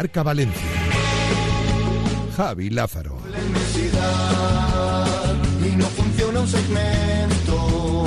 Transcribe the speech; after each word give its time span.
Marca 0.00 0.22
Valencia. 0.22 0.70
Javi 2.34 2.70
Lázaro. 2.70 3.18
la 3.28 3.38
y 5.66 5.76
no 5.76 5.84
funciona 5.84 6.40
un 6.40 6.48
segmento. 6.48 8.06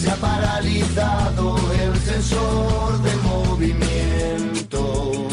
Se 0.00 0.08
ha 0.08 0.14
paralizado 0.14 1.56
el 1.82 1.96
sensor 1.98 3.02
de 3.02 3.16
movimiento. 3.30 5.26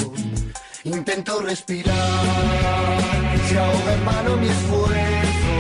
Intento 0.84 1.42
respirar, 1.42 1.94
se 3.48 3.60
ahoga 3.60 3.94
en 3.94 4.04
mano 4.04 4.38
mi 4.38 4.48
esfuerzo. 4.48 5.54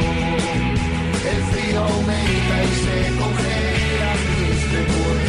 El 1.31 1.43
frío 1.51 1.79
aumenta 1.79 2.55
y 2.63 2.73
se 2.83 2.97
congelan 3.21 4.17
mis 4.39 4.61
recuerdos. 4.71 5.22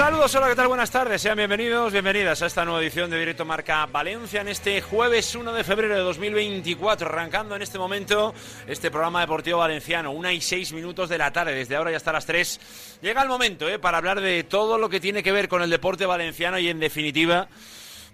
Saludos, 0.00 0.34
hola, 0.34 0.48
¿qué 0.48 0.56
tal? 0.56 0.68
Buenas 0.68 0.90
tardes, 0.90 1.20
sean 1.20 1.36
bienvenidos, 1.36 1.92
bienvenidas 1.92 2.40
a 2.40 2.46
esta 2.46 2.64
nueva 2.64 2.80
edición 2.80 3.10
de 3.10 3.18
Directo 3.18 3.44
Marca 3.44 3.84
Valencia 3.84 4.40
en 4.40 4.48
este 4.48 4.80
jueves 4.80 5.34
1 5.34 5.52
de 5.52 5.62
febrero 5.62 5.94
de 5.94 6.00
2024, 6.00 7.06
arrancando 7.06 7.54
en 7.54 7.60
este 7.60 7.78
momento 7.78 8.32
este 8.66 8.90
programa 8.90 9.20
deportivo 9.20 9.58
valenciano, 9.58 10.12
una 10.12 10.32
y 10.32 10.40
seis 10.40 10.72
minutos 10.72 11.10
de 11.10 11.18
la 11.18 11.30
tarde, 11.34 11.54
desde 11.54 11.76
ahora 11.76 11.90
ya 11.90 11.98
hasta 11.98 12.12
las 12.12 12.24
3. 12.24 12.98
Llega 13.02 13.20
el 13.20 13.28
momento 13.28 13.68
¿eh? 13.68 13.78
para 13.78 13.98
hablar 13.98 14.22
de 14.22 14.42
todo 14.42 14.78
lo 14.78 14.88
que 14.88 15.00
tiene 15.00 15.22
que 15.22 15.32
ver 15.32 15.48
con 15.48 15.60
el 15.60 15.68
deporte 15.68 16.06
valenciano 16.06 16.58
y 16.58 16.70
en 16.70 16.80
definitiva 16.80 17.48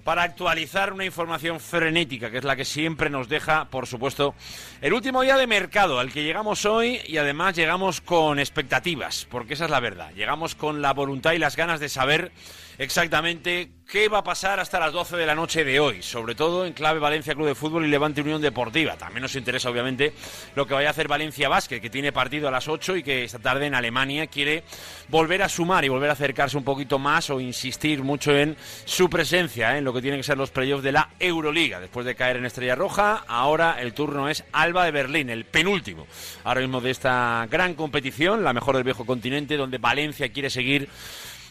para 0.07 0.23
actualizar 0.23 0.93
una 0.93 1.05
información 1.05 1.59
frenética, 1.59 2.31
que 2.31 2.39
es 2.39 2.45
la 2.45 2.55
que 2.55 2.65
siempre 2.65 3.11
nos 3.11 3.29
deja, 3.29 3.65
por 3.65 3.89
supuesto, 3.89 4.37
el 4.81 4.93
último 4.93 5.23
día 5.23 5.37
de 5.37 5.49
mercado 5.49 5.99
al 5.99 6.13
que 6.13 6.23
llegamos 6.23 6.65
hoy 6.65 7.01
y 7.09 7.17
además 7.17 7.57
llegamos 7.57 8.01
con 8.01 8.39
expectativas, 8.39 9.27
porque 9.29 9.55
esa 9.55 9.65
es 9.65 9.71
la 9.73 9.81
verdad. 9.81 10.13
Llegamos 10.15 10.55
con 10.55 10.81
la 10.81 10.93
voluntad 10.93 11.33
y 11.33 11.39
las 11.39 11.57
ganas 11.57 11.81
de 11.81 11.89
saber 11.89 12.31
exactamente 12.79 13.71
qué 13.87 14.09
va 14.09 14.19
a 14.19 14.25
pasar 14.25 14.59
hasta 14.59 14.81
las 14.81 14.93
12 14.93 15.17
de 15.17 15.27
la 15.27 15.35
noche 15.35 15.65
de 15.65 15.79
hoy, 15.79 16.03
sobre 16.03 16.35
todo 16.35 16.67
en 16.67 16.73
clave 16.73 16.99
Valencia 16.99 17.35
Club 17.35 17.47
de 17.47 17.55
Fútbol 17.55 17.87
y 17.87 17.89
Levante 17.89 18.21
Unión 18.21 18.43
Deportiva. 18.43 18.97
También 18.97 19.23
nos 19.23 19.37
interesa, 19.37 19.71
obviamente, 19.71 20.13
lo 20.57 20.67
que 20.67 20.75
vaya 20.75 20.89
a 20.89 20.91
hacer 20.91 21.07
Valencia 21.07 21.49
Basket, 21.49 21.81
que 21.81 21.89
tiene 21.89 22.11
partido 22.11 22.49
a 22.49 22.51
las 22.51 22.67
8 22.67 22.97
y 22.97 23.03
que 23.05 23.25
esta 23.25 23.39
tarde 23.39 23.67
en 23.67 23.75
Alemania 23.75 24.27
quiere 24.27 24.65
volver 25.09 25.43
a 25.43 25.49
sumar 25.49 25.85
y 25.85 25.89
volver 25.89 26.11
a 26.11 26.15
acercarse 26.15 26.57
un 26.57 26.65
poquito 26.65 26.99
más 26.99 27.31
o 27.31 27.41
insistir 27.41 28.03
mucho 28.03 28.37
en 28.37 28.57
su 28.85 29.09
presencia 29.09 29.75
¿eh? 29.75 29.79
en 29.79 29.85
lo 29.85 29.93
que 29.93 30.03
tienen 30.03 30.19
que 30.19 30.25
ser 30.25 30.37
los 30.37 30.51
playoffs 30.51 30.83
de 30.83 30.93
la 30.93 31.11
Euroliga. 31.21 31.79
Después 31.79 32.05
de 32.05 32.17
caer 32.17 32.39
en 32.39 32.47
Estrella 32.47 32.75
Roja, 32.75 33.25
ahora 33.29 33.81
el 33.81 33.95
turno 33.95 34.29
es 34.29 34.43
Alba 34.53 34.85
de 34.85 34.91
Berlín, 34.91 35.31
el 35.31 35.45
penúltimo 35.45 36.07
ahora 36.45 36.61
mismo 36.61 36.81
de 36.81 36.91
esta 36.91 37.47
gran 37.51 37.75
competición, 37.75 38.43
la 38.43 38.53
mejor 38.53 38.75
del 38.75 38.85
viejo 38.85 39.07
continente, 39.07 39.57
donde 39.57 39.79
Valencia 39.79 40.33
quiere 40.33 40.51
seguir 40.51 40.89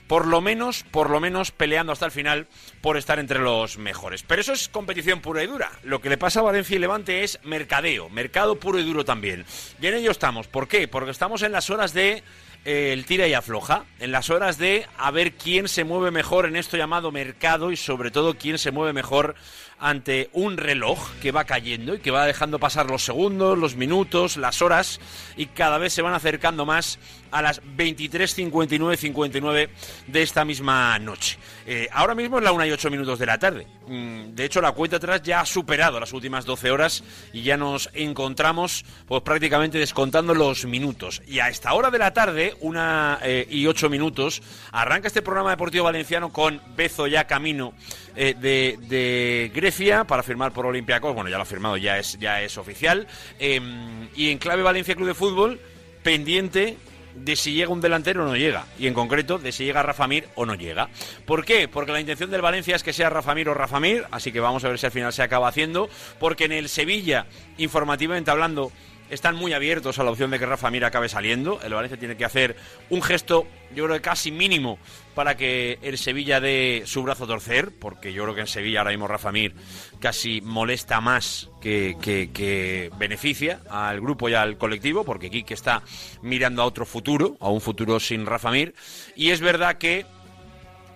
por 0.07 0.27
lo 0.27 0.41
menos, 0.41 0.83
por 0.91 1.09
lo 1.09 1.19
menos 1.19 1.51
peleando 1.51 1.91
hasta 1.91 2.05
el 2.05 2.11
final 2.11 2.47
por 2.81 2.97
estar 2.97 3.19
entre 3.19 3.39
los 3.39 3.77
mejores. 3.77 4.23
Pero 4.23 4.41
eso 4.41 4.53
es 4.53 4.69
competición 4.69 5.21
pura 5.21 5.43
y 5.43 5.47
dura. 5.47 5.71
Lo 5.83 6.01
que 6.01 6.09
le 6.09 6.17
pasa 6.17 6.39
a 6.39 6.43
Valencia 6.43 6.75
y 6.75 6.79
Levante 6.79 7.23
es 7.23 7.39
mercadeo, 7.43 8.09
mercado 8.09 8.59
puro 8.59 8.79
y 8.79 8.83
duro 8.83 9.05
también. 9.05 9.45
Y 9.81 9.87
en 9.87 9.95
ello 9.95 10.11
estamos. 10.11 10.47
¿Por 10.47 10.67
qué? 10.67 10.87
Porque 10.87 11.11
estamos 11.11 11.41
en 11.41 11.51
las 11.51 11.69
horas 11.69 11.93
de 11.93 12.23
eh, 12.65 12.93
el 12.93 13.05
tira 13.05 13.27
y 13.27 13.33
afloja, 13.35 13.85
en 13.99 14.11
las 14.11 14.31
horas 14.31 14.57
de 14.57 14.87
a 14.97 15.11
ver 15.11 15.33
quién 15.33 15.67
se 15.67 15.83
mueve 15.83 16.09
mejor 16.09 16.47
en 16.47 16.55
esto 16.55 16.77
llamado 16.77 17.11
mercado 17.11 17.71
y 17.71 17.77
sobre 17.77 18.09
todo 18.09 18.39
quién 18.39 18.57
se 18.57 18.71
mueve 18.71 18.91
mejor 18.91 19.35
ante 19.77 20.29
un 20.33 20.57
reloj 20.57 21.11
que 21.21 21.31
va 21.31 21.43
cayendo 21.43 21.93
y 21.93 21.99
que 21.99 22.09
va 22.09 22.25
dejando 22.25 22.57
pasar 22.57 22.89
los 22.89 23.03
segundos, 23.05 23.55
los 23.57 23.75
minutos, 23.75 24.37
las 24.37 24.63
horas 24.63 24.99
y 25.37 25.45
cada 25.45 25.77
vez 25.77 25.93
se 25.93 26.01
van 26.01 26.15
acercando 26.15 26.65
más 26.65 26.97
a 27.35 27.41
las 27.41 27.61
23.59, 27.61 28.95
59 28.95 29.69
de 30.07 30.21
esta 30.21 30.45
misma 30.45 30.97
noche. 30.99 31.37
Eh, 31.65 31.89
ahora 31.91 32.15
mismo 32.15 32.37
es 32.37 32.43
la 32.43 32.53
1 32.53 32.65
y 32.65 32.71
8 32.71 32.89
minutos 32.89 33.19
de 33.19 33.25
la 33.25 33.37
tarde. 33.37 33.67
Mm, 33.87 34.33
De 34.35 34.45
hecho, 34.45 34.61
la 34.61 34.71
cuenta 34.71 34.97
atrás 34.97 35.21
ya 35.21 35.41
ha 35.41 35.45
superado 35.45 35.99
las 35.99 36.13
últimas 36.13 36.45
12 36.45 36.71
horas 36.71 37.03
y 37.33 37.41
ya 37.41 37.57
nos 37.57 37.89
encontramos 37.93 38.85
pues 39.05 39.21
prácticamente 39.21 39.77
descontando 39.77 40.33
los 40.33 40.65
minutos. 40.65 41.21
Y 41.27 41.39
a 41.39 41.49
esta 41.49 41.73
hora 41.73 41.91
de 41.91 41.97
la 41.99 42.13
tarde, 42.13 42.55
1 42.61 43.17
y 43.49 43.67
8 43.67 43.89
minutos, 43.89 44.41
arranca 44.71 45.07
este 45.07 45.21
programa 45.21 45.49
deportivo 45.51 45.83
valenciano 45.85 46.31
con 46.31 46.61
Bezo 46.75 47.07
ya 47.07 47.27
camino 47.27 47.73
eh, 48.15 48.33
de, 48.39 48.77
de 48.87 49.51
Grecia 49.53 50.05
para 50.05 50.23
firmar 50.23 50.53
por 50.53 50.65
Olympiacos. 50.65 51.13
Bueno, 51.13 51.29
ya 51.29 51.35
lo 51.35 51.43
ha 51.43 51.45
firmado, 51.45 51.75
ya 51.75 51.97
es, 51.97 52.17
ya 52.17 52.41
es 52.41 52.57
oficial. 52.57 53.07
Em, 53.39 54.07
y 54.15 54.29
en 54.29 54.37
clave 54.37 54.63
Valencia 54.63 54.95
Club 54.95 55.07
de 55.07 55.13
Fútbol, 55.13 55.59
pendiente 56.01 56.77
de 57.15 57.35
si 57.35 57.53
llega 57.53 57.71
un 57.71 57.81
delantero 57.81 58.23
o 58.23 58.27
no 58.27 58.35
llega. 58.35 58.65
Y 58.77 58.87
en 58.87 58.93
concreto, 58.93 59.37
de 59.37 59.51
si 59.51 59.65
llega 59.65 59.83
Rafa 59.83 60.07
Mir 60.07 60.27
o 60.35 60.45
no 60.45 60.55
llega. 60.55 60.89
¿Por 61.25 61.45
qué? 61.45 61.67
Porque 61.67 61.91
la 61.91 61.99
intención 61.99 62.29
del 62.29 62.41
Valencia 62.41 62.75
es 62.75 62.83
que 62.83 62.93
sea 62.93 63.09
Rafa 63.09 63.33
Mir 63.33 63.49
o 63.49 63.53
Rafa 63.53 63.79
Mir, 63.79 64.05
así 64.11 64.31
que 64.31 64.39
vamos 64.39 64.63
a 64.63 64.69
ver 64.69 64.79
si 64.79 64.85
al 64.85 64.91
final 64.91 65.13
se 65.13 65.23
acaba 65.23 65.47
haciendo. 65.47 65.89
Porque 66.19 66.45
en 66.45 66.51
el 66.51 66.69
Sevilla, 66.69 67.25
informativamente 67.57 68.31
hablando, 68.31 68.71
están 69.15 69.35
muy 69.35 69.53
abiertos 69.53 69.97
a 69.97 70.03
la 70.03 70.11
opción 70.11 70.29
de 70.29 70.37
que 70.37 70.45
Rafa 70.45 70.69
Mir 70.69 70.85
acabe 70.85 71.09
saliendo. 71.09 71.59
El 71.63 71.73
Valencia 71.73 71.97
tiene 71.97 72.15
que 72.15 72.25
hacer 72.25 72.55
un 72.89 73.01
gesto, 73.01 73.47
yo 73.73 73.85
creo 73.85 73.95
que 73.95 74.01
casi 74.01 74.31
mínimo, 74.31 74.77
para 75.15 75.35
que 75.35 75.79
el 75.81 75.97
Sevilla 75.97 76.39
dé 76.39 76.83
su 76.85 77.01
brazo 77.01 77.23
a 77.23 77.27
torcer, 77.27 77.71
porque 77.79 78.13
yo 78.13 78.23
creo 78.23 78.35
que 78.35 78.41
en 78.41 78.47
Sevilla 78.47 78.79
ahora 78.79 78.91
mismo 78.91 79.07
Rafa 79.07 79.31
Mir 79.31 79.55
casi 79.99 80.41
molesta 80.41 81.01
más 81.01 81.49
que, 81.61 82.91
beneficia 82.97 83.61
al 83.69 84.01
grupo 84.01 84.29
y 84.29 84.33
al 84.33 84.57
colectivo, 84.57 85.03
porque 85.03 85.31
Quique 85.31 85.53
está 85.53 85.81
mirando 86.21 86.61
a 86.61 86.65
otro 86.65 86.85
futuro, 86.85 87.37
a 87.39 87.49
un 87.49 87.61
futuro 87.61 87.99
sin 87.99 88.25
Rafa 88.25 88.51
Mir. 88.51 88.75
Y 89.15 89.31
es 89.31 89.41
verdad 89.41 89.77
que, 89.77 90.05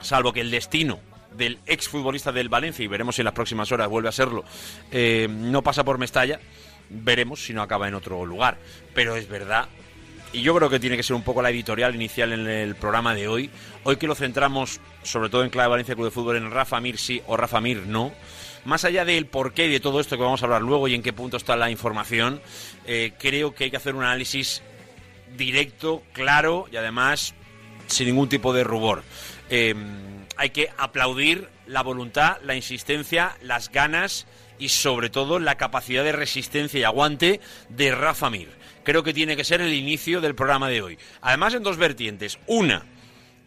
salvo 0.02 0.34
que 0.34 0.42
el 0.42 0.52
destino 0.52 1.00
del 1.36 1.60
exfutbolista 1.66 2.32
del 2.32 2.50
Valencia, 2.50 2.84
y 2.84 2.88
veremos 2.88 3.16
si 3.16 3.22
en 3.22 3.26
las 3.26 3.34
próximas 3.34 3.72
horas 3.72 3.88
vuelve 3.88 4.10
a 4.10 4.12
serlo, 4.12 4.44
eh, 4.92 5.28
no 5.30 5.64
pasa 5.64 5.84
por 5.84 5.98
Mestalla, 5.98 6.40
veremos 6.90 7.44
si 7.44 7.54
no 7.54 7.62
acaba 7.62 7.88
en 7.88 7.94
otro 7.94 8.26
lugar. 8.26 8.58
Pero 8.94 9.16
es 9.16 9.28
verdad, 9.28 9.68
y 10.32 10.42
yo 10.42 10.56
creo 10.56 10.70
que 10.70 10.80
tiene 10.80 10.98
que 10.98 11.04
ser 11.04 11.16
un 11.16 11.24
poco 11.24 11.42
la 11.42 11.50
editorial 11.50 11.96
inicial 11.96 12.34
en 12.34 12.48
el 12.48 12.76
programa 12.76 13.16
de 13.16 13.28
hoy, 13.28 13.50
hoy 13.84 13.98
que 13.98 14.08
lo 14.08 14.16
centramos 14.16 14.80
sobre 15.04 15.30
todo 15.30 15.44
en 15.44 15.50
clave 15.50 15.70
Valencia 15.70 15.96
Club 15.96 16.06
de 16.06 16.12
Fútbol 16.12 16.38
en 16.38 16.52
Rafa 16.52 16.80
Mir 16.80 16.98
sí 16.98 17.22
o 17.28 17.36
Rafa 17.36 17.62
Mir 17.62 17.88
no, 17.88 18.12
más 18.66 18.86
allá 18.86 19.06
del 19.06 19.26
porqué 19.26 19.68
de 19.68 19.80
todo 19.80 20.00
esto 20.00 20.18
que 20.18 20.24
vamos 20.24 20.42
a 20.42 20.46
hablar 20.46 20.62
luego 20.62 20.88
y 20.88 20.94
en 20.94 21.02
qué 21.02 21.14
punto 21.14 21.38
está 21.38 21.56
la 21.56 21.72
información, 21.72 22.42
eh, 22.86 23.14
creo 23.18 23.56
que 23.56 23.66
hay 23.66 23.72
que 23.72 23.78
hacer 23.78 23.96
un 23.96 24.04
análisis 24.04 24.62
directo, 25.36 26.04
claro 26.14 26.68
y 26.72 26.78
además 26.78 27.34
sin 27.88 28.08
ningún 28.08 28.30
tipo 28.30 28.54
de 28.54 28.64
rubor. 28.64 29.04
Eh, 29.50 29.74
hay 30.38 30.52
que 30.52 30.70
aplaudir 30.78 31.50
la 31.66 31.82
voluntad, 31.82 32.38
la 32.44 32.56
insistencia, 32.56 33.36
las 33.42 33.72
ganas 33.72 34.28
y 34.60 34.70
sobre 34.70 35.10
todo 35.10 35.40
la 35.40 35.56
capacidad 35.56 36.04
de 36.04 36.12
resistencia 36.12 36.80
y 36.80 36.84
aguante 36.84 37.40
de 37.70 37.96
Rafa 37.96 38.30
Mir. 38.30 38.50
Creo 38.84 39.04
que 39.04 39.14
tiene 39.14 39.36
que 39.36 39.44
ser 39.44 39.62
el 39.62 39.74
inicio 39.74 40.22
del 40.22 40.36
programa 40.36 40.70
de 40.70 40.82
hoy. 40.82 40.98
Además 41.22 41.54
en 41.54 41.64
dos 41.64 41.78
vertientes. 41.78 42.40
Una, 42.48 42.86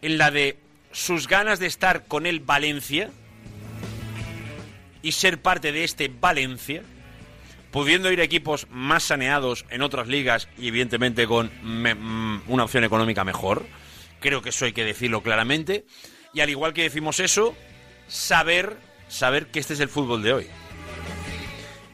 en 0.01 0.17
la 0.17 0.31
de 0.31 0.57
sus 0.91 1.27
ganas 1.27 1.59
de 1.59 1.67
estar 1.67 2.05
con 2.05 2.25
el 2.25 2.39
Valencia 2.39 3.09
y 5.01 5.11
ser 5.11 5.41
parte 5.41 5.71
de 5.71 5.83
este 5.83 6.07
Valencia 6.07 6.83
pudiendo 7.71 8.11
ir 8.11 8.21
a 8.21 8.23
equipos 8.23 8.67
más 8.69 9.03
saneados 9.03 9.65
en 9.71 9.81
otras 9.81 10.07
ligas 10.07 10.47
y 10.59 10.67
evidentemente 10.67 11.25
con 11.25 11.51
mm, 11.63 12.43
una 12.47 12.63
opción 12.65 12.83
económica 12.83 13.23
mejor. 13.23 13.65
Creo 14.19 14.43
que 14.43 14.49
eso 14.49 14.65
hay 14.65 14.73
que 14.73 14.85
decirlo 14.85 15.23
claramente. 15.23 15.83
Y 16.33 16.41
al 16.41 16.51
igual 16.51 16.73
que 16.73 16.83
decimos 16.83 17.19
eso, 17.19 17.55
saber, 18.07 18.77
saber 19.07 19.47
que 19.47 19.59
este 19.59 19.73
es 19.73 19.79
el 19.79 19.89
fútbol 19.89 20.21
de 20.21 20.33
hoy. 20.33 20.47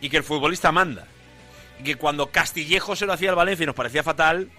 Y 0.02 0.10
que 0.10 0.18
el 0.18 0.24
futbolista 0.24 0.72
manda. 0.72 1.08
Y 1.80 1.84
que 1.84 1.96
cuando 1.96 2.28
Castillejo 2.28 2.96
se 2.96 3.06
lo 3.06 3.14
hacía 3.14 3.30
al 3.30 3.36
Valencia 3.36 3.64
y 3.64 3.68
nos 3.68 3.76
parecía 3.76 4.04
fatal, 4.04 4.50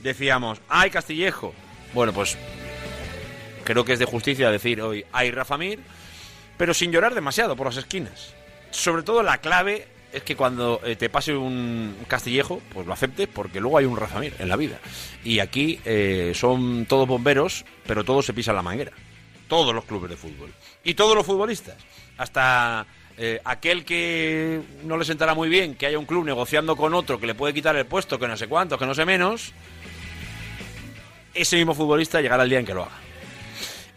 decíamos, 0.00 0.60
¡ay, 0.68 0.90
Castillejo! 0.90 1.54
Bueno, 1.92 2.12
pues 2.12 2.36
creo 3.64 3.84
que 3.84 3.92
es 3.92 3.98
de 3.98 4.04
justicia 4.04 4.50
decir 4.50 4.80
hoy 4.82 5.04
hay 5.12 5.30
Rafa 5.30 5.56
Mir, 5.56 5.80
pero 6.56 6.74
sin 6.74 6.92
llorar 6.92 7.14
demasiado 7.14 7.56
por 7.56 7.66
las 7.66 7.76
esquinas. 7.76 8.34
Sobre 8.70 9.02
todo 9.02 9.22
la 9.22 9.38
clave 9.38 9.88
es 10.12 10.22
que 10.22 10.36
cuando 10.36 10.80
eh, 10.84 10.96
te 10.96 11.08
pase 11.08 11.34
un 11.34 11.96
castillejo, 12.08 12.60
pues 12.72 12.86
lo 12.86 12.92
aceptes, 12.92 13.28
porque 13.28 13.60
luego 13.60 13.78
hay 13.78 13.84
un 13.84 13.96
Rafa 13.96 14.18
Mir 14.18 14.34
en 14.38 14.48
la 14.48 14.56
vida. 14.56 14.78
Y 15.24 15.38
aquí 15.38 15.80
eh, 15.84 16.32
son 16.34 16.86
todos 16.86 17.06
bomberos, 17.06 17.64
pero 17.86 18.04
todos 18.04 18.26
se 18.26 18.34
pisan 18.34 18.56
la 18.56 18.62
manguera. 18.62 18.92
Todos 19.48 19.74
los 19.74 19.84
clubes 19.84 20.10
de 20.10 20.16
fútbol. 20.16 20.52
Y 20.84 20.94
todos 20.94 21.16
los 21.16 21.26
futbolistas. 21.26 21.76
Hasta 22.16 22.86
eh, 23.22 23.38
aquel 23.44 23.84
que 23.84 24.62
no 24.82 24.96
le 24.96 25.04
sentará 25.04 25.34
muy 25.34 25.50
bien 25.50 25.74
que 25.74 25.84
haya 25.84 25.98
un 25.98 26.06
club 26.06 26.24
negociando 26.24 26.74
con 26.74 26.94
otro 26.94 27.20
que 27.20 27.26
le 27.26 27.34
puede 27.34 27.52
quitar 27.52 27.76
el 27.76 27.84
puesto, 27.84 28.18
que 28.18 28.26
no 28.26 28.34
sé 28.34 28.48
cuánto, 28.48 28.78
que 28.78 28.86
no 28.86 28.94
sé 28.94 29.04
menos, 29.04 29.52
ese 31.34 31.56
mismo 31.56 31.74
futbolista 31.74 32.22
llegará 32.22 32.44
el 32.44 32.48
día 32.48 32.60
en 32.60 32.64
que 32.64 32.72
lo 32.72 32.84
haga. 32.84 32.96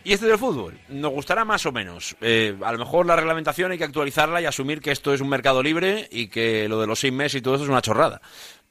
Y 0.03 0.11
este 0.11 0.25
del 0.25 0.37
fútbol, 0.37 0.77
nos 0.89 1.13
gustará 1.13 1.45
más 1.45 1.65
o 1.65 1.71
menos. 1.71 2.17
Eh, 2.19 2.53
a 2.61 2.73
lo 2.73 2.79
mejor 2.79 3.05
la 3.05 3.15
reglamentación 3.15 3.71
hay 3.71 3.77
que 3.77 3.85
actualizarla 3.85 4.41
y 4.41 4.45
asumir 4.45 4.81
que 4.81 4.91
esto 4.91 5.13
es 5.13 5.21
un 5.21 5.29
mercado 5.29 5.63
libre 5.63 6.09
y 6.11 6.27
que 6.27 6.67
lo 6.67 6.81
de 6.81 6.87
los 6.87 6.99
seis 6.99 7.13
meses 7.13 7.35
y 7.35 7.41
todo 7.41 7.55
eso 7.55 7.63
es 7.63 7.69
una 7.69 7.81
chorrada. 7.81 8.21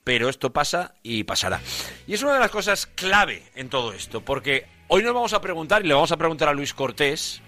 Pero 0.04 0.28
esto 0.28 0.52
pasa 0.52 0.92
y 1.02 1.24
pasará. 1.24 1.62
Y 2.06 2.12
es 2.12 2.22
una 2.22 2.34
de 2.34 2.40
las 2.40 2.50
cosas 2.50 2.84
clave 2.84 3.42
en 3.54 3.70
todo 3.70 3.94
esto, 3.94 4.20
porque 4.20 4.66
hoy 4.88 5.02
nos 5.02 5.14
vamos 5.14 5.32
a 5.32 5.40
preguntar, 5.40 5.82
y 5.82 5.88
le 5.88 5.94
vamos 5.94 6.12
a 6.12 6.18
preguntar 6.18 6.50
a 6.50 6.52
Luis 6.52 6.74
Cortés, 6.74 7.40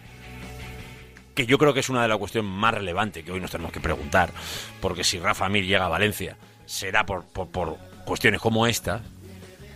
que 1.35 1.47
yo 1.47 1.59
creo 1.59 1.75
que 1.75 1.81
es 1.81 1.89
una 1.89 2.03
de 2.03 2.09
las 2.09 2.19
cuestiones 2.19 2.51
más 2.51 2.75
relevantes 2.75 3.25
que 3.25 3.33
hoy 3.33 3.41
nos 3.41 3.51
tenemos 3.51 3.73
que 3.73 3.81
preguntar, 3.81 4.33
porque 4.81 5.05
si 5.05 5.19
Rafa 5.19 5.49
Mir 5.49 5.65
llega 5.65 5.87
a 5.87 5.89
Valencia, 5.89 6.37
será 6.67 7.05
por, 7.05 7.25
por, 7.27 7.77
cuestiones 8.05 8.41
como 8.41 8.67
esta, 8.67 9.03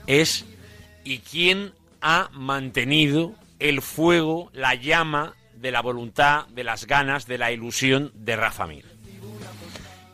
es 0.06 0.46
¿y 1.04 1.18
quién 1.18 1.72
ha 2.00 2.28
mantenido 2.32 3.34
el 3.58 3.82
fuego, 3.82 4.50
la 4.52 4.74
llama 4.74 5.34
de 5.56 5.72
la 5.72 5.82
voluntad, 5.82 6.46
de 6.48 6.64
las 6.64 6.86
ganas, 6.86 7.26
de 7.26 7.38
la 7.38 7.50
ilusión 7.50 8.12
de 8.14 8.36
Rafa 8.36 8.66
Mir. 8.66 8.84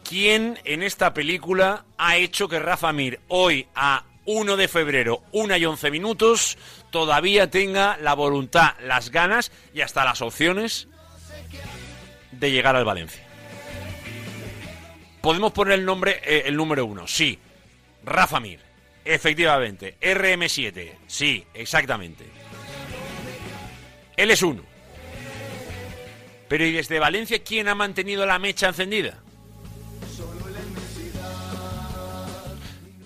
¿Quién 0.08 0.58
en 0.64 0.82
esta 0.82 1.12
película 1.12 1.84
ha 1.98 2.16
hecho 2.16 2.48
que 2.48 2.58
Rafa 2.58 2.92
Mir 2.92 3.20
hoy 3.28 3.66
a 3.74 4.04
1 4.26 4.56
de 4.56 4.68
febrero, 4.68 5.22
1 5.32 5.56
y 5.56 5.64
11 5.64 5.90
minutos, 5.90 6.56
todavía 6.90 7.50
tenga 7.50 7.98
la 7.98 8.14
voluntad, 8.14 8.74
las 8.80 9.10
ganas 9.10 9.52
y 9.74 9.82
hasta 9.82 10.04
las 10.04 10.22
opciones 10.22 10.88
de 12.44 12.52
llegar 12.52 12.76
al 12.76 12.84
Valencia? 12.84 13.22
Podemos 15.20 15.52
poner 15.52 15.78
el 15.78 15.86
nombre, 15.86 16.20
eh, 16.24 16.42
el 16.46 16.56
número 16.56 16.84
uno, 16.84 17.06
sí. 17.06 17.38
Rafa 18.04 18.38
Mir, 18.40 18.60
efectivamente. 19.04 19.96
RM7, 20.00 20.92
sí, 21.06 21.46
exactamente. 21.54 22.24
Él 24.16 24.30
es 24.30 24.42
uno. 24.42 24.62
Pero 26.48 26.66
¿y 26.66 26.72
desde 26.72 26.98
Valencia 26.98 27.42
quién 27.42 27.68
ha 27.68 27.74
mantenido 27.74 28.26
la 28.26 28.38
mecha 28.38 28.68
encendida? 28.68 29.23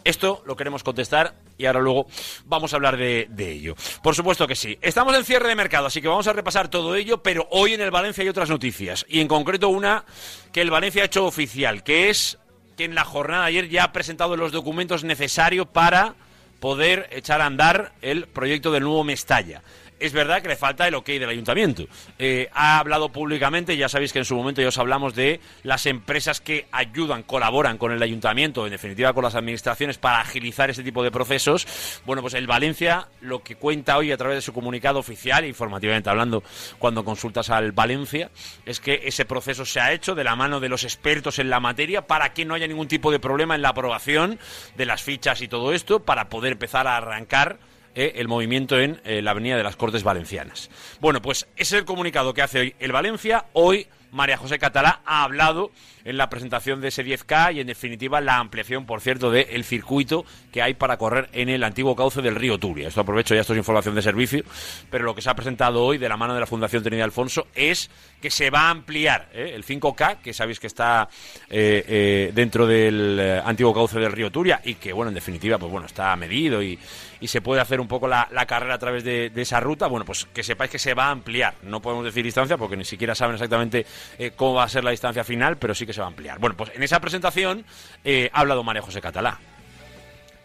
Esto 0.08 0.42
lo 0.46 0.56
queremos 0.56 0.82
contestar 0.82 1.34
y 1.58 1.66
ahora 1.66 1.80
luego 1.80 2.06
vamos 2.46 2.72
a 2.72 2.76
hablar 2.76 2.96
de, 2.96 3.28
ello. 3.38 3.76
Por 4.02 4.14
supuesto 4.14 4.46
que 4.46 4.56
sí. 4.56 4.78
Estamos 4.80 5.14
en 5.14 5.22
cierre 5.22 5.50
de 5.50 5.54
mercado, 5.54 5.86
así 5.86 6.00
que 6.00 6.08
vamos 6.08 6.26
a 6.26 6.32
repasar 6.32 6.68
todo 6.68 6.94
ello, 6.94 7.22
pero 7.22 7.46
hoy 7.50 7.74
en 7.74 7.82
el 7.82 7.90
Valencia 7.90 8.22
hay 8.22 8.30
otras 8.30 8.48
noticias. 8.48 9.04
Y 9.06 9.20
en 9.20 9.28
concreto 9.28 9.68
una 9.68 10.06
que 10.50 10.62
el 10.62 10.70
Valencia 10.70 11.02
ha 11.02 11.04
hecho 11.04 11.26
oficial, 11.26 11.82
que 11.82 12.08
es 12.08 12.38
que 12.78 12.84
en 12.84 12.94
la 12.94 13.04
jornada 13.04 13.42
de 13.42 13.48
ayer 13.48 13.68
ya 13.68 13.84
ha 13.84 13.92
presentado 13.92 14.34
los 14.34 14.50
documentos 14.50 15.04
necesarios 15.04 15.66
para 15.66 16.14
poder 16.58 17.10
echar 17.12 17.42
a 17.42 17.46
andar 17.46 17.92
el 18.00 18.28
proyecto 18.28 18.72
del 18.72 18.84
nuevo 18.84 19.04
Mestalla 19.04 19.62
es 20.00 20.12
verdad 20.12 20.42
que 20.42 20.48
le 20.48 20.56
falta 20.56 20.86
el 20.86 20.94
ok 20.94 21.06
del 21.06 21.28
ayuntamiento. 21.28 21.84
Eh, 22.18 22.48
ha 22.52 22.78
hablado 22.78 23.10
públicamente, 23.10 23.76
ya 23.76 23.88
sabéis 23.88 24.12
que 24.12 24.20
en 24.20 24.24
su 24.24 24.36
momento 24.36 24.62
ya 24.62 24.68
os 24.68 24.78
hablamos 24.78 25.14
de 25.14 25.40
las 25.62 25.86
empresas 25.86 26.40
que 26.40 26.66
ayudan, 26.72 27.22
colaboran 27.22 27.78
con 27.78 27.92
el 27.92 28.02
ayuntamiento, 28.02 28.64
en 28.64 28.72
definitiva 28.72 29.12
con 29.12 29.24
las 29.24 29.34
administraciones, 29.34 29.98
para 29.98 30.20
agilizar 30.20 30.70
ese 30.70 30.82
tipo 30.82 31.02
de 31.02 31.10
procesos. 31.10 31.66
Bueno, 32.06 32.22
pues 32.22 32.34
el 32.34 32.46
Valencia 32.46 33.08
lo 33.20 33.42
que 33.42 33.56
cuenta 33.56 33.96
hoy 33.96 34.12
a 34.12 34.16
través 34.16 34.36
de 34.36 34.42
su 34.42 34.52
comunicado 34.52 34.98
oficial, 34.98 35.44
informativamente 35.44 36.10
hablando, 36.10 36.42
cuando 36.78 37.04
consultas 37.04 37.50
al 37.50 37.72
Valencia, 37.72 38.30
es 38.66 38.80
que 38.80 39.02
ese 39.04 39.24
proceso 39.24 39.64
se 39.64 39.80
ha 39.80 39.92
hecho 39.92 40.14
de 40.14 40.24
la 40.24 40.36
mano 40.36 40.60
de 40.60 40.68
los 40.68 40.84
expertos 40.84 41.38
en 41.38 41.50
la 41.50 41.60
materia 41.60 42.06
para 42.06 42.32
que 42.32 42.44
no 42.44 42.54
haya 42.54 42.66
ningún 42.66 42.88
tipo 42.88 43.10
de 43.10 43.18
problema 43.18 43.54
en 43.54 43.62
la 43.62 43.70
aprobación 43.70 44.38
de 44.76 44.86
las 44.86 45.02
fichas 45.02 45.42
y 45.42 45.48
todo 45.48 45.72
esto, 45.72 46.00
para 46.00 46.28
poder 46.28 46.52
empezar 46.52 46.86
a 46.86 46.96
arrancar 46.96 47.58
eh, 47.98 48.12
el 48.20 48.28
movimiento 48.28 48.78
en 48.78 49.00
eh, 49.04 49.22
la 49.22 49.32
Avenida 49.32 49.56
de 49.56 49.64
las 49.64 49.74
Cortes 49.74 50.04
Valencianas. 50.04 50.70
Bueno, 51.00 51.20
pues 51.20 51.48
ese 51.56 51.74
es 51.74 51.80
el 51.80 51.84
comunicado 51.84 52.32
que 52.32 52.42
hace 52.42 52.60
hoy 52.60 52.74
el 52.78 52.92
Valencia. 52.92 53.46
Hoy 53.54 53.88
María 54.12 54.36
José 54.36 54.58
Catalá 54.58 55.00
ha 55.04 55.24
hablado 55.24 55.70
en 56.04 56.16
la 56.16 56.30
presentación 56.30 56.80
de 56.80 56.88
ese 56.88 57.04
10K 57.04 57.54
y 57.54 57.60
en 57.60 57.66
definitiva 57.66 58.20
la 58.20 58.38
ampliación, 58.38 58.86
por 58.86 59.00
cierto, 59.00 59.30
del 59.30 59.64
circuito 59.64 60.24
que 60.50 60.62
hay 60.62 60.74
para 60.74 60.96
correr 60.96 61.28
en 61.32 61.48
el 61.50 61.62
antiguo 61.62 61.94
cauce 61.94 62.22
del 62.22 62.34
río 62.34 62.58
Turia. 62.58 62.88
Esto 62.88 63.02
aprovecho 63.02 63.34
ya, 63.34 63.42
esto 63.42 63.52
es 63.52 63.58
información 63.58 63.94
de 63.94 64.02
servicio, 64.02 64.42
pero 64.90 65.04
lo 65.04 65.14
que 65.14 65.20
se 65.20 65.28
ha 65.28 65.34
presentado 65.34 65.84
hoy 65.84 65.98
de 65.98 66.08
la 66.08 66.16
mano 66.16 66.34
de 66.34 66.40
la 66.40 66.46
Fundación 66.46 66.82
Trinidad 66.82 67.04
Alfonso 67.04 67.48
es 67.54 67.90
que 68.22 68.30
se 68.30 68.50
va 68.50 68.62
a 68.62 68.70
ampliar 68.70 69.28
¿eh? 69.32 69.52
el 69.54 69.64
5K, 69.64 70.18
que 70.22 70.32
sabéis 70.32 70.58
que 70.58 70.66
está 70.66 71.08
eh, 71.50 71.84
eh, 71.86 72.32
dentro 72.34 72.66
del 72.66 73.40
antiguo 73.44 73.74
cauce 73.74 73.98
del 73.98 74.12
río 74.12 74.30
Turia 74.30 74.60
y 74.64 74.76
que, 74.76 74.92
bueno, 74.92 75.10
en 75.10 75.14
definitiva, 75.14 75.58
pues 75.58 75.70
bueno, 75.70 75.86
está 75.86 76.16
medido 76.16 76.62
y, 76.62 76.78
y 77.20 77.28
se 77.28 77.40
puede 77.40 77.60
hacer 77.60 77.80
un 77.80 77.88
poco 77.88 78.08
la, 78.08 78.28
la 78.32 78.46
carrera 78.46 78.74
a 78.74 78.78
través 78.78 79.04
de, 79.04 79.30
de, 79.30 79.42
esa 79.42 79.60
ruta. 79.60 79.86
Bueno, 79.86 80.04
pues 80.04 80.26
que 80.32 80.42
sepáis 80.42 80.70
que 80.70 80.78
se 80.78 80.94
va 80.94 81.06
a 81.06 81.10
ampliar. 81.10 81.54
No 81.62 81.82
podemos 81.82 82.04
decir 82.04 82.24
distancia 82.24 82.56
porque 82.56 82.76
ni 82.76 82.84
siquiera 82.84 83.14
saben 83.14 83.34
exactamente 83.34 83.86
eh, 84.18 84.32
cómo 84.34 84.54
va 84.54 84.64
a 84.64 84.68
ser 84.68 84.84
la 84.84 84.90
distancia 84.90 85.24
final, 85.24 85.56
pero 85.58 85.74
sí 85.74 85.86
que 85.86 85.92
se 85.92 86.00
va 86.00 86.06
a 86.06 86.08
ampliar. 86.08 86.38
Bueno, 86.38 86.56
pues 86.56 86.72
en 86.74 86.82
esa 86.82 87.00
presentación 87.00 87.64
eh, 88.04 88.30
ha 88.32 88.40
hablado 88.40 88.62
María 88.62 88.82
José 88.82 89.00
Catalá. 89.00 89.38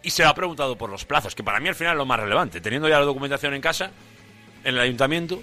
Y 0.02 0.10
se 0.10 0.24
le 0.24 0.30
ha 0.30 0.34
preguntado 0.34 0.78
por 0.78 0.90
los 0.90 1.06
plazos, 1.06 1.34
que 1.34 1.44
para 1.44 1.60
mí 1.60 1.70
al 1.70 1.76
final 1.76 1.94
es 1.94 1.98
lo 1.98 2.06
más 2.06 2.20
relevante. 2.20 2.60
Teniendo 2.60 2.90
ya 2.90 3.00
la 3.00 3.06
documentación 3.06 3.54
en 3.54 3.62
casa, 3.62 3.92
en 4.64 4.76
el 4.76 4.80
ayuntamiento, 4.80 5.42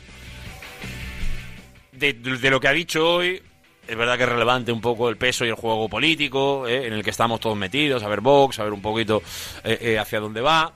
de, 1.92 2.12
lo 2.50 2.60
que 2.60 2.68
ha 2.68 2.72
dicho 2.72 3.08
hoy, 3.08 3.42
es 3.88 3.96
verdad 3.96 4.16
que 4.16 4.24
es 4.24 4.28
relevante 4.28 4.70
un 4.70 4.80
poco 4.80 5.08
el 5.08 5.16
peso 5.16 5.44
y 5.46 5.48
el 5.48 5.54
juego 5.54 5.88
político 5.88 6.68
eh, 6.68 6.86
en 6.86 6.92
el 6.92 7.02
que 7.02 7.10
estamos 7.10 7.40
todos 7.40 7.56
metidos, 7.56 8.02
a 8.02 8.08
ver 8.08 8.20
Vox, 8.20 8.58
a 8.58 8.64
ver 8.64 8.72
un 8.72 8.82
poquito 8.82 9.22
hacia 9.64 10.20
dónde 10.20 10.40
va, 10.40 10.74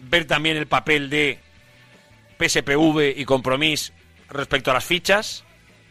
ver 0.00 0.26
también 0.26 0.56
el 0.56 0.66
papel 0.66 1.10
de 1.10 1.38
PSPV 2.38 3.14
y 3.16 3.24
Compromís 3.24 3.92
respecto 4.28 4.70
a 4.70 4.74
las 4.74 4.84
fichas 4.84 5.44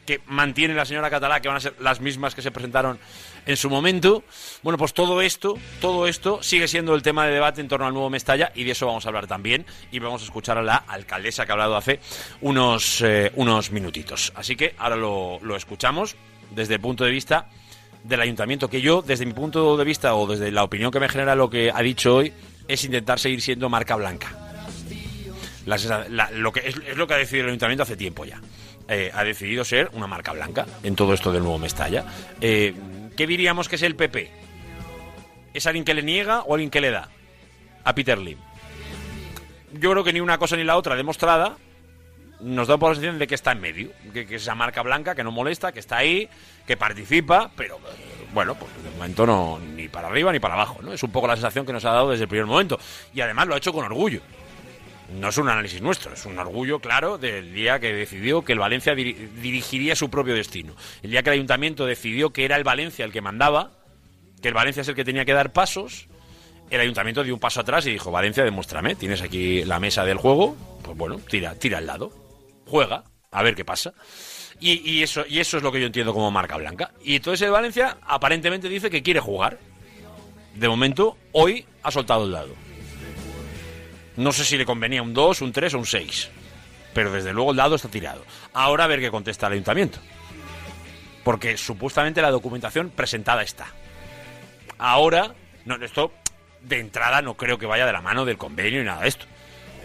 que 0.05 0.21
mantiene 0.27 0.73
la 0.73 0.85
señora 0.85 1.09
Catalá, 1.09 1.41
que 1.41 1.47
van 1.47 1.57
a 1.57 1.59
ser 1.59 1.75
las 1.79 1.99
mismas 1.99 2.35
que 2.35 2.41
se 2.41 2.51
presentaron 2.51 2.99
en 3.45 3.57
su 3.57 3.69
momento. 3.69 4.23
Bueno, 4.63 4.77
pues 4.77 4.93
todo 4.93 5.21
esto, 5.21 5.57
todo 5.81 6.07
esto 6.07 6.41
sigue 6.41 6.67
siendo 6.67 6.95
el 6.95 7.01
tema 7.01 7.25
de 7.25 7.33
debate 7.33 7.61
en 7.61 7.67
torno 7.67 7.85
al 7.85 7.93
nuevo 7.93 8.09
Mestalla 8.09 8.51
y 8.55 8.63
de 8.63 8.71
eso 8.71 8.87
vamos 8.87 9.05
a 9.05 9.09
hablar 9.09 9.27
también 9.27 9.65
y 9.91 9.99
vamos 9.99 10.21
a 10.21 10.25
escuchar 10.25 10.57
a 10.57 10.63
la 10.63 10.75
alcaldesa 10.75 11.45
que 11.45 11.51
ha 11.51 11.53
hablado 11.53 11.75
hace 11.75 11.99
unos, 12.41 13.01
eh, 13.01 13.31
unos 13.35 13.71
minutitos. 13.71 14.31
Así 14.35 14.55
que 14.55 14.75
ahora 14.77 14.95
lo, 14.95 15.39
lo 15.41 15.55
escuchamos 15.55 16.15
desde 16.51 16.75
el 16.75 16.79
punto 16.79 17.03
de 17.03 17.11
vista 17.11 17.47
del 18.03 18.21
ayuntamiento, 18.21 18.69
que 18.69 18.81
yo, 18.81 19.01
desde 19.01 19.25
mi 19.25 19.33
punto 19.33 19.75
de 19.77 19.83
vista 19.83 20.13
o 20.13 20.27
desde 20.27 20.51
la 20.51 20.63
opinión 20.63 20.91
que 20.91 20.99
me 20.99 21.09
genera 21.09 21.35
lo 21.35 21.49
que 21.49 21.71
ha 21.73 21.81
dicho 21.81 22.15
hoy, 22.15 22.31
es 22.67 22.83
intentar 22.83 23.19
seguir 23.19 23.41
siendo 23.41 23.69
marca 23.69 23.95
blanca. 23.95 24.45
La, 25.65 25.77
la, 26.09 26.29
lo 26.29 26.51
que 26.51 26.67
es, 26.67 26.95
lo 26.95 27.07
que 27.07 27.15
ha 27.15 27.17
decidido 27.17 27.45
el 27.45 27.49
ayuntamiento 27.49 27.83
hace 27.83 27.97
tiempo 27.97 28.23
ya. 28.23 28.39
Eh, 28.87 29.11
ha 29.13 29.23
decidido 29.23 29.65
ser 29.65 29.89
una 29.93 30.05
marca 30.05 30.31
blanca 30.31 30.67
en 30.83 30.95
todo 30.95 31.13
esto 31.13 31.31
del 31.31 31.41
nuevo 31.41 31.57
Mestalla. 31.57 32.05
Eh, 32.39 32.73
¿Qué 33.17 33.25
diríamos 33.25 33.67
que 33.67 33.77
es 33.77 33.81
el 33.81 33.95
PP? 33.95 34.29
¿Es 35.55 35.65
alguien 35.65 35.83
que 35.83 35.95
le 35.95 36.03
niega 36.03 36.41
o 36.41 36.53
alguien 36.53 36.69
que 36.69 36.81
le 36.81 36.91
da? 36.91 37.09
A 37.83 37.95
Peter 37.95 38.17
Lim. 38.17 38.37
Yo 39.73 39.91
creo 39.91 40.03
que 40.03 40.13
ni 40.13 40.19
una 40.19 40.37
cosa 40.37 40.55
ni 40.55 40.63
la 40.63 40.77
otra 40.77 40.95
demostrada 40.95 41.57
nos 42.41 42.67
da 42.67 42.77
por 42.77 42.89
la 42.89 42.95
sensación 42.95 43.17
de 43.17 43.27
que 43.27 43.35
está 43.35 43.53
en 43.53 43.61
medio, 43.61 43.89
que, 44.13 44.21
es 44.21 44.31
esa 44.43 44.53
marca 44.53 44.81
blanca 44.83 45.15
que 45.15 45.23
no 45.23 45.31
molesta, 45.31 45.71
que 45.71 45.79
está 45.79 45.97
ahí, 45.97 46.29
que 46.67 46.77
participa, 46.77 47.49
pero 47.55 47.79
bueno, 48.33 48.53
pues 48.55 48.71
de 48.83 48.91
momento 48.91 49.25
no 49.25 49.59
ni 49.59 49.87
para 49.87 50.09
arriba 50.09 50.31
ni 50.31 50.39
para 50.39 50.53
abajo, 50.53 50.79
¿no? 50.81 50.93
Es 50.93 51.01
un 51.01 51.11
poco 51.11 51.27
la 51.27 51.35
sensación 51.35 51.65
que 51.65 51.73
nos 51.73 51.85
ha 51.85 51.91
dado 51.91 52.11
desde 52.11 52.23
el 52.23 52.29
primer 52.29 52.45
momento 52.45 52.77
y 53.13 53.21
además 53.21 53.47
lo 53.47 53.55
ha 53.55 53.57
hecho 53.57 53.73
con 53.73 53.85
orgullo 53.85 54.21
no 55.13 55.29
es 55.29 55.37
un 55.37 55.49
análisis 55.49 55.81
nuestro, 55.81 56.13
es 56.13 56.25
un 56.25 56.37
orgullo 56.39 56.79
claro 56.79 57.17
del 57.17 57.53
día 57.53 57.79
que 57.79 57.93
decidió 57.93 58.43
que 58.43 58.53
el 58.53 58.59
Valencia 58.59 58.95
dir 58.95 59.29
dirigiría 59.41 59.95
su 59.95 60.09
propio 60.09 60.33
destino. 60.33 60.75
El 61.03 61.11
día 61.11 61.23
que 61.23 61.29
el 61.29 61.35
ayuntamiento 61.35 61.85
decidió 61.85 62.31
que 62.31 62.45
era 62.45 62.55
el 62.55 62.63
Valencia 62.63 63.05
el 63.05 63.11
que 63.11 63.21
mandaba, 63.21 63.71
que 64.41 64.47
el 64.47 64.53
Valencia 64.53 64.81
es 64.81 64.87
el 64.87 64.95
que 64.95 65.05
tenía 65.05 65.25
que 65.25 65.33
dar 65.33 65.53
pasos, 65.53 66.07
el 66.69 66.81
ayuntamiento 66.81 67.23
dio 67.23 67.33
un 67.33 67.39
paso 67.39 67.61
atrás 67.61 67.85
y 67.85 67.91
dijo, 67.91 68.11
Valencia, 68.11 68.43
demuéstrame, 68.43 68.95
tienes 68.95 69.21
aquí 69.21 69.63
la 69.63 69.79
mesa 69.79 70.03
del 70.03 70.17
juego, 70.17 70.55
pues 70.81 70.97
bueno, 70.97 71.19
tira, 71.29 71.55
tira 71.55 71.77
al 71.77 71.85
lado, 71.85 72.11
juega, 72.65 73.03
a 73.31 73.43
ver 73.43 73.55
qué 73.55 73.63
pasa. 73.63 73.93
Y, 74.59 74.89
y, 74.89 75.03
eso, 75.03 75.25
y 75.27 75.39
eso 75.39 75.57
es 75.57 75.63
lo 75.63 75.71
que 75.71 75.79
yo 75.79 75.85
entiendo 75.85 76.13
como 76.13 76.31
marca 76.31 76.57
blanca. 76.57 76.91
Y 77.03 77.17
entonces 77.17 77.41
el 77.45 77.51
Valencia 77.51 77.97
aparentemente 78.01 78.69
dice 78.69 78.89
que 78.89 79.03
quiere 79.03 79.19
jugar. 79.19 79.59
De 80.55 80.69
momento, 80.69 81.17
hoy 81.33 81.65
ha 81.83 81.91
soltado 81.91 82.25
el 82.25 82.31
dado. 82.31 82.64
No 84.17 84.31
sé 84.31 84.45
si 84.45 84.57
le 84.57 84.65
convenía 84.65 85.01
un 85.01 85.13
2, 85.13 85.41
un 85.41 85.51
3 85.51 85.73
o 85.73 85.79
un 85.79 85.85
6. 85.85 86.29
pero 86.93 87.11
desde 87.11 87.33
luego 87.33 87.51
el 87.51 87.57
dado 87.57 87.75
está 87.75 87.89
tirado. 87.89 88.23
Ahora 88.53 88.85
a 88.85 88.87
ver 88.87 89.01
qué 89.01 89.11
contesta 89.11 89.47
el 89.47 89.53
ayuntamiento. 89.53 89.99
Porque 91.25 91.57
supuestamente 91.57 92.21
la 92.21 92.31
documentación 92.31 92.89
presentada 92.89 93.43
está. 93.43 93.67
Ahora, 94.77 95.35
no, 95.65 95.75
esto 95.83 96.13
de 96.61 96.79
entrada 96.79 97.21
no 97.21 97.35
creo 97.35 97.57
que 97.57 97.65
vaya 97.65 97.85
de 97.85 97.91
la 97.91 98.01
mano 98.01 98.23
del 98.23 98.37
convenio 98.37 98.81
y 98.81 98.85
nada 98.85 99.01
de 99.01 99.09
esto. 99.09 99.25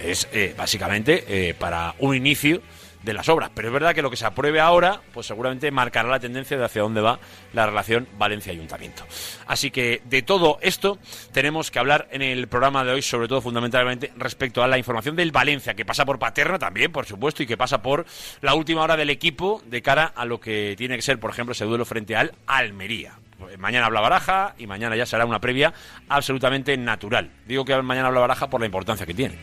Es 0.00 0.28
eh, 0.32 0.54
básicamente 0.56 1.24
eh, 1.26 1.54
para 1.54 1.94
un 1.98 2.14
inicio 2.14 2.62
de 3.02 3.12
las 3.12 3.28
obras. 3.28 3.50
Pero 3.54 3.68
es 3.68 3.74
verdad 3.74 3.94
que 3.94 4.02
lo 4.02 4.10
que 4.10 4.16
se 4.16 4.26
apruebe 4.26 4.60
ahora, 4.60 5.00
pues 5.12 5.26
seguramente 5.26 5.70
marcará 5.70 6.08
la 6.08 6.20
tendencia 6.20 6.56
de 6.56 6.64
hacia 6.64 6.82
dónde 6.82 7.00
va 7.00 7.18
la 7.52 7.66
relación 7.66 8.08
Valencia-Ayuntamiento. 8.18 9.04
Así 9.46 9.70
que 9.70 10.02
de 10.04 10.22
todo 10.22 10.58
esto 10.60 10.98
tenemos 11.32 11.70
que 11.70 11.78
hablar 11.78 12.08
en 12.10 12.22
el 12.22 12.48
programa 12.48 12.84
de 12.84 12.92
hoy, 12.92 13.02
sobre 13.02 13.28
todo 13.28 13.40
fundamentalmente 13.40 14.12
respecto 14.16 14.62
a 14.62 14.68
la 14.68 14.78
información 14.78 15.16
del 15.16 15.32
Valencia, 15.32 15.74
que 15.74 15.84
pasa 15.84 16.04
por 16.04 16.18
Paterna 16.18 16.58
también, 16.58 16.92
por 16.92 17.06
supuesto, 17.06 17.42
y 17.42 17.46
que 17.46 17.56
pasa 17.56 17.82
por 17.82 18.06
la 18.40 18.54
última 18.54 18.82
hora 18.82 18.96
del 18.96 19.10
equipo 19.10 19.62
de 19.66 19.82
cara 19.82 20.12
a 20.14 20.24
lo 20.24 20.40
que 20.40 20.74
tiene 20.76 20.96
que 20.96 21.02
ser, 21.02 21.18
por 21.18 21.30
ejemplo, 21.30 21.52
ese 21.52 21.64
duelo 21.64 21.84
frente 21.84 22.16
al 22.16 22.34
Almería. 22.46 23.14
Pues 23.38 23.58
mañana 23.58 23.86
habla 23.86 24.00
Baraja 24.00 24.54
y 24.58 24.66
mañana 24.66 24.96
ya 24.96 25.06
será 25.06 25.24
una 25.24 25.40
previa 25.40 25.72
absolutamente 26.08 26.76
natural. 26.76 27.30
Digo 27.46 27.64
que 27.64 27.74
mañana 27.80 28.08
habla 28.08 28.20
Baraja 28.20 28.50
por 28.50 28.60
la 28.60 28.66
importancia 28.66 29.06
que 29.06 29.14
tiene 29.14 29.38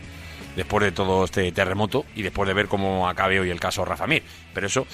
después 0.58 0.84
de 0.84 0.90
todo 0.90 1.24
este 1.24 1.52
terremoto 1.52 2.04
y 2.16 2.22
después 2.22 2.48
de 2.48 2.52
ver 2.52 2.66
cómo 2.66 3.08
acabe 3.08 3.38
hoy 3.38 3.48
el 3.48 3.60
caso 3.60 3.84
Rafa 3.84 4.08
Mir. 4.08 4.24
Pero 4.52 4.66
eso 4.66 4.88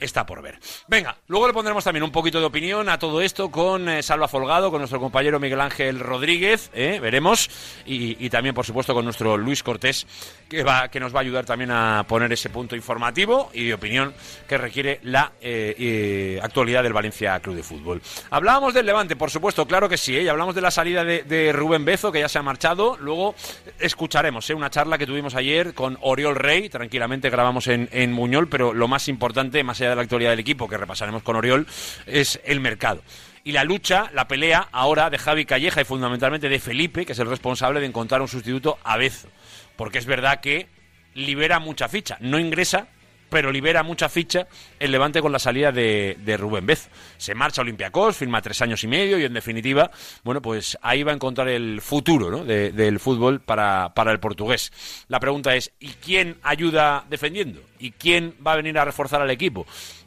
está 0.00 0.26
por 0.26 0.42
ver. 0.42 0.58
Venga, 0.88 1.16
luego 1.28 1.46
le 1.46 1.52
pondremos 1.52 1.84
también 1.84 2.02
un 2.02 2.10
poquito 2.10 2.40
de 2.40 2.46
opinión 2.46 2.88
a 2.88 2.98
todo 2.98 3.20
esto 3.20 3.50
con 3.50 3.88
eh, 3.88 4.02
Salva 4.02 4.28
Folgado, 4.28 4.70
con 4.70 4.80
nuestro 4.80 5.00
compañero 5.00 5.38
Miguel 5.38 5.60
Ángel 5.60 6.00
Rodríguez, 6.00 6.70
eh, 6.74 6.98
veremos, 7.00 7.50
y, 7.84 8.30
también, 8.30 8.54
por 8.54 8.64
supuesto, 8.64 8.94
con 8.94 9.04
nuestro 9.04 9.36
Luis 9.36 9.62
Cortés, 9.62 10.06
que, 10.48 10.62
va, 10.62 10.88
que 10.88 11.00
nos 11.00 11.14
va 11.14 11.18
a 11.18 11.22
ayudar 11.22 11.44
también 11.44 11.70
a 11.70 12.04
poner 12.08 12.32
ese 12.32 12.50
punto 12.50 12.76
informativo 12.76 13.50
y 13.52 13.66
de 13.66 13.74
opinión 13.74 14.14
que 14.48 14.58
requiere 14.58 15.00
la 15.02 15.32
eh, 15.40 16.38
actualidad 16.42 16.82
del 16.82 16.92
Valencia 16.92 17.38
Club 17.40 17.56
de 17.56 17.62
Fútbol. 17.62 18.02
Hablábamos 18.30 18.74
del 18.74 18.86
Levante, 18.86 19.16
por 19.16 19.30
supuesto, 19.30 19.66
claro 19.66 19.88
que 19.88 19.96
sí, 19.96 20.16
y 20.16 20.28
hablamos 20.28 20.54
de 20.54 20.60
la 20.60 20.70
salida 20.70 21.04
de, 21.04 21.22
de, 21.22 21.52
Rubén 21.52 21.84
Bezo, 21.84 22.12
que 22.12 22.20
ya 22.20 22.28
se 22.28 22.38
ha 22.38 22.42
marchado, 22.42 22.96
luego 23.00 23.34
escucharemos 23.78 24.48
una 24.50 24.70
charla 24.70 24.98
que 24.98 25.06
tuvimos 25.06 25.34
ayer 25.34 25.74
con 25.74 25.98
Oriol 26.00 26.36
Rey, 26.36 26.68
tranquilamente 26.68 27.30
grabamos 27.30 27.66
en, 27.68 27.88
en 27.92 28.12
Muñol, 28.12 28.48
pero 28.48 28.72
lo 28.72 28.88
más 28.88 29.08
importante, 29.08 29.62
más 29.62 29.80
allá 29.80 29.89
de 29.90 29.96
la 29.96 30.02
actualidad 30.02 30.30
del 30.30 30.40
equipo, 30.40 30.68
que 30.68 30.78
repasaremos 30.78 31.22
con 31.22 31.36
Oriol, 31.36 31.66
es 32.06 32.40
el 32.44 32.60
mercado 32.60 33.02
y 33.44 33.52
la 33.52 33.64
lucha, 33.64 34.10
la 34.12 34.28
pelea 34.28 34.68
ahora 34.72 35.10
de 35.10 35.18
Javi 35.18 35.44
Calleja 35.44 35.80
y 35.80 35.84
fundamentalmente 35.84 36.48
de 36.48 36.58
Felipe, 36.58 37.06
que 37.06 37.12
es 37.12 37.18
el 37.18 37.28
responsable 37.28 37.80
de 37.80 37.86
encontrar 37.86 38.20
un 38.20 38.28
sustituto 38.28 38.78
a 38.84 38.96
Bezo. 38.96 39.28
Porque 39.76 39.98
es 39.98 40.06
verdad 40.06 40.40
que 40.40 40.68
libera 41.14 41.58
mucha 41.58 41.88
ficha. 41.88 42.16
No 42.20 42.38
ingresa, 42.38 42.88
pero 43.30 43.50
libera 43.50 43.82
mucha 43.82 44.08
ficha 44.08 44.46
el 44.78 44.92
Levante 44.92 45.22
con 45.22 45.32
la 45.32 45.38
salida 45.38 45.72
de, 45.72 46.36
Rubén 46.38 46.66
Bezo. 46.66 46.90
Se 47.16 47.34
marcha 47.34 47.60
a 47.60 47.64
Olympiacos, 47.64 48.16
firma 48.16 48.42
tres 48.42 48.60
años 48.62 48.82
y 48.84 48.88
medio 48.88 49.18
y 49.18 49.24
en 49.24 49.32
definitiva, 49.32 49.90
bueno, 50.24 50.42
pues 50.42 50.76
ahí 50.82 51.02
va 51.02 51.12
a 51.12 51.14
encontrar 51.14 51.48
el 51.48 51.80
futuro 51.80 52.44
del 52.44 53.00
fútbol 53.00 53.40
para, 53.40 53.92
para 53.94 54.12
el 54.12 54.20
portugués. 54.20 54.72
La 55.08 55.20
pregunta 55.20 55.54
es, 55.54 55.72
¿y 55.78 55.88
quién 55.88 56.36
ayuda 56.42 57.04
defendiendo? 57.08 57.62
¿Y 57.78 57.92
quién 57.92 58.34
va 58.44 58.52
a 58.52 58.56
venir 58.56 58.78
a 58.78 58.84
reforzar 58.84 59.22
al 59.22 59.30
equipo? 59.30 59.66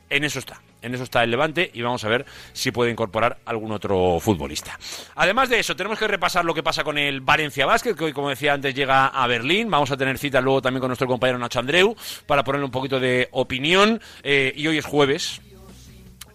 En 0.10 0.24
eso 0.24 0.39
está 0.39 0.62
en 0.84 0.94
eso 0.94 1.04
está 1.04 1.24
el 1.24 1.32
Levante 1.32 1.72
y 1.74 1.82
vamos 1.82 2.04
a 2.04 2.10
ver 2.10 2.25
si 2.52 2.72
puede 2.72 2.92
incorporar 2.92 3.40
algún 3.46 3.72
otro 3.72 4.20
futbolista. 4.20 4.78
Además 5.16 5.50
de 5.50 5.60
eso, 5.60 5.75
tenemos 5.75 5.98
que 5.98 6.08
repasar 6.08 6.46
lo 6.46 6.54
que 6.54 6.62
pasa 6.62 6.84
con 6.84 6.98
el 6.98 7.22
Valencia 7.22 7.66
Basket, 7.66 7.96
que 7.96 8.04
hoy, 8.04 8.13
como 8.13 8.30
decía 8.30 8.54
antes, 8.54 8.75
llega 8.75 9.08
a 9.08 9.25
Berlín. 9.28 9.72
Vamos 9.72 9.92
a 9.92 9.98
tener 9.98 10.18
cita 10.18 10.42
luego 10.42 10.62
también 10.62 10.82
con 10.82 10.90
nuestro 10.90 11.08
compañero 11.08 11.40
Nacho 11.40 11.60
Andreu 11.60 11.96
para 12.28 12.44
ponerle 12.44 12.66
un 12.66 12.72
poquito 12.72 13.00
de 13.00 13.30
opinión. 13.32 14.02
Eh, 14.22 14.54
y 14.56 14.68
hoy 14.68 14.78
es 14.78 14.86
jueves, 14.86 15.42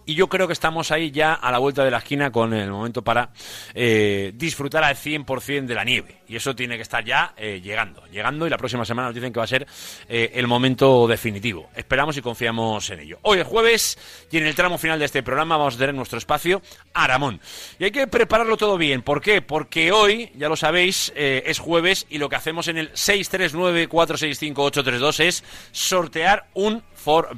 y 0.09 0.15
yo 0.15 0.27
creo 0.27 0.47
que 0.47 0.53
estamos 0.53 0.89
ahí 0.89 1.11
ya 1.11 1.35
a 1.35 1.51
la 1.51 1.59
vuelta 1.59 1.85
de 1.85 1.91
la 1.91 1.99
esquina 1.99 2.31
con 2.31 2.51
el 2.51 2.71
momento 2.71 3.03
para 3.03 3.29
eh, 3.75 4.31
disfrutar 4.33 4.83
al 4.83 4.95
100% 4.95 5.67
de 5.67 5.75
la 5.75 5.83
nieve. 5.83 6.21
Y 6.27 6.35
eso 6.35 6.55
tiene 6.55 6.77
que 6.77 6.81
estar 6.81 7.05
ya 7.05 7.35
eh, 7.37 7.61
llegando, 7.63 8.03
llegando 8.07 8.47
y 8.47 8.49
la 8.49 8.57
próxima 8.57 8.83
semana 8.85 9.09
nos 9.09 9.15
dicen 9.15 9.31
que 9.31 9.37
va 9.37 9.43
a 9.43 9.47
ser 9.47 9.67
eh, 10.07 10.31
el 10.33 10.47
momento 10.47 11.05
definitivo. 11.05 11.69
Esperamos 11.75 12.17
y 12.17 12.23
confiamos 12.23 12.89
en 12.89 13.01
ello. 13.01 13.19
Hoy 13.21 13.37
es 13.37 13.45
jueves 13.45 13.99
y 14.31 14.37
en 14.37 14.47
el 14.47 14.55
tramo 14.55 14.79
final 14.79 14.97
de 14.97 15.05
este 15.05 15.21
programa 15.21 15.57
vamos 15.57 15.75
a 15.75 15.77
tener 15.77 15.93
nuestro 15.93 16.17
espacio 16.17 16.63
Aramón. 16.95 17.39
Y 17.77 17.83
hay 17.83 17.91
que 17.91 18.07
prepararlo 18.07 18.57
todo 18.57 18.79
bien. 18.79 19.03
¿Por 19.03 19.21
qué? 19.21 19.43
Porque 19.43 19.91
hoy, 19.91 20.31
ya 20.35 20.49
lo 20.49 20.55
sabéis, 20.55 21.13
es 21.15 21.59
jueves 21.59 22.07
y 22.09 22.17
lo 22.17 22.29
que 22.29 22.35
hacemos 22.35 22.67
en 22.67 22.79
el 22.79 22.91
639-465-832 22.93 25.19
es 25.19 25.43
sortear 25.71 26.47
un 26.55 26.81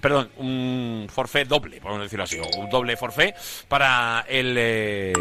perdón, 0.01 0.29
un 0.37 1.07
forfait 1.09 1.47
doble, 1.47 1.79
podemos 1.79 2.03
decirlo 2.03 2.23
así, 2.23 2.37
un 2.39 2.69
doble 2.69 2.97
forfait 2.97 3.35
para 3.67 4.25
el 4.27 4.55
eh, 4.57 5.13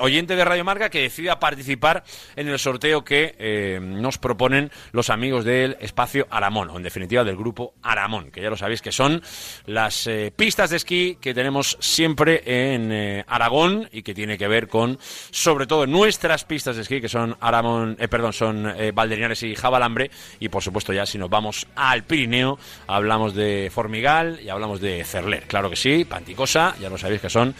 oyente 0.00 0.36
de 0.36 0.44
Radio 0.44 0.64
Marca 0.64 0.90
que 0.90 1.02
decida 1.02 1.38
participar 1.38 2.04
en 2.36 2.48
el 2.48 2.58
sorteo 2.58 3.04
que 3.04 3.34
eh, 3.38 3.78
nos 3.82 4.18
proponen 4.18 4.70
los 4.92 5.10
amigos 5.10 5.44
del 5.44 5.76
espacio 5.80 6.26
Aramón, 6.30 6.70
o 6.70 6.76
en 6.76 6.82
definitiva 6.82 7.24
del 7.24 7.36
grupo 7.36 7.74
Aramón, 7.82 8.30
que 8.30 8.40
ya 8.40 8.50
lo 8.50 8.56
sabéis 8.56 8.82
que 8.82 8.92
son 8.92 9.22
las 9.66 10.06
eh, 10.06 10.32
pistas 10.34 10.70
de 10.70 10.76
esquí 10.76 11.18
que 11.20 11.34
tenemos 11.34 11.76
siempre 11.80 12.42
en 12.44 13.24
Aragón 13.26 13.88
y 13.92 14.02
que 14.02 14.14
tiene 14.14 14.38
que 14.38 14.48
ver 14.48 14.68
con, 14.68 14.98
sobre 15.30 15.66
todo, 15.66 15.86
nuestras 15.86 16.44
pistas 16.44 16.76
de 16.76 16.82
esquí, 16.82 17.00
que 17.00 17.08
son 17.08 17.36
Aramón, 17.40 17.96
perdón, 18.10 18.32
son 18.32 18.74
Valderinares 18.94 19.42
y 19.42 19.54
Jabalambre, 19.54 20.10
y 20.40 20.48
por 20.48 20.62
supuesto 20.62 20.92
ya 20.92 21.06
si 21.06 21.18
nos 21.18 21.30
vamos 21.30 21.66
al 21.74 22.04
Pirineo, 22.04 22.58
hablamos 22.86 23.34
de 23.34 23.70
Formigal 23.98 24.38
y 24.44 24.48
hablamos 24.48 24.80
de 24.80 25.02
Cerler, 25.02 25.42
claro 25.48 25.68
que 25.68 25.74
sí, 25.74 26.04
Panticosa, 26.04 26.76
ya 26.80 26.88
lo 26.88 26.98
sabéis 26.98 27.20
que 27.20 27.28
son 27.28 27.52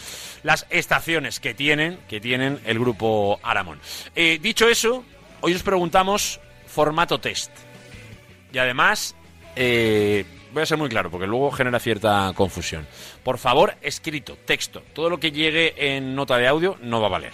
las 0.43 0.65
estaciones 0.69 1.41
que 1.41 1.53
tienen, 1.53 1.99
que 2.07 2.21
tienen 2.21 2.61
el 2.65 2.79
grupo 2.79 3.41
Aramón. 3.43 3.77
Eh, 4.15 4.39
dicho 4.41 4.69
eso, 4.69 5.03
hoy 5.41 5.53
os 5.53 5.63
preguntamos 5.63 6.39
formato 6.65 7.19
test. 7.19 7.51
Y 8.53 8.57
además, 8.57 9.17
eh, 9.57 10.23
voy 10.53 10.63
a 10.63 10.65
ser 10.65 10.77
muy 10.77 10.87
claro, 10.87 11.11
porque 11.11 11.27
luego 11.27 11.51
genera 11.51 11.77
cierta 11.77 12.31
confusión. 12.33 12.87
Por 13.21 13.37
favor, 13.37 13.75
escrito, 13.81 14.37
texto. 14.45 14.81
Todo 14.93 15.09
lo 15.09 15.19
que 15.19 15.33
llegue 15.33 15.73
en 15.97 16.15
nota 16.15 16.37
de 16.37 16.47
audio 16.47 16.77
no 16.81 17.01
va 17.01 17.07
a 17.07 17.11
valer. 17.11 17.33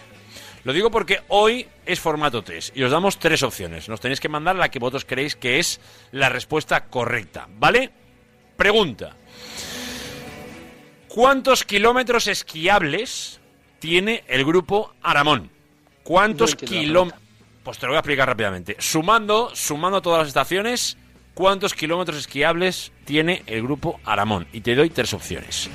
Lo 0.63 0.73
digo 0.73 0.89
porque 0.89 1.19
hoy 1.27 1.67
es 1.85 1.99
formato 1.99 2.43
test 2.43 2.75
y 2.75 2.81
os 2.81 2.89
damos 2.89 3.19
tres 3.19 3.43
opciones. 3.43 3.87
Nos 3.87 4.01
tenéis 4.01 4.19
que 4.19 4.29
mandar 4.29 4.55
la 4.55 4.69
que 4.69 4.79
vosotros 4.79 5.05
creéis 5.05 5.35
que 5.35 5.59
es 5.59 5.79
la 6.11 6.29
respuesta 6.29 6.85
correcta, 6.85 7.47
¿vale? 7.59 7.91
Pregunta. 8.57 9.15
¿Cuántos 11.07 11.63
kilómetros 11.63 12.27
esquiables 12.27 13.39
tiene 13.79 14.23
el 14.27 14.45
grupo 14.45 14.93
Aramón? 15.01 15.49
¿Cuántos 16.03 16.55
kilómetros? 16.55 17.21
Pues 17.63 17.79
te 17.79 17.85
lo 17.85 17.93
voy 17.93 17.97
a 17.97 17.99
explicar 17.99 18.27
rápidamente. 18.27 18.75
Sumando, 18.79 19.51
sumando 19.55 20.01
todas 20.01 20.19
las 20.19 20.27
estaciones, 20.27 20.97
¿cuántos 21.33 21.73
kilómetros 21.73 22.17
esquiables 22.17 22.91
tiene 23.05 23.43
el 23.47 23.63
grupo 23.63 23.99
Aramón? 24.05 24.47
Y 24.53 24.61
te 24.61 24.75
doy 24.75 24.89
tres 24.89 25.13
opciones. 25.13 25.69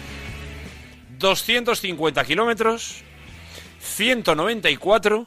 250 1.18 2.24
kilómetros, 2.24 3.02
194 3.80 5.26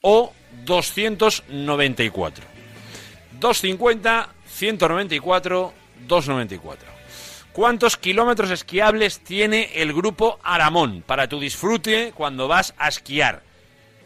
o 0.00 0.32
294. 0.64 2.44
250, 3.38 4.28
194, 4.46 5.74
294. 6.06 6.88
¿Cuántos 7.52 7.96
kilómetros 7.96 8.50
esquiables 8.50 9.20
tiene 9.20 9.70
el 9.76 9.94
grupo 9.94 10.38
Aramón 10.42 11.02
para 11.06 11.28
tu 11.28 11.40
disfrute 11.40 12.12
cuando 12.14 12.48
vas 12.48 12.74
a 12.76 12.88
esquiar? 12.88 13.42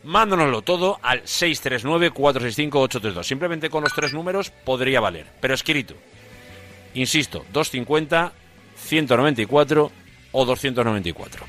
Mándanoslo 0.04 0.62
todo 0.62 1.00
al 1.02 1.24
639-465-832. 1.24 3.24
Simplemente 3.24 3.68
con 3.68 3.82
los 3.82 3.92
tres 3.92 4.14
números 4.14 4.50
podría 4.50 5.00
valer, 5.00 5.26
pero 5.40 5.54
escrito. 5.54 5.96
Insisto, 6.94 7.44
250, 7.52 8.32
194 8.76 9.90
o 10.32 10.44
294. 10.44 11.44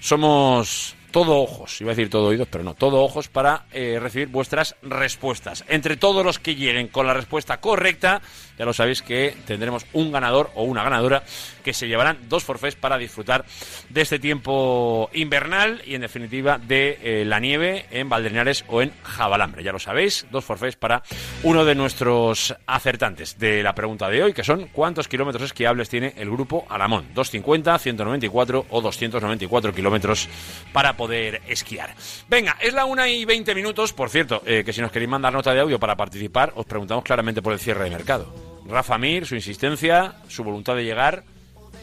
Somos 0.00 0.96
todo 1.14 1.40
ojos, 1.40 1.80
iba 1.80 1.92
a 1.92 1.94
decir 1.94 2.10
todo 2.10 2.26
oídos, 2.26 2.48
pero 2.50 2.64
no, 2.64 2.74
todo 2.74 3.00
ojos 3.04 3.28
para 3.28 3.66
eh, 3.70 3.98
recibir 4.02 4.26
vuestras 4.26 4.74
respuestas. 4.82 5.64
Entre 5.68 5.96
todos 5.96 6.24
los 6.24 6.40
que 6.40 6.56
lleguen 6.56 6.88
con 6.88 7.06
la 7.06 7.14
respuesta 7.14 7.60
correcta, 7.60 8.20
ya 8.58 8.64
lo 8.64 8.72
sabéis 8.72 9.00
que 9.00 9.36
tendremos 9.46 9.86
un 9.92 10.10
ganador 10.10 10.50
o 10.56 10.64
una 10.64 10.82
ganadora 10.82 11.22
que 11.62 11.72
se 11.72 11.86
llevarán 11.86 12.18
dos 12.28 12.42
forfés 12.42 12.74
para 12.74 12.98
disfrutar 12.98 13.44
de 13.90 14.00
este 14.00 14.18
tiempo 14.18 15.08
invernal 15.12 15.82
y 15.86 15.94
en 15.94 16.00
definitiva 16.00 16.58
de 16.58 16.98
eh, 17.00 17.24
la 17.24 17.38
nieve 17.38 17.86
en 17.92 18.08
Valderinares 18.08 18.64
o 18.66 18.82
en 18.82 18.92
Jabalambre. 19.04 19.62
Ya 19.62 19.70
lo 19.70 19.78
sabéis, 19.78 20.26
dos 20.32 20.44
forfés 20.44 20.74
para 20.74 21.04
uno 21.44 21.64
de 21.64 21.76
nuestros 21.76 22.56
acertantes 22.66 23.38
de 23.38 23.62
la 23.62 23.72
pregunta 23.76 24.08
de 24.08 24.20
hoy, 24.20 24.32
que 24.32 24.42
son 24.42 24.66
¿cuántos 24.72 25.06
kilómetros 25.06 25.44
esquiables 25.44 25.88
tiene 25.88 26.12
el 26.16 26.28
grupo 26.28 26.66
Aramón? 26.68 27.06
250, 27.14 27.78
194 27.78 28.66
o 28.68 28.80
294 28.80 29.72
kilómetros 29.72 30.28
para 30.72 30.96
poder 30.96 31.03
esquiar. 31.12 31.94
Venga, 32.28 32.56
es 32.60 32.74
la 32.74 32.84
una 32.84 33.08
y 33.08 33.24
20 33.24 33.54
minutos, 33.54 33.92
por 33.92 34.10
cierto, 34.10 34.42
eh, 34.46 34.62
que 34.64 34.72
si 34.72 34.80
nos 34.80 34.90
queréis 34.90 35.10
mandar 35.10 35.32
nota 35.32 35.52
de 35.52 35.60
audio 35.60 35.78
para 35.78 35.96
participar, 35.96 36.52
os 36.56 36.66
preguntamos 36.66 37.04
claramente 37.04 37.42
por 37.42 37.52
el 37.52 37.58
cierre 37.58 37.84
de 37.84 37.90
mercado. 37.90 38.34
Rafa 38.66 38.98
Mir, 38.98 39.26
su 39.26 39.34
insistencia, 39.34 40.16
su 40.28 40.44
voluntad 40.44 40.76
de 40.76 40.84
llegar 40.84 41.24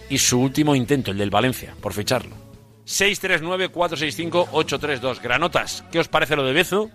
y 0.09 0.17
su 0.17 0.39
último 0.39 0.75
intento, 0.75 1.11
el 1.11 1.17
del 1.17 1.29
Valencia, 1.29 1.75
por 1.81 1.93
ficharlo. 1.93 2.35
639-465-832. 2.85 5.21
Granotas, 5.21 5.83
¿qué 5.91 5.99
os 5.99 6.07
parece 6.07 6.35
lo 6.35 6.43
de 6.43 6.53
Bezo? 6.53 6.89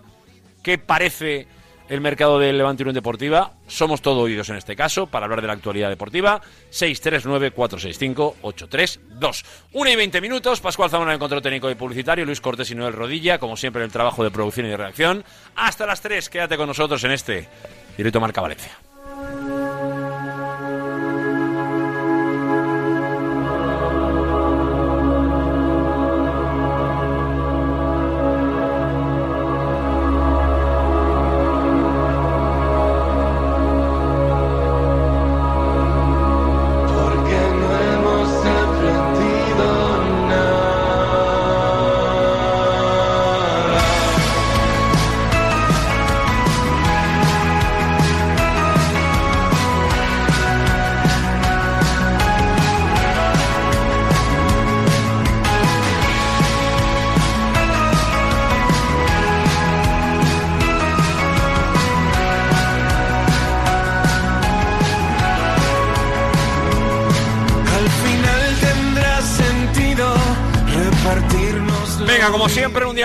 ¿Qué 0.63 0.79
parece 0.79 1.47
el 1.89 2.01
mercado 2.01 2.39
del 2.39 2.59
Levante 2.59 2.83
Unión 2.83 2.95
Deportiva? 2.95 3.53
Somos 3.67 4.03
todo 4.03 4.21
oídos 4.21 4.49
en 4.49 4.57
este 4.57 4.77
caso 4.77 5.07
para 5.07 5.27
hablar 5.27 5.41
de 5.41 5.47
la 5.47 5.55
actualidad 5.55 5.89
deportiva. 5.89 6.41
639-465-832. 6.71 9.45
1 9.73 9.91
y 9.91 9.97
20 9.97 10.21
minutos. 10.21 10.61
Pascual 10.61 10.91
Zamora 10.91 11.13
en 11.13 11.15
el 11.15 11.21
control 11.21 11.43
técnico 11.43 11.71
y 11.71 11.75
publicitario. 11.75 12.25
Luis 12.25 12.41
Cortés 12.41 12.71
y 12.71 12.75
Noel 12.75 12.93
Rodilla, 12.93 13.39
como 13.39 13.57
siempre, 13.57 13.83
en 13.83 13.87
el 13.87 13.93
trabajo 13.93 14.25
de 14.25 14.31
producción 14.31 14.67
y 14.67 14.71
de 14.71 14.77
redacción. 14.77 15.25
Hasta 15.55 15.87
las 15.87 16.01
3. 16.01 16.29
Quédate 16.29 16.57
con 16.57 16.67
nosotros 16.67 17.03
en 17.05 17.13
este 17.13 17.49
directo 17.97 18.21
Marca 18.21 18.41
Valencia. 18.41 18.73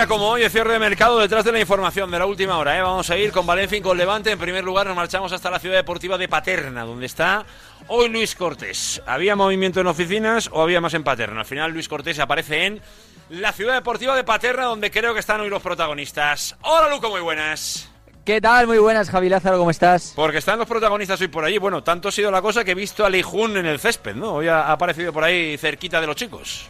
Día 0.02 0.08
como 0.08 0.30
hoy, 0.30 0.42
de 0.42 0.50
cierre 0.50 0.72
de 0.72 0.78
mercado, 0.80 1.20
detrás 1.20 1.44
de 1.44 1.52
la 1.52 1.60
información 1.60 2.10
de 2.10 2.18
la 2.18 2.26
última 2.26 2.58
hora. 2.58 2.76
¿eh? 2.76 2.82
Vamos 2.82 3.08
a 3.10 3.16
ir 3.16 3.30
con 3.30 3.46
Valencia 3.46 3.78
y 3.78 3.80
con 3.80 3.96
Levante. 3.96 4.32
En 4.32 4.38
primer 4.38 4.64
lugar, 4.64 4.86
nos 4.86 4.96
marchamos 4.96 5.30
hasta 5.30 5.48
la 5.48 5.60
ciudad 5.60 5.76
deportiva 5.76 6.18
de 6.18 6.28
Paterna, 6.28 6.84
donde 6.84 7.06
está 7.06 7.46
hoy 7.86 8.08
Luis 8.08 8.34
Cortés. 8.34 9.00
¿Había 9.06 9.36
movimiento 9.36 9.80
en 9.80 9.86
oficinas 9.86 10.50
o 10.52 10.60
había 10.60 10.80
más 10.80 10.94
en 10.94 11.04
Paterna? 11.04 11.40
Al 11.40 11.46
final, 11.46 11.70
Luis 11.70 11.88
Cortés 11.88 12.18
aparece 12.18 12.66
en 12.66 12.80
la 13.28 13.52
ciudad 13.52 13.74
deportiva 13.74 14.16
de 14.16 14.24
Paterna, 14.24 14.64
donde 14.64 14.90
creo 14.90 15.14
que 15.14 15.20
están 15.20 15.40
hoy 15.40 15.48
los 15.48 15.62
protagonistas. 15.62 16.56
Hola, 16.62 16.88
Luco, 16.88 17.08
muy 17.08 17.20
buenas. 17.20 17.88
¿Qué 18.24 18.40
tal? 18.40 18.66
Muy 18.66 18.78
buenas, 18.78 19.08
Javi 19.08 19.28
Lázaro, 19.28 19.58
¿cómo 19.58 19.70
estás? 19.70 20.14
Porque 20.16 20.38
están 20.38 20.58
los 20.58 20.66
protagonistas 20.66 21.20
hoy 21.20 21.28
por 21.28 21.44
allí. 21.44 21.58
Bueno, 21.58 21.84
tanto 21.84 22.08
ha 22.08 22.12
sido 22.12 22.32
la 22.32 22.42
cosa 22.42 22.64
que 22.64 22.72
he 22.72 22.74
visto 22.74 23.04
a 23.04 23.10
Lijun 23.10 23.56
en 23.56 23.66
el 23.66 23.78
césped, 23.78 24.16
¿no? 24.16 24.34
Hoy 24.34 24.48
ha 24.48 24.72
aparecido 24.72 25.12
por 25.12 25.22
ahí 25.22 25.56
cerquita 25.58 26.00
de 26.00 26.08
los 26.08 26.16
chicos. 26.16 26.68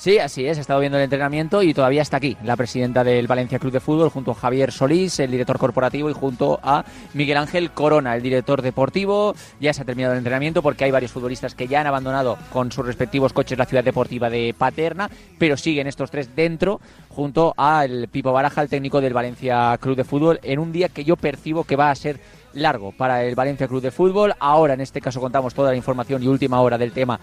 Sí, 0.00 0.18
así 0.18 0.46
es, 0.46 0.56
he 0.56 0.62
estado 0.62 0.80
viendo 0.80 0.96
el 0.96 1.04
entrenamiento 1.04 1.62
y 1.62 1.74
todavía 1.74 2.00
está 2.00 2.16
aquí 2.16 2.34
la 2.42 2.56
presidenta 2.56 3.04
del 3.04 3.26
Valencia 3.26 3.58
Club 3.58 3.70
de 3.70 3.80
Fútbol 3.80 4.08
junto 4.08 4.30
a 4.30 4.34
Javier 4.34 4.72
Solís, 4.72 5.20
el 5.20 5.30
director 5.30 5.58
corporativo, 5.58 6.08
y 6.08 6.14
junto 6.14 6.58
a 6.62 6.86
Miguel 7.12 7.36
Ángel 7.36 7.70
Corona, 7.72 8.16
el 8.16 8.22
director 8.22 8.62
deportivo. 8.62 9.34
Ya 9.60 9.74
se 9.74 9.82
ha 9.82 9.84
terminado 9.84 10.14
el 10.14 10.18
entrenamiento 10.20 10.62
porque 10.62 10.84
hay 10.84 10.90
varios 10.90 11.12
futbolistas 11.12 11.54
que 11.54 11.68
ya 11.68 11.82
han 11.82 11.86
abandonado 11.86 12.38
con 12.50 12.72
sus 12.72 12.86
respectivos 12.86 13.34
coches 13.34 13.58
la 13.58 13.66
ciudad 13.66 13.84
deportiva 13.84 14.30
de 14.30 14.54
Paterna, 14.56 15.10
pero 15.38 15.58
siguen 15.58 15.86
estos 15.86 16.10
tres 16.10 16.34
dentro 16.34 16.80
junto 17.10 17.52
al 17.58 18.08
Pipo 18.08 18.32
Baraja, 18.32 18.62
el 18.62 18.70
técnico 18.70 19.02
del 19.02 19.12
Valencia 19.12 19.76
Club 19.82 19.96
de 19.96 20.04
Fútbol, 20.04 20.40
en 20.42 20.60
un 20.60 20.72
día 20.72 20.88
que 20.88 21.04
yo 21.04 21.16
percibo 21.16 21.64
que 21.64 21.76
va 21.76 21.90
a 21.90 21.94
ser 21.94 22.20
largo 22.54 22.92
para 22.92 23.22
el 23.24 23.34
Valencia 23.34 23.68
Club 23.68 23.82
de 23.82 23.90
Fútbol. 23.90 24.32
Ahora, 24.38 24.74
en 24.74 24.80
este 24.80 25.02
caso, 25.02 25.20
contamos 25.20 25.52
toda 25.52 25.70
la 25.70 25.76
información 25.76 26.22
y 26.22 26.26
última 26.26 26.60
hora 26.62 26.78
del 26.78 26.92
tema 26.92 27.20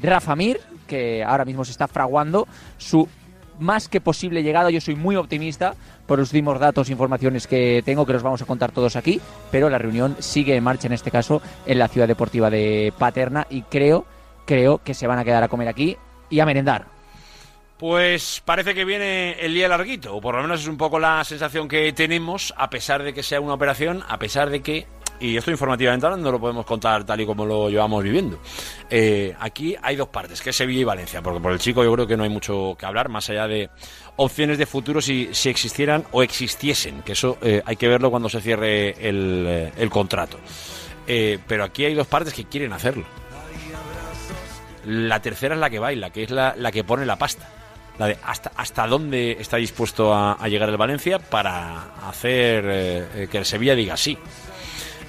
Rafa 0.00 0.36
Mir, 0.36 0.60
que 0.90 1.22
ahora 1.22 1.44
mismo 1.44 1.64
se 1.64 1.70
está 1.70 1.86
fraguando 1.86 2.48
su 2.76 3.08
más 3.60 3.88
que 3.88 4.00
posible 4.00 4.42
llegada. 4.42 4.70
Yo 4.70 4.80
soy 4.80 4.96
muy 4.96 5.14
optimista 5.14 5.74
por 6.06 6.18
los 6.18 6.30
últimos 6.30 6.58
datos 6.58 6.88
e 6.88 6.92
informaciones 6.92 7.46
que 7.46 7.82
tengo, 7.84 8.04
que 8.04 8.14
los 8.14 8.24
vamos 8.24 8.42
a 8.42 8.46
contar 8.46 8.72
todos 8.72 8.96
aquí, 8.96 9.20
pero 9.52 9.70
la 9.70 9.78
reunión 9.78 10.16
sigue 10.18 10.56
en 10.56 10.64
marcha, 10.64 10.88
en 10.88 10.94
este 10.94 11.12
caso, 11.12 11.40
en 11.66 11.78
la 11.78 11.86
ciudad 11.86 12.08
deportiva 12.08 12.50
de 12.50 12.92
Paterna 12.98 13.46
y 13.48 13.62
creo, 13.62 14.04
creo 14.46 14.78
que 14.82 14.94
se 14.94 15.06
van 15.06 15.20
a 15.20 15.24
quedar 15.24 15.44
a 15.44 15.48
comer 15.48 15.68
aquí 15.68 15.96
y 16.28 16.40
a 16.40 16.46
merendar. 16.46 16.86
Pues 17.78 18.42
parece 18.44 18.74
que 18.74 18.84
viene 18.84 19.40
el 19.40 19.54
día 19.54 19.68
larguito, 19.68 20.14
o 20.14 20.20
por 20.20 20.34
lo 20.34 20.42
menos 20.42 20.60
es 20.60 20.68
un 20.68 20.76
poco 20.76 20.98
la 20.98 21.24
sensación 21.24 21.66
que 21.66 21.90
tenemos, 21.94 22.52
a 22.58 22.68
pesar 22.68 23.02
de 23.02 23.14
que 23.14 23.22
sea 23.22 23.40
una 23.40 23.54
operación, 23.54 24.02
a 24.06 24.18
pesar 24.18 24.50
de 24.50 24.60
que, 24.60 24.86
y 25.20 25.36
esto 25.36 25.50
informativamente 25.50 26.06
hablando 26.06 26.28
no 26.28 26.32
lo 26.32 26.40
podemos 26.40 26.64
contar 26.64 27.04
tal 27.04 27.20
y 27.20 27.26
como 27.26 27.44
lo 27.44 27.68
llevamos 27.68 28.02
viviendo. 28.02 28.38
Eh, 28.88 29.34
aquí 29.38 29.76
hay 29.80 29.94
dos 29.94 30.08
partes, 30.08 30.40
que 30.40 30.50
es 30.50 30.56
Sevilla 30.56 30.80
y 30.80 30.84
Valencia, 30.84 31.20
porque 31.22 31.40
por 31.40 31.52
el 31.52 31.58
chico 31.58 31.84
yo 31.84 31.92
creo 31.92 32.06
que 32.06 32.16
no 32.16 32.24
hay 32.24 32.30
mucho 32.30 32.74
que 32.78 32.86
hablar, 32.86 33.10
más 33.10 33.28
allá 33.28 33.46
de 33.46 33.68
opciones 34.16 34.56
de 34.58 34.66
futuro 34.66 35.00
si, 35.00 35.28
si 35.32 35.50
existieran 35.50 36.04
o 36.12 36.22
existiesen, 36.22 37.02
que 37.02 37.12
eso 37.12 37.36
eh, 37.42 37.62
hay 37.64 37.76
que 37.76 37.86
verlo 37.86 38.10
cuando 38.10 38.28
se 38.28 38.40
cierre 38.40 39.08
el, 39.08 39.44
eh, 39.46 39.88
contrato. 39.90 40.38
Pero 41.06 41.64
aquí 41.64 41.84
hay 41.84 41.94
dos 41.94 42.06
partes 42.06 42.32
que 42.32 42.44
quieren 42.44 42.72
hacerlo. 42.72 43.04
La 44.86 45.20
tercera 45.20 45.56
es 45.56 45.60
la 45.60 45.68
que 45.68 45.80
baila, 45.80 46.10
que 46.10 46.22
es 46.22 46.30
la, 46.30 46.54
la 46.56 46.70
que 46.70 46.84
pone 46.84 47.04
la 47.04 47.16
pasta. 47.16 47.48
La 47.98 48.06
de 48.06 48.16
hasta, 48.24 48.52
hasta 48.54 48.86
dónde 48.86 49.32
está 49.40 49.56
dispuesto 49.56 50.14
a, 50.14 50.36
llegar 50.46 50.68
el 50.68 50.76
Valencia 50.76 51.18
para 51.18 52.08
hacer 52.08 53.28
que 53.28 53.38
el 53.38 53.44
Sevilla 53.44 53.74
diga 53.74 53.96
sí. 53.96 54.16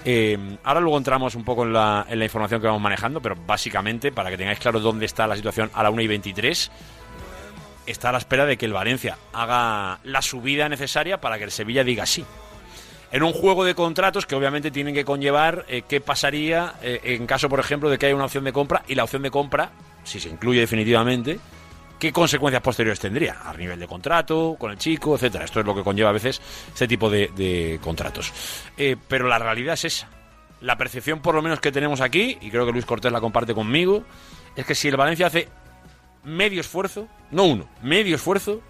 Eh, 0.04 0.58
ahora 0.64 0.80
luego 0.80 0.98
entramos 0.98 1.36
un 1.36 1.44
poco 1.44 1.64
en 1.64 1.74
la, 1.74 2.06
información 2.10 2.60
que 2.60 2.68
vamos 2.68 2.82
manejando, 2.82 3.22
pero 3.22 3.36
básicamente, 3.46 4.12
para 4.12 4.30
que 4.30 4.38
tengáis 4.38 4.60
claro 4.60 4.80
dónde 4.80 5.06
está 5.06 5.28
la 5.28 5.36
situación 5.36 5.70
a 5.74 5.84
la 5.84 5.92
1 5.92 6.02
y 6.02 6.08
23, 6.08 6.72
está 7.86 8.10
a 8.10 8.12
la 8.12 8.18
espera 8.18 8.46
de 8.46 8.58
que 8.58 8.66
el 8.66 8.74
Valencia 8.74 9.18
haga 9.34 10.00
la 10.04 10.22
subida 10.22 10.70
necesaria 10.70 11.22
para 11.22 11.38
que 11.38 11.44
el 11.44 11.52
Sevilla 11.52 11.84
diga 11.84 12.06
sí. 12.06 12.26
En 13.12 13.24
un 13.24 13.34
juego 13.34 13.66
de 13.66 13.76
contratos 13.76 14.26
que 14.26 14.36
obviamente 14.36 14.72
tienen 14.72 14.94
que 14.94 15.04
conllevar 15.04 15.66
eh, 15.68 15.84
qué 15.88 16.00
pasaría 16.00 16.76
eh, 16.82 17.02
en 17.04 17.28
caso, 17.28 17.50
por 17.50 17.60
ejemplo, 17.60 17.90
de 17.90 17.98
que 17.98 18.06
haya 18.06 18.16
una 18.16 18.26
opción 18.26 18.46
de 18.46 18.54
compra 18.54 18.84
y 18.88 18.96
la 18.96 19.04
opción 19.04 19.22
de 19.22 19.30
compra, 19.30 19.72
si 20.04 20.20
se 20.20 20.30
incluye 20.30 20.62
definitivamente, 20.62 21.38
qué 22.02 22.12
consecuencias 22.12 22.64
posteriores 22.64 23.00
tendría 23.00 23.38
a 23.46 23.54
nivel 23.54 23.80
de 23.80 23.86
contrato, 23.86 24.56
con 24.58 24.72
el 24.72 24.78
chico, 24.80 25.14
etcétera. 25.14 25.46
Esto 25.46 25.60
es 25.60 25.66
lo 25.68 25.76
que 25.76 25.84
conlleva 25.84 26.10
a 26.10 26.14
veces 26.14 26.42
este 26.74 26.88
tipo 26.88 27.12
de, 27.12 27.30
de 27.36 27.80
contratos. 27.80 28.34
Eh, 28.76 28.96
pero 29.08 29.28
la 29.28 29.38
realidad 29.38 29.76
es 29.76 29.86
esa. 29.86 30.10
La 30.62 30.80
percepción, 30.80 31.20
por 31.22 31.36
lo 31.36 31.44
menos, 31.44 31.60
que 31.60 31.72
tenemos 31.72 32.02
aquí, 32.02 32.40
y 32.42 32.50
creo 32.50 32.66
que 32.66 32.72
Luis 32.72 32.86
Cortés 32.86 33.12
la 33.12 33.22
comparte 33.22 33.54
conmigo, 33.54 34.04
es 34.56 34.66
que 34.66 34.74
si 34.74 34.88
el 34.88 34.98
Valencia 34.98 35.28
hace 35.28 35.48
medio 36.24 36.60
esfuerzo, 36.62 37.08
no 37.30 37.44
uno, 37.44 37.68
medio 37.84 38.16
esfuerzo, 38.16 38.62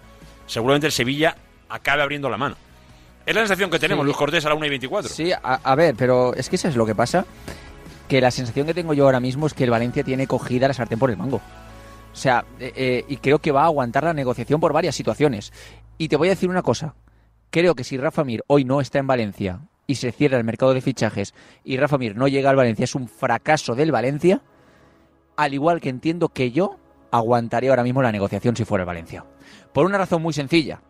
seguramente 0.46 0.86
el 0.86 0.92
Sevilla 0.92 1.34
acabe 1.70 2.02
abriendo 2.02 2.28
la 2.28 2.36
mano. 2.36 2.56
Es 3.24 3.34
la 3.34 3.40
sensación 3.40 3.70
que 3.70 3.78
tenemos, 3.78 4.02
Sí. 4.02 4.08
Luis 4.08 4.16
Cortés 4.18 4.44
a 4.44 4.50
la 4.50 4.56
1 4.56 4.66
y 4.66 4.68
24. 4.68 5.10
Sí, 5.10 5.32
a, 5.32 5.38
a 5.42 5.74
ver, 5.74 5.94
pero 5.96 6.34
es 6.34 6.50
que 6.50 6.56
eso 6.56 6.68
es 6.68 6.76
lo 6.76 6.84
que 6.84 6.94
pasa. 6.94 7.24
Que 8.08 8.20
la 8.20 8.30
sensación 8.30 8.66
que 8.66 8.74
tengo 8.74 8.92
yo 8.92 9.06
ahora 9.06 9.20
mismo 9.20 9.46
es 9.46 9.54
que 9.54 9.64
el 9.64 9.70
Valencia 9.70 10.04
tiene 10.04 10.26
cogida 10.26 10.68
la 10.68 10.74
sartén 10.74 10.98
por 10.98 11.10
el 11.10 11.16
mango. 11.16 11.40
O 12.12 12.16
sea, 12.16 12.44
eh, 12.60 12.72
eh, 12.76 13.04
y 13.08 13.16
creo 13.16 13.38
que 13.38 13.52
va 13.52 13.62
a 13.62 13.66
aguantar 13.66 14.04
la 14.04 14.12
negociación 14.12 14.60
por 14.60 14.72
varias 14.72 14.94
situaciones. 14.94 15.52
Y 15.98 16.08
te 16.08 16.16
voy 16.16 16.28
a 16.28 16.32
decir 16.32 16.50
una 16.50 16.62
cosa. 16.62 16.94
Creo 17.50 17.74
que 17.74 17.84
si 17.84 17.96
Rafa 17.96 18.24
Mir 18.24 18.42
hoy 18.46 18.64
no 18.64 18.80
está 18.80 18.98
en 18.98 19.06
Valencia 19.06 19.60
y 19.86 19.94
se 19.96 20.12
cierra 20.12 20.38
el 20.38 20.44
mercado 20.44 20.74
de 20.74 20.80
fichajes 20.80 21.34
y 21.64 21.76
Rafa 21.76 21.98
Mir 21.98 22.16
no 22.16 22.28
llega 22.28 22.50
al 22.50 22.56
Valencia, 22.56 22.84
es 22.84 22.94
un 22.94 23.08
fracaso 23.08 23.74
del 23.74 23.92
Valencia. 23.92 24.42
Al 25.36 25.54
igual 25.54 25.80
que 25.80 25.88
entiendo 25.88 26.28
que 26.28 26.50
yo 26.50 26.76
aguantaría 27.10 27.70
ahora 27.70 27.82
mismo 27.82 28.02
la 28.02 28.12
negociación 28.12 28.56
si 28.56 28.64
fuera 28.64 28.82
el 28.82 28.86
Valencia. 28.86 29.24
Por 29.72 29.86
una 29.86 29.98
razón 29.98 30.22
muy 30.22 30.32
sencilla. 30.32 30.80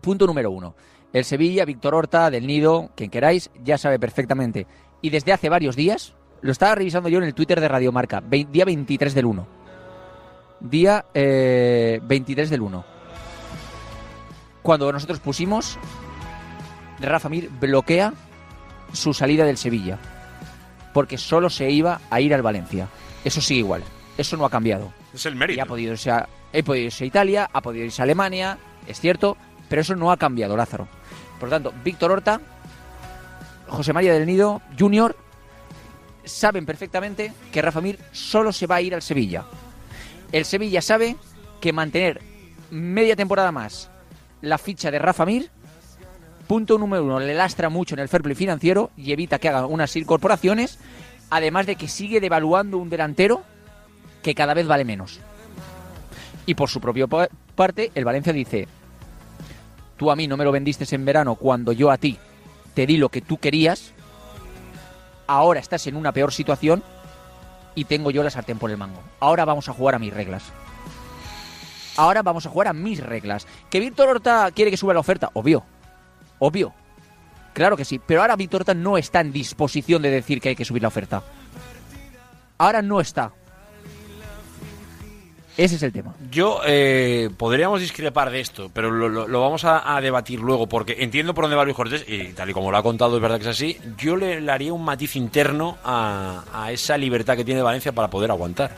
Punto 0.00 0.26
número 0.26 0.50
uno. 0.50 0.74
El 1.12 1.24
Sevilla, 1.24 1.64
Víctor 1.64 1.94
Horta, 1.94 2.30
del 2.30 2.46
Nido, 2.46 2.90
quien 2.94 3.10
queráis, 3.10 3.50
ya 3.64 3.78
sabe 3.78 3.98
perfectamente. 3.98 4.66
Y 5.02 5.10
desde 5.10 5.32
hace 5.32 5.48
varios 5.48 5.74
días, 5.74 6.14
lo 6.40 6.52
estaba 6.52 6.76
revisando 6.76 7.08
yo 7.08 7.18
en 7.18 7.24
el 7.24 7.34
Twitter 7.34 7.60
de 7.60 7.68
Radio 7.68 7.90
Marca, 7.90 8.22
vei- 8.22 8.48
día 8.48 8.64
23 8.64 9.12
del 9.14 9.26
1. 9.26 9.59
Día 10.60 11.06
eh, 11.14 12.00
23 12.04 12.50
del 12.50 12.60
1. 12.62 12.84
Cuando 14.62 14.92
nosotros 14.92 15.20
pusimos, 15.20 15.78
Rafa 17.00 17.28
Mir 17.28 17.48
bloquea 17.50 18.12
su 18.92 19.14
salida 19.14 19.44
del 19.44 19.56
Sevilla. 19.56 19.98
Porque 20.92 21.16
solo 21.18 21.48
se 21.50 21.70
iba 21.70 22.00
a 22.10 22.20
ir 22.20 22.34
al 22.34 22.42
Valencia. 22.42 22.88
Eso 23.24 23.40
sigue 23.40 23.60
igual. 23.60 23.82
Eso 24.18 24.36
no 24.36 24.44
ha 24.44 24.50
cambiado. 24.50 24.92
Es 25.14 25.24
el 25.26 25.34
Y 25.34 25.36
mérito. 25.36 25.62
ha 25.62 25.66
podido 25.66 25.92
irse 25.92 26.10
a, 26.10 26.28
he 26.52 26.62
podido 26.62 26.86
irse 26.86 27.04
a 27.04 27.06
Italia, 27.06 27.48
ha 27.52 27.60
podido 27.62 27.84
irse 27.84 28.02
a 28.02 28.04
Alemania, 28.04 28.58
es 28.86 29.00
cierto, 29.00 29.36
pero 29.68 29.82
eso 29.82 29.94
no 29.96 30.10
ha 30.12 30.16
cambiado, 30.16 30.56
Lázaro. 30.56 30.88
Por 31.38 31.48
lo 31.48 31.54
tanto, 31.56 31.72
Víctor 31.82 32.10
Horta, 32.10 32.40
José 33.68 33.92
María 33.92 34.12
del 34.12 34.26
Nido, 34.26 34.60
Junior, 34.78 35.16
saben 36.24 36.66
perfectamente 36.66 37.32
que 37.50 37.62
Rafa 37.62 37.80
Mir 37.80 37.98
solo 38.12 38.52
se 38.52 38.66
va 38.66 38.76
a 38.76 38.80
ir 38.82 38.94
al 38.94 39.02
Sevilla. 39.02 39.44
El 40.32 40.44
Sevilla 40.44 40.80
sabe 40.80 41.16
que 41.60 41.72
mantener 41.72 42.20
media 42.70 43.16
temporada 43.16 43.50
más 43.52 43.90
la 44.42 44.58
ficha 44.58 44.90
de 44.90 44.98
Rafa 44.98 45.26
Mir, 45.26 45.50
punto 46.46 46.78
número 46.78 47.04
uno, 47.04 47.20
le 47.20 47.34
lastra 47.34 47.68
mucho 47.68 47.94
en 47.94 48.00
el 48.00 48.08
fair 48.08 48.22
play 48.22 48.34
financiero 48.34 48.90
y 48.96 49.12
evita 49.12 49.38
que 49.38 49.48
haga 49.48 49.66
unas 49.66 49.94
incorporaciones, 49.96 50.78
además 51.30 51.66
de 51.66 51.76
que 51.76 51.88
sigue 51.88 52.20
devaluando 52.20 52.78
un 52.78 52.90
delantero 52.90 53.42
que 54.22 54.34
cada 54.34 54.54
vez 54.54 54.66
vale 54.66 54.84
menos. 54.84 55.20
Y 56.46 56.54
por 56.54 56.68
su 56.68 56.80
propia 56.80 57.06
parte, 57.06 57.90
el 57.94 58.04
Valencia 58.04 58.32
dice, 58.32 58.68
tú 59.96 60.10
a 60.10 60.16
mí 60.16 60.26
no 60.26 60.36
me 60.36 60.44
lo 60.44 60.52
vendiste 60.52 60.94
en 60.94 61.04
verano 61.04 61.34
cuando 61.34 61.72
yo 61.72 61.90
a 61.90 61.98
ti 61.98 62.18
te 62.74 62.86
di 62.86 62.96
lo 62.96 63.08
que 63.08 63.20
tú 63.20 63.38
querías, 63.38 63.92
ahora 65.26 65.60
estás 65.60 65.86
en 65.86 65.96
una 65.96 66.12
peor 66.12 66.32
situación 66.32 66.82
y 67.74 67.84
tengo 67.84 68.10
yo 68.10 68.22
la 68.22 68.30
sartén 68.30 68.58
por 68.58 68.70
el 68.70 68.76
mango. 68.76 69.02
Ahora 69.20 69.44
vamos 69.44 69.68
a 69.68 69.72
jugar 69.72 69.94
a 69.94 69.98
mis 69.98 70.12
reglas. 70.12 70.44
Ahora 71.96 72.22
vamos 72.22 72.46
a 72.46 72.50
jugar 72.50 72.68
a 72.68 72.72
mis 72.72 73.00
reglas. 73.00 73.46
¿Que 73.68 73.80
Víctor 73.80 74.08
Horta 74.08 74.50
quiere 74.54 74.70
que 74.70 74.76
suba 74.76 74.94
la 74.94 75.00
oferta? 75.00 75.30
Obvio. 75.34 75.64
Obvio. 76.38 76.72
Claro 77.52 77.76
que 77.76 77.84
sí. 77.84 78.00
Pero 78.04 78.22
ahora 78.22 78.36
Víctor 78.36 78.62
Horta 78.62 78.74
no 78.74 78.96
está 78.96 79.20
en 79.20 79.32
disposición 79.32 80.02
de 80.02 80.10
decir 80.10 80.40
que 80.40 80.50
hay 80.50 80.56
que 80.56 80.64
subir 80.64 80.82
la 80.82 80.88
oferta. 80.88 81.22
Ahora 82.58 82.82
no 82.82 83.00
está. 83.00 83.32
Ese 85.60 85.76
es 85.76 85.82
el 85.82 85.92
tema. 85.92 86.14
Yo 86.30 86.62
eh, 86.64 87.28
podríamos 87.36 87.82
discrepar 87.82 88.30
de 88.30 88.40
esto, 88.40 88.70
pero 88.72 88.90
lo, 88.90 89.40
vamos 89.42 89.62
a, 89.66 90.00
debatir 90.00 90.40
luego, 90.40 90.66
porque 90.66 90.96
entiendo 91.00 91.34
por 91.34 91.44
dónde 91.44 91.54
va 91.54 91.64
Luis 91.64 91.76
Cortés, 91.76 92.02
y 92.08 92.32
tal 92.32 92.48
y 92.48 92.54
como 92.54 92.70
lo 92.70 92.78
ha 92.78 92.82
contado, 92.82 93.16
es 93.16 93.20
verdad 93.20 93.36
que 93.36 93.42
es 93.42 93.48
así. 93.48 93.76
Yo 93.98 94.16
le, 94.16 94.50
haría 94.50 94.72
un 94.72 94.82
matiz 94.82 95.16
interno 95.16 95.76
a, 95.84 96.70
esa 96.72 96.96
libertad 96.96 97.36
que 97.36 97.44
tiene 97.44 97.60
Valencia 97.60 97.92
para 97.92 98.08
poder 98.08 98.30
aguantar, 98.30 98.74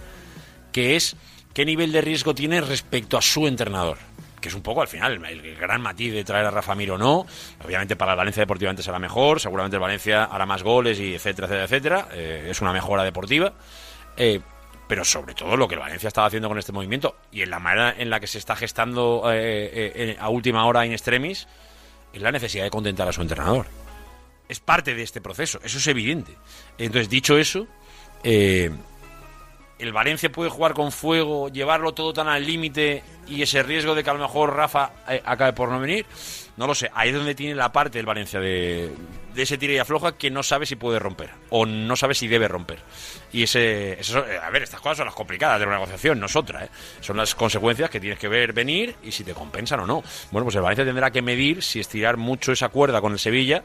que 0.72 0.96
es 0.96 1.14
qué 1.54 1.64
nivel 1.64 1.92
de 1.92 2.00
riesgo 2.00 2.34
tiene 2.34 2.60
respecto 2.60 3.16
a 3.16 3.22
su 3.22 3.46
entrenador. 3.46 3.98
Que 4.40 4.48
es 4.48 4.54
un 4.56 4.62
poco 4.62 4.82
al 4.82 4.88
final 4.88 5.24
el, 5.24 5.54
gran 5.54 5.80
matiz 5.80 6.12
de 6.12 6.24
traer 6.24 6.46
a 6.46 6.50
Rafa 6.50 6.74
Mir 6.74 6.90
o 6.90 6.98
no. 6.98 7.24
Obviamente 7.64 7.94
para 7.94 8.16
Valencia 8.16 8.40
deportivamente 8.40 8.82
será 8.82 8.98
mejor, 8.98 9.38
seguramente 9.38 9.76
el 9.76 9.80
Valencia 9.80 10.24
hará 10.24 10.46
más 10.46 10.64
goles 10.64 10.98
y 10.98 11.14
etcétera, 11.14 11.46
etcétera, 11.46 11.64
etcétera. 11.64 12.08
Eh, 12.12 12.48
es 12.50 12.60
una 12.60 12.72
mejora 12.72 13.04
deportiva. 13.04 13.52
Eh, 14.16 14.40
pero 14.92 15.06
sobre 15.06 15.32
todo 15.32 15.56
lo 15.56 15.66
que 15.66 15.76
el 15.76 15.80
Valencia 15.80 16.08
estaba 16.08 16.26
haciendo 16.26 16.50
con 16.50 16.58
este 16.58 16.70
movimiento 16.70 17.16
y 17.30 17.40
en 17.40 17.48
la 17.48 17.58
manera 17.58 17.94
en 17.96 18.10
la 18.10 18.20
que 18.20 18.26
se 18.26 18.36
está 18.36 18.54
gestando 18.54 19.22
eh, 19.32 19.70
eh, 19.72 20.16
a 20.20 20.28
última 20.28 20.66
hora 20.66 20.84
en 20.84 20.92
extremis, 20.92 21.48
es 22.12 22.20
la 22.20 22.30
necesidad 22.30 22.64
de 22.64 22.70
contentar 22.70 23.08
a 23.08 23.12
su 23.14 23.22
entrenador. 23.22 23.64
Es 24.50 24.60
parte 24.60 24.94
de 24.94 25.02
este 25.02 25.22
proceso, 25.22 25.58
eso 25.64 25.78
es 25.78 25.86
evidente. 25.86 26.36
Entonces, 26.76 27.08
dicho 27.08 27.38
eso, 27.38 27.66
eh, 28.22 28.70
el 29.78 29.92
Valencia 29.94 30.30
puede 30.30 30.50
jugar 30.50 30.74
con 30.74 30.92
fuego, 30.92 31.48
llevarlo 31.48 31.94
todo 31.94 32.12
tan 32.12 32.28
al 32.28 32.44
límite 32.44 33.02
y 33.26 33.40
ese 33.40 33.62
riesgo 33.62 33.94
de 33.94 34.04
que 34.04 34.10
a 34.10 34.12
lo 34.12 34.20
mejor 34.20 34.54
Rafa 34.54 34.92
acabe 35.24 35.54
por 35.54 35.70
no 35.70 35.80
venir. 35.80 36.04
No 36.58 36.66
lo 36.66 36.74
sé, 36.74 36.90
ahí 36.92 37.08
es 37.08 37.14
donde 37.14 37.34
tiene 37.34 37.54
la 37.54 37.72
parte 37.72 37.96
del 37.96 38.04
Valencia 38.04 38.40
de, 38.40 38.92
de 39.34 39.42
ese 39.42 39.58
tira 39.58 39.72
y 39.72 39.78
afloja 39.78 40.12
que 40.12 40.30
no 40.30 40.42
sabe 40.42 40.66
si 40.66 40.76
puede 40.76 40.98
romper 40.98 41.30
o 41.50 41.66
no 41.66 41.96
sabe 41.96 42.14
si 42.14 42.28
debe 42.28 42.48
romper. 42.48 42.78
Y 43.32 43.44
ese, 43.44 43.98
eso, 44.00 44.18
a 44.18 44.50
ver, 44.50 44.62
estas 44.62 44.80
cosas 44.80 44.98
son 44.98 45.06
las 45.06 45.14
complicadas 45.14 45.58
de 45.58 45.66
una 45.66 45.74
negociación, 45.74 46.20
no 46.20 46.26
es 46.26 46.36
otra. 46.36 46.64
¿eh? 46.64 46.68
Son 47.00 47.16
las 47.16 47.34
consecuencias 47.34 47.90
que 47.90 48.00
tienes 48.00 48.18
que 48.18 48.28
ver 48.28 48.52
venir 48.52 48.96
y 49.02 49.12
si 49.12 49.24
te 49.24 49.34
compensan 49.34 49.80
o 49.80 49.86
no. 49.86 50.02
Bueno, 50.30 50.44
pues 50.44 50.56
el 50.56 50.62
Valencia 50.62 50.84
tendrá 50.84 51.10
que 51.10 51.22
medir 51.22 51.62
si 51.62 51.80
estirar 51.80 52.16
mucho 52.16 52.52
esa 52.52 52.68
cuerda 52.68 53.00
con 53.00 53.12
el 53.12 53.18
Sevilla 53.18 53.62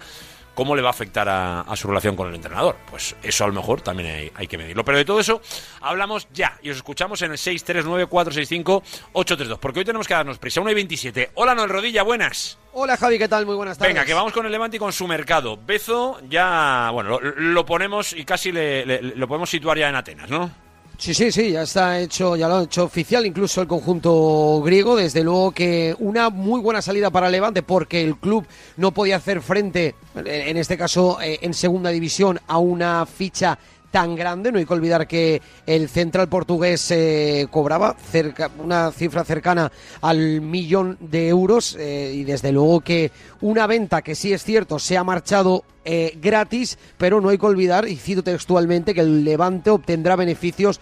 ¿Cómo 0.58 0.76
le 0.76 0.82
va 0.82 0.88
a 0.88 0.90
afectar 0.90 1.30
a, 1.30 1.72
su 1.76 1.88
relación 1.88 2.16
con 2.16 2.30
el 2.30 2.34
entrenador? 2.34 2.78
Pues 2.90 3.16
eso 3.22 3.44
a 3.44 3.48
lo 3.48 3.54
mejor 3.54 3.82
también 3.82 4.32
hay, 4.34 4.48
que 4.48 4.58
medirlo. 4.58 4.84
Pero 4.84 4.98
de 4.98 5.06
todo 5.06 5.20
eso 5.20 5.40
hablamos 5.82 6.28
ya 6.34 6.58
y 6.64 6.72
os 6.72 6.78
escuchamos 6.78 7.22
en 7.22 7.30
el 7.30 7.38
639-465-832. 7.38 9.60
Porque 9.60 9.82
hoy 9.82 9.86
tenemos 9.86 10.08
que 10.08 10.16
darnos 10.16 10.40
prisa. 10.40 10.60
1 10.60 10.72
y 10.72 10.74
27. 10.74 11.30
Hola 11.36 11.54
Noel 11.54 11.70
Rodilla, 11.70 12.02
buenas. 12.02 12.58
Hola 12.74 12.98
Javi, 12.98 13.20
¿qué 13.20 13.28
tal? 13.28 13.46
Muy 13.46 13.54
buenas 13.54 13.78
tardes. 13.78 13.94
Venga, 13.94 14.04
que 14.04 14.16
vamos 14.16 14.34
con 14.34 14.48
el 14.48 14.52
Levante 14.52 14.78
y 14.78 14.80
con 14.80 14.92
su 14.92 15.08
mercado. 15.08 15.60
Bezo 15.64 16.20
ya, 16.28 16.90
bueno, 16.92 17.20
lo, 17.20 17.64
ponemos 17.64 18.14
y 18.14 18.26
casi 18.26 18.52
lo 18.52 19.28
podemos 19.28 19.52
situar 19.52 19.78
ya 19.78 19.90
en 19.90 19.96
Atenas, 19.96 20.28
¿no? 20.28 20.50
Sí, 21.00 21.14
sí, 21.14 21.32
sí, 21.32 21.52
ya 21.52 21.62
está 21.62 22.00
hecho, 22.00 22.36
ya 22.36 22.48
lo 22.48 22.56
ha 22.56 22.64
hecho 22.64 22.84
oficial 22.84 23.24
incluso 23.24 23.62
el 23.62 23.68
conjunto 23.68 24.62
griego. 24.66 24.96
Desde 24.96 25.24
luego 25.24 25.52
que 25.52 25.96
una 26.00 26.32
muy 26.32 26.60
buena 26.60 26.82
salida 26.82 27.12
para 27.12 27.30
Levante 27.30 27.62
porque 27.62 28.02
el 28.02 28.18
club 28.18 28.48
no 28.78 28.92
podía 28.92 29.18
hacer 29.18 29.42
frente, 29.42 29.94
en 30.16 30.58
este 30.58 30.76
caso 30.76 31.22
eh, 31.22 31.38
en 31.44 31.54
segunda 31.54 31.92
división, 31.92 32.40
a 32.48 32.58
una 32.58 33.06
ficha 33.06 33.60
tan 33.92 34.16
grande. 34.16 34.52
No 34.52 34.60
hay 34.60 34.66
que 34.66 34.74
olvidar 34.74 35.08
que 35.08 35.42
el 35.66 35.90
central 35.90 36.28
portugués 36.30 36.92
eh, 36.92 37.48
cobraba 37.50 37.96
cerca, 37.96 38.52
una 38.60 38.92
cifra 38.92 39.24
cercana 39.24 39.72
al 40.02 40.42
millón 40.42 40.98
de 41.00 41.28
euros 41.30 41.76
eh, 41.80 42.12
y 42.14 42.24
desde 42.24 42.52
luego 42.52 42.82
que 42.82 43.12
una 43.42 43.68
venta 43.68 44.02
que 44.02 44.16
sí 44.16 44.34
es 44.34 44.44
cierto 44.44 44.80
se 44.80 44.98
ha 44.98 45.04
marchado 45.04 45.64
eh, 45.90 46.18
gratis, 46.22 46.78
pero 46.98 47.22
no 47.22 47.30
hay 47.30 47.38
que 47.38 47.46
olvidar, 47.46 47.88
y 47.88 47.96
cito 47.96 48.22
textualmente, 48.22 48.94
que 48.94 49.00
el 49.00 49.24
Levante 49.24 49.70
obtendrá 49.70 50.18
beneficios 50.18 50.82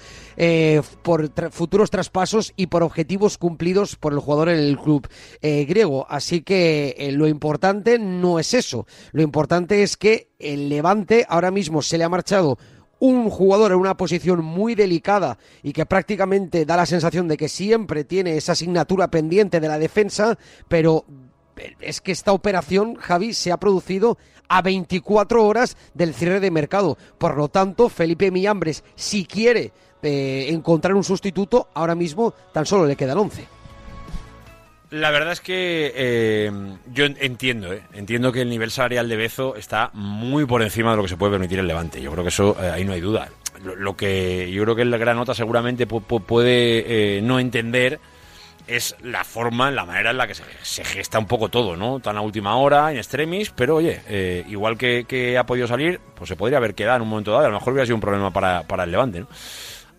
por 1.04 1.32
futuros 1.52 1.92
traspasos 1.92 2.54
y 2.58 2.68
por 2.68 2.82
objetivos 2.82 3.38
cumplidos 3.38 3.96
por 3.96 4.14
el 4.14 4.20
jugador 4.20 4.50
en 4.50 4.58
el 4.58 4.80
club 4.80 5.08
griego. 5.42 6.08
Así 6.10 6.42
que 6.42 7.12
lo 7.14 7.28
importante 7.28 8.00
no 8.00 8.40
es 8.40 8.56
eso, 8.56 8.88
lo 9.12 9.22
importante 9.22 9.84
es 9.84 9.96
que 9.96 10.32
el 10.40 10.70
Levante 10.70 11.26
ahora 11.30 11.52
mismo 11.52 11.84
se 11.84 12.00
le 12.00 12.04
ha 12.04 12.10
marchado 12.10 12.58
un 13.06 13.30
jugador 13.30 13.72
en 13.72 13.78
una 13.78 13.98
posición 13.98 14.44
muy 14.44 14.76
delicada 14.76 15.38
y 15.64 15.74
que 15.74 15.86
prácticamente 15.86 16.66
da 16.66 16.76
la 16.76 16.86
sensación 16.86 17.28
de 17.28 17.38
que 17.38 17.50
siempre 17.50 18.04
tiene 18.04 18.38
esa 18.38 18.54
asignatura 18.54 19.10
pendiente 19.10 19.60
de 19.60 19.68
la 19.68 19.80
defensa, 19.80 20.38
pero 20.68 21.06
es 21.80 22.02
que 22.02 22.12
esta 22.12 22.34
operación, 22.34 22.96
Javi, 22.96 23.34
se 23.34 23.52
ha 23.52 23.58
producido 23.58 24.18
a 24.48 24.62
24 24.62 25.46
horas 25.46 25.78
del 25.94 26.14
cierre 26.14 26.40
de 26.40 26.52
mercado. 26.52 26.98
Por 27.18 27.38
lo 27.38 27.48
tanto, 27.48 27.90
Felipe 27.90 28.32
Millambres, 28.32 28.84
si 28.96 29.26
quiere 29.26 29.72
eh, 30.02 30.48
encontrar 30.50 30.96
un 30.96 31.04
sustituto, 31.04 31.70
ahora 31.74 31.96
mismo 31.96 32.34
tan 32.54 32.66
solo 32.66 32.86
le 32.86 32.96
quedan 32.96 33.18
11. 33.18 33.55
La 34.92 35.10
verdad 35.10 35.34
es 35.34 35.42
que 35.42 35.92
eh, 35.96 36.52
yo 36.94 37.06
entiendo, 37.06 37.74
eh, 37.74 37.82
entiendo 37.94 38.32
que 38.32 38.42
el 38.42 38.50
nivel 38.50 38.70
salarial 38.70 39.10
de 39.10 39.16
Bezo 39.16 39.56
está 39.56 39.90
muy 39.94 40.46
por 40.46 40.62
encima 40.62 40.92
de 40.92 40.98
lo 40.98 41.04
que 41.04 41.10
se 41.10 41.18
puede 41.18 41.32
permitir 41.32 41.60
el 41.60 41.68
Levante. 41.68 42.02
Yo 42.02 42.12
creo 42.12 42.24
que 42.24 42.30
eso 42.30 42.56
eh, 42.62 42.70
ahí 42.70 42.86
no 42.86 42.94
hay 42.94 43.02
duda. 43.02 43.30
Lo, 43.64 43.98
que 43.98 44.52
yo 44.52 44.62
creo 44.64 44.76
que 44.76 44.84
el 44.84 44.96
Granota 44.98 45.34
seguramente 45.34 45.88
puede 45.88 47.22
no 47.24 47.40
entender 47.40 48.00
es 48.68 48.96
la 49.02 49.24
forma, 49.24 49.72
la 49.72 49.86
manera 49.86 50.12
en 50.12 50.18
la 50.18 50.28
que 50.28 50.36
se, 50.36 50.84
gesta 50.84 51.18
un 51.18 51.26
poco 51.26 51.50
todo, 51.50 51.76
¿no? 51.76 52.00
Tan 52.00 52.18
a 52.18 52.22
última 52.22 52.58
hora, 52.58 52.92
en 52.92 52.98
extremis, 52.98 53.52
pero 53.52 53.78
oye, 53.78 54.44
igual 54.50 54.78
que, 54.78 55.38
ha 55.40 55.46
podido 55.46 55.68
salir, 55.68 56.00
pues 56.16 56.28
se 56.28 56.36
podría 56.36 56.58
haber 56.58 56.76
quedado 56.76 56.98
en 56.98 57.04
un 57.04 57.10
momento 57.10 57.32
dado. 57.32 57.46
A 57.46 57.48
lo 57.48 57.56
mejor 57.56 57.74
hubiera 57.74 57.86
sido 57.86 57.96
un 57.96 58.02
problema 58.02 58.32
para, 58.32 58.64
para 58.64 58.84
el 58.84 58.92
Levante, 58.92 59.22
¿no? 59.22 59.28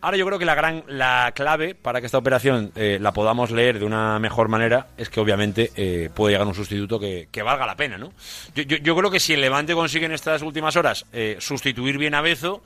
Ahora 0.06 0.18
yo 0.18 0.26
creo 0.26 0.38
que 0.38 0.44
la 0.44 0.54
gran 0.54 0.84
la 0.86 1.32
clave 1.34 1.74
para 1.74 1.98
que 1.98 2.06
esta 2.06 2.18
operación 2.18 2.70
eh, 2.76 2.98
la 3.00 3.10
podamos 3.10 3.50
leer 3.50 3.80
de 3.80 3.84
una 3.84 4.20
mejor 4.20 4.46
manera 4.46 4.86
es 4.96 5.10
que 5.10 5.18
obviamente 5.18 5.72
eh, 5.74 6.10
puede 6.14 6.34
llegar 6.34 6.46
un 6.46 6.54
sustituto 6.54 7.00
que, 7.00 7.28
valga 7.42 7.66
la 7.66 7.74
pena, 7.74 7.98
¿no? 7.98 8.12
Yo, 8.54 8.96
creo 8.96 9.10
que 9.10 9.18
si 9.18 9.34
el 9.34 9.40
Levante 9.40 9.74
consigue 9.74 10.06
en 10.06 10.12
estas 10.12 10.42
últimas 10.42 10.76
horas 10.76 11.06
eh, 11.12 11.38
sustituir 11.40 11.98
bien 11.98 12.14
a 12.14 12.20
Bezo, 12.20 12.62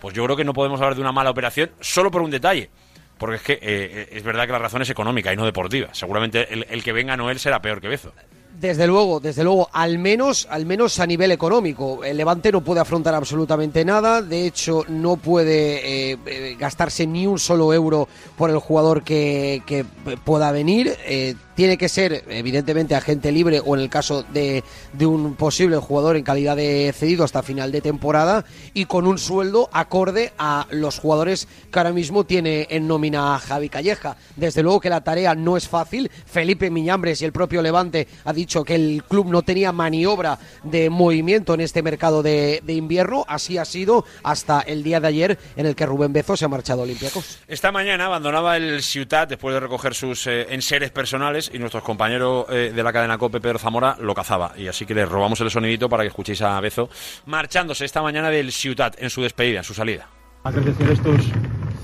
pues 0.00 0.16
yo 0.16 0.24
creo 0.24 0.36
que 0.36 0.42
no 0.42 0.52
podemos 0.52 0.80
hablar 0.80 0.96
de 0.96 1.00
una 1.00 1.12
mala 1.12 1.30
operación 1.30 1.70
solo 1.78 2.10
por 2.10 2.22
un 2.22 2.32
detalle. 2.32 2.70
Porque 3.18 3.36
es 3.36 3.42
que 3.42 4.08
es 4.10 4.22
verdad 4.24 4.46
que 4.46 4.52
la 4.52 4.58
razón 4.58 4.82
es 4.82 4.90
económica 4.90 5.32
y 5.32 5.36
no 5.36 5.44
deportiva. 5.44 5.90
Seguramente 5.94 6.52
el, 6.52 6.66
el 6.68 6.82
que 6.82 6.92
venga 6.92 7.16
Noel 7.16 7.38
será 7.38 7.62
peor 7.62 7.80
que 7.80 7.86
Bezo. 7.86 8.12
Desde 8.58 8.86
luego, 8.86 9.20
desde 9.20 9.42
luego, 9.42 9.70
al 9.72 9.98
menos, 9.98 10.46
al 10.50 10.66
menos 10.66 11.00
a 11.00 11.06
nivel 11.06 11.32
económico. 11.32 12.04
El 12.04 12.18
Levante 12.18 12.52
no 12.52 12.60
puede 12.60 12.80
afrontar 12.80 13.14
absolutamente 13.14 13.84
nada, 13.84 14.20
de 14.20 14.46
hecho 14.46 14.84
no 14.88 15.16
puede 15.16 16.12
eh, 16.12 16.18
eh, 16.26 16.56
gastarse 16.58 17.06
ni 17.06 17.26
un 17.26 17.38
solo 17.38 17.72
euro 17.72 18.06
por 18.36 18.50
el 18.50 18.58
jugador 18.58 19.02
que, 19.02 19.62
que 19.64 19.84
pueda 20.24 20.52
venir. 20.52 20.94
Eh, 21.06 21.36
tiene 21.54 21.76
que 21.76 21.88
ser, 21.88 22.24
evidentemente, 22.28 22.94
agente 22.94 23.32
libre 23.32 23.60
o 23.64 23.74
en 23.74 23.82
el 23.82 23.90
caso 23.90 24.22
de, 24.22 24.64
de, 24.92 25.06
un 25.06 25.34
posible 25.34 25.76
jugador 25.76 26.16
en 26.16 26.22
calidad 26.22 26.56
de 26.56 26.92
cedido 26.96 27.24
hasta 27.24 27.42
final 27.42 27.72
de 27.72 27.80
temporada 27.80 28.44
y 28.74 28.86
con 28.86 29.06
un 29.06 29.18
sueldo 29.18 29.68
acorde 29.72 30.32
a 30.38 30.66
los 30.70 30.98
jugadores 30.98 31.48
que 31.70 31.78
ahora 31.78 31.92
mismo 31.92 32.24
tiene 32.24 32.66
en 32.70 32.86
nómina 32.86 33.38
Javi 33.38 33.68
Calleja. 33.68 34.16
Desde 34.36 34.62
luego 34.62 34.80
que 34.80 34.90
la 34.90 35.02
tarea 35.02 35.34
no 35.34 35.56
es 35.56 35.68
fácil. 35.68 36.10
Felipe 36.26 36.70
Miñambres 36.70 37.22
y 37.22 37.24
el 37.24 37.32
propio 37.32 37.62
Levante 37.62 38.08
ha 38.24 38.32
dicho 38.32 38.64
que 38.64 38.74
el 38.74 39.04
club 39.08 39.26
no 39.26 39.42
tenía 39.42 39.72
maniobra 39.72 40.38
de 40.62 40.90
movimiento 40.90 41.54
en 41.54 41.60
este 41.60 41.82
mercado 41.82 42.22
de, 42.22 42.62
invierno. 42.66 43.24
Así 43.28 43.58
ha 43.58 43.64
sido 43.64 44.04
hasta 44.22 44.60
el 44.60 44.82
día 44.82 45.00
de 45.00 45.08
ayer 45.08 45.38
en 45.56 45.66
el 45.66 45.74
que 45.74 45.86
Rubén 45.86 46.12
Bezo 46.12 46.36
se 46.36 46.44
ha 46.44 46.48
marchado 46.48 46.80
a 46.80 46.84
Olympiacos. 46.84 47.40
Esta 47.48 47.72
mañana 47.72 48.06
abandonaba 48.06 48.56
el 48.56 48.82
Ciutat 48.82 49.28
después 49.28 49.54
de 49.54 49.60
recoger 49.60 49.94
sus 49.94 50.26
eh, 50.26 50.46
enseres 50.50 50.90
personales 50.90 51.49
y 51.52 51.58
nuestro 51.58 51.82
compañero 51.82 52.46
eh, 52.50 52.72
de 52.74 52.82
la 52.82 52.92
cadena 52.92 53.18
COPE, 53.18 53.40
Pedro 53.40 53.58
Zamora, 53.58 53.96
lo 54.00 54.14
cazaba. 54.14 54.52
Y 54.56 54.68
así 54.68 54.86
que 54.86 54.94
le 54.94 55.06
robamos 55.06 55.40
el 55.40 55.50
sonidito 55.50 55.88
para 55.88 56.02
que 56.02 56.08
escuchéis 56.08 56.42
a 56.42 56.60
Bezo 56.60 56.88
marchándose 57.26 57.84
esta 57.84 58.02
mañana 58.02 58.30
del 58.30 58.52
Ciutat 58.52 59.00
en 59.02 59.10
su 59.10 59.22
despedida, 59.22 59.58
en 59.58 59.64
su 59.64 59.74
salida. 59.74 60.08
Agradecer 60.44 60.90
estos 60.90 61.26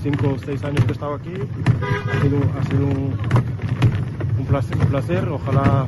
cinco 0.01 0.33
o 0.33 0.39
seis 0.39 0.63
años 0.63 0.83
que 0.85 0.91
he 0.91 0.93
estado 0.93 1.13
aquí. 1.15 1.33
Ha 1.33 2.21
sido, 2.21 2.37
ha 2.59 2.63
sido 2.65 2.85
un, 2.85 3.17
un 4.39 4.45
placer, 4.45 4.77
un 4.77 4.87
placer. 4.87 5.29
Ojalá 5.29 5.85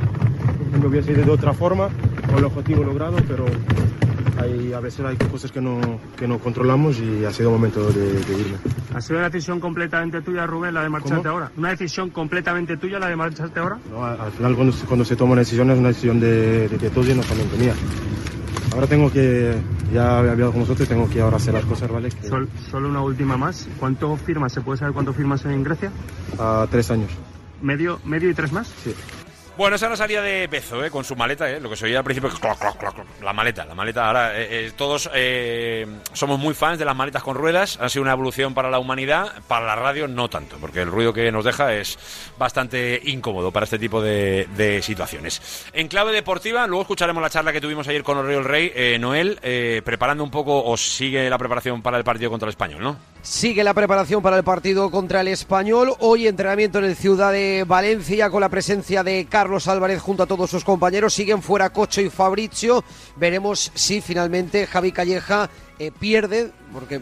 me 0.80 0.88
hubiese 0.88 1.12
ido 1.14 1.24
de 1.24 1.32
otra 1.32 1.54
forma, 1.54 1.90
con 2.28 2.38
el 2.38 2.46
objetivo 2.46 2.84
logrado, 2.84 3.18
pero 3.28 3.46
hay, 4.40 4.74
a 4.74 4.80
veces 4.80 5.06
hay 5.06 5.16
cosas 5.18 5.52
que 5.52 5.62
no, 5.62 5.80
que 6.18 6.28
no 6.28 6.40
controlamos 6.40 7.00
y 7.00 7.26
ha 7.26 7.32
sido 7.32 7.52
momento 7.52 7.92
de, 7.92 8.12
de 8.24 8.34
irme. 8.40 8.58
¿Ha 8.94 9.02
sido 9.02 9.20
una 9.20 9.30
decisión 9.30 9.60
completamente 9.60 10.22
tuya, 10.22 10.48
Rubén, 10.48 10.74
la 10.74 10.82
de 10.84 10.90
marcharte 10.90 11.18
¿Cómo? 11.18 11.30
ahora? 11.30 11.52
¿Una 11.58 11.70
decisión 11.70 12.10
completamente 12.10 12.78
tuya, 12.78 13.00
la 13.00 13.08
de 13.08 13.16
marcharte 13.16 13.60
ahora? 13.60 13.78
No, 13.92 14.06
al 14.06 14.20
al 14.20 14.32
final 14.32 14.56
cuando, 14.56 14.74
se- 14.74 14.86
cuando 14.86 15.06
se 15.06 15.16
toma 15.16 15.34
una 15.34 15.42
decisión 15.42 15.70
es 15.72 15.78
una 15.80 15.90
decisión 15.90 16.20
de, 16.20 16.68
de 16.70 16.78
que 16.78 16.90
todos 16.90 17.08
y 17.10 17.14
no 17.14 17.22
también 17.24 17.50
tenía. 17.50 17.74
Ahora 18.74 18.86
tengo 18.88 19.12
que, 19.12 19.56
ya 19.94 20.20
había 20.20 20.32
hablado 20.34 20.52
con 20.52 20.62
vosotros, 20.62 20.88
tengo 20.88 21.10
que 21.10 21.20
ahora 21.22 21.38
hacer 21.38 21.54
las 21.54 21.66
cosas, 21.66 21.90
¿vale? 21.92 22.10
Que- 22.10 22.28
Sol- 22.28 22.50
solo 22.70 22.88
una 22.90 23.02
última 23.02 23.36
más. 23.36 23.68
¿Cuánto 23.80 24.16
firmas? 24.16 24.54
¿Se 24.54 24.62
puede 24.62 24.78
saber 24.78 24.94
cuánto 24.94 25.12
firmas 25.14 25.44
en 25.46 25.64
Grecia? 25.64 25.92
a 26.38 26.68
tres 26.70 26.90
años. 26.92 27.10
¿Medio, 27.62 28.00
medio 28.06 28.30
y 28.30 28.34
tres 28.34 28.52
más? 28.54 28.68
Sí. 28.84 28.94
Bueno, 29.60 29.76
esa 29.76 29.90
la 29.90 29.98
salida 29.98 30.22
de 30.22 30.48
Bezo, 30.48 30.86
¿eh? 30.86 30.90
con 30.90 31.04
su 31.04 31.18
maleta, 31.18 31.52
¿eh? 31.52 31.60
lo 31.60 31.70
que 31.70 31.76
se 31.76 31.84
oía 31.84 31.98
al 31.98 32.06
principio, 32.06 32.32
la 33.22 33.34
maleta, 33.34 33.66
la 33.66 33.76
maleta. 33.76 34.08
Ahora, 34.08 34.40
eh, 34.40 34.68
eh, 34.68 34.72
todos 34.74 35.10
eh, 35.14 35.86
somos 36.14 36.40
muy 36.40 36.54
fans 36.54 36.80
de 36.80 36.86
las 36.86 36.96
maletas 36.96 37.22
con 37.22 37.36
ruedas, 37.36 37.78
ha 37.82 37.90
sido 37.90 38.04
una 38.04 38.14
evolución 38.14 38.54
para 38.54 38.70
la 38.70 38.80
humanidad, 38.80 39.34
para 39.50 39.66
la 39.66 39.76
radio 39.76 40.08
no 40.08 40.30
tanto, 40.30 40.56
porque 40.62 40.80
el 40.80 40.88
ruido 40.90 41.12
que 41.12 41.30
nos 41.30 41.44
deja 41.44 41.74
es 41.74 42.00
bastante 42.38 43.02
incómodo 43.04 43.52
para 43.52 43.66
este 43.66 43.78
tipo 43.78 44.02
de, 44.02 44.80
situaciones. 44.82 45.66
En 45.74 45.90
clave 45.90 46.14
deportiva, 46.14 46.66
luego 46.66 46.84
escucharemos 46.84 47.22
la 47.22 47.30
charla 47.30 47.52
que 47.52 47.60
tuvimos 47.60 47.86
ayer 47.90 48.02
con 48.02 48.18
Oreo 48.18 48.40
el 48.40 48.46
Rey. 48.46 48.72
Eh, 48.74 48.98
Noel, 48.98 49.42
preparando 49.84 50.24
un 50.24 50.32
poco, 50.32 50.64
o 50.64 50.78
sigue 50.78 51.30
la 51.30 51.38
preparación 51.38 51.82
para 51.82 51.98
el 51.98 52.06
partido 52.06 52.32
contra 52.32 52.48
el 52.48 52.52
Español, 52.52 52.82
¿no? 52.82 52.98
Sigue 53.22 53.66
la 53.66 53.74
preparación 53.74 54.22
para 54.22 54.38
el 54.38 54.46
partido 54.46 54.90
contra 54.90 55.20
el 55.20 55.28
Español. 55.28 55.94
Hoy 56.00 56.26
entrenamiento 56.26 56.80
en 56.80 56.86
el 56.86 56.96
Ciudad 56.96 57.34
de 57.34 57.66
Valencia 57.68 58.30
con 58.30 58.40
la 58.40 58.48
presencia 58.48 59.04
de 59.04 59.28
Carlos 59.30 59.68
Álvarez 59.68 60.02
junto 60.02 60.24
a 60.24 60.26
todos 60.26 60.50
sus 60.50 60.64
compañeros. 60.64 61.14
Siguen 61.14 61.42
fuera 61.42 61.70
Cocho 61.72 62.00
y 62.00 62.10
Fabricio. 62.10 62.84
Veremos 63.18 63.72
si 63.76 64.00
finalmente 64.00 64.66
Javi 64.66 64.94
Calleja 64.94 65.50
eh, 65.80 65.92
pierde, 65.92 66.52
porque 66.74 67.02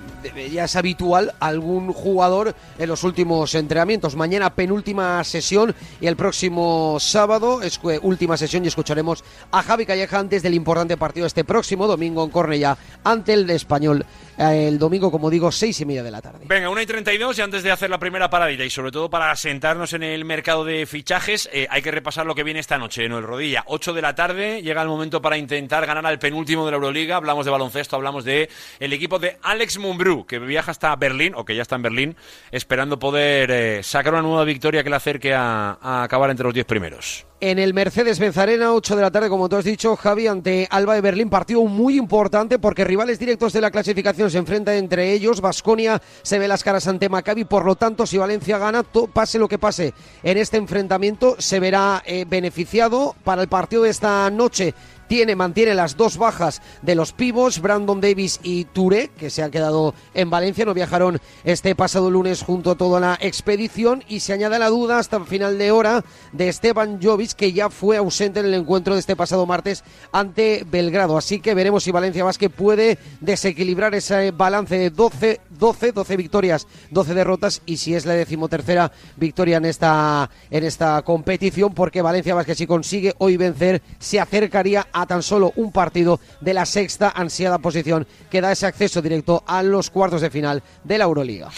ya 0.52 0.66
es 0.66 0.76
habitual, 0.76 1.34
algún 1.40 1.92
jugador 1.94 2.56
en 2.78 2.90
los 2.90 3.04
últimos 3.04 3.54
entrenamientos. 3.56 4.16
Mañana 4.16 4.54
penúltima 4.54 5.24
sesión 5.24 5.76
y 6.02 6.08
el 6.08 6.16
próximo 6.16 6.98
sábado 7.00 7.62
es 7.62 7.80
eh, 7.84 8.00
última 8.02 8.38
sesión 8.38 8.64
y 8.66 8.68
escucharemos 8.68 9.24
a 9.52 9.64
Javi 9.64 9.86
Calleja 9.86 10.20
antes 10.20 10.44
del 10.44 10.54
importante 10.54 10.98
partido 10.98 11.28
este 11.28 11.44
próximo 11.44 11.88
domingo 11.88 12.24
en 12.24 12.30
Cornellá 12.30 12.78
ante 13.04 13.34
el 13.34 13.50
Español. 13.50 14.06
eh, 14.38 14.68
El 14.68 14.80
domingo, 14.80 15.12
como 15.12 15.30
digo, 15.30 15.52
seis 15.52 15.80
y 15.82 15.86
media 15.86 16.04
de 16.04 16.12
la 16.12 16.22
tarde. 16.22 16.46
Venga, 16.46 16.70
1 16.70 16.82
y 16.82 16.86
32 16.86 17.38
y 17.38 17.42
antes 17.42 17.64
de 17.64 17.72
hacer 17.72 17.90
la 17.90 17.98
primera 18.00 18.30
paradita 18.30 18.64
y 18.64 18.70
sobre 18.70 18.92
todo 18.92 19.10
para 19.10 19.36
sentarnos 19.36 19.94
en 19.94 20.04
el 20.04 20.26
mercado 20.26 20.64
de 20.66 20.86
fichajes, 20.86 21.50
eh, 21.52 21.68
hay 21.70 21.82
que 21.82 21.92
repasar 21.92 22.26
lo 22.26 22.36
que 22.36 22.44
viene 22.44 22.60
esta 22.60 22.78
noche 22.78 23.06
en 23.06 23.12
el 23.12 23.24
Rodilla. 23.24 23.64
8 23.68 23.94
de 23.94 24.02
la 24.02 24.16
tarde, 24.16 24.62
llega 24.62 24.82
el 24.82 24.88
momento 24.88 25.22
para 25.22 25.38
intentar 25.38 25.86
ganar 25.86 26.06
al 26.06 26.20
penúltimo 26.20 26.66
de 26.66 26.72
la 26.72 26.76
Euroliga. 26.78 27.18
Hablamos 27.18 27.46
de 27.46 27.52
baloncesto, 27.52 27.96
hablamos 27.96 28.24
de 28.26 28.50
el 28.80 28.94
equipo 28.94 29.20
de 29.20 29.38
Alex 29.58 29.80
Mumbrú, 29.80 30.24
que 30.28 30.38
viaja 30.38 30.70
hasta 30.70 30.96
Berlín, 30.96 31.34
o 31.36 31.44
que 31.44 31.56
ya 31.56 31.64
está 31.64 31.78
en 31.78 31.82
Berlín, 31.82 32.16
esperando 32.52 33.00
poder 33.00 33.50
eh, 33.50 33.82
sacar 33.82 34.14
una 34.14 34.22
nueva 34.22 34.44
victoria 34.44 34.84
que 34.84 34.90
le 34.92 34.96
acerque 34.96 35.34
a, 35.34 36.04
acabar 36.04 36.30
entre 36.30 36.44
los 36.44 36.54
10 36.54 36.68
primeros. 36.68 37.26
En 37.40 37.58
el 37.58 37.74
Mercedes-Benz 37.74 38.38
Arena, 38.38 38.74
8 38.74 38.96
de 38.96 39.02
la 39.02 39.12
tarde, 39.12 39.30
como 39.30 39.50
tú 39.50 39.56
has 39.56 39.66
dicho, 39.66 39.96
Javi, 39.96 40.28
ante 40.28 40.68
Alba 40.70 40.94
de 40.94 41.02
Berlín, 41.02 41.30
partido 41.30 41.64
muy 41.66 41.98
importante 41.98 42.60
porque 42.60 42.84
rivales 42.84 43.18
directos 43.18 43.54
de 43.54 43.62
la 43.62 43.72
clasificación 43.72 44.30
se 44.30 44.38
enfrentan 44.38 44.76
entre 44.76 45.12
ellos. 45.14 45.42
Vasconia 45.42 46.02
se 46.22 46.38
ve 46.38 46.48
las 46.48 46.64
caras 46.64 46.88
ante 46.88 47.10
Maccabi, 47.10 47.46
por 47.46 47.66
lo 47.66 47.76
tanto, 47.76 48.06
si 48.06 48.18
Valencia 48.18 48.60
gana, 48.60 48.84
pase 48.84 49.40
lo 49.40 49.48
que 49.48 49.58
pase 49.58 49.94
en 50.22 50.38
este 50.38 50.58
enfrentamiento, 50.58 51.36
se 51.40 51.60
verá 51.60 52.04
eh, 52.06 52.26
beneficiado 52.28 53.16
para 53.24 53.42
el 53.42 53.48
partido 53.48 53.84
de 53.84 53.90
esta 53.90 54.30
noche. 54.30 54.74
Tiene, 55.08 55.36
mantiene 55.36 55.74
las 55.74 55.98
dos 55.98 56.18
bajas 56.18 56.62
de 56.82 56.96
los 56.96 57.14
pivos, 57.14 57.62
Brandon 57.62 58.02
Davis 58.02 58.40
y 58.44 58.66
Touré, 58.66 59.10
que 59.18 59.30
se 59.30 59.44
han 59.44 59.52
quedado 59.52 59.94
en 60.14 60.30
Valencia, 60.30 60.66
no 60.66 60.74
viajaron 60.74 61.20
este 61.44 61.76
pasado 61.76 62.12
lunes 62.12 62.42
junto 62.42 62.72
a 62.72 62.76
toda 62.76 63.00
la 63.00 63.18
expedición, 63.22 64.04
y 64.08 64.20
se 64.20 64.34
añade 64.34 64.60
la 64.60 64.70
duda 64.70 65.00
hasta 65.00 65.18
el 65.18 65.26
final 65.26 65.58
de 65.58 65.72
hora 65.72 66.04
de 66.32 66.50
Esteban 66.50 67.00
Jovic, 67.02 67.34
que 67.34 67.54
ya 67.54 67.70
fue 67.70 67.98
ausente 67.98 68.40
en 68.40 68.48
el 68.48 68.54
encuentro 68.54 68.94
de 68.94 69.00
este 69.00 69.16
pasado 69.16 69.46
martes 69.46 69.84
ante 70.12 70.66
Belgrado. 70.70 71.18
Así 71.18 71.40
que 71.40 71.54
veremos 71.54 71.84
si 71.84 71.92
Valencia 71.92 72.24
Basket 72.24 72.50
puede 72.50 72.98
desequilibrar 73.22 73.96
ese 73.96 74.32
balance 74.32 74.78
de 74.78 74.90
12, 74.90 75.42
12, 75.58 75.92
12 75.92 76.18
victorias, 76.18 76.68
12 76.92 77.14
derrotas, 77.14 77.62
y 77.66 77.78
si 77.78 77.96
es 77.96 78.06
la 78.06 78.14
decimotercera 78.14 78.92
victoria 79.16 79.58
en 79.58 79.66
esta, 79.66 80.30
en 80.50 80.64
esta 80.64 81.02
competición, 81.02 81.74
porque 81.74 82.02
Valencia 82.02 82.36
Basket 82.36 82.56
si 82.56 82.68
consigue 82.68 83.14
hoy 83.18 83.38
vencer, 83.38 83.82
se 84.00 84.20
acercaría 84.20 84.88
a 84.92 85.06
tan 85.06 85.24
solo 85.24 85.54
un 85.56 85.72
partido 85.72 86.20
de 86.42 86.54
la 86.54 86.66
sexta 86.66 87.14
ansiada 87.16 87.60
posición 87.60 88.08
que 88.30 88.42
da 88.42 88.52
ese 88.52 88.66
acceso 88.66 89.02
directo 89.02 89.44
a 89.46 89.64
los 89.64 89.90
cuartos 89.90 90.22
de 90.22 90.30
final 90.30 90.64
de 90.84 90.98
la 90.98 91.06
Euroliga. 91.06 91.50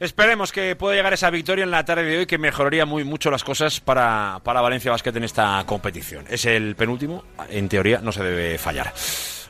Esperemos 0.00 0.50
que 0.50 0.74
pueda 0.76 0.96
llegar 0.96 1.12
esa 1.12 1.30
victoria 1.30 1.64
en 1.64 1.70
la 1.70 1.84
tarde 1.84 2.04
de 2.04 2.18
hoy 2.18 2.26
que 2.26 2.36
mejoraría 2.36 2.84
muy 2.84 3.04
mucho 3.04 3.30
las 3.30 3.44
cosas 3.44 3.80
para, 3.80 4.40
para 4.42 4.60
Valencia 4.60 4.90
Basket 4.90 5.16
en 5.16 5.24
esta 5.24 5.62
competición. 5.66 6.24
Es 6.28 6.44
el 6.46 6.74
penúltimo, 6.74 7.24
en 7.48 7.68
teoría 7.68 8.00
no 8.00 8.10
se 8.12 8.22
debe 8.22 8.58
fallar. 8.58 8.92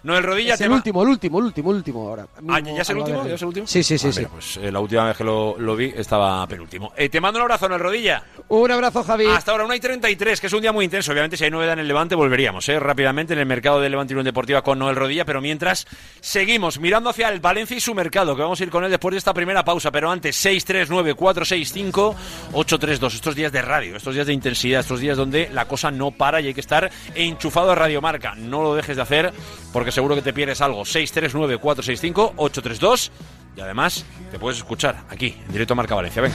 No, 0.05 0.17
el 0.17 0.23
rodilla 0.23 0.55
Es 0.55 0.61
el 0.61 0.71
último, 0.71 1.03
el 1.03 1.09
último, 1.09 1.38
el 1.40 1.47
último, 1.47 1.71
el 1.71 1.77
último 1.79 2.09
ahora. 2.09 2.27
Ah, 2.49 2.61
¿ya 2.61 2.83
es 2.83 2.90
el 2.90 2.99
último? 2.99 3.27
¿Ya 3.27 3.35
es 3.35 3.43
el 3.43 3.49
último? 3.49 3.67
Sí, 3.67 3.83
sí, 3.83 3.99
sí, 3.99 4.09
Ah, 4.09 4.12
sí. 4.12 4.19
mira, 4.21 4.31
pues 4.31 4.57
eh, 4.59 4.71
la 4.71 4.79
última 4.81 5.05
vez 5.07 5.17
que 5.17 5.25
lo, 5.25 5.57
lo 5.59 5.75
vi 5.75 5.93
estaba 5.97 6.47
penúltimo. 6.47 6.93
Eh, 6.97 7.09
te 7.09 7.21
mando 7.21 7.38
un 7.38 7.43
abrazo 7.43 7.67
en 7.67 7.73
el 7.73 7.81
rodilla. 7.81 8.23
Un 8.49 8.71
abrazo, 8.71 9.03
Javi. 9.03 9.27
Hasta 9.27 9.51
ahora, 9.53 9.64
1 9.64 9.75
y 9.75 9.81
33, 9.81 10.40
que 10.40 10.47
es 10.47 10.53
un 10.53 10.61
día 10.61 10.73
muy 10.73 10.85
intenso. 10.85 11.11
Obviamente, 11.11 11.37
si 11.38 11.45
hay 11.45 11.51
novedad 11.51 11.73
en 11.73 11.79
el 11.81 11.88
Levante, 11.88 12.14
volveríamos 12.14 12.69
eh, 12.69 12.79
rápidamente 12.79 13.33
en 13.33 13.38
el 13.38 13.47
mercado 13.47 13.81
del 13.81 13.90
Levante 13.93 14.12
y 14.12 14.17
Unión 14.17 14.27
Deportiva 14.27 14.61
con 14.62 14.79
Noel 14.79 14.95
Rodilla. 14.97 15.25
Pero 15.25 15.40
mientras, 15.40 15.87
seguimos 16.21 16.79
mirando 16.79 17.09
hacia 17.09 17.31
el 17.31 17.40
Valencia 17.40 17.75
y 17.77 17.81
su 17.81 17.95
mercado, 17.95 18.37
que 18.37 18.43
vamos 18.43 18.61
a 18.61 18.64
ir 18.64 18.71
con 18.71 18.85
él 18.85 18.90
después 18.90 19.12
de 19.12 19.19
esta 19.19 19.33
primera 19.33 19.64
pausa. 19.64 19.90
Pero 19.90 20.11
antes, 20.11 20.37
639-465-832. 20.45 23.14
Estos 23.14 23.35
días 23.35 23.53
de 23.53 23.62
radio, 23.62 23.97
estos 23.97 24.14
días 24.14 24.27
de 24.27 24.33
intensidad, 24.33 24.81
estos 24.81 25.01
días 25.01 25.17
donde 25.17 25.49
la 25.53 25.67
cosa 25.67 25.90
no 25.90 26.11
para 26.11 26.40
y 26.43 26.49
hay 26.49 26.55
que 26.55 26.61
estar 26.61 26.90
enchufado 27.14 27.73
a 27.73 27.75
Radio 27.75 28.03
Marca. 28.03 28.35
No 28.35 28.62
lo 28.62 28.75
dejes 28.75 28.97
de 28.97 29.03
hacer 29.03 29.33
porque 29.73 29.90
seguro 29.94 30.14
que 30.16 30.22
te 30.22 30.33
pierdes 30.33 30.61
algo. 30.61 30.83
639-465-832. 30.83 33.11
Y 33.57 33.61
además, 33.61 34.04
te 34.30 34.38
puedes 34.38 34.59
escuchar 34.59 34.96
aquí, 35.09 35.40
en 35.46 35.52
directo 35.52 35.72
a 35.74 35.76
Marca 35.76 35.94
Valencia. 35.94 36.20
Venga. 36.20 36.35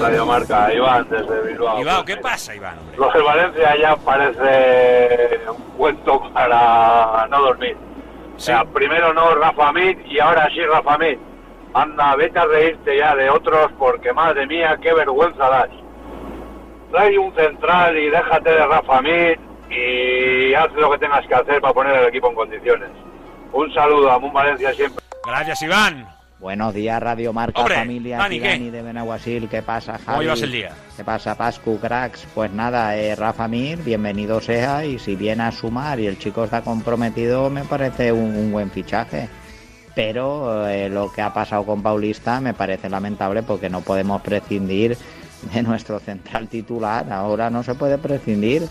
Radio 0.00 0.24
Marca, 0.26 0.72
Iván, 0.72 1.06
desde 1.10 1.42
Bilbao. 1.42 1.78
Iván, 1.80 2.04
¿qué 2.06 2.16
pasa, 2.16 2.54
Iván? 2.54 2.78
hombre? 2.78 2.96
Lo 2.96 3.12
de 3.12 3.20
Valencia 3.22 3.76
ya 3.78 3.94
parece 3.96 5.40
un 5.48 5.62
cuento 5.76 6.32
para 6.32 7.26
no 7.28 7.42
dormir. 7.42 7.76
O 8.34 8.40
sea, 8.40 8.64
primero 8.64 9.12
no 9.12 9.34
Rafa 9.34 9.70
Mit 9.72 9.98
y 10.06 10.18
ahora 10.18 10.48
sí 10.52 10.64
Rafa 10.64 10.96
Mit. 10.98 11.18
Anda, 11.74 12.16
vete 12.16 12.38
a 12.38 12.46
reírte 12.46 12.96
ya 12.96 13.14
de 13.14 13.28
otros 13.30 13.70
porque 13.78 14.12
madre 14.12 14.46
mía, 14.46 14.78
qué 14.82 14.92
vergüenza 14.94 15.48
das. 15.48 15.68
Trae 16.90 17.16
un 17.18 17.34
central 17.34 17.96
y 17.96 18.10
déjate 18.10 18.50
de 18.50 18.66
Rafa 18.66 19.00
Mit 19.02 19.38
y 19.72 20.54
haz 20.54 20.72
lo 20.74 20.90
que 20.90 20.98
tengas 20.98 21.26
que 21.26 21.34
hacer 21.34 21.60
para 21.60 21.74
poner 21.74 21.96
el 21.96 22.08
equipo 22.08 22.28
en 22.28 22.34
condiciones. 22.34 22.90
Un 23.52 23.72
saludo 23.72 24.10
a 24.10 24.18
Mun 24.18 24.32
Valencia 24.32 24.72
siempre. 24.74 25.02
Gracias, 25.26 25.62
Iván. 25.62 26.06
Buenos 26.40 26.74
días, 26.74 27.00
Radio 27.00 27.32
Marca, 27.32 27.60
Hombre, 27.60 27.76
familia. 27.76 28.18
Dani, 28.18 28.40
aquí 28.40 28.64
¿qué? 28.64 28.70
De 28.72 28.82
Benaguasil. 28.82 29.48
¿Qué 29.48 29.62
pasa, 29.62 29.92
Javi? 29.92 30.06
¿Cómo 30.06 30.22
llevas 30.22 30.42
el 30.42 30.50
día? 30.50 30.72
¿Qué 30.96 31.04
pasa, 31.04 31.36
Pascu, 31.36 31.78
cracks? 31.78 32.26
Pues 32.34 32.50
nada, 32.50 32.96
eh, 32.96 33.14
Rafa 33.14 33.46
Mir, 33.46 33.78
bienvenido 33.78 34.40
sea. 34.40 34.84
Y 34.84 34.98
si 34.98 35.14
viene 35.14 35.44
a 35.44 35.52
sumar 35.52 36.00
y 36.00 36.08
el 36.08 36.18
chico 36.18 36.42
está 36.42 36.62
comprometido, 36.62 37.48
me 37.48 37.62
parece 37.62 38.10
un, 38.10 38.34
un 38.36 38.50
buen 38.50 38.72
fichaje. 38.72 39.28
Pero 39.94 40.66
eh, 40.66 40.88
lo 40.88 41.12
que 41.12 41.22
ha 41.22 41.32
pasado 41.32 41.64
con 41.64 41.80
Paulista 41.80 42.40
me 42.40 42.54
parece 42.54 42.90
lamentable 42.90 43.44
porque 43.44 43.70
no 43.70 43.82
podemos 43.82 44.20
prescindir 44.22 44.96
de 45.54 45.62
nuestro 45.62 46.00
central 46.00 46.48
titular. 46.48 47.12
Ahora 47.12 47.50
no 47.50 47.62
se 47.62 47.76
puede 47.76 47.98
prescindir. 47.98 48.62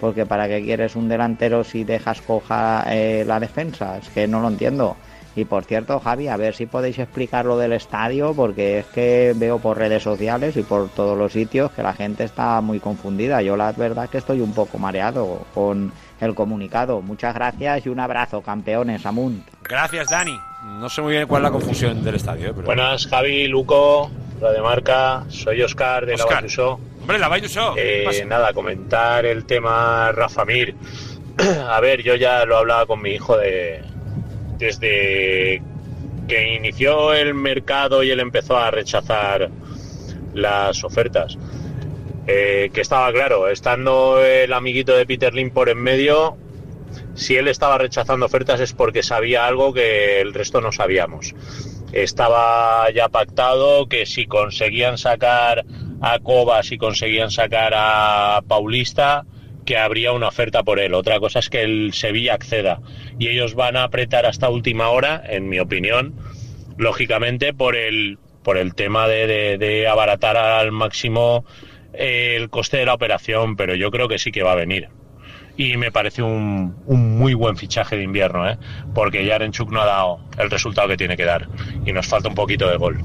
Porque 0.00 0.26
para 0.26 0.48
qué 0.48 0.62
quieres 0.62 0.96
un 0.96 1.08
delantero 1.08 1.64
si 1.64 1.84
dejas 1.84 2.20
coja 2.20 2.84
eh, 2.88 3.24
la 3.26 3.40
defensa? 3.40 3.98
Es 3.98 4.08
que 4.08 4.26
no 4.26 4.40
lo 4.40 4.48
entiendo. 4.48 4.96
Y 5.36 5.44
por 5.44 5.64
cierto, 5.64 5.98
Javi, 5.98 6.28
a 6.28 6.36
ver 6.36 6.54
si 6.54 6.66
podéis 6.66 6.98
explicar 6.98 7.44
lo 7.44 7.58
del 7.58 7.72
estadio, 7.72 8.34
porque 8.34 8.78
es 8.78 8.86
que 8.86 9.32
veo 9.34 9.58
por 9.58 9.78
redes 9.78 10.02
sociales 10.02 10.56
y 10.56 10.62
por 10.62 10.88
todos 10.90 11.18
los 11.18 11.32
sitios 11.32 11.72
que 11.72 11.82
la 11.82 11.92
gente 11.92 12.24
está 12.24 12.60
muy 12.60 12.78
confundida. 12.78 13.42
Yo 13.42 13.56
la 13.56 13.72
verdad 13.72 14.08
que 14.08 14.18
estoy 14.18 14.40
un 14.40 14.54
poco 14.54 14.78
mareado 14.78 15.44
con 15.52 15.92
el 16.20 16.34
comunicado. 16.34 17.02
Muchas 17.02 17.34
gracias 17.34 17.86
y 17.86 17.88
un 17.88 17.98
abrazo, 17.98 18.42
campeones, 18.42 19.04
Amunt. 19.06 19.44
Gracias, 19.62 20.08
Dani. 20.08 20.38
No 20.78 20.88
sé 20.88 21.02
muy 21.02 21.12
bien 21.12 21.26
cuál 21.26 21.42
es 21.42 21.44
la 21.44 21.50
confusión 21.50 22.04
del 22.04 22.14
estadio. 22.14 22.50
¿eh? 22.50 22.52
Pero... 22.54 22.66
Buenas, 22.66 23.06
Javi, 23.08 23.48
Luco, 23.48 24.10
Radio 24.40 24.62
Marca, 24.62 25.24
soy 25.28 25.62
Oscar 25.62 26.06
de 26.06 26.14
Óscar. 26.14 26.30
Lavachuso. 26.30 26.80
Hombre, 27.04 27.18
la 27.18 27.28
Bayuso. 27.28 27.74
Eh, 27.76 28.24
nada, 28.26 28.54
comentar 28.54 29.26
el 29.26 29.44
tema 29.44 30.10
Rafa 30.10 30.46
Mir. 30.46 30.74
A 31.68 31.78
ver, 31.78 32.02
yo 32.02 32.14
ya 32.14 32.46
lo 32.46 32.56
hablaba 32.56 32.86
con 32.86 33.02
mi 33.02 33.10
hijo 33.10 33.36
de 33.36 33.82
desde 34.56 35.60
que 36.26 36.54
inició 36.54 37.12
el 37.12 37.34
mercado 37.34 38.02
y 38.02 38.10
él 38.10 38.20
empezó 38.20 38.56
a 38.56 38.70
rechazar 38.70 39.50
las 40.32 40.82
ofertas. 40.82 41.36
Eh, 42.26 42.70
que 42.72 42.80
estaba 42.80 43.12
claro, 43.12 43.50
estando 43.50 44.24
el 44.24 44.50
amiguito 44.54 44.96
de 44.96 45.04
Peter 45.04 45.34
Lim 45.34 45.50
por 45.50 45.68
en 45.68 45.82
medio, 45.82 46.38
si 47.14 47.36
él 47.36 47.48
estaba 47.48 47.76
rechazando 47.76 48.24
ofertas 48.24 48.60
es 48.60 48.72
porque 48.72 49.02
sabía 49.02 49.46
algo 49.46 49.74
que 49.74 50.22
el 50.22 50.32
resto 50.32 50.62
no 50.62 50.72
sabíamos. 50.72 51.34
Estaba 51.92 52.90
ya 52.92 53.10
pactado 53.10 53.90
que 53.90 54.06
si 54.06 54.24
conseguían 54.24 54.96
sacar 54.96 55.66
a 56.00 56.18
Coba, 56.18 56.62
si 56.62 56.78
conseguían 56.78 57.30
sacar 57.30 57.72
a 57.74 58.40
Paulista, 58.46 59.24
que 59.64 59.78
habría 59.78 60.12
una 60.12 60.28
oferta 60.28 60.62
por 60.62 60.78
él. 60.78 60.94
Otra 60.94 61.18
cosa 61.20 61.38
es 61.38 61.48
que 61.48 61.62
el 61.62 61.92
Sevilla 61.92 62.34
acceda. 62.34 62.80
Y 63.18 63.28
ellos 63.28 63.54
van 63.54 63.76
a 63.76 63.84
apretar 63.84 64.26
hasta 64.26 64.50
última 64.50 64.88
hora, 64.88 65.22
en 65.26 65.48
mi 65.48 65.58
opinión, 65.58 66.14
lógicamente 66.76 67.52
por 67.54 67.76
el, 67.76 68.18
por 68.42 68.58
el 68.58 68.74
tema 68.74 69.08
de, 69.08 69.58
de 69.58 69.88
abaratar 69.88 70.36
al 70.36 70.72
máximo 70.72 71.44
el 71.92 72.50
coste 72.50 72.78
de 72.78 72.86
la 72.86 72.94
operación, 72.94 73.56
pero 73.56 73.74
yo 73.74 73.90
creo 73.90 74.08
que 74.08 74.18
sí 74.18 74.32
que 74.32 74.42
va 74.42 74.52
a 74.52 74.56
venir. 74.56 74.88
Y 75.56 75.76
me 75.76 75.92
parece 75.92 76.20
un, 76.20 76.76
un 76.86 77.16
muy 77.16 77.34
buen 77.34 77.56
fichaje 77.56 77.96
de 77.96 78.02
invierno, 78.02 78.48
¿eh? 78.48 78.58
porque 78.92 79.24
Yarenchuk 79.24 79.70
no 79.70 79.82
ha 79.82 79.86
dado 79.86 80.20
el 80.36 80.50
resultado 80.50 80.88
que 80.88 80.96
tiene 80.96 81.16
que 81.16 81.24
dar 81.24 81.48
y 81.86 81.92
nos 81.92 82.06
falta 82.06 82.28
un 82.28 82.34
poquito 82.34 82.68
de 82.68 82.76
gol. 82.76 82.98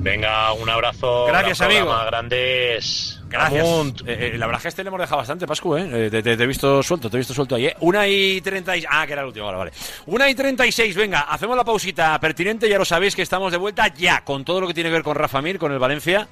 Venga, 0.00 0.52
un 0.52 0.68
abrazo. 0.70 1.26
Gracias, 1.26 1.58
gran 1.58 1.70
amigo. 1.72 1.94
Grandes. 2.06 3.20
Gracias. 3.28 3.66
Eh, 4.06 4.30
eh, 4.34 4.38
la 4.38 4.46
verdad 4.46 4.60
es 4.60 4.62
que 4.62 4.68
este 4.68 4.84
le 4.84 4.88
hemos 4.88 5.00
dejado 5.00 5.18
bastante, 5.18 5.46
Pascu, 5.46 5.76
¿eh? 5.76 6.06
Eh, 6.06 6.10
Te, 6.10 6.22
te- 6.22 6.36
te 6.36 6.42
he 6.42 6.46
visto 6.46 6.82
suelto, 6.82 7.10
te 7.10 7.16
he 7.16 7.18
visto 7.18 7.34
suelto 7.34 7.56
ahí, 7.56 7.66
¿eh? 7.66 7.76
Una 7.80 8.06
y 8.08 8.40
treinta 8.40 8.76
y... 8.76 8.84
Ah, 8.88 9.06
que 9.06 9.12
era 9.12 9.22
el 9.22 9.28
último, 9.28 9.46
ahora, 9.46 9.58
vale. 9.58 9.72
Una 10.06 10.30
y 10.30 10.34
treinta 10.34 10.64
y 10.66 10.72
seis, 10.72 10.94
venga, 10.96 11.20
hacemos 11.22 11.56
la 11.56 11.64
pausita 11.64 12.18
pertinente, 12.20 12.68
ya 12.68 12.78
lo 12.78 12.84
sabéis 12.86 13.14
que 13.14 13.22
estamos 13.22 13.52
de 13.52 13.58
vuelta 13.58 13.88
ya 13.88 14.24
con 14.24 14.44
todo 14.44 14.60
lo 14.62 14.66
que 14.66 14.74
tiene 14.74 14.88
que 14.88 14.94
ver 14.94 15.02
con 15.02 15.16
Rafa 15.16 15.42
Mir, 15.42 15.58
con 15.58 15.72
el 15.72 15.78
Valencia 15.78 16.26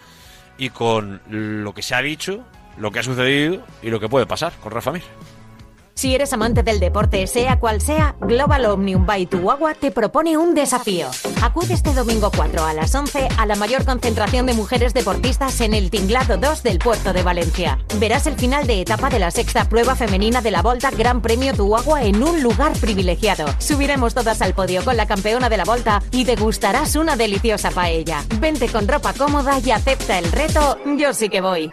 y 0.57 0.71
con 0.71 1.21
lo 1.29 1.75
que 1.75 1.83
se 1.83 1.95
ha 1.95 2.01
dicho, 2.01 2.45
lo 2.79 2.91
que 2.91 3.01
ha 3.01 3.03
sucedido 3.03 3.63
y 3.83 3.91
lo 3.91 4.01
que 4.01 4.09
puede 4.09 4.25
pasar 4.27 4.53
con 4.63 4.73
Rafa 4.73 4.93
Mir. 4.93 5.03
Si 5.97 6.15
eres 6.15 6.35
amante 6.35 6.63
del 6.63 6.79
deporte, 6.79 7.27
sea 7.27 7.59
cual 7.59 7.81
sea, 7.81 8.17
Global 8.21 8.67
Omnium 8.67 9.07
by 9.07 9.25
Tuagua 9.25 9.73
te 9.73 9.91
propone 9.91 10.37
un 10.37 10.55
desafío. 10.55 11.09
Acude 11.41 11.73
este 11.73 11.95
domingo 11.95 12.31
4 12.37 12.67
a 12.67 12.75
las 12.75 12.95
11 12.95 13.29
a 13.39 13.47
la 13.47 13.57
mayor 13.57 13.87
concentración 13.87 14.45
de 14.45 14.53
mujeres 14.53 14.93
deportistas 14.93 15.59
en 15.63 15.73
el 15.73 15.89
Tinglado 15.89 16.37
2 16.37 16.63
del 16.63 16.81
puerto 16.81 17.15
de 17.15 17.23
Valencia. 17.23 17.79
Verás 17.99 18.27
el 18.27 18.35
final 18.35 18.67
de 18.67 18.83
etapa 18.83 19.09
de 19.09 19.21
la 19.21 19.31
sexta 19.31 19.71
prueba 19.71 19.97
femenina 19.97 20.43
de 20.43 20.51
la 20.51 20.61
Volta 20.61 20.91
Gran 20.91 21.23
Premio 21.23 21.55
Tuagua 21.55 22.03
en 22.03 22.23
un 22.23 22.43
lugar 22.43 22.75
privilegiado. 22.75 23.47
Subiremos 23.57 24.13
todas 24.13 24.43
al 24.43 24.53
podio 24.53 24.85
con 24.85 24.99
la 24.99 25.07
campeona 25.07 25.49
de 25.49 25.57
la 25.57 25.65
Volta 25.65 26.03
y 26.11 26.25
degustarás 26.25 26.97
una 26.97 27.17
deliciosa 27.17 27.71
paella. 27.71 28.23
Vente 28.39 28.69
con 28.69 28.87
ropa 28.87 29.15
cómoda 29.15 29.61
y 29.65 29.71
acepta 29.71 30.19
el 30.19 30.31
reto 30.31 30.77
Yo 30.99 31.15
sí 31.15 31.31
que 31.31 31.41
voy. 31.41 31.73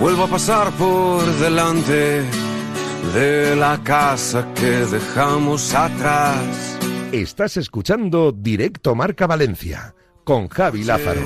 Vuelvo 0.00 0.24
a 0.24 0.28
pasar 0.28 0.70
por 0.72 1.24
delante 1.38 2.22
de 3.14 3.56
la 3.56 3.82
casa 3.82 4.46
que 4.54 4.86
dejamos 4.86 5.74
atrás. 5.74 6.78
Estás 7.10 7.56
escuchando 7.56 8.30
Directo 8.30 8.94
Marca 8.94 9.26
Valencia 9.26 9.94
con 10.22 10.48
Javi 10.48 10.84
Lázaro. 10.84 11.22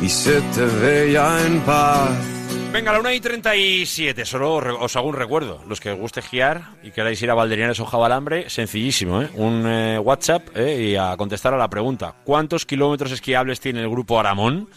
Y 0.00 0.08
se 0.08 0.40
te 0.40 0.64
veía 0.64 1.44
en 1.44 1.60
paz. 1.62 2.40
Venga, 2.72 2.92
la 2.92 3.00
1 3.00 3.12
y 3.14 3.20
37. 3.20 4.24
Solo 4.24 4.54
os 4.54 4.94
hago 4.94 5.08
un 5.08 5.16
recuerdo. 5.16 5.60
Los 5.66 5.80
que 5.80 5.90
os 5.90 5.98
guste 5.98 6.20
esquiar 6.20 6.76
y 6.84 6.92
queráis 6.92 7.20
ir 7.20 7.30
a 7.30 7.34
Valderinares 7.34 7.80
o 7.80 7.84
Jabalambre, 7.84 8.48
sencillísimo, 8.48 9.22
¿eh? 9.22 9.28
Un 9.34 9.64
eh, 9.66 9.98
WhatsApp 9.98 10.56
¿eh? 10.56 10.90
y 10.92 10.96
a 10.96 11.16
contestar 11.16 11.52
a 11.52 11.58
la 11.58 11.68
pregunta. 11.68 12.14
¿Cuántos 12.24 12.64
kilómetros 12.64 13.10
esquiables 13.10 13.58
tiene 13.58 13.80
el 13.80 13.90
grupo 13.90 14.20
Aramón? 14.20 14.68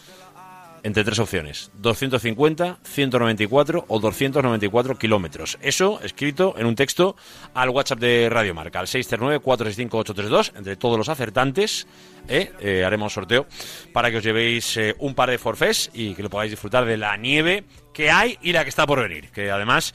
Entre 0.84 1.02
tres 1.02 1.18
opciones, 1.18 1.70
250, 1.78 2.78
194 2.84 3.86
o 3.88 4.00
294 4.00 4.98
kilómetros. 4.98 5.56
Eso 5.62 5.98
escrito 6.02 6.56
en 6.58 6.66
un 6.66 6.74
texto 6.74 7.16
al 7.54 7.70
WhatsApp 7.70 8.00
de 8.00 8.28
Radio 8.28 8.52
Marca, 8.52 8.80
al 8.80 8.86
639-465-832, 8.86 10.52
entre 10.54 10.76
todos 10.76 10.98
los 10.98 11.08
acertantes. 11.08 11.86
¿eh? 12.28 12.52
Eh, 12.60 12.84
haremos 12.84 13.14
sorteo 13.14 13.46
para 13.94 14.10
que 14.10 14.18
os 14.18 14.24
llevéis 14.24 14.76
eh, 14.76 14.94
un 14.98 15.14
par 15.14 15.30
de 15.30 15.38
forfés 15.38 15.90
y 15.94 16.14
que 16.14 16.22
lo 16.22 16.28
podáis 16.28 16.50
disfrutar 16.50 16.84
de 16.84 16.98
la 16.98 17.16
nieve 17.16 17.64
que 17.94 18.10
hay 18.10 18.36
y 18.42 18.52
la 18.52 18.62
que 18.62 18.68
está 18.68 18.86
por 18.86 19.00
venir. 19.00 19.30
Que 19.30 19.50
además 19.50 19.94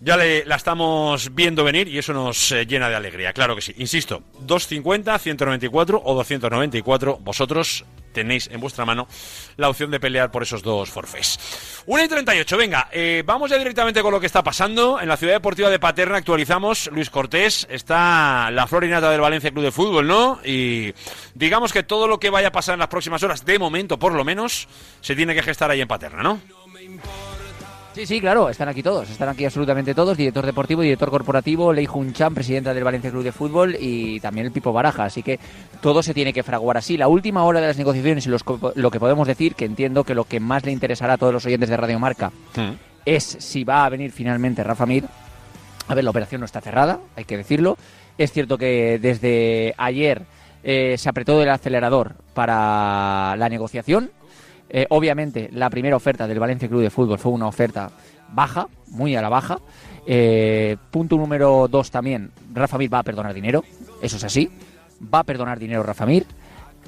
ya 0.00 0.16
le- 0.16 0.44
la 0.44 0.56
estamos 0.56 1.34
viendo 1.34 1.64
venir 1.64 1.88
y 1.88 1.98
eso 1.98 2.12
nos 2.12 2.52
eh, 2.52 2.66
llena 2.66 2.88
de 2.88 2.96
alegría. 2.96 3.32
Claro 3.32 3.54
que 3.54 3.62
sí. 3.62 3.74
Insisto, 3.78 4.22
250, 4.40 5.18
194 5.18 6.02
o 6.04 6.14
294. 6.14 7.18
Vosotros 7.20 7.84
tenéis 8.12 8.48
en 8.52 8.60
vuestra 8.60 8.84
mano 8.84 9.08
la 9.56 9.68
opción 9.68 9.90
de 9.90 9.98
pelear 9.98 10.30
por 10.30 10.44
esos 10.44 10.62
dos 10.62 10.88
forfés. 10.88 11.82
1 11.86 12.04
y 12.04 12.08
38, 12.08 12.56
venga, 12.56 12.88
eh, 12.92 13.24
vamos 13.26 13.50
ya 13.50 13.58
directamente 13.58 14.02
con 14.02 14.12
lo 14.12 14.20
que 14.20 14.26
está 14.26 14.42
pasando. 14.44 15.00
En 15.00 15.08
la 15.08 15.16
ciudad 15.16 15.32
deportiva 15.32 15.68
de 15.68 15.80
Paterna 15.80 16.18
actualizamos, 16.18 16.88
Luis 16.92 17.10
Cortés, 17.10 17.66
está 17.68 18.52
la 18.52 18.68
florinata 18.68 19.10
del 19.10 19.20
Valencia 19.20 19.50
Club 19.50 19.64
de 19.64 19.72
Fútbol, 19.72 20.06
¿no? 20.06 20.38
Y 20.44 20.94
digamos 21.34 21.72
que 21.72 21.82
todo 21.82 22.06
lo 22.06 22.20
que 22.20 22.30
vaya 22.30 22.48
a 22.48 22.52
pasar 22.52 22.74
en 22.74 22.78
las 22.80 22.88
próximas 22.88 23.20
horas, 23.24 23.44
de 23.44 23.58
momento 23.58 23.98
por 23.98 24.12
lo 24.12 24.24
menos, 24.24 24.68
se 25.00 25.16
tiene 25.16 25.34
que 25.34 25.42
gestar 25.42 25.70
ahí 25.72 25.80
en 25.80 25.88
Paterna, 25.88 26.22
¿no? 26.22 26.40
Sí, 27.94 28.06
sí, 28.06 28.20
claro, 28.20 28.50
están 28.50 28.68
aquí 28.68 28.82
todos, 28.82 29.08
están 29.08 29.28
aquí 29.28 29.44
absolutamente 29.44 29.94
todos, 29.94 30.16
director 30.16 30.44
deportivo, 30.44 30.82
director 30.82 31.10
corporativo, 31.10 31.72
Lei 31.72 31.86
Jun 31.86 32.12
Chan, 32.12 32.34
presidenta 32.34 32.74
del 32.74 32.82
Valencia 32.82 33.08
Club 33.08 33.22
de 33.22 33.30
Fútbol 33.30 33.76
y 33.78 34.18
también 34.18 34.46
el 34.46 34.52
Pipo 34.52 34.72
Baraja, 34.72 35.04
así 35.04 35.22
que 35.22 35.38
todo 35.80 36.02
se 36.02 36.12
tiene 36.12 36.32
que 36.32 36.42
fraguar 36.42 36.76
así. 36.76 36.96
La 36.96 37.06
última 37.06 37.44
hora 37.44 37.60
de 37.60 37.68
las 37.68 37.78
negociaciones 37.78 38.26
y 38.26 38.30
los 38.30 38.42
lo 38.74 38.90
que 38.90 38.98
podemos 38.98 39.28
decir, 39.28 39.54
que 39.54 39.64
entiendo 39.64 40.02
que 40.02 40.16
lo 40.16 40.24
que 40.24 40.40
más 40.40 40.64
le 40.64 40.72
interesará 40.72 41.12
a 41.12 41.18
todos 41.18 41.32
los 41.32 41.46
oyentes 41.46 41.68
de 41.68 41.76
Radio 41.76 42.00
Marca 42.00 42.32
es 43.04 43.22
si 43.22 43.62
va 43.62 43.84
a 43.84 43.88
venir 43.90 44.10
finalmente 44.10 44.64
Rafa 44.64 44.86
Mir. 44.86 45.04
A 45.86 45.94
ver, 45.94 46.02
la 46.02 46.10
operación 46.10 46.40
no 46.40 46.46
está 46.46 46.60
cerrada, 46.60 46.98
hay 47.14 47.24
que 47.26 47.36
decirlo. 47.36 47.78
Es 48.18 48.32
cierto 48.32 48.58
que 48.58 48.98
desde 49.00 49.72
ayer 49.76 50.22
eh, 50.64 50.96
se 50.98 51.08
apretó 51.08 51.40
el 51.40 51.48
acelerador 51.48 52.16
para 52.32 53.36
la 53.36 53.48
negociación. 53.48 54.10
Eh, 54.76 54.86
obviamente, 54.90 55.48
la 55.52 55.70
primera 55.70 55.94
oferta 55.94 56.26
del 56.26 56.40
Valencia 56.40 56.66
Club 56.68 56.82
de 56.82 56.90
Fútbol 56.90 57.20
fue 57.20 57.30
una 57.30 57.46
oferta 57.46 57.92
baja, 58.32 58.66
muy 58.88 59.14
a 59.14 59.22
la 59.22 59.28
baja. 59.28 59.60
Eh, 60.04 60.76
punto 60.90 61.16
número 61.16 61.68
dos 61.68 61.92
también, 61.92 62.32
Rafa 62.52 62.76
Mir 62.76 62.92
va 62.92 62.98
a 62.98 63.02
perdonar 63.04 63.32
dinero, 63.32 63.62
eso 64.02 64.16
es 64.16 64.24
así. 64.24 64.50
Va 65.14 65.20
a 65.20 65.22
perdonar 65.22 65.60
dinero 65.60 65.84
Rafa 65.84 66.06
Mir. 66.06 66.26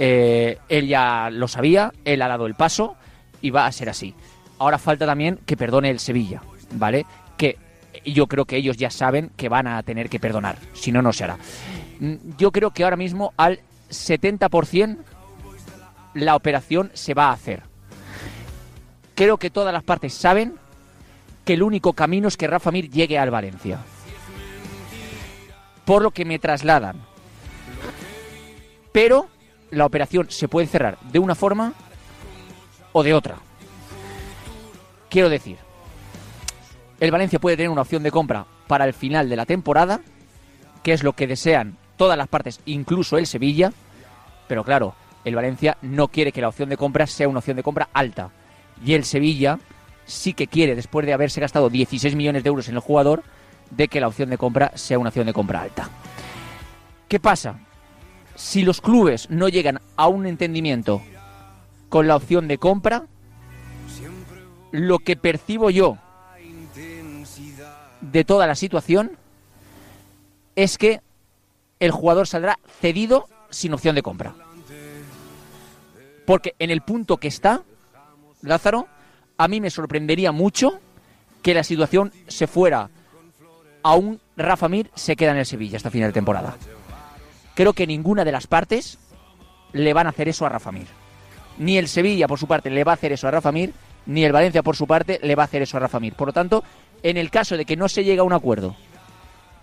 Eh, 0.01 0.59
él 0.69 0.89
ya 0.89 1.31
lo 1.31 1.47
sabía, 1.47 1.93
él 2.05 2.23
ha 2.23 2.27
dado 2.27 2.47
el 2.47 2.57
paso 2.57 2.97
y 3.41 3.51
va 3.51 3.67
a 3.67 3.73
ser 3.73 3.89
así. 3.89 4.13
Ahora 4.59 4.79
falta 4.79 5.07
también 5.07 5.39
que 5.47 5.57
perdone 5.57 5.89
el 5.89 6.01
Sevilla, 6.01 6.43
¿vale? 6.73 7.07
Que 7.37 7.57
yo 8.05 8.27
creo 8.27 8.47
que 8.47 8.57
ellos 8.57 8.77
ya 8.77 8.91
saben 8.91 9.31
que 9.37 9.49
van 9.49 9.69
a 9.69 9.81
tener 9.85 10.09
que 10.09 10.19
perdonar, 10.19 10.59
si 10.73 10.91
no, 10.91 11.03
no 11.03 11.13
se 11.13 11.23
hará. 11.23 11.39
Mm, 12.01 12.15
Yo 12.37 12.51
creo 12.51 12.73
que 12.73 12.83
ahora 12.83 12.97
mismo 12.97 13.33
al 13.37 13.61
70% 13.91 14.97
la 16.15 16.35
operación 16.35 16.91
se 16.93 17.15
va 17.15 17.29
a 17.29 17.33
hacer. 17.33 17.76
Creo 19.17 19.39
que 19.39 19.51
todas 19.51 19.73
las 19.73 19.83
partes 19.83 20.13
saben 20.13 20.55
que 21.47 21.55
el 21.55 21.63
único 21.63 21.95
camino 21.95 22.29
es 22.29 22.37
que 22.37 22.47
Rafa 22.47 22.71
Mir 22.71 22.91
llegue 22.91 23.19
al 23.19 23.31
Valencia. 23.31 23.81
Por 25.87 26.03
lo 26.03 26.11
que 26.11 26.27
me 26.27 26.39
trasladan. 26.39 27.01
Pero 28.93 29.29
la 29.71 29.87
operación 29.87 30.31
se 30.31 30.49
puede 30.49 30.67
cerrar 30.67 30.99
de 31.01 31.19
una 31.19 31.35
forma 31.35 31.73
o 32.93 33.03
de 33.03 33.15
otra. 33.15 33.37
Quiero 35.09 35.31
decir, 35.31 35.57
el 37.01 37.11
Valencia 37.11 37.39
puede 37.39 37.57
tener 37.57 37.71
una 37.71 37.83
opción 37.83 38.03
de 38.03 38.11
compra 38.11 38.45
para 38.67 38.85
el 38.85 38.93
final 38.93 39.31
de 39.31 39.37
la 39.37 39.47
temporada, 39.47 40.01
que 40.83 40.93
es 40.93 41.03
lo 41.03 41.15
que 41.15 41.27
desean 41.27 41.79
todas 41.97 42.19
las 42.19 42.29
partes, 42.29 42.61
incluso 42.67 43.17
el 43.17 43.27
Sevilla, 43.27 43.73
pero 44.47 44.63
claro, 44.63 44.95
el 45.25 45.35
Valencia 45.35 45.79
no 45.81 46.09
quiere 46.09 46.33
que 46.33 46.43
la 46.43 46.49
opción 46.49 46.69
de 46.69 46.77
compra 46.77 47.07
sea 47.07 47.29
una 47.29 47.39
opción 47.39 47.57
de 47.57 47.63
compra 47.63 47.89
alta. 47.95 48.31
Y 48.85 48.95
el 48.95 49.05
Sevilla 49.05 49.59
sí 50.05 50.33
que 50.33 50.47
quiere, 50.47 50.75
después 50.75 51.07
de 51.07 51.13
haberse 51.13 51.41
gastado 51.41 51.71
16 51.71 52.15
millones 52.15 52.43
de 52.43 52.49
euros 52.49 52.69
en 52.69 52.75
el 52.75 52.81
jugador, 52.81 53.23
de 53.71 53.89
que 53.89 54.01
la 54.01 54.09
opción 54.09 54.31
de 54.31 54.39
compra 54.39 54.73
sea 54.75 54.99
una 54.99 55.09
opción 55.09 55.27
de 55.27 55.33
compra 55.33 55.63
alta. 55.63 55.91
¿Qué 57.09 57.21
pasa? 57.21 57.59
Si 58.35 58.63
los 58.63 58.81
clubes 58.81 59.31
no 59.31 59.49
llegan 59.49 59.81
a 59.97 60.09
un 60.09 60.27
entendimiento 60.27 61.03
con 61.89 62.07
la 62.07 62.17
opción 62.17 62.49
de 62.49 62.59
compra, 62.59 63.07
lo 64.73 64.99
que 64.99 65.17
percibo 65.17 65.71
yo 65.71 65.99
de 68.01 68.25
toda 68.25 68.47
la 68.47 68.55
situación 68.55 69.13
es 70.55 70.79
que 70.79 71.01
el 71.81 71.91
jugador 71.91 72.27
saldrá 72.27 72.59
cedido 72.81 73.29
sin 73.51 73.75
opción 73.75 73.95
de 73.95 74.03
compra. 74.03 74.35
Porque 76.25 76.55
en 76.59 76.71
el 76.71 76.83
punto 76.83 77.19
que 77.19 77.29
está, 77.29 77.63
Lázaro, 78.47 78.89
a 79.37 79.49
mí 79.49 79.61
me 79.61 79.71
sorprendería 79.71 80.33
mucho 80.33 80.81
que 81.43 81.55
la 81.55 81.65
situación 81.65 82.13
se 82.29 82.47
fuera 82.47 82.91
a 83.83 83.95
un 83.95 84.21
Rafa 84.37 84.69
Mir 84.69 84.91
se 84.95 85.17
queda 85.17 85.31
en 85.31 85.39
el 85.39 85.47
Sevilla 85.47 85.77
hasta 85.77 85.91
final 85.91 86.09
de 86.09 86.15
temporada. 86.15 86.57
Creo 87.55 87.73
que 87.73 87.87
ninguna 87.87 88.25
de 88.25 88.33
las 88.33 88.47
partes 88.47 88.99
le 89.73 89.93
van 89.93 90.07
a 90.07 90.11
hacer 90.11 90.29
eso 90.29 90.45
a 90.45 90.49
Rafa 90.49 90.73
Mir. 90.73 90.87
Ni 91.59 91.79
el 91.79 91.89
Sevilla, 91.89 92.29
por 92.29 92.39
su 92.39 92.47
parte, 92.47 92.71
le 92.71 92.85
va 92.85 92.93
a 92.93 92.95
hacer 92.97 93.13
eso 93.13 93.29
a 93.29 93.31
Rafa 93.31 93.53
Mir, 93.53 93.73
ni 94.07 94.25
el 94.25 94.33
Valencia, 94.33 94.63
por 94.63 94.77
su 94.77 94.87
parte, 94.87 95.21
le 95.23 95.35
va 95.35 95.45
a 95.45 95.47
hacer 95.47 95.63
eso 95.63 95.77
a 95.77 95.81
Rafa 95.81 96.01
Mir. 96.01 96.15
Por 96.15 96.29
lo 96.29 96.33
tanto, 96.33 96.65
en 97.03 97.17
el 97.17 97.31
caso 97.31 97.57
de 97.57 97.65
que 97.65 97.77
no 97.77 97.89
se 97.89 98.05
llegue 98.05 98.21
a 98.21 98.25
un 98.25 98.33
acuerdo 98.33 98.77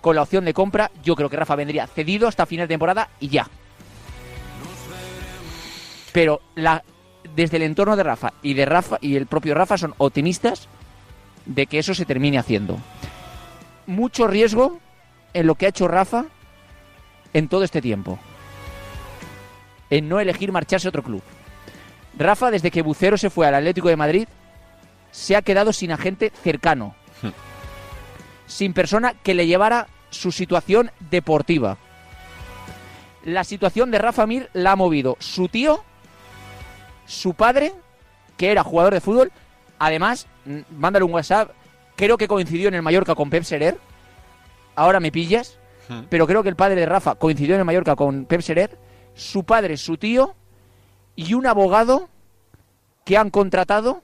con 0.02 0.16
la 0.16 0.22
opción 0.22 0.44
de 0.46 0.54
compra, 0.54 0.92
yo 1.04 1.16
creo 1.16 1.30
que 1.30 1.38
Rafa 1.38 1.56
vendría 1.56 1.88
cedido 1.88 2.28
hasta 2.28 2.46
final 2.46 2.68
de 2.68 2.74
temporada 2.74 3.10
y 3.20 3.30
ya. 3.30 3.48
Pero 6.12 6.42
la, 6.56 6.84
desde 7.36 7.58
el 7.58 7.64
entorno 7.64 7.96
de 7.96 8.04
Rafa 8.04 8.34
y 8.42 8.54
de 8.54 8.66
Rafa 8.66 8.98
y 9.02 9.16
el 9.16 9.28
propio 9.28 9.56
Rafa 9.56 9.78
son 9.78 9.94
optimistas 9.98 10.68
de 11.46 11.68
que 11.68 11.80
eso 11.80 11.94
se 11.94 12.06
termine 12.06 12.38
haciendo. 12.38 12.78
Mucho 13.86 14.28
riesgo 14.28 14.80
en 15.34 15.48
lo 15.48 15.56
que 15.56 15.66
ha 15.66 15.70
hecho 15.70 15.88
Rafa 15.88 16.26
en 17.34 17.48
todo 17.48 17.64
este 17.64 17.82
tiempo. 17.82 18.20
En 19.90 20.08
no 20.08 20.20
elegir 20.20 20.52
marcharse 20.52 20.88
a 20.88 20.90
otro 20.90 21.04
club. 21.04 21.22
Rafa, 22.18 22.52
desde 22.52 22.72
que 22.72 22.82
Bucero 22.82 23.18
se 23.18 23.30
fue 23.30 23.48
al 23.48 23.56
Atlético 23.56 23.90
de 23.90 23.96
Madrid, 23.96 24.28
se 25.12 25.36
ha 25.36 25.42
quedado 25.42 25.74
sin 25.74 25.92
agente 25.92 26.32
cercano. 26.44 26.96
sin 28.48 28.74
persona 28.74 29.14
que 29.14 29.34
le 29.34 29.48
llevara 29.48 29.88
su 30.10 30.32
situación 30.32 30.92
deportiva. 31.10 31.78
La 33.26 33.44
situación 33.44 33.90
de 33.90 34.00
Rafa 34.00 34.28
Mir 34.28 34.50
la 34.54 34.74
ha 34.74 34.76
movido 34.76 35.16
su 35.20 35.48
tío, 35.48 35.84
su 37.14 37.34
padre, 37.34 37.74
que 38.38 38.52
era 38.52 38.64
jugador 38.64 38.94
de 38.94 39.02
fútbol. 39.02 39.32
Además, 39.80 40.28
mándale 40.70 41.06
un 41.06 41.14
WhatsApp. 41.14 41.52
Creo 41.96 42.18
que 42.18 42.28
coincidió 42.28 42.68
en 42.68 42.74
el 42.74 42.82
Mallorca 42.82 43.16
con 43.16 43.30
Pep 43.30 43.44
Serer. 43.44 43.78
Ahora 44.76 45.00
me 45.00 45.12
pillas. 45.12 45.60
Pero 46.10 46.26
creo 46.26 46.44
que 46.44 46.50
el 46.50 46.56
padre 46.56 46.80
de 46.80 46.86
Rafa 46.86 47.16
coincidió 47.16 47.56
en 47.56 47.60
el 47.60 47.66
Mallorca 47.66 47.96
con 47.96 48.26
Pep 48.26 48.42
Serer. 48.42 48.78
Su 49.16 49.44
padre, 49.44 49.78
su 49.78 49.98
tío 49.98 50.36
y 51.16 51.34
un 51.34 51.46
abogado 51.46 52.10
que 53.06 53.18
han 53.18 53.30
contratado 53.30 54.02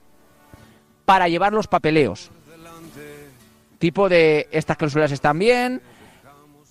para 1.04 1.28
llevar 1.28 1.52
los 1.52 1.66
papeleos. 1.66 2.30
Tipo 3.78 4.08
de 4.08 4.46
estas 4.52 4.76
cláusulas 4.76 5.10
están 5.10 5.38
bien, 5.38 5.80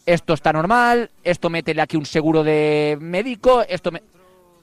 esto 0.05 0.33
está 0.33 0.53
normal, 0.53 1.09
esto 1.23 1.49
métele 1.49 1.81
aquí 1.81 1.97
un 1.97 2.05
seguro 2.05 2.43
de 2.43 2.97
médico, 3.01 3.63
esto 3.67 3.91
me... 3.91 4.03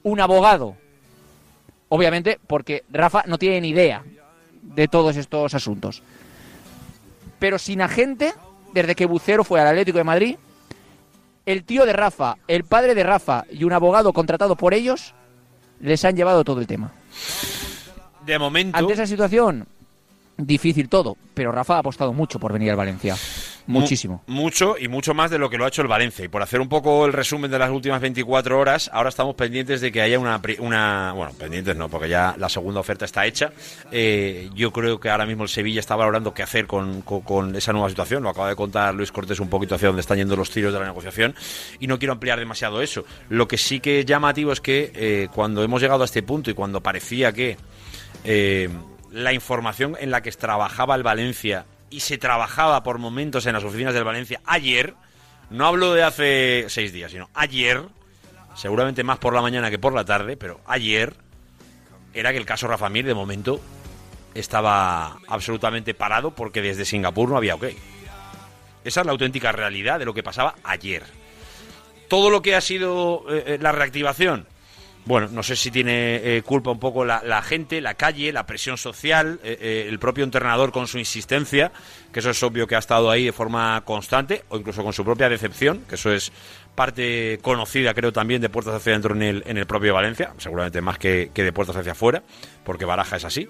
un 0.03 0.19
abogado. 0.19 0.77
Obviamente 1.89 2.39
porque 2.47 2.83
Rafa 2.89 3.23
no 3.27 3.37
tiene 3.37 3.61
ni 3.61 3.69
idea 3.69 4.03
de 4.61 4.87
todos 4.87 5.15
estos 5.15 5.53
asuntos. 5.53 6.03
Pero 7.39 7.59
sin 7.59 7.81
agente, 7.81 8.33
desde 8.73 8.95
que 8.95 9.05
Bucero 9.05 9.43
fue 9.43 9.61
al 9.61 9.67
Atlético 9.67 9.97
de 9.97 10.03
Madrid, 10.03 10.37
el 11.45 11.63
tío 11.63 11.85
de 11.85 11.93
Rafa, 11.93 12.37
el 12.47 12.63
padre 12.65 12.93
de 12.93 13.03
Rafa 13.03 13.45
y 13.49 13.63
un 13.63 13.73
abogado 13.73 14.11
contratado 14.11 14.55
por 14.55 14.73
ellos 14.73 15.13
les 15.79 16.03
han 16.03 16.15
llevado 16.15 16.43
todo 16.43 16.59
el 16.59 16.67
tema. 16.67 16.91
De 18.25 18.37
momento. 18.37 18.77
Ante 18.77 18.93
esa 18.93 19.07
situación, 19.07 19.65
difícil 20.37 20.89
todo, 20.89 21.15
pero 21.33 21.51
Rafa 21.51 21.75
ha 21.75 21.79
apostado 21.79 22.11
mucho 22.11 22.39
por 22.39 22.51
venir 22.51 22.71
al 22.71 22.75
Valencia. 22.75 23.15
Muchísimo. 23.67 24.23
mucho 24.27 24.75
y 24.79 24.87
mucho 24.87 25.13
más 25.13 25.29
de 25.29 25.37
lo 25.37 25.49
que 25.49 25.57
lo 25.57 25.65
ha 25.65 25.67
hecho 25.67 25.81
el 25.81 25.87
Valencia. 25.87 26.23
Y 26.25 26.27
por 26.27 26.41
hacer 26.41 26.61
un 26.61 26.69
poco 26.69 27.05
el 27.05 27.13
resumen 27.13 27.51
de 27.51 27.59
las 27.59 27.69
últimas 27.69 28.01
24 28.01 28.57
horas, 28.57 28.89
ahora 28.93 29.09
estamos 29.09 29.35
pendientes 29.35 29.81
de 29.81 29.91
que 29.91 30.01
haya 30.01 30.17
una. 30.19 30.41
una 30.59 31.13
bueno, 31.13 31.33
pendientes 31.33 31.75
no, 31.75 31.89
porque 31.89 32.09
ya 32.09 32.35
la 32.37 32.49
segunda 32.49 32.79
oferta 32.79 33.05
está 33.05 33.25
hecha. 33.25 33.51
Eh, 33.91 34.49
yo 34.55 34.71
creo 34.71 34.99
que 34.99 35.09
ahora 35.09 35.25
mismo 35.25 35.43
el 35.43 35.49
Sevilla 35.49 35.79
está 35.79 35.95
valorando 35.95 36.33
qué 36.33 36.43
hacer 36.43 36.65
con, 36.67 37.01
con, 37.01 37.55
esa 37.55 37.73
nueva 37.73 37.89
situación. 37.89 38.23
Lo 38.23 38.29
acaba 38.29 38.49
de 38.49 38.55
contar 38.55 38.93
Luis 38.95 39.11
Cortés 39.11 39.39
un 39.39 39.49
poquito 39.49 39.75
hacia 39.75 39.89
dónde 39.89 40.01
están 40.01 40.17
yendo 40.17 40.35
los 40.35 40.49
tiros 40.49 40.73
de 40.73 40.79
la 40.79 40.85
negociación. 40.85 41.35
Y 41.79 41.87
no 41.87 41.99
quiero 41.99 42.13
ampliar 42.13 42.39
demasiado 42.39 42.81
eso. 42.81 43.05
Lo 43.29 43.47
que 43.47 43.57
sí 43.57 43.79
que 43.79 43.99
es 43.99 44.05
llamativo 44.05 44.51
es 44.51 44.61
que 44.61 44.91
eh, 44.95 45.27
cuando 45.33 45.63
hemos 45.63 45.81
llegado 45.81 46.03
a 46.03 46.05
este 46.05 46.23
punto 46.23 46.49
y 46.49 46.53
cuando 46.53 46.81
parecía 46.81 47.31
que. 47.33 47.57
Eh, 48.23 48.69
la 49.11 49.33
información 49.33 49.95
en 49.99 50.11
la 50.11 50.21
que 50.21 50.31
trabajaba 50.31 50.95
el 50.95 51.01
Valencia 51.01 51.65
y 51.89 52.01
se 52.01 52.17
trabajaba 52.17 52.83
por 52.83 52.97
momentos 52.97 53.45
en 53.45 53.53
las 53.53 53.63
oficinas 53.63 53.93
del 53.93 54.03
Valencia 54.03 54.41
ayer, 54.45 54.95
no 55.49 55.65
hablo 55.65 55.93
de 55.93 56.03
hace 56.03 56.65
seis 56.69 56.91
días, 56.91 57.11
sino 57.11 57.29
ayer, 57.33 57.83
seguramente 58.55 59.03
más 59.03 59.17
por 59.17 59.33
la 59.33 59.41
mañana 59.41 59.69
que 59.69 59.79
por 59.79 59.93
la 59.93 60.05
tarde, 60.05 60.37
pero 60.37 60.59
ayer 60.67 61.15
era 62.13 62.31
que 62.31 62.37
el 62.37 62.45
caso 62.45 62.67
Rafa 62.67 62.89
Mir 62.89 63.05
de 63.05 63.13
momento 63.13 63.61
estaba 64.33 65.17
absolutamente 65.27 65.93
parado 65.93 66.31
porque 66.31 66.61
desde 66.61 66.85
Singapur 66.85 67.29
no 67.29 67.37
había 67.37 67.55
ok. 67.55 67.65
Esa 68.83 69.01
es 69.01 69.05
la 69.05 69.11
auténtica 69.11 69.51
realidad 69.51 69.99
de 69.99 70.05
lo 70.05 70.13
que 70.13 70.23
pasaba 70.23 70.55
ayer. 70.63 71.03
Todo 72.07 72.29
lo 72.29 72.41
que 72.41 72.55
ha 72.55 72.61
sido 72.61 73.25
eh, 73.29 73.43
eh, 73.45 73.57
la 73.59 73.71
reactivación, 73.71 74.47
bueno, 75.07 75.29
no 75.31 75.41
sé 75.41 75.55
si 75.55 75.71
tiene 75.71 76.17
eh, 76.17 76.41
culpa 76.43 76.69
un 76.69 76.79
poco 76.79 77.05
la, 77.05 77.41
gente, 77.41 77.79
la 77.79 77.93
calle, 77.93 78.33
la 78.33 78.45
presión 78.45 78.77
social, 78.77 79.39
eh, 79.41 79.57
eh, 79.59 79.85
el 79.87 79.99
propio 79.99 80.25
entrenador 80.25 80.73
con 80.73 80.85
su 80.85 80.99
insistencia, 80.99 81.71
que 82.11 82.19
eso 82.19 82.29
es 82.29 82.43
obvio 82.43 82.67
que 82.67 82.75
ha 82.75 82.79
estado 82.79 83.09
ahí 83.09 83.23
de 83.23 83.31
forma 83.31 83.81
constante, 83.85 84.43
o 84.49 84.57
incluso 84.57 84.83
con 84.83 84.91
su 84.91 85.05
propia 85.05 85.29
decepción, 85.29 85.85
que 85.87 85.95
eso 85.95 86.11
es 86.11 86.33
parte 86.75 87.39
conocida, 87.41 87.93
creo, 87.93 88.11
también 88.11 88.41
de 88.41 88.49
puertas 88.49 88.75
hacia 88.75 88.91
adentro 88.91 89.15
en 89.15 89.23
el, 89.23 89.43
en 89.47 89.57
el 89.57 89.65
propio 89.65 89.93
Valencia, 89.93 90.33
seguramente 90.37 90.81
más 90.81 90.97
que, 90.97 91.31
de 91.33 91.53
puertas 91.53 91.77
hacia 91.77 91.93
afuera, 91.93 92.21
porque 92.65 92.83
Baraja 92.83 93.15
es 93.15 93.23
así. 93.23 93.47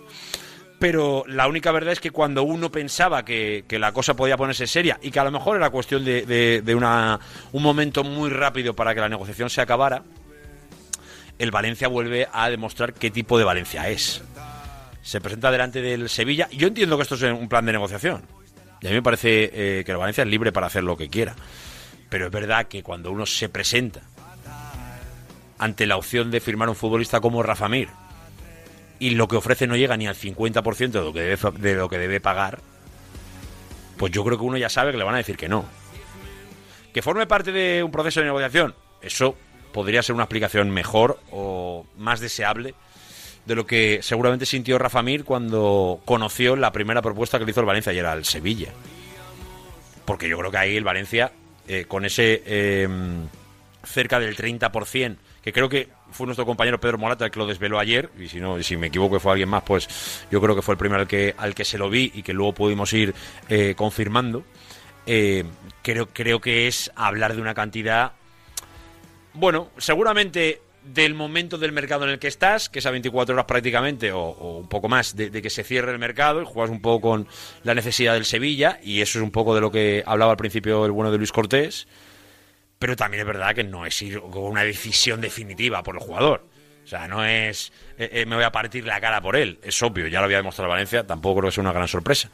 Pero 0.80 1.24
la 1.26 1.48
única 1.48 1.72
verdad 1.72 1.92
es 1.92 2.00
que 2.00 2.12
cuando 2.12 2.44
uno 2.44 2.72
pensaba 2.72 3.26
que, 3.26 3.66
la 3.68 3.92
cosa 3.94 4.16
podía 4.16 4.38
ponerse 4.38 4.68
seria 4.68 5.00
y 5.02 5.10
que 5.10 5.20
a 5.20 5.24
lo 5.24 5.32
mejor 5.32 5.58
era 5.58 5.72
cuestión 5.72 6.06
de, 6.06 6.24
de, 6.24 6.62
de 6.62 6.76
una, 6.76 7.20
un 7.52 7.64
momento 7.64 8.04
muy 8.04 8.30
rápido 8.30 8.76
para 8.76 8.94
que 8.94 9.02
la 9.02 9.10
negociación 9.10 9.50
se 9.50 9.60
acabara, 9.60 10.04
el 11.40 11.52
Valencia 11.52 11.88
vuelve 11.88 12.28
a 12.32 12.50
demostrar 12.50 12.94
qué 12.94 13.12
tipo 13.12 13.38
de 13.38 13.44
Valencia 13.44 13.90
es. 13.90 14.24
Se 15.02 15.22
presenta 15.22 15.52
delante 15.52 15.82
del 15.82 16.10
Sevilla. 16.10 16.50
Yo 16.52 16.68
entiendo 16.68 16.98
que 16.98 17.04
esto 17.04 17.16
es 17.16 17.24
un 17.24 17.48
plan 17.48 17.66
de 17.66 17.72
negociación. 17.72 18.24
Y 18.82 18.88
a 18.88 18.90
mí 18.90 18.96
me 18.96 19.04
parece 19.04 19.52
eh, 19.54 19.84
que 19.86 19.92
el 19.92 19.98
Valencia 19.98 20.24
es 20.24 20.30
libre 20.30 20.52
para 20.52 20.68
hacer 20.68 20.84
lo 20.84 20.98
que 20.98 21.10
quiera. 21.10 21.36
Pero 22.10 22.26
es 22.26 22.32
verdad 22.32 22.68
que 22.68 22.84
cuando 22.84 23.12
uno 23.12 23.26
se 23.26 23.50
presenta 23.50 24.02
ante 25.60 25.86
la 25.88 25.98
opción 25.98 26.30
de 26.32 26.40
firmar 26.40 26.70
un 26.70 26.76
futbolista 26.76 27.20
como 27.20 27.42
Rafa 27.42 27.68
Mir 27.68 27.90
y 29.00 29.12
lo 29.12 29.28
que 29.28 29.36
ofrece 29.36 29.68
no 29.68 29.76
llega 29.76 29.98
ni 29.98 30.08
al 30.08 30.16
50% 30.16 30.92
de 30.92 31.02
lo, 31.02 31.14
que 31.14 31.22
debe, 31.22 31.52
de 31.60 31.76
lo 31.76 31.90
que 31.90 31.98
debe 31.98 32.20
pagar, 32.20 32.60
pues 33.98 34.12
yo 34.12 34.24
creo 34.24 34.38
que 34.38 34.44
uno 34.44 34.58
ya 34.58 34.70
sabe 34.70 34.92
que 34.92 34.98
le 34.98 35.04
van 35.04 35.16
a 35.16 35.20
decir 35.20 35.38
que 35.38 35.50
no. 35.50 35.66
Que 36.94 37.02
forme 37.02 37.28
parte 37.28 37.52
de 37.52 37.84
un 37.84 37.92
proceso 37.92 38.22
de 38.22 38.28
negociación, 38.28 38.74
eso 39.02 39.36
podría 39.78 40.02
ser 40.02 40.16
una 40.16 40.24
explicación 40.24 40.72
mejor 40.72 41.20
o 41.30 41.86
más 42.00 42.20
deseable 42.20 42.74
de 43.46 43.54
lo 43.54 43.68
que 43.68 44.00
seguramente 44.02 44.48
sintió 44.48 44.80
Rafa 44.80 45.04
Mir 45.04 45.24
cuando 45.24 46.02
conoció 46.04 46.56
la 46.56 46.72
primera 46.72 47.04
propuesta 47.04 47.38
que 47.38 47.46
le 47.46 47.52
hizo 47.52 47.60
el 47.60 47.68
Valencia 47.68 47.94
y 47.94 48.00
era 48.00 48.14
el 48.14 48.26
Sevilla. 48.26 48.70
Porque 50.04 50.28
yo 50.28 50.40
creo 50.40 50.50
que 50.50 50.58
ahí 50.58 50.76
el 50.76 50.84
Valencia, 50.84 51.32
eh, 51.68 51.86
con 51.88 52.06
ese 52.06 52.42
em, 52.48 53.28
cerca 53.84 54.20
del 54.20 54.36
30%, 54.36 55.18
que 55.44 55.54
creo 55.54 55.70
que 55.70 55.90
fue 56.10 56.26
nuestro 56.26 56.48
compañero 56.48 56.80
Pedro 56.80 56.98
Morata 56.98 57.26
el 57.26 57.30
que 57.30 57.38
lo 57.38 57.46
desveló 57.46 57.78
ayer, 57.78 58.10
y 58.18 58.30
si 58.30 58.40
no, 58.40 58.60
si 58.64 58.78
me 58.78 58.88
equivoco 58.88 59.20
fue 59.20 59.34
alguien 59.34 59.50
más, 59.50 59.62
pues 59.62 60.26
yo 60.32 60.42
creo 60.42 60.56
que 60.56 60.64
fue 60.64 60.74
el 60.74 60.80
primero 60.80 61.02
al 61.02 61.08
que, 61.08 61.36
al 61.38 61.54
que 61.54 61.66
se 61.66 61.78
lo 61.78 61.88
vi 61.88 62.12
y 62.16 62.24
que 62.24 62.34
luego 62.34 62.54
pudimos 62.54 62.92
ir 62.94 63.14
eh, 63.48 63.76
confirmando. 63.78 64.44
Eh, 65.06 65.44
creo, 65.84 66.08
creo 66.08 66.42
que 66.42 66.68
es 66.68 66.92
hablar 66.96 67.36
de 67.36 67.42
una 67.42 67.54
cantidad 67.54 68.14
bueno, 69.38 69.70
seguramente 69.78 70.62
del 70.84 71.14
momento 71.14 71.58
del 71.58 71.72
mercado 71.72 72.06
en 72.06 72.12
el 72.12 72.20
que 72.20 72.28
estás, 72.28 72.70
que 72.70 72.80
es 72.80 72.86
a 72.86 72.92
24 72.92 73.34
horas 73.36 73.46
prácticamente, 73.46 74.12
o, 74.12 74.32
un 74.58 74.68
poco 74.68 74.88
más, 74.88 75.16
de, 75.16 75.30
que 75.30 75.50
se 75.50 75.64
cierre 75.64 75.92
el 75.92 76.00
mercado, 76.00 76.42
y 76.42 76.46
juegas 76.46 76.72
un 76.72 76.82
poco 76.82 77.10
con 77.10 77.28
la 77.64 77.74
necesidad 77.74 78.14
del 78.14 78.26
Sevilla, 78.26 78.80
y 78.82 79.02
eso 79.02 79.20
es 79.20 79.24
un 79.24 79.32
poco 79.32 79.54
de 79.54 79.62
lo 79.62 79.72
que 79.72 80.04
hablaba 80.06 80.32
al 80.32 80.38
principio 80.38 80.86
el 80.86 80.92
bueno 80.92 81.12
de 81.12 81.18
Luis 81.18 81.32
Cortés, 81.32 81.88
pero 82.80 82.96
también 82.96 83.22
es 83.22 83.28
verdad 83.28 83.54
que 83.54 83.64
no 83.64 83.86
es 83.86 84.02
ir 84.02 84.20
con 84.20 84.44
una 84.44 84.64
decisión 84.64 85.20
definitiva 85.20 85.84
por 85.84 85.96
el 85.96 86.02
jugador. 86.02 86.46
O 86.84 86.88
sea, 86.88 87.08
no 87.08 87.26
es 87.26 87.74
eh, 87.98 88.10
eh, 88.14 88.26
me 88.26 88.36
voy 88.36 88.46
a 88.46 88.52
partir 88.52 88.86
la 88.86 89.02
cara 89.02 89.20
por 89.20 89.36
él. 89.36 89.60
Es 89.62 89.82
obvio, 89.84 90.08
ya 90.08 90.20
lo 90.20 90.26
había 90.26 90.38
demostrado 90.38 90.70
Valencia, 90.70 91.06
tampoco 91.06 91.40
creo 91.40 91.50
que 91.50 91.56
sea 91.56 91.62
una 91.64 91.74
gran 91.74 91.88
sorpresa. 91.88 92.30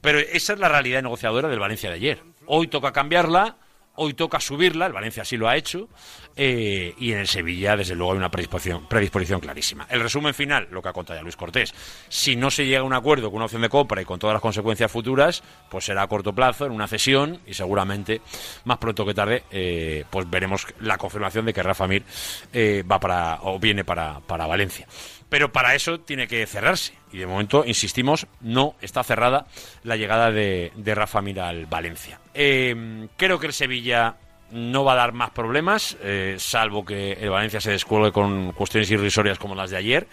Pero 0.00 0.18
esa 0.18 0.54
es 0.54 0.58
la 0.58 0.68
realidad 0.68 1.02
negociadora 1.02 1.48
del 1.48 1.60
Valencia 1.60 1.88
de 1.88 1.96
ayer. 1.96 2.22
Hoy 2.46 2.66
toca 2.66 2.92
cambiarla, 2.92 3.58
hoy 3.96 4.14
toca 4.14 4.40
subirla, 4.40 4.86
el 4.86 4.92
Valencia 4.92 5.24
sí 5.24 5.36
lo 5.36 5.48
ha 5.48 5.56
hecho, 5.56 5.88
eh, 6.34 6.94
y 6.98 7.12
en 7.12 7.18
el 7.18 7.26
Sevilla, 7.26 7.76
desde 7.76 7.94
luego, 7.94 8.12
hay 8.12 8.18
una 8.18 8.30
predisposición, 8.30 8.86
predisposición 8.88 9.40
clarísima. 9.40 9.86
El 9.90 10.00
resumen 10.00 10.34
final, 10.34 10.68
lo 10.70 10.80
que 10.82 10.88
ha 10.88 10.92
contado 10.92 11.18
ya 11.18 11.22
Luis 11.22 11.36
Cortés. 11.36 11.74
Si 12.08 12.36
no 12.36 12.50
se 12.50 12.64
llega 12.64 12.80
a 12.80 12.84
un 12.84 12.94
acuerdo 12.94 13.28
con 13.28 13.36
una 13.36 13.44
opción 13.44 13.62
de 13.62 13.68
compra 13.68 14.00
y 14.00 14.04
con 14.04 14.18
todas 14.18 14.34
las 14.34 14.42
consecuencias 14.42 14.90
futuras, 14.90 15.42
pues 15.68 15.84
será 15.84 16.02
a 16.02 16.06
corto 16.06 16.32
plazo, 16.32 16.66
en 16.66 16.72
una 16.72 16.88
cesión, 16.88 17.40
y 17.46 17.54
seguramente 17.54 18.22
más 18.64 18.78
pronto 18.78 19.04
que 19.04 19.14
tarde, 19.14 19.44
eh, 19.50 20.04
pues 20.10 20.28
veremos 20.28 20.66
la 20.80 20.96
confirmación 20.96 21.44
de 21.46 21.52
que 21.52 21.62
Rafa 21.62 21.86
Mir 21.86 22.04
eh, 22.52 22.84
va 22.90 22.98
para, 22.98 23.40
o 23.42 23.58
viene 23.58 23.84
para, 23.84 24.20
para 24.20 24.46
Valencia. 24.46 24.86
Pero 25.32 25.50
para 25.50 25.74
eso 25.74 25.98
tiene 25.98 26.28
que 26.28 26.46
cerrarse. 26.46 26.92
Y 27.10 27.16
de 27.16 27.26
momento, 27.26 27.64
insistimos, 27.64 28.26
no 28.42 28.74
está 28.82 29.02
cerrada 29.02 29.46
la 29.82 29.96
llegada 29.96 30.30
de, 30.30 30.72
de 30.76 30.94
Rafa 30.94 31.22
Mir 31.22 31.40
al 31.40 31.64
Valencia. 31.64 32.20
Eh, 32.34 33.08
creo 33.16 33.38
que 33.38 33.46
el 33.46 33.54
Sevilla 33.54 34.16
no 34.50 34.84
va 34.84 34.92
a 34.92 34.96
dar 34.96 35.14
más 35.14 35.30
problemas, 35.30 35.96
eh, 36.02 36.36
salvo 36.38 36.84
que 36.84 37.12
el 37.12 37.30
Valencia 37.30 37.62
se 37.62 37.70
descuelgue 37.70 38.12
con 38.12 38.52
cuestiones 38.52 38.90
irrisorias 38.90 39.38
como 39.38 39.54
las 39.54 39.70
de 39.70 39.78
ayer. 39.78 40.06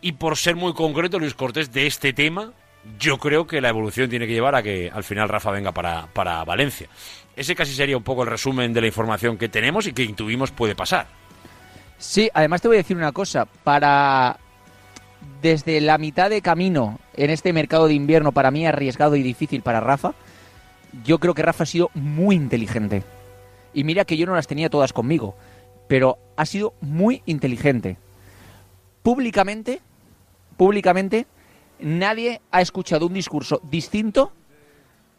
Y 0.00 0.10
por 0.10 0.36
ser 0.36 0.56
muy 0.56 0.74
concreto, 0.74 1.20
Luis 1.20 1.34
Cortés, 1.34 1.72
de 1.72 1.86
este 1.86 2.12
tema, 2.12 2.52
yo 2.98 3.18
creo 3.18 3.46
que 3.46 3.60
la 3.60 3.68
evolución 3.68 4.10
tiene 4.10 4.26
que 4.26 4.32
llevar 4.32 4.56
a 4.56 4.64
que 4.64 4.90
al 4.92 5.04
final 5.04 5.28
Rafa 5.28 5.52
venga 5.52 5.70
para, 5.70 6.08
para 6.08 6.42
Valencia. 6.42 6.88
Ese 7.36 7.54
casi 7.54 7.72
sería 7.72 7.96
un 7.96 8.02
poco 8.02 8.24
el 8.24 8.30
resumen 8.30 8.72
de 8.72 8.80
la 8.80 8.88
información 8.88 9.38
que 9.38 9.48
tenemos 9.48 9.86
y 9.86 9.92
que 9.92 10.02
intuimos 10.02 10.50
puede 10.50 10.74
pasar. 10.74 11.06
Sí, 11.98 12.30
además 12.32 12.62
te 12.62 12.68
voy 12.68 12.76
a 12.76 12.78
decir 12.78 12.96
una 12.96 13.12
cosa. 13.12 13.46
Para. 13.64 14.38
Desde 15.42 15.80
la 15.80 15.98
mitad 15.98 16.30
de 16.30 16.42
camino 16.42 17.00
en 17.14 17.30
este 17.30 17.52
mercado 17.52 17.86
de 17.88 17.94
invierno, 17.94 18.32
para 18.32 18.50
mí 18.50 18.66
arriesgado 18.66 19.16
y 19.16 19.22
difícil 19.22 19.62
para 19.62 19.80
Rafa, 19.80 20.14
yo 21.04 21.18
creo 21.18 21.34
que 21.34 21.42
Rafa 21.42 21.64
ha 21.64 21.66
sido 21.66 21.90
muy 21.94 22.36
inteligente. 22.36 23.02
Y 23.74 23.84
mira 23.84 24.04
que 24.04 24.16
yo 24.16 24.26
no 24.26 24.34
las 24.34 24.46
tenía 24.46 24.70
todas 24.70 24.92
conmigo, 24.92 25.36
pero 25.88 26.18
ha 26.36 26.46
sido 26.46 26.74
muy 26.80 27.22
inteligente. 27.26 27.96
Públicamente, 29.02 29.80
públicamente, 30.56 31.26
nadie 31.80 32.40
ha 32.50 32.60
escuchado 32.60 33.06
un 33.06 33.14
discurso 33.14 33.60
distinto 33.70 34.32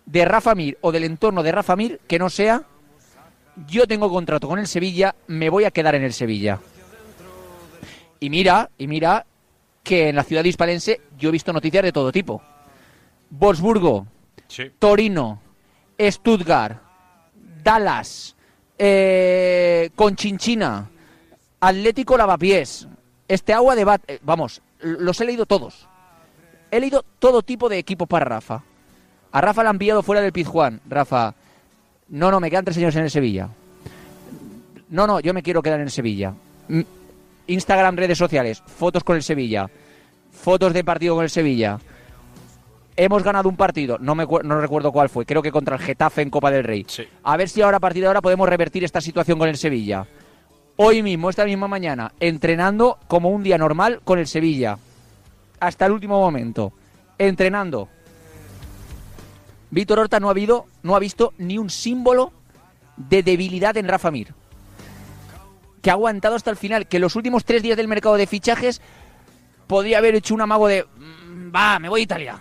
de 0.05 0.25
Rafa 0.25 0.55
Mir 0.55 0.77
o 0.81 0.91
del 0.91 1.03
entorno 1.03 1.43
de 1.43 1.51
Rafa 1.51 1.75
Mir 1.75 1.99
que 2.07 2.19
no 2.19 2.29
sea 2.29 2.63
yo 3.67 3.87
tengo 3.87 4.09
contrato 4.09 4.47
con 4.47 4.59
el 4.59 4.67
Sevilla, 4.67 5.15
me 5.27 5.49
voy 5.49 5.65
a 5.65 5.71
quedar 5.71 5.95
en 5.95 6.03
el 6.03 6.13
Sevilla. 6.13 6.59
Y 8.19 8.29
mira, 8.29 8.69
y 8.77 8.87
mira 8.87 9.25
que 9.83 10.09
en 10.09 10.15
la 10.15 10.23
ciudad 10.23 10.43
hispalense 10.43 11.01
yo 11.17 11.29
he 11.29 11.31
visto 11.31 11.53
noticias 11.53 11.83
de 11.83 11.91
todo 11.91 12.11
tipo. 12.11 12.41
Wolfsburgo, 13.29 14.07
Torino, 14.79 15.41
Stuttgart, 15.99 16.81
Dallas, 17.63 18.35
eh, 18.77 19.89
Conchinchina, 19.95 20.89
Atlético 21.59 22.17
Lavapiés, 22.17 22.87
este 23.27 23.53
agua 23.53 23.75
de 23.75 23.83
bat, 23.83 24.01
eh, 24.07 24.19
vamos, 24.23 24.61
los 24.79 25.19
he 25.21 25.25
leído 25.25 25.45
todos. 25.45 25.87
He 26.71 26.79
leído 26.79 27.03
todo 27.19 27.41
tipo 27.41 27.69
de 27.69 27.77
equipos 27.77 28.07
para 28.07 28.25
Rafa. 28.25 28.63
A 29.31 29.41
Rafa 29.41 29.63
le 29.63 29.69
han 29.69 29.75
enviado 29.75 30.03
fuera 30.03 30.21
del 30.21 30.31
Pizjuán. 30.31 30.81
Rafa, 30.87 31.35
no, 32.09 32.31
no, 32.31 32.39
me 32.39 32.49
quedan 32.49 32.65
tres 32.65 32.77
años 32.77 32.95
en 32.95 33.03
el 33.03 33.11
Sevilla. 33.11 33.49
No, 34.89 35.05
no, 35.05 35.19
yo 35.19 35.33
me 35.33 35.43
quiero 35.43 35.61
quedar 35.61 35.79
en 35.79 35.85
el 35.85 35.91
Sevilla. 35.91 36.33
Instagram, 37.47 37.95
redes 37.95 38.17
sociales, 38.17 38.63
fotos 38.65 39.03
con 39.03 39.15
el 39.15 39.23
Sevilla, 39.23 39.69
fotos 40.31 40.73
de 40.73 40.83
partido 40.83 41.15
con 41.15 41.23
el 41.23 41.29
Sevilla. 41.29 41.79
Hemos 42.95 43.23
ganado 43.23 43.47
un 43.47 43.55
partido, 43.55 43.97
no, 43.99 44.13
me, 44.13 44.25
no 44.25 44.59
recuerdo 44.59 44.91
cuál 44.91 45.09
fue, 45.09 45.25
creo 45.25 45.41
que 45.41 45.51
contra 45.51 45.77
el 45.77 45.81
Getafe 45.81 46.21
en 46.21 46.29
Copa 46.29 46.51
del 46.51 46.63
Rey. 46.63 46.85
A 47.23 47.37
ver 47.37 47.47
si 47.47 47.61
ahora 47.61 47.77
a 47.77 47.79
partir 47.79 48.01
de 48.01 48.07
ahora 48.07 48.21
podemos 48.21 48.49
revertir 48.49 48.83
esta 48.83 48.99
situación 48.99 49.39
con 49.39 49.47
el 49.47 49.57
Sevilla. 49.57 50.05
Hoy 50.75 51.03
mismo, 51.03 51.29
esta 51.29 51.45
misma 51.45 51.67
mañana, 51.67 52.11
entrenando 52.19 52.97
como 53.07 53.29
un 53.29 53.43
día 53.43 53.57
normal 53.57 54.01
con 54.03 54.19
el 54.19 54.27
Sevilla. 54.27 54.77
Hasta 55.59 55.85
el 55.85 55.91
último 55.91 56.19
momento. 56.19 56.73
Entrenando. 57.17 57.89
Víctor 59.71 59.99
Horta 59.99 60.19
no 60.19 60.27
ha, 60.27 60.31
habido, 60.31 60.65
no 60.83 60.95
ha 60.95 60.99
visto 60.99 61.33
ni 61.37 61.57
un 61.57 61.69
símbolo 61.69 62.31
de 62.97 63.23
debilidad 63.23 63.77
en 63.77 63.87
Rafa 63.87 64.11
Mir. 64.11 64.33
Que 65.81 65.89
ha 65.89 65.93
aguantado 65.93 66.35
hasta 66.35 66.49
el 66.51 66.57
final, 66.57 66.87
que 66.87 66.99
los 66.99 67.15
últimos 67.15 67.45
tres 67.45 67.61
días 67.63 67.77
del 67.77 67.87
mercado 67.87 68.15
de 68.15 68.27
fichajes 68.27 68.81
podría 69.67 69.99
haber 69.99 70.15
hecho 70.15 70.33
un 70.33 70.41
amago 70.41 70.67
de, 70.67 70.83
"Mm, 70.83 71.55
va, 71.55 71.79
me 71.79 71.87
voy 71.89 72.01
a 72.01 72.03
Italia. 72.03 72.39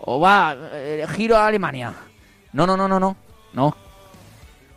O 0.00 0.18
va, 0.20 0.56
eh, 0.72 1.06
giro 1.14 1.36
a 1.36 1.46
Alemania. 1.46 1.94
No, 2.52 2.66
no, 2.66 2.76
no, 2.76 2.88
no, 2.88 2.98
no. 2.98 3.16
No. 3.52 3.76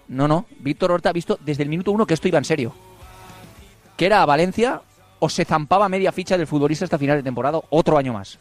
No, 0.07 0.27
no. 0.27 0.45
Víctor 0.59 0.91
Horta 0.91 1.09
ha 1.09 1.13
visto 1.13 1.39
desde 1.41 1.63
el 1.63 1.69
minuto 1.69 1.91
uno 1.91 2.05
que 2.05 2.13
esto 2.13 2.27
iba 2.27 2.37
en 2.37 2.45
serio. 2.45 2.73
Que 3.97 4.05
era 4.05 4.21
a 4.21 4.25
Valencia 4.25 4.81
o 5.19 5.27
se 5.29 5.45
zampaba 5.45 5.89
media 5.89 6.11
ficha 6.11 6.37
del 6.37 6.45
futbolista 6.45 6.85
hasta 6.85 6.99
final 6.99 7.17
de 7.17 7.23
temporada, 7.23 7.59
otro 7.71 7.97
año 7.97 8.13
más. 8.13 8.37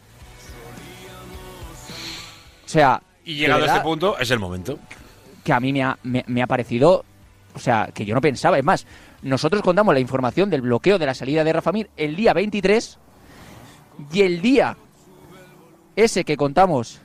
O 2.64 2.68
sea, 2.68 3.00
Y 3.24 3.34
llegado 3.36 3.64
a 3.64 3.66
este 3.66 3.80
punto, 3.80 4.18
es 4.18 4.30
el 4.30 4.38
momento. 4.38 4.78
que 5.42 5.52
a 5.52 5.60
mí 5.60 5.72
me 5.72 5.82
ha, 5.82 5.98
me- 6.02 6.24
me 6.26 6.42
ha 6.42 6.46
parecido, 6.46 7.04
o 7.54 7.58
sea, 7.58 7.90
que 7.92 8.04
yo 8.04 8.14
no 8.14 8.20
pensaba. 8.20 8.58
Es 8.58 8.64
más, 8.64 8.86
nosotros 9.22 9.62
contamos 9.62 9.92
la 9.94 10.00
información 10.00 10.48
del 10.50 10.62
bloqueo 10.62 10.98
de 10.98 11.06
la 11.06 11.14
salida 11.14 11.44
de 11.44 11.52
Rafa 11.52 11.70
Mir 11.72 11.90
el 11.96 12.16
día 12.16 12.32
23 12.32 12.98
y 14.12 14.22
el 14.22 14.40
día 14.40 14.76
ese 15.96 16.24
que 16.24 16.36
contamos, 16.36 17.00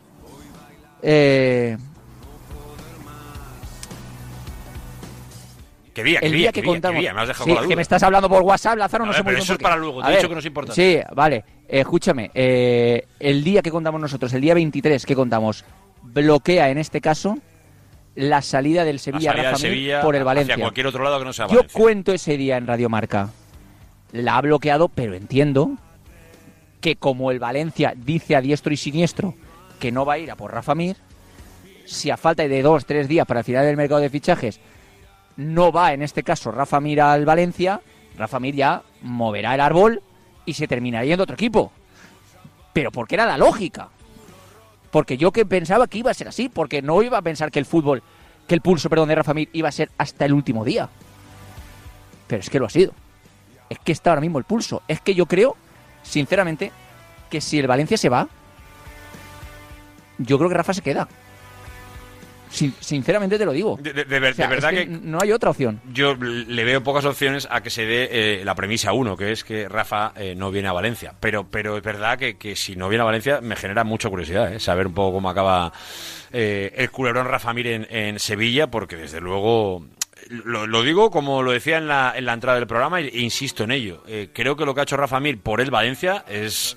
eh, 1.02 1.78
¿Qué 5.94 6.04
día? 6.04 6.20
¿Qué 6.22 6.28
día? 6.30 6.38
día 6.38 6.52
¿Qué 6.54 6.62
que 6.62 6.68
contamos, 6.68 7.00
día? 7.02 7.14
Me 7.14 7.22
has 7.22 7.28
dejado 7.28 7.46
Sí, 7.46 7.54
con 7.54 7.62
la 7.64 7.68
que 7.68 7.76
me 7.76 7.82
estás 7.82 8.04
hablando 8.04 8.30
por 8.30 8.42
WhatsApp, 8.44 8.78
Lázaro, 8.78 9.06
no 9.06 9.12
sé 9.14 9.20
muy 9.20 9.26
pero 9.26 9.36
bien 9.38 9.44
eso 9.44 9.54
es 9.54 9.60
para 9.60 9.76
luego, 9.76 10.02
te 10.02 10.08
he 10.08 10.10
ver, 10.12 10.18
dicho 10.20 10.30
que 10.30 10.36
no 10.36 10.40
es 10.40 10.46
importante. 10.46 10.82
Sí, 10.82 11.00
vale, 11.14 11.36
eh, 11.68 11.80
escúchame, 11.82 12.32
eh, 12.34 13.06
el 13.20 13.44
día 13.44 13.62
que 13.62 13.70
contamos 13.72 14.00
nosotros, 14.00 14.32
el 14.34 14.40
día 14.42 14.54
23 14.54 15.06
que 15.06 15.16
contamos, 15.16 15.66
bloquea 16.14 16.70
en 16.70 16.78
este 16.78 17.02
caso 17.02 17.38
la 18.16 18.42
salida 18.42 18.84
del 18.84 18.96
La 18.96 19.02
Sevilla, 19.02 19.32
salida 19.32 19.44
Rafa 19.52 19.58
Sevilla 19.58 20.02
por 20.02 20.16
el 20.16 20.22
hacia 20.22 20.26
Valencia. 20.26 20.58
cualquier 20.58 20.88
otro 20.88 21.04
lado 21.04 21.20
que 21.20 21.26
no 21.26 21.34
sea 21.34 21.48
Yo 21.48 21.56
Valencia. 21.56 21.80
cuento 21.80 22.14
ese 22.14 22.38
día 22.38 22.58
en 22.58 22.68
Radio 22.68 22.90
Marca. 22.90 23.30
La 24.12 24.38
ha 24.38 24.42
bloqueado, 24.42 24.90
pero 24.90 25.14
entiendo 25.14 25.72
que 26.82 26.96
como 26.96 27.32
el 27.32 27.40
Valencia 27.40 27.94
dice 27.96 28.36
a 28.36 28.42
diestro 28.42 28.74
y 28.74 28.78
siniestro 28.78 29.36
que 29.80 29.92
no 29.92 30.06
va 30.06 30.14
a 30.14 30.18
ir 30.18 30.32
a 30.32 30.36
por 30.36 30.52
Rafa 30.54 30.76
Mir, 30.76 30.98
si 31.86 32.10
a 32.10 32.18
falta 32.18 32.48
de 32.48 32.62
dos, 32.62 32.86
tres 32.86 33.08
días 33.08 33.26
para 33.26 33.42
el 33.42 33.44
final 33.46 33.66
del 33.66 33.78
mercado 33.78 34.02
de 34.02 34.10
fichajes 34.10 34.60
no 35.38 35.72
va 35.72 35.94
en 35.94 36.02
este 36.02 36.24
caso 36.24 36.52
Rafa 36.52 36.82
Mir 36.82 37.02
al 37.02 37.26
Valencia, 37.26 37.82
Rafa 38.18 38.40
Mir 38.40 38.56
ya 38.56 38.84
moverá 39.02 39.56
el 39.56 39.62
árbol 39.62 40.02
y 40.46 40.54
se 40.54 40.68
terminará 40.68 41.06
yendo 41.06 41.24
a 41.24 41.26
otro 41.26 41.36
equipo. 41.36 41.72
Pero 42.74 42.92
porque 42.92 43.16
era 43.16 43.26
la 43.26 43.38
lógica. 43.38 43.90
Porque 44.92 45.18
yo 45.18 45.32
que 45.32 45.46
pensaba 45.46 45.88
que 45.88 46.00
iba 46.00 46.12
a 46.12 46.16
ser 46.16 46.28
así, 46.28 46.50
porque 46.50 46.82
no 46.82 47.02
iba 47.04 47.18
a 47.18 47.22
pensar 47.22 47.52
que 47.52 47.60
el 47.60 47.66
fútbol, 47.66 48.02
que 48.48 48.56
el 48.56 48.62
pulso, 48.62 48.90
perdón, 48.90 49.10
de 49.10 49.16
Rafa 49.16 49.34
Mir 49.34 49.50
iba 49.54 49.70
a 49.70 49.72
ser 49.72 49.92
hasta 49.98 50.26
el 50.26 50.34
último 50.34 50.66
día. 50.66 50.90
Pero 52.28 52.42
es 52.42 52.50
que 52.50 52.60
lo 52.60 52.66
ha 52.66 52.70
sido. 52.70 52.94
Es 53.70 53.80
que 53.80 53.92
está 53.92 54.12
ahora 54.12 54.22
mismo 54.22 54.40
el 54.40 54.46
pulso. 54.46 54.82
Es 54.88 55.02
que 55.02 55.14
yo 55.14 55.26
creo, 55.28 55.56
sinceramente, 56.02 56.72
que 57.30 57.42
si 57.42 57.60
el 57.60 57.68
Valencia 57.68 57.98
se 57.98 58.10
va, 58.10 58.28
yo 60.18 60.38
creo 60.38 60.50
que 60.50 60.56
Rafa 60.56 60.74
se 60.74 60.82
queda. 60.82 61.08
Sin- 62.50 62.74
sinceramente 62.80 63.38
te 63.38 63.46
lo 63.46 63.52
digo. 63.52 63.78
De, 63.82 63.94
de- 63.94 64.06
de 64.06 64.20
ver- 64.20 64.32
O 64.34 64.36
sea, 64.36 64.48
de 64.48 64.56
verdad 64.56 64.74
es 64.74 64.80
que, 64.80 64.86
no 64.88 65.20
hay 65.22 65.32
otra 65.32 65.52
opción. 65.52 65.80
yo 65.94 66.16
le 66.16 66.64
veo 66.64 66.82
pocas 66.84 67.06
opciones 67.06 67.48
a 67.52 67.62
que 67.62 67.70
se 67.70 67.86
dé 67.86 68.10
eh, 68.12 68.46
la 68.46 68.56
premisa 68.56 68.92
uno, 68.94 69.16
que 69.16 69.32
es 69.32 69.44
que 69.44 69.70
Rafa 69.70 70.14
eh, 70.16 70.34
no 70.36 70.50
viene 70.52 70.68
a 70.68 70.74
Valencia. 70.74 71.14
Pero, 71.20 71.48
pero 71.50 71.78
es 71.78 71.84
verdad 71.84 72.18
que, 72.18 72.38
que 72.38 72.56
si 72.56 72.76
no 72.76 72.90
viene 72.90 73.04
a 73.04 73.06
Valencia 73.06 73.40
me 73.42 73.56
genera 73.56 73.84
mucha 73.84 74.10
curiosidad 74.10 74.54
eh, 74.54 74.60
saber 74.60 74.88
un 74.88 74.94
poco 74.94 75.14
cómo 75.18 75.30
acaba 75.30 75.72
eh, 76.32 76.74
el 76.76 76.90
culebrón 76.92 77.28
Rafa 77.28 77.54
Mir 77.54 77.68
en, 77.68 77.88
en 77.90 78.20
Sevilla, 78.20 78.68
porque 78.68 78.96
desde 78.96 79.22
luego 79.22 79.86
lo, 80.30 80.68
lo 80.68 80.82
digo 80.84 81.12
como 81.12 81.44
lo 81.44 81.52
decía 81.52 81.78
en 81.78 81.88
la, 81.88 82.14
en 82.16 82.26
la 82.26 82.34
entrada 82.34 82.58
del 82.58 82.68
programa 82.68 83.00
e 83.00 83.10
insisto 83.20 83.64
en 83.64 83.72
ello. 83.72 84.04
Eh, 84.08 84.30
creo 84.34 84.56
que 84.56 84.66
lo 84.66 84.74
que 84.74 84.82
ha 84.82 84.84
hecho 84.84 84.98
Rafa 84.98 85.20
Mir 85.20 85.40
por 85.40 85.62
el 85.62 85.72
Valencia 85.72 86.26
es 86.28 86.76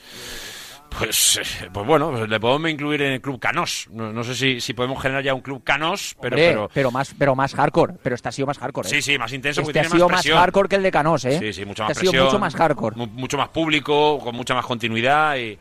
Pues, 0.99 1.36
eh, 1.38 1.68
pues 1.72 1.86
bueno, 1.86 2.11
pues 2.11 2.28
le 2.28 2.38
podemos 2.40 2.70
incluir 2.70 3.03
en 3.03 3.12
el 3.14 3.20
club 3.20 3.40
Canos. 3.40 3.88
No, 3.90 4.12
no 4.12 4.22
sé 4.24 4.34
si, 4.34 4.61
si 4.61 4.72
podemos 4.74 5.01
generar 5.03 5.22
ya 5.24 5.34
un 5.34 5.40
club 5.40 5.62
Canos, 5.64 6.14
pero, 6.20 6.36
Hombre, 6.36 6.49
pero 6.49 6.70
pero 6.72 6.90
más, 6.90 7.14
pero 7.18 7.34
más 7.34 7.55
hardcore. 7.55 7.95
Pero 8.03 8.14
este 8.14 8.28
ha 8.28 8.32
sido 8.32 8.47
más 8.47 8.59
hardcore. 8.59 8.86
¿eh? 8.88 8.90
Sí, 8.90 9.03
sí, 9.03 9.18
más 9.18 9.32
intenso 9.32 9.62
Este 9.62 9.80
ha 9.80 9.84
sido 9.84 10.09
más 10.09 10.20
presión. 10.20 10.38
hardcore 10.38 10.68
que 10.68 10.76
el 10.76 10.82
de 10.82 10.90
Canos, 10.90 11.24
¿eh? 11.24 11.38
Sí, 11.38 11.53
sí, 11.53 11.64
mucho 11.64 11.82
Este 11.82 11.90
más 11.90 11.90
ha 11.97 12.01
sido 12.01 12.11
presión. 12.12 12.26
mucho 12.26 12.38
más 12.38 12.55
hardcore. 12.55 12.97
mu- 12.97 13.07
mucho 13.07 13.38
más 13.38 13.49
público, 13.49 14.18
con 14.18 14.34
mucha 14.36 14.55
más 14.55 14.64
continuidad 14.66 15.36
y, 15.36 15.59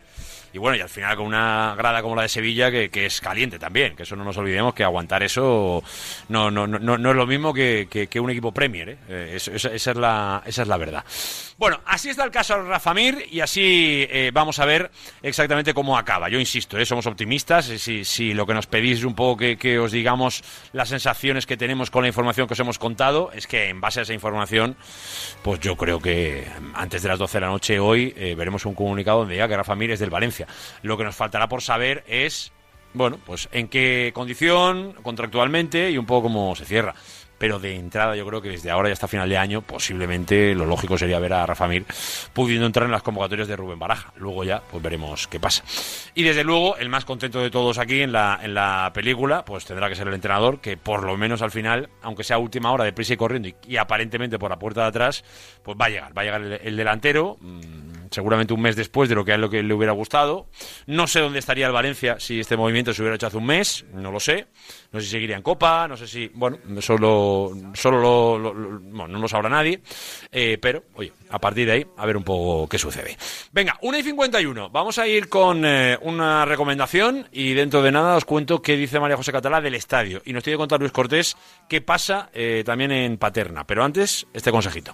y 0.54 0.58
bueno, 0.58 0.76
y 0.78 0.82
al 0.82 0.90
final 0.90 1.16
con 1.16 1.26
una 1.28 1.76
grada 1.78 2.02
como 2.02 2.16
la 2.16 2.24
de 2.24 2.30
Sevilla 2.30 2.70
que, 2.70 2.90
que 2.90 3.06
es 3.06 3.22
caliente 3.22 3.58
también, 3.58 3.96
que 3.96 4.04
eso 4.04 4.16
no 4.18 4.24
nos 4.26 4.36
olvidemos 4.38 4.74
que 4.74 4.84
aguantar 4.84 5.24
eso 5.24 5.82
no, 6.30 6.52
no, 6.52 6.68
no, 6.68 6.98
no 6.98 7.10
es 7.10 7.16
lo 7.16 7.26
mismo 7.26 7.54
que, 7.54 7.88
que, 8.10 8.20
un 8.20 8.30
equipo 8.30 8.52
Premier, 8.52 8.90
¿eh? 8.90 8.98
Eh, 9.08 9.32
esa, 9.38 9.70
es 9.70 9.86
la, 9.96 10.44
esa 10.46 10.62
es 10.64 10.68
la 10.68 10.78
verdad. 10.78 11.06
Bueno, 11.62 11.80
así 11.86 12.10
está 12.10 12.24
el 12.24 12.32
caso 12.32 12.56
de 12.58 12.64
Rafa 12.64 12.92
Mir 12.96 13.28
y 13.30 13.40
así 13.40 14.08
eh, 14.10 14.32
vamos 14.34 14.58
a 14.58 14.66
ver 14.66 14.90
exactamente 15.22 15.76
cómo 15.76 15.96
acaba. 15.96 16.28
Yo 16.28 16.40
insisto, 16.40 16.76
¿eh? 16.80 16.88
somos 16.88 17.06
optimistas. 17.06 17.66
Si, 17.66 18.04
si, 18.04 18.34
lo 18.34 18.48
que 18.48 18.56
nos 18.56 18.66
pedís 18.66 18.98
es 18.98 19.04
un 19.04 19.14
poco 19.14 19.38
que, 19.38 19.78
os 19.78 19.92
digamos 19.92 20.44
las 20.74 20.90
sensaciones 20.90 21.46
que 21.46 21.58
tenemos 21.58 21.92
con 21.92 22.02
la 22.02 22.08
información 22.08 22.48
que 22.48 22.54
os 22.54 22.60
hemos 22.60 22.80
contado, 22.80 23.32
es 23.32 23.46
que 23.46 23.70
en 23.70 23.80
base 23.80 24.00
a 24.00 24.04
esa 24.04 24.14
información, 24.16 24.76
pues 25.44 25.60
yo 25.60 25.76
creo 25.76 26.00
que 26.00 26.48
antes 26.74 27.04
de 27.04 27.10
las 27.10 27.20
12 27.20 27.38
de 27.38 27.42
la 27.42 27.52
noche 27.52 27.80
hoy 27.80 28.12
eh, 28.18 28.34
veremos 28.36 28.66
un 28.66 28.74
comunicado 28.74 29.20
donde 29.20 29.36
diga 29.36 29.48
que 29.48 29.56
Rafa 29.56 29.76
Mir 29.76 29.92
es 29.92 30.00
del 30.00 30.10
Valencia. 30.10 30.48
Lo 30.82 30.98
que 30.98 31.04
nos 31.04 31.16
faltará 31.16 31.48
por 31.48 31.62
saber 31.62 32.04
es, 32.08 32.52
bueno, 32.96 33.20
pues 33.24 33.50
en 33.52 33.68
qué 33.68 34.10
condición, 34.16 34.94
contractualmente 35.04 35.92
y 35.92 36.00
un 36.00 36.08
poco 36.08 36.24
cómo 36.24 36.56
se 36.56 36.66
cierra 36.66 36.96
pero 37.42 37.58
de 37.58 37.76
entrada 37.76 38.16
yo 38.16 38.24
creo 38.28 38.40
que 38.40 38.50
desde 38.50 38.70
ahora 38.70 38.90
y 38.90 38.92
hasta 38.92 39.08
final 39.08 39.28
de 39.28 39.36
año 39.36 39.64
posiblemente 39.64 40.54
lo 40.54 40.68
lógico 40.68 40.96
sería 40.96 41.18
ver 41.18 41.34
a 41.34 41.44
Rafa 41.48 41.68
Mir 41.68 41.88
pudiendo 42.34 42.68
entrar 42.68 42.86
en 42.86 42.92
las 42.92 43.02
convocatorias 43.02 43.48
de 43.48 43.56
Rubén 43.56 43.80
Baraja. 43.80 44.14
Luego 44.18 44.44
ya 44.44 44.62
pues 44.70 44.84
veremos 44.84 45.28
qué 45.28 45.40
pasa. 45.40 45.64
Y 46.14 46.22
desde 46.22 46.44
luego 46.44 46.78
el 46.78 46.88
más 46.90 47.04
contento 47.04 47.42
de 47.42 47.50
todos 47.50 47.80
aquí 47.80 48.04
en 48.04 48.12
la, 48.12 48.40
en 48.44 48.54
la 48.54 48.92
película 48.94 49.44
pues 49.44 49.66
tendrá 49.66 49.90
que 49.90 49.96
ser 49.96 50.08
el 50.08 50.14
entrenador 50.14 50.62
que 50.62 50.78
por 50.78 51.02
lo 51.04 51.18
menos 51.18 51.42
al 51.42 51.50
final, 51.50 51.90
aunque 52.04 52.24
sea 52.24 52.38
última 52.38 52.72
hora 52.72 52.84
de 52.84 52.94
prisa 52.94 53.16
y 53.16 53.18
corriendo 53.18 53.50
y, 53.68 53.76
aparentemente 53.76 54.38
por 54.38 54.52
la 54.52 54.60
puerta 54.60 54.82
de 54.82 54.88
atrás, 54.90 55.24
pues 55.64 55.76
va 55.76 55.86
a 55.86 55.90
llegar, 55.90 56.16
va 56.16 56.22
a 56.22 56.26
llegar 56.26 56.42
el, 56.44 56.78
delantero. 56.78 57.38
Mm, 57.42 58.01
seguramente 58.12 58.54
un 58.54 58.62
mes 58.62 58.76
después 58.76 59.10
de 59.10 59.16
lo 59.16 59.26
que 59.26 59.34
a 59.34 59.38
lo 59.38 59.50
que 59.50 59.64
le 59.64 59.74
hubiera 59.74 59.94
gustado. 59.94 60.48
No 60.86 61.08
sé 61.08 61.22
dónde 61.22 61.40
estaría 61.40 61.66
el 61.66 61.72
Valencia 61.72 62.20
si 62.20 62.40
este 62.40 62.58
movimiento 62.58 62.94
se 62.94 63.02
hubiera 63.02 63.16
hecho 63.16 63.28
hace 63.28 63.38
un 63.38 63.46
mes, 63.46 63.86
no 63.94 64.12
lo 64.12 64.20
sé. 64.20 64.48
No 64.92 65.00
sé 65.00 65.06
si 65.06 65.12
seguiría 65.14 65.38
en 65.38 65.42
Copa, 65.42 65.88
no 65.88 65.96
sé 65.96 66.06
si, 66.06 66.30
bueno, 66.34 66.58
solo, 66.82 67.52
solo 67.74 68.38
lo, 68.38 68.54
no 68.54 69.08
lo 69.08 69.28
sabrá 69.28 69.50
nadie. 69.50 69.82
Eh, 70.32 70.58
pero, 70.62 70.84
oye, 70.96 71.14
a 71.30 71.40
partir 71.40 71.66
de 71.66 71.72
ahí, 71.72 71.88
a 71.98 72.06
ver 72.06 72.18
un 72.18 72.24
poco 72.24 72.68
qué 72.68 72.78
sucede. 72.78 73.18
Venga, 73.54 73.78
1 73.82 73.98
y 73.98 74.04
51. 74.04 74.70
Vamos 74.70 75.00
a 75.00 75.08
ir 75.08 75.30
con 75.30 75.64
eh, 75.66 75.98
una 76.02 76.44
recomendación 76.44 77.28
y 77.32 77.54
dentro 77.54 77.82
de 77.82 77.92
nada 77.92 78.18
os 78.18 78.26
cuento 78.26 78.62
qué 78.62 78.76
dice 78.76 79.00
María 79.00 79.16
José 79.16 79.32
Catalá 79.32 79.62
del 79.62 79.76
estadio. 79.76 80.22
Y 80.26 80.34
nos 80.34 80.44
tiene 80.44 80.56
que 80.56 80.62
contar 80.62 80.82
Luis 80.82 80.92
Cortés 80.92 81.38
qué 81.70 81.80
pasa 81.80 82.30
eh, 82.34 82.64
también 82.66 82.92
en 82.92 83.18
Paterna. 83.18 83.66
Pero 83.66 83.86
antes, 83.86 84.28
este 84.34 84.52
consejito. 84.52 84.94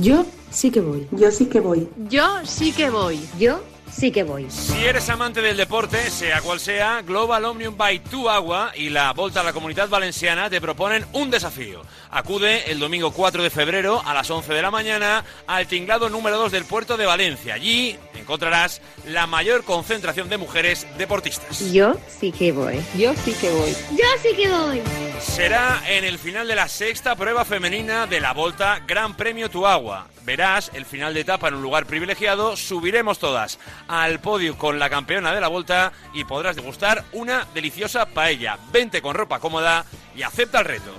Yo 0.00 0.24
sí 0.58 0.72
que 0.72 0.80
voy. 0.80 1.06
Yo 1.12 1.30
sí 1.30 1.46
que 1.46 1.60
voy. 1.60 1.88
Yo 2.08 2.44
sí 2.44 2.72
que 2.72 2.90
voy. 2.90 3.20
Yo 3.38 3.62
sí 3.92 4.10
que 4.10 4.24
voy. 4.24 4.50
Si 4.50 4.76
eres 4.84 5.08
amante 5.08 5.40
del 5.40 5.56
deporte, 5.56 6.10
sea 6.10 6.40
cual 6.40 6.58
sea, 6.58 7.02
Global 7.02 7.44
Omnium 7.44 7.76
by 7.76 8.00
Tu 8.00 8.28
Agua 8.28 8.72
y 8.74 8.88
la 8.88 9.12
Volta 9.12 9.40
a 9.40 9.44
la 9.44 9.52
Comunidad 9.52 9.88
Valenciana 9.88 10.50
te 10.50 10.60
proponen 10.60 11.06
un 11.12 11.30
desafío. 11.30 11.82
Acude 12.10 12.72
el 12.72 12.80
domingo 12.80 13.12
4 13.12 13.40
de 13.40 13.50
febrero 13.50 14.02
a 14.04 14.12
las 14.12 14.28
11 14.28 14.52
de 14.52 14.62
la 14.62 14.72
mañana 14.72 15.24
al 15.46 15.68
tinglado 15.68 16.10
número 16.10 16.36
2 16.38 16.50
del 16.50 16.64
puerto 16.64 16.96
de 16.96 17.06
Valencia. 17.06 17.54
Allí 17.54 17.96
encontrarás 18.18 18.80
la 19.06 19.28
mayor 19.28 19.62
concentración 19.62 20.28
de 20.28 20.38
mujeres 20.38 20.88
deportistas. 20.98 21.72
Yo 21.72 21.94
sí 22.08 22.32
que 22.32 22.50
voy. 22.50 22.80
Yo 22.96 23.14
sí 23.24 23.32
que 23.32 23.48
voy. 23.52 23.70
Yo 23.92 24.06
sí 24.22 24.34
que 24.36 24.48
voy. 24.48 24.82
Será 25.20 25.82
en 25.88 26.04
el 26.04 26.18
final 26.18 26.46
de 26.46 26.54
la 26.54 26.68
sexta 26.68 27.16
prueba 27.16 27.44
femenina 27.44 28.06
de 28.06 28.20
la 28.20 28.32
Volta 28.32 28.80
Gran 28.86 29.14
Premio 29.14 29.50
Tu 29.50 29.66
Agua. 29.66 30.06
Verás 30.24 30.70
el 30.74 30.84
final 30.84 31.14
de 31.14 31.20
etapa 31.20 31.48
en 31.48 31.54
un 31.54 31.62
lugar 31.62 31.86
privilegiado. 31.86 32.56
Subiremos 32.56 33.18
todas 33.18 33.58
al 33.88 34.20
podio 34.20 34.56
con 34.56 34.78
la 34.78 34.90
campeona 34.90 35.34
de 35.34 35.40
la 35.40 35.48
Volta 35.48 35.92
y 36.14 36.24
podrás 36.24 36.56
degustar 36.56 37.04
una 37.12 37.46
deliciosa 37.54 38.06
paella. 38.06 38.58
Vente 38.72 39.02
con 39.02 39.14
ropa 39.14 39.40
cómoda 39.40 39.84
y 40.14 40.22
acepta 40.22 40.60
el 40.60 40.64
reto. 40.66 40.92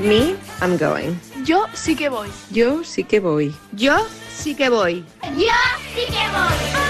Me, 0.00 0.36
I'm 0.60 0.78
going. 0.78 1.14
Yo 1.44 1.66
sí 1.74 1.96
que 1.96 2.08
voy. 2.08 2.30
Yo 2.50 2.84
sí 2.84 3.04
que 3.04 3.20
voy. 3.20 3.54
Yo 3.72 4.06
sí 4.34 4.54
que 4.54 4.68
voy. 4.68 5.04
Yo 5.36 5.52
sí 5.94 6.06
que 6.06 6.28
voy. 6.28 6.85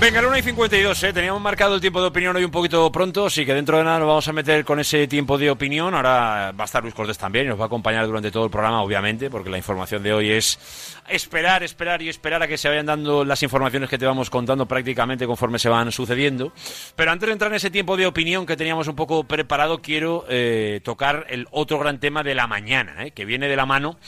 Venga, 0.00 0.22
la 0.22 0.28
1 0.28 0.38
y 0.38 0.42
52, 0.42 1.04
¿eh? 1.04 1.12
Teníamos 1.12 1.42
marcado 1.42 1.74
el 1.74 1.80
tiempo 1.82 2.00
de 2.00 2.06
opinión 2.06 2.34
hoy 2.34 2.42
un 2.42 2.50
poquito 2.50 2.90
pronto, 2.90 3.26
así 3.26 3.44
que 3.44 3.52
dentro 3.52 3.76
de 3.76 3.84
nada 3.84 3.98
nos 3.98 4.08
vamos 4.08 4.28
a 4.28 4.32
meter 4.32 4.64
con 4.64 4.80
ese 4.80 5.06
tiempo 5.06 5.36
de 5.36 5.50
opinión. 5.50 5.94
Ahora 5.94 6.52
va 6.58 6.64
a 6.64 6.64
estar 6.64 6.82
Luis 6.82 6.94
Cortés 6.94 7.18
también 7.18 7.44
y 7.44 7.48
nos 7.50 7.60
va 7.60 7.64
a 7.64 7.66
acompañar 7.66 8.06
durante 8.06 8.30
todo 8.30 8.46
el 8.46 8.50
programa, 8.50 8.82
obviamente, 8.82 9.28
porque 9.28 9.50
la 9.50 9.58
información 9.58 10.02
de 10.02 10.14
hoy 10.14 10.30
es 10.30 10.58
esperar, 11.06 11.62
esperar 11.64 12.00
y 12.00 12.08
esperar 12.08 12.42
a 12.42 12.48
que 12.48 12.56
se 12.56 12.70
vayan 12.70 12.86
dando 12.86 13.26
las 13.26 13.42
informaciones 13.42 13.90
que 13.90 13.98
te 13.98 14.06
vamos 14.06 14.30
contando 14.30 14.64
prácticamente 14.64 15.26
conforme 15.26 15.58
se 15.58 15.68
van 15.68 15.92
sucediendo. 15.92 16.50
Pero 16.96 17.10
antes 17.10 17.26
de 17.26 17.34
entrar 17.34 17.52
en 17.52 17.56
ese 17.56 17.70
tiempo 17.70 17.98
de 17.98 18.06
opinión 18.06 18.46
que 18.46 18.56
teníamos 18.56 18.88
un 18.88 18.96
poco 18.96 19.24
preparado, 19.24 19.82
quiero 19.82 20.24
eh, 20.30 20.80
tocar 20.82 21.26
el 21.28 21.46
otro 21.50 21.78
gran 21.78 22.00
tema 22.00 22.22
de 22.22 22.34
la 22.34 22.46
mañana, 22.46 23.04
¿eh? 23.04 23.10
que 23.10 23.26
viene 23.26 23.48
de 23.48 23.56
la 23.56 23.66
mano 23.66 23.98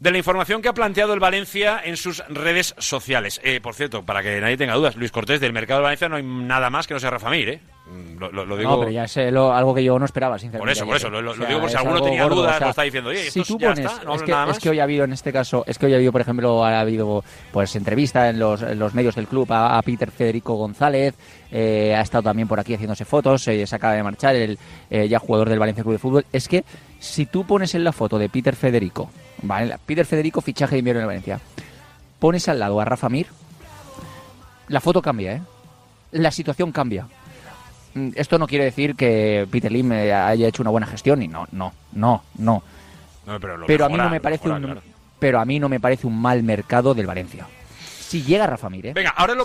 de 0.00 0.10
la 0.10 0.18
información 0.18 0.62
que 0.62 0.68
ha 0.68 0.72
planteado 0.72 1.12
el 1.12 1.20
Valencia 1.20 1.80
en 1.84 1.96
sus 1.96 2.24
redes 2.28 2.74
sociales. 2.78 3.40
Eh, 3.44 3.60
por 3.60 3.74
cierto, 3.74 4.02
para 4.02 4.22
que 4.22 4.40
nadie 4.40 4.56
tenga 4.56 4.74
dudas, 4.74 4.96
Luis 4.96 5.12
Cortés, 5.12 5.40
del 5.40 5.52
mercado 5.52 5.80
de 5.80 5.84
Valencia 5.84 6.08
no 6.08 6.16
hay 6.16 6.22
nada 6.22 6.70
más 6.70 6.86
que 6.86 6.94
no 6.94 7.00
sea 7.00 7.10
Rafa 7.10 7.28
Mir, 7.28 7.48
¿eh? 7.50 7.60
Mm, 7.86 8.18
lo, 8.18 8.56
digo... 8.56 8.70
No, 8.70 8.78
pero 8.78 8.90
ya 8.90 9.04
es 9.04 9.16
algo 9.16 9.74
que 9.74 9.84
yo 9.84 9.98
no 9.98 10.04
esperaba, 10.06 10.38
sinceramente. 10.38 10.80
Por 10.80 10.96
eso, 10.96 11.08
por 11.08 11.14
eso, 11.14 11.22
lo, 11.22 11.34
digo 11.46 11.60
por 11.60 11.70
si 11.70 11.76
alguno 11.76 12.00
tenía 12.00 12.24
dudas, 12.26 12.60
lo 12.60 12.70
está 12.70 12.82
diciendo, 12.82 13.10
oye, 13.10 13.30
si 13.30 13.42
tú 13.42 13.58
pones, 13.58 13.80
es, 13.80 14.22
que, 14.22 14.34
es 14.50 14.58
que 14.58 14.70
hoy 14.70 14.78
ha 14.78 14.84
habido, 14.84 15.04
en 15.04 15.12
este 15.12 15.32
caso, 15.32 15.64
es 15.66 15.76
que 15.76 15.86
hoy 15.86 15.92
ha 15.92 15.96
habido, 15.96 16.12
por 16.12 16.20
ejemplo, 16.22 16.64
ha 16.64 16.80
habido 16.80 17.22
pues 17.52 17.74
entrevista 17.76 18.30
en 18.30 18.38
los, 18.38 18.62
los 18.62 18.94
medios 18.94 19.16
del 19.16 19.26
club 19.26 19.48
a, 19.50 19.80
Peter 19.82 20.10
Federico 20.10 20.54
González, 20.54 21.14
eh, 21.50 21.94
ha 21.94 22.00
estado 22.00 22.22
también 22.22 22.48
por 22.48 22.60
aquí 22.60 22.74
haciéndose 22.74 23.04
fotos, 23.04 23.46
eh, 23.48 23.66
se 23.66 23.76
acaba 23.76 23.94
de 23.94 24.02
marchar 24.02 24.36
el 24.36 24.58
eh, 24.88 25.08
ya 25.08 25.18
jugador 25.18 25.48
del 25.48 25.58
Valencia 25.58 25.82
Club 25.82 25.94
de 25.94 25.98
Fútbol. 25.98 26.26
Es 26.32 26.48
que 26.48 26.64
si 27.00 27.26
tú 27.26 27.44
pones 27.44 27.74
en 27.74 27.82
la 27.82 27.92
foto 27.92 28.18
de 28.18 28.28
Peter 28.28 28.54
Federico 28.54 29.10
Vale, 29.42 29.76
Peter 29.84 30.06
Federico, 30.06 30.40
fichaje 30.40 30.74
de 30.74 30.78
invierno 30.80 31.02
en 31.02 31.06
Valencia. 31.06 31.40
Pones 32.18 32.48
al 32.48 32.58
lado 32.58 32.80
a 32.80 32.84
Rafa 32.84 33.08
Mir, 33.08 33.26
la 34.68 34.80
foto 34.80 35.00
cambia, 35.02 35.32
¿eh? 35.32 35.42
La 36.12 36.30
situación 36.30 36.72
cambia. 36.72 37.06
Mm, 37.94 38.10
esto 38.14 38.38
no 38.38 38.46
quiere 38.46 38.64
decir 38.64 38.94
que 38.94 39.46
Peter 39.50 39.70
Lim 39.70 39.92
eh, 39.92 40.12
haya 40.12 40.48
hecho 40.48 40.62
una 40.62 40.70
buena 40.70 40.86
gestión 40.86 41.22
y 41.22 41.28
no, 41.28 41.46
no, 41.52 41.72
no, 41.92 42.22
no. 42.38 42.62
pero, 43.66 43.84
a 43.84 43.88
mí 43.88 43.96
no 43.96 44.10
me 44.10 44.20
parece 44.20 44.48
un, 44.48 44.80
pero 45.18 45.40
a 45.40 45.44
mí 45.44 45.58
no 45.58 45.68
me 45.68 45.80
parece 45.80 46.06
un 46.06 46.20
mal 46.20 46.42
mercado 46.42 46.94
del 46.94 47.06
Valencia. 47.06 47.46
Si 48.10 48.24
llega 48.24 48.44
Rafa 48.44 48.68
Mir, 48.68 48.86
¿eh? 48.86 48.92
Venga, 48.92 49.10
ahora, 49.10 49.36
lo 49.36 49.44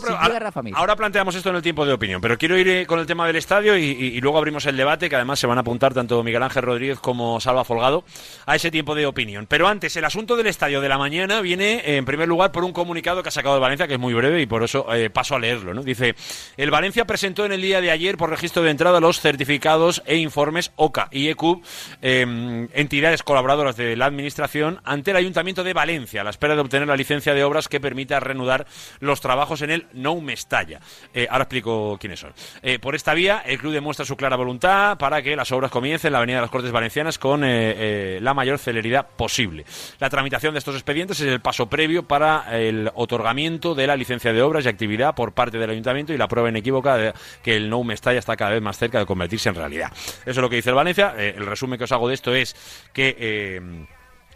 ahora, 0.74 0.96
planteamos 0.96 1.36
esto 1.36 1.52
en 1.52 1.58
el 1.58 1.62
tiempo 1.62 1.86
de 1.86 1.94
opinión, 1.94 2.20
pero 2.20 2.36
quiero 2.36 2.58
ir 2.58 2.68
eh, 2.68 2.88
con 2.88 2.98
el 2.98 3.06
tema 3.06 3.28
del 3.28 3.36
estadio 3.36 3.78
y, 3.78 4.20
luego 4.22 4.40
abrimos 4.40 4.66
el 4.66 4.76
debate, 4.76 5.08
que 5.08 5.16
además 5.16 5.38
se 5.38 5.46
van 5.46 5.60
a 5.60 5.62
apuntar 5.62 5.94
tanto 5.94 6.24
Miguel 6.24 6.42
Ángel 6.42 6.64
Rodríguez 6.64 7.00
como 7.00 7.40
Salva 7.40 7.64
Folgado 7.64 8.04
a 8.48 8.56
ese 8.56 8.72
tiempo 8.72 8.96
de 8.96 9.06
opinión. 9.06 9.46
Pero 9.48 9.68
antes, 9.68 9.96
el 9.98 10.04
asunto 10.04 10.36
del 10.36 10.48
estadio 10.48 10.82
de 10.82 10.90
la 10.90 10.98
mañana 10.98 11.42
viene, 11.42 11.84
eh, 11.86 11.98
en 11.98 12.06
primer 12.06 12.28
lugar, 12.28 12.52
por 12.52 12.64
un 12.64 12.74
comunicado 12.74 13.22
que 13.22 13.30
ha 13.30 13.32
sacado 13.32 13.54
el 13.54 13.62
Valencia, 13.62 13.88
que 13.88 13.94
es 13.94 14.00
muy 14.00 14.16
breve 14.16 14.42
y 14.42 14.48
por 14.48 14.64
eso 14.64 14.92
eh, 14.96 15.12
paso 15.12 15.36
a 15.36 15.40
leerlo. 15.40 15.76
¿no? 15.76 15.84
Dice, 15.84 16.16
el 16.58 16.72
Valencia 16.72 17.06
presentó 17.06 17.46
en 17.46 17.52
el 17.52 17.62
día 17.62 17.82
de 17.82 17.92
ayer 17.92 18.18
por 18.18 18.32
registro 18.32 18.64
de 18.64 18.72
entrada 18.72 19.00
los 19.00 19.22
certificados 19.22 20.02
e 20.08 20.18
informes 20.18 20.72
OCA 20.76 21.08
y 21.12 21.28
ECUB, 21.28 21.62
em, 22.02 22.68
entidades 22.74 23.22
colaboradoras 23.22 23.78
de 23.78 23.96
la 23.96 24.08
Administración, 24.08 24.82
ante 24.86 25.12
el 25.12 25.18
Ayuntamiento 25.18 25.64
de 25.64 25.74
Valencia, 25.74 26.22
a 26.22 26.24
la 26.24 26.32
espera 26.32 26.56
de 26.56 26.62
obtener 26.62 26.88
la 26.88 26.96
licencia 26.96 27.36
de 27.36 27.44
obras 27.44 27.68
que 27.68 27.80
permita 27.80 28.20
reanudar 28.20 28.55
los 29.00 29.22
trabajos 29.22 29.62
en 29.62 29.72
el 29.72 29.88
No 29.94 30.20
Mestalla. 30.22 30.80
Eh, 31.14 31.28
ahora 31.30 31.44
explico 31.44 31.98
quiénes 32.00 32.20
son. 32.20 32.34
Eh, 32.62 32.80
por 32.80 32.96
esta 32.96 33.14
vía, 33.14 33.42
el 33.46 33.58
club 33.58 33.74
demuestra 33.74 34.06
su 34.06 34.16
clara 34.16 34.36
voluntad 34.36 34.98
para 34.98 35.22
que 35.22 35.36
las 35.36 35.52
obras 35.52 35.72
comiencen 35.72 36.10
en 36.10 36.14
la 36.14 36.18
Avenida 36.20 36.38
de 36.38 36.42
las 36.42 36.52
Cortes 36.52 36.72
Valencianas 36.72 37.18
con 37.18 37.44
eh, 37.44 38.20
la 38.22 38.34
mayor 38.34 38.60
celeridad 38.60 39.08
posible. 39.08 39.66
La 40.00 40.10
tramitación 40.10 40.54
de 40.54 40.60
estos 40.60 40.76
expedientes 40.76 41.20
es 41.20 41.28
el 41.28 41.42
paso 41.42 41.68
previo 41.68 42.04
para 42.04 42.60
el 42.60 42.92
otorgamiento 42.96 43.76
de 43.76 43.88
la 43.88 43.96
licencia 43.96 44.34
de 44.34 44.42
obras 44.42 44.66
y 44.66 44.70
actividad 44.70 45.16
por 45.16 45.34
parte 45.34 45.58
del 45.58 45.70
Ayuntamiento 45.70 46.14
y 46.14 46.18
la 46.18 46.28
prueba 46.28 46.50
inequívoca 46.50 46.98
de 46.98 47.14
que 47.44 47.56
el 47.56 47.70
No 47.70 47.84
Mestalla 47.84 48.20
está 48.20 48.36
cada 48.36 48.52
vez 48.52 48.62
más 48.62 48.78
cerca 48.78 49.00
de 49.00 49.06
convertirse 49.06 49.50
en 49.50 49.56
realidad. 49.56 49.92
Eso 49.94 50.32
es 50.32 50.38
lo 50.38 50.50
que 50.50 50.58
dice 50.58 50.70
el 50.70 50.76
Valencia. 50.76 51.14
el 51.18 51.46
resumen 51.46 51.78
que 51.78 51.86
os 51.86 51.92
hago 51.92 52.08
de 52.08 52.14
esto 52.14 52.34
es 52.34 52.56
que 52.94 53.86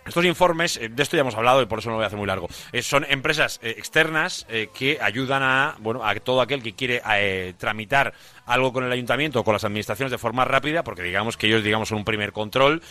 estos 0.10 0.26
informes, 0.26 0.78
eh, 0.78 0.90
de 0.90 1.04
esto 1.04 1.16
ya 1.16 1.22
hemos 1.22 1.36
hablado 1.36 1.62
y 1.62 1.66
por 1.66 1.80
eso 1.80 1.90
no 1.90 1.94
lo 1.94 1.98
voy 1.98 2.04
a 2.04 2.08
hacer 2.08 2.18
muy 2.18 2.28
largo, 2.28 2.50
eh, 2.72 2.82
son 2.82 3.06
empresas 3.10 3.60
eh, 3.64 3.76
externas 3.78 4.46
que 4.74 5.00
ayudan 5.02 5.44
a, 5.44 5.76
bueno, 5.80 6.04
a 6.04 6.14
todo 6.16 6.42
aquel 6.42 6.62
que 6.62 6.74
quiere 6.74 7.02
tramitar 7.58 8.14
algo 8.46 8.74
con 8.74 8.84
el 8.84 8.92
ayuntamiento 8.92 9.40
o 9.40 9.44
con 9.44 9.54
las 9.54 9.64
administraciones 9.64 10.12
de 10.12 10.18
forma 10.18 10.44
rápida, 10.46 10.84
porque 10.84 11.04
digamos 11.04 11.38
que 11.38 11.48
ellos 11.48 11.64
digamos 11.64 11.90
son 11.90 12.00
un 12.00 12.06
primer 12.06 12.32
control 12.32 12.82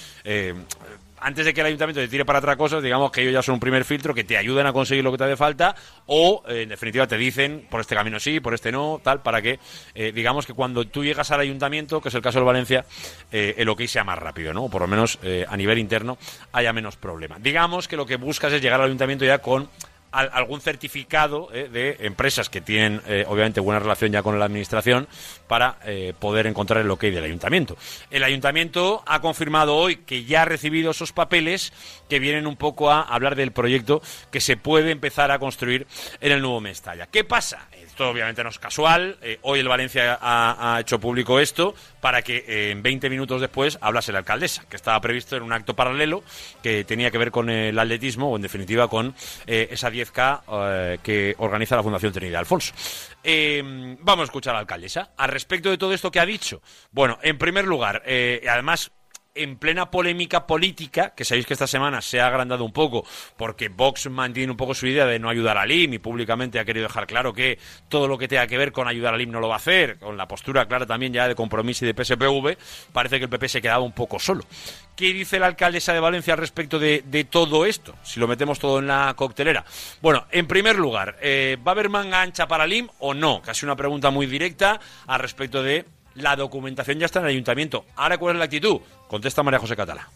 antes 1.20 1.44
de 1.46 1.54
que 1.54 1.60
el 1.60 1.66
ayuntamiento 1.68 2.00
te 2.00 2.08
tire 2.08 2.24
para 2.24 2.38
atrás 2.38 2.56
cosas, 2.56 2.82
digamos 2.82 3.10
que 3.10 3.22
ellos 3.22 3.32
ya 3.32 3.42
son 3.42 3.54
un 3.54 3.60
primer 3.60 3.84
filtro 3.84 4.14
que 4.14 4.24
te 4.24 4.36
ayudan 4.36 4.66
a 4.66 4.72
conseguir 4.72 5.04
lo 5.04 5.12
que 5.12 5.18
te 5.18 5.24
hace 5.24 5.36
falta 5.36 5.74
o, 6.06 6.42
eh, 6.48 6.62
en 6.62 6.68
definitiva, 6.68 7.06
te 7.06 7.16
dicen 7.16 7.66
por 7.70 7.80
este 7.80 7.94
camino 7.94 8.18
sí, 8.20 8.40
por 8.40 8.54
este 8.54 8.72
no, 8.72 9.00
tal, 9.02 9.22
para 9.22 9.42
que, 9.42 9.58
eh, 9.94 10.12
digamos 10.12 10.46
que 10.46 10.52
cuando 10.54 10.84
tú 10.86 11.04
llegas 11.04 11.30
al 11.30 11.40
ayuntamiento, 11.40 12.00
que 12.00 12.08
es 12.08 12.14
el 12.14 12.22
caso 12.22 12.38
de 12.38 12.44
Valencia, 12.44 12.84
eh, 13.32 13.54
el 13.58 13.68
ok 13.68 13.82
sea 13.86 14.04
más 14.04 14.18
rápido, 14.18 14.52
¿no? 14.52 14.64
O 14.64 14.70
por 14.70 14.82
lo 14.82 14.88
menos 14.88 15.18
eh, 15.22 15.44
a 15.48 15.56
nivel 15.56 15.78
interno 15.78 16.18
haya 16.52 16.72
menos 16.72 16.96
problema. 16.96 17.36
Digamos 17.38 17.88
que 17.88 17.96
lo 17.96 18.06
que 18.06 18.16
buscas 18.16 18.52
es 18.52 18.62
llegar 18.62 18.80
al 18.80 18.86
ayuntamiento 18.86 19.24
ya 19.24 19.38
con 19.38 19.68
al- 20.10 20.30
algún 20.32 20.60
certificado 20.60 21.48
de 21.48 21.96
empresas 22.00 22.48
que 22.48 22.60
tienen 22.62 23.02
obviamente 23.26 23.60
buena 23.60 23.78
relación 23.78 24.10
ya 24.10 24.22
con 24.22 24.38
la 24.38 24.46
administración 24.46 25.06
para 25.48 25.78
eh, 25.84 26.12
poder 26.18 26.46
encontrar 26.46 26.80
el 26.80 26.90
ok 26.90 27.02
del 27.02 27.24
ayuntamiento. 27.24 27.76
El 28.10 28.22
ayuntamiento 28.22 29.02
ha 29.06 29.20
confirmado 29.20 29.76
hoy 29.76 29.96
que 29.96 30.24
ya 30.24 30.42
ha 30.42 30.44
recibido 30.44 30.92
esos 30.92 31.12
papeles 31.12 31.72
que 32.08 32.18
vienen 32.18 32.46
un 32.46 32.56
poco 32.56 32.90
a 32.90 33.02
hablar 33.02 33.34
del 33.34 33.52
proyecto 33.52 34.02
que 34.30 34.40
se 34.40 34.56
puede 34.56 34.90
empezar 34.90 35.30
a 35.30 35.38
construir 35.38 35.86
en 36.20 36.32
el 36.32 36.42
nuevo 36.42 36.60
Mestalla. 36.60 37.06
¿Qué 37.06 37.24
pasa? 37.24 37.68
Esto 37.98 38.10
obviamente 38.10 38.44
no 38.44 38.50
es 38.50 38.58
casual. 38.58 39.18
eh, 39.22 39.38
hoy 39.42 39.58
el 39.58 39.66
Valencia 39.66 40.18
ha, 40.20 40.78
hecho 40.80 41.00
público 41.00 41.40
esto 41.40 41.74
para 42.00 42.22
que 42.22 42.44
eh, 42.46 42.70
en 42.70 42.82
20 42.82 43.10
minutos 43.10 43.40
después 43.40 43.78
hablase 43.80 44.12
la 44.12 44.20
alcaldesa, 44.20 44.64
que 44.68 44.76
estaba 44.76 45.00
previsto 45.00 45.36
en 45.36 45.42
un 45.42 45.52
acto 45.52 45.74
paralelo 45.74 46.22
que 46.62 46.84
tenía 46.84 47.10
que 47.10 47.18
ver 47.18 47.32
con 47.32 47.50
el 47.50 47.76
atletismo 47.76 48.30
o 48.30 48.36
en 48.36 48.42
definitiva 48.42 48.88
con 48.88 49.14
esa 49.46 49.90
10K 49.90 50.42
eh, 50.48 50.98
que 51.02 51.34
organiza 51.38 51.74
la 51.74 51.82
Fundación 51.82 52.12
Trinidad 52.12 52.40
Alfonso. 52.40 52.72
Vamos 54.00 54.22
a 54.22 54.24
escuchar 54.24 54.52
a 54.52 54.54
la 54.54 54.60
alcaldesa. 54.60 55.10
Al 55.16 55.30
respecto 55.38 55.70
de 55.70 55.78
todo 55.78 55.92
esto 55.92 56.10
que 56.10 56.18
ha 56.18 56.26
dicho, 56.26 56.60
bueno, 56.90 57.18
en 57.22 57.38
primer 57.38 57.64
lugar, 57.64 58.02
eh, 58.04 58.44
además 58.50 58.90
en 59.38 59.56
plena 59.56 59.90
polémica 59.90 60.46
política, 60.46 61.14
que 61.16 61.24
sabéis 61.24 61.46
que 61.46 61.54
esta 61.54 61.66
semana 61.66 62.00
se 62.00 62.20
ha 62.20 62.26
agrandado 62.26 62.64
un 62.64 62.72
poco 62.72 63.04
porque 63.36 63.68
Vox 63.68 64.10
mantiene 64.10 64.50
un 64.50 64.56
poco 64.56 64.74
su 64.74 64.86
idea 64.86 65.06
de 65.06 65.18
no 65.18 65.28
ayudar 65.28 65.56
al 65.58 65.70
IM 65.70 65.94
y 65.94 65.98
públicamente 65.98 66.58
ha 66.58 66.64
querido 66.64 66.88
dejar 66.88 67.06
claro 67.06 67.32
que 67.32 67.58
todo 67.88 68.08
lo 68.08 68.18
que 68.18 68.28
tenga 68.28 68.46
que 68.46 68.58
ver 68.58 68.72
con 68.72 68.88
ayudar 68.88 69.14
al 69.14 69.20
IM 69.20 69.30
no 69.30 69.40
lo 69.40 69.48
va 69.48 69.54
a 69.54 69.58
hacer, 69.58 69.98
con 69.98 70.16
la 70.16 70.28
postura 70.28 70.66
clara 70.66 70.86
también 70.86 71.12
ya 71.12 71.28
de 71.28 71.34
compromiso 71.34 71.84
y 71.84 71.92
de 71.92 72.04
PSPV, 72.04 72.56
parece 72.92 73.18
que 73.18 73.24
el 73.24 73.30
PP 73.30 73.48
se 73.48 73.62
quedaba 73.62 73.82
un 73.82 73.92
poco 73.92 74.18
solo. 74.18 74.44
¿Qué 74.96 75.12
dice 75.12 75.38
la 75.38 75.46
alcaldesa 75.46 75.92
de 75.92 76.00
Valencia 76.00 76.34
al 76.34 76.40
respecto 76.40 76.80
de, 76.80 77.04
de 77.06 77.22
todo 77.22 77.64
esto? 77.66 77.94
Si 78.02 78.18
lo 78.18 78.26
metemos 78.26 78.58
todo 78.58 78.80
en 78.80 78.88
la 78.88 79.14
coctelera. 79.14 79.64
Bueno, 80.02 80.26
en 80.32 80.48
primer 80.48 80.76
lugar, 80.76 81.16
eh, 81.20 81.56
¿va 81.64 81.70
a 81.70 81.74
haber 81.74 81.88
manga 81.88 82.20
ancha 82.20 82.48
para 82.48 82.64
el 82.64 82.72
IM 82.72 82.88
o 82.98 83.14
no? 83.14 83.40
Casi 83.40 83.64
una 83.64 83.76
pregunta 83.76 84.10
muy 84.10 84.26
directa 84.26 84.80
al 85.06 85.20
respecto 85.20 85.62
de 85.62 85.84
la 86.20 86.36
documentación 86.36 86.98
ya 86.98 87.06
está 87.06 87.20
en 87.20 87.26
el 87.26 87.30
ayuntamiento. 87.32 87.84
Ahora, 87.96 88.18
¿cuál 88.18 88.36
es 88.36 88.38
la 88.38 88.44
actitud? 88.44 88.80
Contesta 89.08 89.42
María 89.42 89.58
José 89.58 89.76
Catala. 89.76 90.08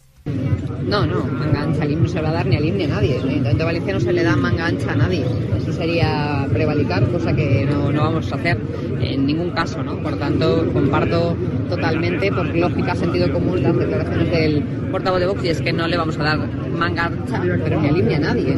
No, 0.89 1.07
no, 1.07 1.25
manga 1.25 1.63
ancha 1.63 1.85
no 1.87 2.09
se 2.09 2.21
va 2.21 2.31
a 2.31 2.33
dar 2.33 2.47
ni 2.47 2.57
al 2.57 2.65
a 2.83 2.87
nadie. 2.89 3.17
El 3.17 3.23
Ayuntamiento 3.29 3.59
de 3.59 3.65
Valencia 3.65 3.93
no 3.95 4.01
se 4.01 4.13
le 4.13 4.23
da 4.25 4.37
manga 4.37 4.67
ancha 4.67 4.93
a 4.93 4.97
nadie. 4.97 5.25
Eso 5.57 5.73
sería 5.73 6.47
prevalicar, 6.53 7.07
cosa 7.09 7.35
que 7.35 7.67
no, 7.71 7.93
no 7.93 8.01
vamos 8.03 8.31
a 8.33 8.37
hacer 8.37 8.59
en 9.01 9.27
ningún 9.27 9.51
caso, 9.51 9.83
¿no? 9.83 9.97
Por 9.99 10.17
tanto, 10.19 10.69
comparto 10.73 11.37
totalmente, 11.69 12.31
por 12.33 12.47
lógica, 12.55 12.95
sentido 12.95 13.33
común, 13.33 13.63
las 13.63 13.77
declaraciones 13.77 14.31
del 14.31 14.63
portavoz 14.91 15.21
de 15.21 15.27
Vox 15.27 15.45
y 15.45 15.49
es 15.49 15.61
que 15.63 15.73
no 15.73 15.87
le 15.87 15.97
vamos 15.97 16.19
a 16.19 16.23
dar 16.25 16.39
manga 16.77 17.07
ancha, 17.07 17.41
pero 17.65 17.81
ni 17.81 17.89
al 17.89 18.15
a 18.15 18.19
nadie. 18.19 18.57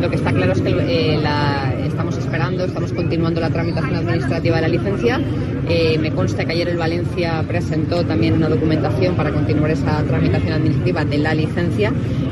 Lo 0.00 0.08
que 0.10 0.16
está 0.16 0.32
claro 0.32 0.52
es 0.52 0.60
que 0.60 0.70
eh, 0.70 1.18
la- 1.22 1.74
estamos 1.84 2.16
esperando, 2.18 2.64
estamos 2.64 2.92
continuando 2.92 3.40
la 3.40 3.50
tramitación 3.50 3.94
administrativa 3.96 4.56
de 4.56 4.62
la 4.62 4.68
licencia. 4.68 5.20
Eh, 5.68 5.96
me 5.98 6.10
consta 6.10 6.44
que 6.44 6.52
ayer 6.52 6.68
el 6.68 6.76
Valencia 6.76 7.42
presentó 7.46 8.04
también 8.04 8.34
una 8.34 8.48
documentación 8.48 9.14
para 9.14 9.30
continuar 9.30 9.70
esa 9.70 10.02
tramitación 10.02 10.52
administrativa 10.54 11.04
de 11.04 11.18
la 11.18 11.34
licencia 11.34 11.63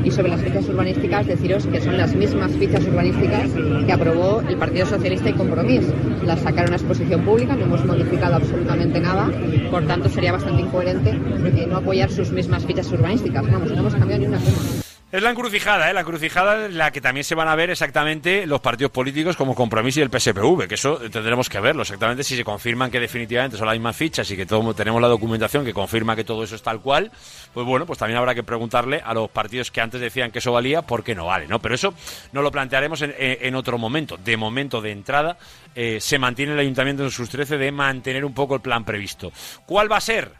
y 0.03 0.11
sobre 0.11 0.29
las 0.29 0.41
fichas 0.41 0.67
urbanísticas 0.69 1.25
deciros 1.25 1.65
que 1.65 1.81
son 1.81 1.97
las 1.97 2.15
mismas 2.15 2.51
fichas 2.51 2.85
urbanísticas 2.85 3.49
que 3.85 3.91
aprobó 3.91 4.41
el 4.47 4.57
Partido 4.57 4.85
Socialista 4.85 5.29
y 5.29 5.33
Compromís. 5.33 5.85
Las 6.23 6.41
sacaron 6.41 6.73
a 6.73 6.75
exposición 6.75 7.21
pública, 7.21 7.55
no 7.55 7.65
hemos 7.65 7.83
modificado 7.85 8.35
absolutamente 8.35 8.99
nada, 8.99 9.31
por 9.71 9.85
tanto 9.85 10.09
sería 10.09 10.31
bastante 10.31 10.61
incoherente 10.61 11.09
eh, 11.09 11.67
no 11.67 11.77
apoyar 11.77 12.11
sus 12.11 12.31
mismas 12.31 12.65
fichas 12.65 12.91
urbanísticas. 12.91 13.51
Vamos, 13.51 13.71
no 13.71 13.79
hemos 13.79 13.95
cambiado 13.95 14.21
ni 14.21 14.27
una 14.27 14.37
coma. 14.39 14.82
Es 15.13 15.21
la 15.21 15.29
encrucijada, 15.29 15.91
¿eh? 15.91 15.93
la 15.93 16.01
encrucijada 16.01 16.65
en 16.65 16.75
la 16.75 16.89
que 16.89 16.99
también 16.99 17.23
se 17.23 17.35
van 17.35 17.47
a 17.47 17.55
ver 17.55 17.69
exactamente 17.69 18.47
los 18.47 18.61
partidos 18.61 18.91
políticos 18.91 19.37
como 19.37 19.53
Compromiso 19.53 19.99
y 19.99 20.01
el 20.01 20.09
PSPV, 20.09 20.67
que 20.67 20.73
eso 20.73 20.95
tendremos 21.11 21.49
que 21.49 21.59
verlo 21.59 21.83
exactamente 21.83 22.23
si 22.23 22.35
se 22.35 22.43
confirman 22.43 22.89
que 22.89 22.99
definitivamente 22.99 23.55
son 23.55 23.67
las 23.67 23.75
mismas 23.75 23.95
fichas 23.95 24.31
y 24.31 24.35
que 24.35 24.47
todo, 24.47 24.73
tenemos 24.73 24.99
la 24.99 25.07
documentación 25.07 25.63
que 25.63 25.71
confirma 25.71 26.15
que 26.15 26.23
todo 26.23 26.43
eso 26.43 26.55
es 26.55 26.63
tal 26.63 26.81
cual, 26.81 27.11
pues 27.53 27.63
bueno, 27.63 27.85
pues 27.85 27.99
también 27.99 28.17
habrá 28.17 28.33
que 28.33 28.41
preguntarle 28.41 29.03
a 29.05 29.13
los 29.13 29.29
partidos 29.29 29.69
que 29.69 29.81
antes 29.81 30.01
decían 30.01 30.31
que 30.31 30.39
eso 30.39 30.51
valía, 30.51 30.81
por 30.81 31.03
qué 31.03 31.13
no 31.13 31.27
vale, 31.27 31.45
¿no? 31.45 31.59
Pero 31.59 31.75
eso 31.75 31.93
no 32.31 32.41
lo 32.41 32.51
plantearemos 32.51 33.03
en, 33.03 33.53
otro 33.53 33.77
momento. 33.77 34.17
De 34.17 34.35
momento, 34.35 34.81
de 34.81 34.93
entrada, 34.93 35.37
eh, 35.75 35.99
se 36.01 36.17
mantiene 36.17 36.53
el 36.53 36.59
ayuntamiento 36.59 37.03
en 37.03 37.11
sus 37.11 37.29
13 37.29 37.59
de 37.59 37.71
mantener 37.71 38.25
un 38.25 38.33
poco 38.33 38.55
el 38.55 38.61
plan 38.61 38.83
previsto. 38.83 39.31
¿Cuál 39.67 39.91
va 39.91 39.97
a 39.97 40.01
ser? 40.01 40.31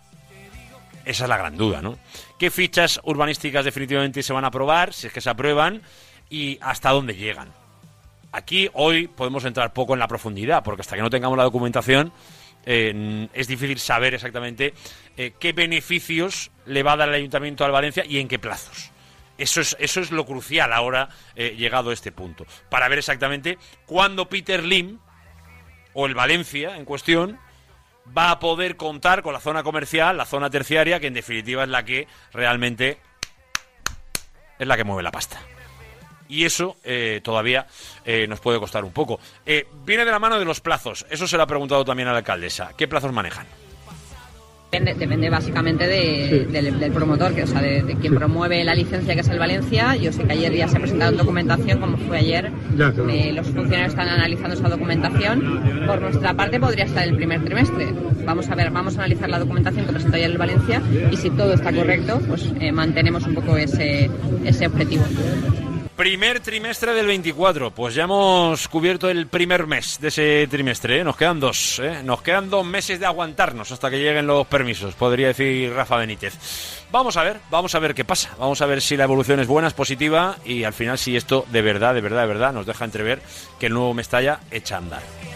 Esa 1.05 1.25
es 1.25 1.29
la 1.29 1.37
gran 1.37 1.57
duda, 1.57 1.79
¿no? 1.79 1.99
¿Qué 2.37 2.51
fichas 2.51 2.99
urbanísticas 3.03 3.65
definitivamente 3.65 4.23
se 4.23 4.33
van 4.33 4.43
a 4.43 4.47
aprobar, 4.47 4.93
si 4.93 5.07
es 5.07 5.13
que 5.13 5.21
se 5.21 5.29
aprueban, 5.29 5.81
y 6.29 6.57
hasta 6.61 6.89
dónde 6.89 7.15
llegan? 7.15 7.53
Aquí 8.31 8.69
hoy 8.73 9.07
podemos 9.07 9.45
entrar 9.45 9.73
poco 9.73 9.93
en 9.93 9.99
la 9.99 10.07
profundidad, 10.07 10.63
porque 10.63 10.81
hasta 10.81 10.95
que 10.95 11.01
no 11.01 11.09
tengamos 11.09 11.37
la 11.37 11.43
documentación 11.43 12.11
eh, 12.65 13.27
es 13.33 13.47
difícil 13.47 13.77
saber 13.79 14.13
exactamente 14.13 14.73
eh, 15.17 15.33
qué 15.39 15.53
beneficios 15.53 16.51
le 16.65 16.81
va 16.81 16.93
a 16.93 16.97
dar 16.97 17.09
el 17.09 17.15
ayuntamiento 17.15 17.65
al 17.65 17.71
Valencia 17.71 18.03
y 18.07 18.19
en 18.19 18.27
qué 18.27 18.39
plazos. 18.39 18.91
Eso 19.37 19.61
es, 19.61 19.75
eso 19.79 19.99
es 19.99 20.11
lo 20.11 20.25
crucial 20.25 20.73
ahora, 20.73 21.09
eh, 21.35 21.55
llegado 21.57 21.89
a 21.89 21.93
este 21.93 22.11
punto, 22.11 22.45
para 22.69 22.87
ver 22.87 22.99
exactamente 22.99 23.57
cuándo 23.85 24.29
Peter 24.29 24.63
Lim 24.63 24.99
o 25.93 26.05
el 26.05 26.15
Valencia 26.15 26.77
en 26.77 26.85
cuestión 26.85 27.39
va 28.15 28.31
a 28.31 28.39
poder 28.39 28.75
contar 28.75 29.21
con 29.21 29.33
la 29.33 29.39
zona 29.39 29.63
comercial, 29.63 30.17
la 30.17 30.25
zona 30.25 30.49
terciaria, 30.49 30.99
que 30.99 31.07
en 31.07 31.13
definitiva 31.13 31.63
es 31.63 31.69
la 31.69 31.83
que 31.83 32.07
realmente 32.31 32.99
es 34.59 34.67
la 34.67 34.77
que 34.77 34.83
mueve 34.83 35.03
la 35.03 35.11
pasta. 35.11 35.39
Y 36.27 36.45
eso 36.45 36.77
eh, 36.83 37.21
todavía 37.23 37.67
eh, 38.05 38.27
nos 38.27 38.39
puede 38.39 38.59
costar 38.59 38.83
un 38.83 38.91
poco. 38.91 39.19
Eh, 39.45 39.67
viene 39.85 40.05
de 40.05 40.11
la 40.11 40.19
mano 40.19 40.39
de 40.39 40.45
los 40.45 40.61
plazos. 40.61 41.05
Eso 41.09 41.27
se 41.27 41.37
lo 41.37 41.43
ha 41.43 41.47
preguntado 41.47 41.85
también 41.85 42.07
a 42.07 42.11
la 42.11 42.19
alcaldesa. 42.19 42.71
¿Qué 42.77 42.87
plazos 42.87 43.11
manejan? 43.11 43.45
Depende, 44.73 44.95
depende 44.95 45.29
básicamente 45.29 45.85
de- 45.85 46.47
del, 46.51 46.79
del 46.79 46.91
promotor, 46.91 47.35
que, 47.35 47.43
o 47.43 47.47
sea, 47.47 47.61
de, 47.61 47.83
de 47.83 47.93
quien 47.95 48.15
promueve 48.15 48.63
la 48.63 48.73
licencia, 48.73 49.13
que 49.13 49.19
es 49.21 49.27
el 49.29 49.37
Valencia. 49.37 49.95
Yo 49.97 50.11
sé 50.11 50.23
que 50.23 50.33
ayer 50.33 50.51
ya 50.51 50.67
se 50.67 50.77
ha 50.77 50.79
presentado 50.79 51.11
documentación, 51.15 51.79
como 51.79 51.95
fue 51.97 52.17
ayer. 52.17 52.49
Ya, 52.75 52.91
claro. 52.91 53.07
Eh, 53.07 53.31
los 53.33 53.45
funcionarios 53.49 53.89
están 53.89 54.07
analizando 54.09 54.55
esa 54.55 54.67
documentación. 54.69 55.61
Por 55.85 56.01
nuestra 56.01 56.33
parte 56.33 56.59
podría 56.59 56.85
estar 56.85 57.07
el 57.07 57.15
primer 57.15 57.43
trimestre. 57.45 57.93
Vamos 58.25 58.49
a 58.49 58.55
ver, 58.55 58.71
vamos 58.71 58.95
a 58.97 59.01
analizar 59.03 59.29
la 59.29 59.37
documentación 59.37 59.85
que 59.85 59.91
presentó 59.91 60.15
ayer 60.17 60.31
el 60.31 60.39
Valencia 60.39 60.81
y 61.11 61.17
si 61.17 61.29
todo 61.29 61.53
está 61.53 61.71
correcto, 61.71 62.19
pues 62.27 62.51
eh, 62.59 62.71
mantenemos 62.71 63.27
un 63.27 63.35
poco 63.35 63.55
ese, 63.57 64.09
ese 64.43 64.65
objetivo. 64.65 65.03
Primer 65.95 66.39
trimestre 66.39 66.91
del 66.93 67.05
24. 67.05 67.69
Pues 67.69 67.93
ya 67.93 68.05
hemos 68.05 68.67
cubierto 68.67 69.11
el 69.11 69.27
primer 69.27 69.67
mes 69.67 69.99
de 70.01 70.07
ese 70.07 70.47
trimestre. 70.49 70.99
¿eh? 70.99 71.03
Nos 71.03 71.15
quedan 71.15 71.39
dos. 71.39 71.79
¿eh? 71.83 72.01
Nos 72.03 72.23
quedan 72.23 72.49
dos 72.49 72.65
meses 72.65 72.99
de 72.99 73.05
aguantarnos 73.05 73.71
hasta 73.71 73.91
que 73.91 73.99
lleguen 73.99 74.25
los 74.25 74.47
permisos, 74.47 74.95
podría 74.95 75.27
decir 75.27 75.71
Rafa 75.71 75.97
Benítez. 75.97 76.33
Vamos 76.91 77.15
a 77.15 77.23
ver, 77.23 77.37
vamos 77.51 77.75
a 77.75 77.79
ver 77.79 77.93
qué 77.93 78.05
pasa. 78.05 78.31
Vamos 78.39 78.61
a 78.61 78.65
ver 78.65 78.81
si 78.81 78.97
la 78.97 79.03
evolución 79.03 79.39
es 79.39 79.47
buena, 79.47 79.67
es 79.67 79.73
positiva 79.75 80.37
y 80.43 80.63
al 80.63 80.73
final 80.73 80.97
si 80.97 81.15
esto 81.15 81.45
de 81.51 81.61
verdad, 81.61 81.93
de 81.93 82.01
verdad, 82.01 82.21
de 82.21 82.27
verdad 82.27 82.53
nos 82.53 82.65
deja 82.65 82.85
entrever 82.85 83.21
que 83.59 83.67
el 83.67 83.73
nuevo 83.73 83.93
Mestalla 83.93 84.39
echa 84.49 84.75
a 84.75 84.77
andar. 84.79 85.32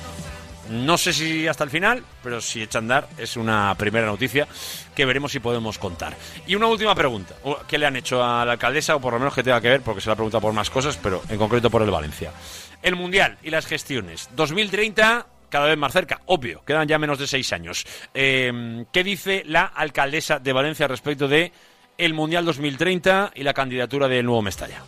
No 0.69 0.97
sé 0.97 1.13
si 1.13 1.47
hasta 1.47 1.63
el 1.63 1.69
final, 1.69 2.03
pero 2.23 2.41
si 2.41 2.61
echa 2.61 2.79
a 2.79 2.81
andar 2.81 3.07
es 3.17 3.37
una 3.37 3.73
primera 3.75 4.05
noticia 4.05 4.47
que 4.95 5.05
veremos 5.05 5.31
si 5.31 5.39
podemos 5.39 5.77
contar. 5.77 6.15
Y 6.45 6.55
una 6.55 6.67
última 6.67 6.95
pregunta. 6.95 7.35
¿Qué 7.67 7.77
le 7.77 7.85
han 7.85 7.95
hecho 7.95 8.23
a 8.23 8.45
la 8.45 8.53
alcaldesa? 8.53 8.95
O 8.95 9.01
por 9.01 9.13
lo 9.13 9.19
menos 9.19 9.33
que 9.33 9.43
tenga 9.43 9.61
que 9.61 9.69
ver, 9.69 9.81
porque 9.81 10.01
se 10.01 10.07
la 10.07 10.13
ha 10.13 10.15
preguntado 10.15 10.41
por 10.41 10.53
más 10.53 10.69
cosas, 10.69 10.97
pero 10.97 11.21
en 11.29 11.37
concreto 11.37 11.69
por 11.69 11.81
el 11.81 11.91
Valencia. 11.91 12.31
El 12.81 12.95
Mundial 12.95 13.37
y 13.43 13.49
las 13.49 13.65
gestiones. 13.65 14.29
2030 14.35 15.27
cada 15.49 15.67
vez 15.67 15.77
más 15.77 15.93
cerca, 15.93 16.21
obvio, 16.25 16.61
quedan 16.65 16.87
ya 16.87 16.99
menos 16.99 17.19
de 17.19 17.27
seis 17.27 17.53
años. 17.53 17.85
Eh, 18.13 18.85
¿Qué 18.91 19.03
dice 19.03 19.43
la 19.45 19.63
alcaldesa 19.63 20.39
de 20.39 20.51
Valencia 20.51 20.87
respecto 20.87 21.27
de 21.27 21.53
el 21.97 22.13
Mundial 22.13 22.43
2030 22.45 23.31
y 23.35 23.43
la 23.43 23.53
candidatura 23.53 24.07
del 24.07 24.25
nuevo 24.25 24.41
Mestalla? 24.41 24.83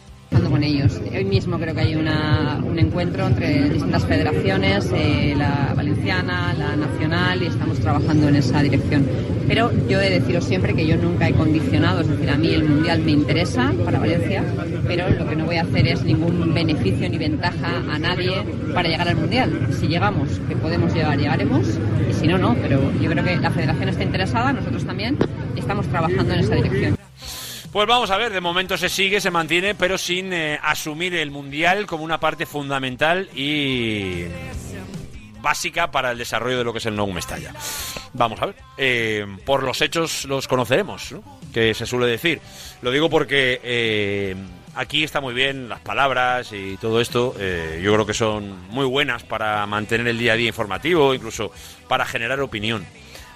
con 0.49 0.63
ellos. 0.63 0.99
Mismo 1.30 1.59
creo 1.59 1.75
que 1.75 1.82
hay 1.82 1.95
una- 1.95 2.59
un 2.65 2.80
encuentro 2.80 3.27
entre 3.27 3.69
distintas 3.69 4.03
federaciones, 4.05 4.89
eh, 4.95 5.36
la 5.38 5.73
valenciana, 5.75 6.53
la 6.57 6.75
nacional, 6.75 7.43
y 7.43 7.45
estamos 7.45 7.80
trabajando 7.80 8.27
en 8.30 8.36
esa 8.38 8.61
dirección. 8.63 9.05
Pero 9.47 9.71
yo 9.88 10.01
he 10.01 10.09
de 10.09 10.19
deciros 10.19 10.45
siempre 10.45 10.73
que 10.73 10.88
yo 10.88 10.97
nunca 10.97 11.27
he 11.30 11.34
condicionado, 11.34 12.01
es 12.01 12.07
decir, 12.07 12.30
a 12.32 12.36
mí 12.36 12.49
el 12.53 12.63
Mundial 12.67 13.01
me 13.03 13.11
interesa 13.11 13.71
para 13.86 13.99
Valencia, 13.99 14.43
pero 14.88 15.07
lo 15.11 15.30
que 15.30 15.36
no 15.36 15.45
voy 15.45 15.57
a 15.57 15.61
hacer 15.61 15.88
es 15.88 16.03
ningún 16.03 16.51
beneficio 16.53 17.07
ni 17.07 17.17
ventaja 17.19 17.84
a 17.91 17.99
nadie 17.99 18.34
para 18.73 18.89
llegar 18.89 19.07
al 19.07 19.15
Mundial. 19.15 19.67
Si 19.80 19.88
llegamos, 19.88 20.30
que 20.49 20.55
podemos 20.55 20.93
llegar, 20.93 21.17
llegaremos, 21.17 21.67
y 22.09 22.13
si 22.13 22.27
no, 22.27 22.38
no. 22.39 22.55
Pero 22.55 22.91
yo 22.99 23.09
creo 23.11 23.23
que 23.23 23.38
la 23.38 23.51
federación 23.51 23.89
está 23.89 24.03
interesada, 24.03 24.51
nosotros 24.51 24.84
también, 24.84 25.15
y 25.55 25.59
estamos 25.59 25.88
trabajando 25.88 26.34
en 26.34 26.39
esa 26.39 26.55
dirección. 26.55 26.97
Pues 27.72 27.88
vamos 27.88 28.09
a 28.09 28.17
ver, 28.17 28.34
de 28.34 28.41
momento 28.41 28.78
se 28.80 28.89
sigue, 28.89 29.22
se 29.22 29.30
mantiene, 29.30 29.76
pero 29.76 29.99
sin 29.99 30.34
eh, 30.34 30.59
asumir 30.63 31.13
el 31.13 31.30
Mundial 31.30 31.86
como 31.86 32.03
una 32.03 32.20
parte 32.20 32.47
fundamental 32.47 33.30
y 33.36 34.24
básica 35.39 35.91
para 35.91 36.11
el 36.11 36.17
desarrollo 36.17 36.57
de 36.57 36.63
lo 36.63 36.74
que 36.74 36.80
es 36.80 36.86
el 36.88 36.95
nuevo 36.95 37.13
Mestalla. 37.13 37.53
Vamos 38.13 38.41
a 38.41 38.47
ver, 38.47 38.55
eh, 38.76 39.28
por 39.45 39.61
los 39.61 39.82
hechos 39.82 40.26
los 40.26 40.47
conoceremos, 40.47 41.11
¿no? 41.11 41.24
que 41.53 41.76
se 41.76 41.86
suele 41.86 42.07
decir. 42.07 42.41
Lo 42.82 42.89
digo 42.89 43.07
porque 43.07 43.61
eh, 43.63 44.36
aquí 44.74 45.03
está 45.03 45.22
muy 45.22 45.36
bien 45.36 45.70
las 45.70 45.80
palabras 45.80 46.51
y 46.51 46.76
todo 46.78 46.99
esto, 46.99 47.36
yo 47.38 47.93
creo 47.93 48.05
que 48.07 48.15
son 48.15 48.67
muy 48.70 48.86
buenas 48.88 49.22
para 49.22 49.63
mantener 49.67 50.07
el 50.07 50.17
día 50.17 50.34
a 50.34 50.38
día 50.38 50.47
informativo, 50.47 51.13
incluso 51.13 51.51
para 51.88 52.03
generar 52.05 52.39
opinión. 52.39 52.84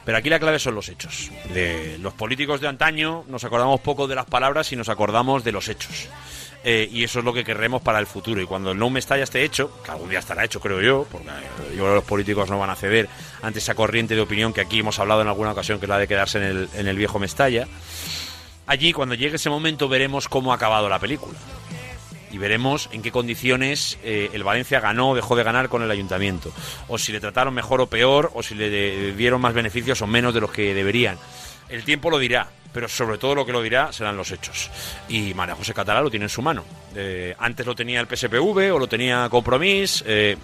Pero 0.06 0.18
aquí 0.18 0.30
la 0.30 0.40
clave 0.40 0.60
son 0.60 0.76
los 0.76 0.90
hechos. 0.90 1.32
De 1.54 1.98
los 2.00 2.14
políticos 2.14 2.60
de 2.62 2.68
antaño 2.68 3.24
nos 3.28 3.44
acordamos 3.44 3.80
poco 3.80 4.08
de 4.08 4.16
las 4.16 4.26
palabras 4.26 4.72
y 4.72 4.76
nos 4.76 4.90
acordamos 4.90 5.44
de 5.44 5.52
los 5.52 5.70
hechos. 5.70 6.10
Eh, 6.66 6.88
y 6.92 7.04
eso 7.04 7.20
es 7.20 7.26
lo 7.26 7.34
que 7.34 7.44
querremos 7.44 7.82
para 7.82 8.00
el 8.00 8.08
futuro. 8.08 8.42
Y 8.42 8.46
cuando 8.46 8.72
el 8.72 8.78
no 8.78 8.90
Mestalla 8.90 9.24
esté 9.24 9.44
hecho, 9.44 9.82
que 9.84 9.92
algún 9.92 10.10
día 10.10 10.20
estará 10.20 10.46
hecho, 10.46 10.60
creo 10.60 10.82
yo, 10.82 11.06
porque 11.12 11.28
yo 11.28 11.76
creo 11.76 11.90
que 11.90 11.96
los 11.96 12.04
políticos 12.04 12.50
no 12.50 12.58
van 12.58 12.70
a 12.70 12.76
ceder 12.76 13.10
ante 13.42 13.60
esa 13.60 13.76
corriente 13.76 14.16
de 14.16 14.22
opinión 14.22 14.54
que 14.54 14.62
aquí 14.62 14.80
hemos 14.80 15.00
hablado 15.00 15.22
en 15.22 15.28
alguna 15.28 15.52
ocasión, 15.52 15.80
que 15.80 15.86
es 15.86 15.90
la 15.90 15.98
de 15.98 16.08
quedarse 16.08 16.38
en 16.38 16.44
el, 16.44 16.70
en 16.74 16.88
el 16.88 16.96
viejo 16.96 17.20
Mestalla. 17.20 17.68
Allí, 18.66 18.94
cuando 18.94 19.16
llegue 19.16 19.36
ese 19.36 19.50
momento, 19.50 19.90
veremos 19.90 20.30
cómo 20.30 20.54
ha 20.54 20.56
acabado 20.56 20.88
la 20.88 21.00
película. 21.00 21.38
Y 22.34 22.40
veremos 22.40 22.90
en 22.92 23.04
qué 23.04 23.12
condiciones 23.12 24.00
eh, 24.04 24.32
el 24.34 24.44
Valencia 24.44 24.80
ganó 24.80 25.12
o 25.12 25.16
dejó 25.16 25.36
de 25.36 25.44
ganar 25.44 25.70
con 25.70 25.84
el 25.84 25.92
ayuntamiento. 25.92 26.52
O 26.88 26.98
si 26.98 27.12
le 27.12 27.20
trataron 27.20 27.54
mejor 27.54 27.80
o 27.80 27.86
peor, 27.88 28.32
o 28.34 28.42
si 28.42 28.56
le 28.56 29.14
dieron 29.14 29.40
más 29.40 29.54
beneficios 29.54 30.02
o 30.02 30.08
menos 30.08 30.34
de 30.34 30.42
los 30.42 30.52
que 30.52 30.74
deberían. 30.74 31.20
El 31.70 31.84
tiempo 31.84 32.10
lo 32.10 32.18
dirá, 32.18 32.48
pero 32.74 32.90
sobre 32.90 33.20
todo 33.20 33.36
lo 33.36 33.46
que 33.46 33.52
lo 33.52 33.62
dirá 33.62 33.94
serán 33.94 34.18
los 34.18 34.32
hechos. 34.32 34.72
Y 35.08 35.36
María 35.36 35.54
José 35.54 35.76
Catalá 35.76 36.02
lo 36.02 36.10
tiene 36.10 36.26
en 36.26 36.30
su 36.30 36.42
mano. 36.42 36.66
Eh, 36.96 37.36
antes 37.38 37.66
lo 37.66 37.76
tenía 37.76 38.00
el 38.00 38.08
PSPV 38.08 38.74
o 38.74 38.80
lo 38.80 38.88
tenía 38.88 39.30
Compromís, 39.30 40.04
eh, 40.08 40.36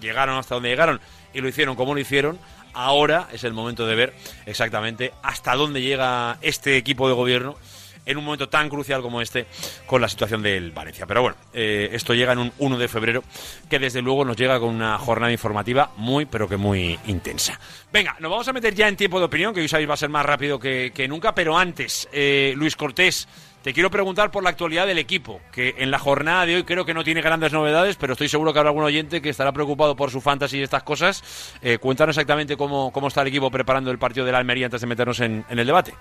llegaron 0.00 0.38
hasta 0.38 0.54
donde 0.54 0.70
llegaron 0.70 1.00
y 1.34 1.40
lo 1.40 1.48
hicieron 1.48 1.74
como 1.74 1.92
lo 1.92 2.00
hicieron. 2.00 2.38
Ahora 2.72 3.28
es 3.32 3.42
el 3.42 3.52
momento 3.52 3.84
de 3.84 3.96
ver 3.96 4.14
exactamente 4.46 5.12
hasta 5.22 5.56
dónde 5.56 5.82
llega 5.82 6.38
este 6.40 6.76
equipo 6.76 7.08
de 7.08 7.14
gobierno 7.14 7.56
en 8.04 8.16
un 8.16 8.24
momento 8.24 8.48
tan 8.48 8.68
crucial 8.68 9.02
como 9.02 9.20
este 9.20 9.46
con 9.86 10.00
la 10.00 10.08
situación 10.08 10.42
del 10.42 10.72
Valencia. 10.72 11.06
Pero 11.06 11.22
bueno, 11.22 11.36
eh, 11.52 11.90
esto 11.92 12.14
llega 12.14 12.32
en 12.32 12.38
un 12.38 12.52
1 12.58 12.78
de 12.78 12.88
febrero 12.88 13.22
que 13.68 13.78
desde 13.78 14.02
luego 14.02 14.24
nos 14.24 14.36
llega 14.36 14.58
con 14.58 14.70
una 14.70 14.98
jornada 14.98 15.32
informativa 15.32 15.90
muy, 15.96 16.26
pero 16.26 16.48
que 16.48 16.56
muy 16.56 16.98
intensa. 17.06 17.58
Venga, 17.92 18.16
nos 18.20 18.30
vamos 18.30 18.48
a 18.48 18.52
meter 18.52 18.74
ya 18.74 18.88
en 18.88 18.96
tiempo 18.96 19.18
de 19.18 19.26
opinión, 19.26 19.54
que 19.54 19.60
hoy 19.60 19.68
sabéis 19.68 19.88
va 19.88 19.94
a 19.94 19.98
ser 19.98 20.08
más 20.08 20.24
rápido 20.24 20.58
que, 20.58 21.06
nunca, 21.08 21.34
pero 21.34 21.56
antes, 21.56 22.08
eh, 22.12 22.54
Luis 22.56 22.76
Cortés, 22.76 23.28
te 23.62 23.72
quiero 23.72 23.90
preguntar 23.90 24.30
por 24.30 24.42
la 24.42 24.50
actualidad 24.50 24.86
del 24.86 24.98
equipo, 24.98 25.40
que 25.52 25.74
en 25.78 25.90
la 25.90 25.98
jornada 25.98 26.46
de 26.46 26.56
hoy 26.56 26.64
creo 26.64 26.84
que 26.84 26.94
no 26.94 27.04
tiene 27.04 27.20
grandes 27.20 27.52
novedades, 27.52 27.96
pero 27.96 28.14
estoy 28.14 28.28
seguro 28.28 28.52
que 28.52 28.58
habrá 28.58 28.70
algún 28.70 28.82
oyente 28.82 29.22
que 29.22 29.28
estará 29.28 29.52
preocupado 29.52 29.94
por 29.94 30.10
su 30.10 30.20
fantasy 30.20 30.58
y 30.58 30.62
estas 30.62 30.82
cosas. 30.82 31.22
Eh, 31.62 31.78
cuéntanos 31.78 32.16
exactamente 32.16 32.56
cómo, 32.56 32.90
cómo 32.92 33.08
está 33.08 33.22
el 33.22 33.28
equipo 33.28 33.50
preparando 33.50 33.90
el 33.92 33.98
partido 33.98 34.26
de 34.26 34.32
la 34.32 34.38
Almería 34.38 34.66
antes 34.66 34.80
de 34.80 34.86
meternos 34.88 35.20
en 35.20 35.44
el 35.48 35.66
debate. 35.66 35.94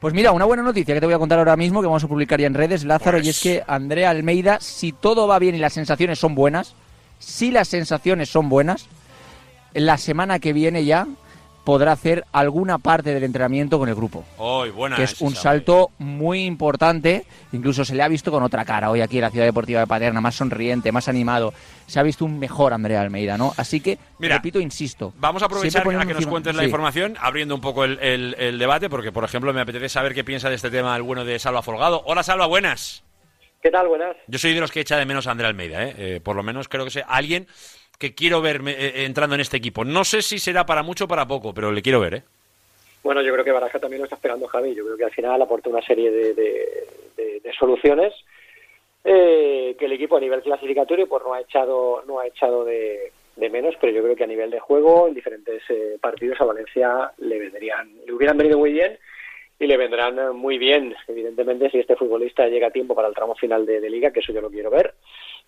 Pues 0.00 0.12
mira, 0.12 0.32
una 0.32 0.44
buena 0.44 0.62
noticia 0.62 0.94
que 0.94 1.00
te 1.00 1.06
voy 1.06 1.14
a 1.14 1.18
contar 1.18 1.38
ahora 1.38 1.56
mismo, 1.56 1.80
que 1.80 1.86
vamos 1.86 2.04
a 2.04 2.08
publicar 2.08 2.38
ya 2.38 2.46
en 2.46 2.54
redes, 2.54 2.84
Lázaro, 2.84 3.18
y 3.18 3.30
es 3.30 3.40
que 3.40 3.62
Andrea 3.66 4.10
Almeida, 4.10 4.58
si 4.60 4.92
todo 4.92 5.26
va 5.26 5.38
bien 5.38 5.54
y 5.54 5.58
las 5.58 5.72
sensaciones 5.72 6.18
son 6.18 6.34
buenas, 6.34 6.74
si 7.18 7.50
las 7.50 7.68
sensaciones 7.68 8.28
son 8.28 8.50
buenas, 8.50 8.88
la 9.72 9.96
semana 9.96 10.38
que 10.38 10.52
viene 10.52 10.84
ya 10.84 11.06
podrá 11.66 11.90
hacer 11.90 12.24
alguna 12.32 12.78
parte 12.78 13.12
del 13.12 13.24
entrenamiento 13.24 13.76
con 13.76 13.88
el 13.88 13.96
grupo. 13.96 14.24
Hoy, 14.38 14.70
buena 14.70 14.94
que 14.94 15.02
es 15.02 15.20
un 15.20 15.34
salto 15.34 15.90
muy 15.98 16.44
importante. 16.44 17.24
Incluso 17.50 17.84
se 17.84 17.96
le 17.96 18.04
ha 18.04 18.08
visto 18.08 18.30
con 18.30 18.44
otra 18.44 18.64
cara 18.64 18.88
hoy 18.88 19.00
aquí 19.00 19.16
en 19.18 19.22
la 19.22 19.30
Ciudad 19.32 19.46
Deportiva 19.46 19.80
de 19.80 19.86
Paterna, 19.88 20.20
más 20.20 20.36
sonriente, 20.36 20.92
más 20.92 21.08
animado. 21.08 21.52
Se 21.88 21.98
ha 21.98 22.04
visto 22.04 22.24
un 22.24 22.38
mejor 22.38 22.72
Andrea 22.72 23.00
Almeida, 23.00 23.36
¿no? 23.36 23.52
Así 23.56 23.80
que, 23.80 23.98
Mira, 24.20 24.36
repito, 24.36 24.60
insisto. 24.60 25.12
Vamos 25.18 25.42
a 25.42 25.46
aprovechar 25.46 25.80
a 25.82 25.84
que 25.84 25.92
nos 25.96 26.06
encima- 26.18 26.30
cuentes 26.30 26.54
la 26.54 26.62
sí. 26.62 26.66
información, 26.66 27.16
abriendo 27.20 27.56
un 27.56 27.60
poco 27.60 27.82
el, 27.84 27.98
el- 27.98 28.36
el 28.38 28.58
debate, 28.60 28.88
porque, 28.88 29.10
por 29.10 29.24
ejemplo, 29.24 29.52
me 29.52 29.60
apetece 29.60 29.88
saber 29.88 30.14
qué 30.14 30.22
piensa 30.22 30.48
de 30.48 30.54
este 30.54 30.70
tema 30.70 30.94
el 30.94 31.02
bueno 31.02 31.24
de 31.24 31.36
Salva 31.40 31.62
Folgado. 31.62 32.00
Hola, 32.06 32.22
Salva, 32.22 32.46
buenas. 32.46 33.02
¿Qué 33.60 33.72
tal? 33.72 33.88
Buenas. 33.88 34.14
Yo 34.28 34.38
soy 34.38 34.54
de 34.54 34.60
los 34.60 34.70
que 34.70 34.78
echa 34.80 34.96
de 34.96 35.04
menos 35.06 35.26
a 35.26 35.32
Andrea 35.32 35.48
Almeida, 35.48 35.82
¿eh? 35.82 35.94
Eh, 35.98 36.20
por 36.22 36.36
lo 36.36 36.44
menos 36.44 36.68
creo 36.68 36.84
que 36.84 36.92
sea 36.92 37.06
alguien 37.08 37.48
que 37.98 38.14
quiero 38.14 38.40
ver 38.40 38.60
eh, 38.66 39.04
entrando 39.04 39.34
en 39.34 39.40
este 39.40 39.56
equipo. 39.56 39.84
No 39.84 40.04
sé 40.04 40.22
si 40.22 40.38
será 40.38 40.66
para 40.66 40.82
mucho 40.82 41.04
o 41.04 41.08
para 41.08 41.26
poco, 41.26 41.52
pero 41.54 41.72
le 41.72 41.82
quiero 41.82 42.00
ver, 42.00 42.14
¿eh? 42.14 42.22
Bueno, 43.02 43.22
yo 43.22 43.32
creo 43.32 43.44
que 43.44 43.52
Baraja 43.52 43.78
también 43.78 44.00
lo 44.00 44.04
está 44.06 44.16
esperando 44.16 44.48
Javi. 44.48 44.74
Yo 44.74 44.84
creo 44.84 44.96
que 44.96 45.04
al 45.04 45.12
final 45.12 45.40
aporta 45.40 45.70
una 45.70 45.82
serie 45.82 46.10
de, 46.10 46.34
de- 46.34 46.86
soluciones 47.58 48.12
eh, 49.04 49.74
que 49.78 49.84
el 49.86 49.92
equipo 49.92 50.16
a 50.16 50.20
nivel 50.20 50.42
clasificatorio 50.42 51.06
pues 51.08 51.22
no 51.24 51.32
ha 51.32 51.40
echado 51.40 52.02
no 52.06 52.18
ha 52.18 52.26
echado 52.26 52.64
de, 52.66 53.12
de 53.36 53.48
menos, 53.48 53.74
pero 53.80 53.92
yo 53.94 54.02
creo 54.02 54.14
que 54.16 54.24
a 54.24 54.26
nivel 54.26 54.50
de 54.50 54.60
juego 54.60 55.08
en 55.08 55.14
diferentes 55.14 55.62
eh, 55.70 55.96
partidos 56.00 56.38
a 56.40 56.44
Valencia 56.44 57.12
le 57.18 57.38
vendrían 57.38 57.88
le 58.04 58.12
hubieran 58.12 58.36
venido 58.36 58.58
muy 58.58 58.72
bien 58.72 58.98
y 59.58 59.66
le 59.66 59.76
vendrán 59.78 60.18
eh, 60.18 60.30
muy 60.34 60.58
bien, 60.58 60.94
evidentemente, 61.08 61.70
si 61.70 61.78
este 61.78 61.96
futbolista 61.96 62.46
llega 62.48 62.66
a 62.66 62.70
tiempo 62.72 62.94
para 62.94 63.08
el 63.08 63.14
tramo 63.14 63.34
final 63.36 63.64
de 63.64 63.88
liga, 63.88 64.10
que 64.10 64.20
eso 64.20 64.34
yo 64.34 64.42
lo 64.42 64.50
quiero 64.50 64.68
ver, 64.68 64.92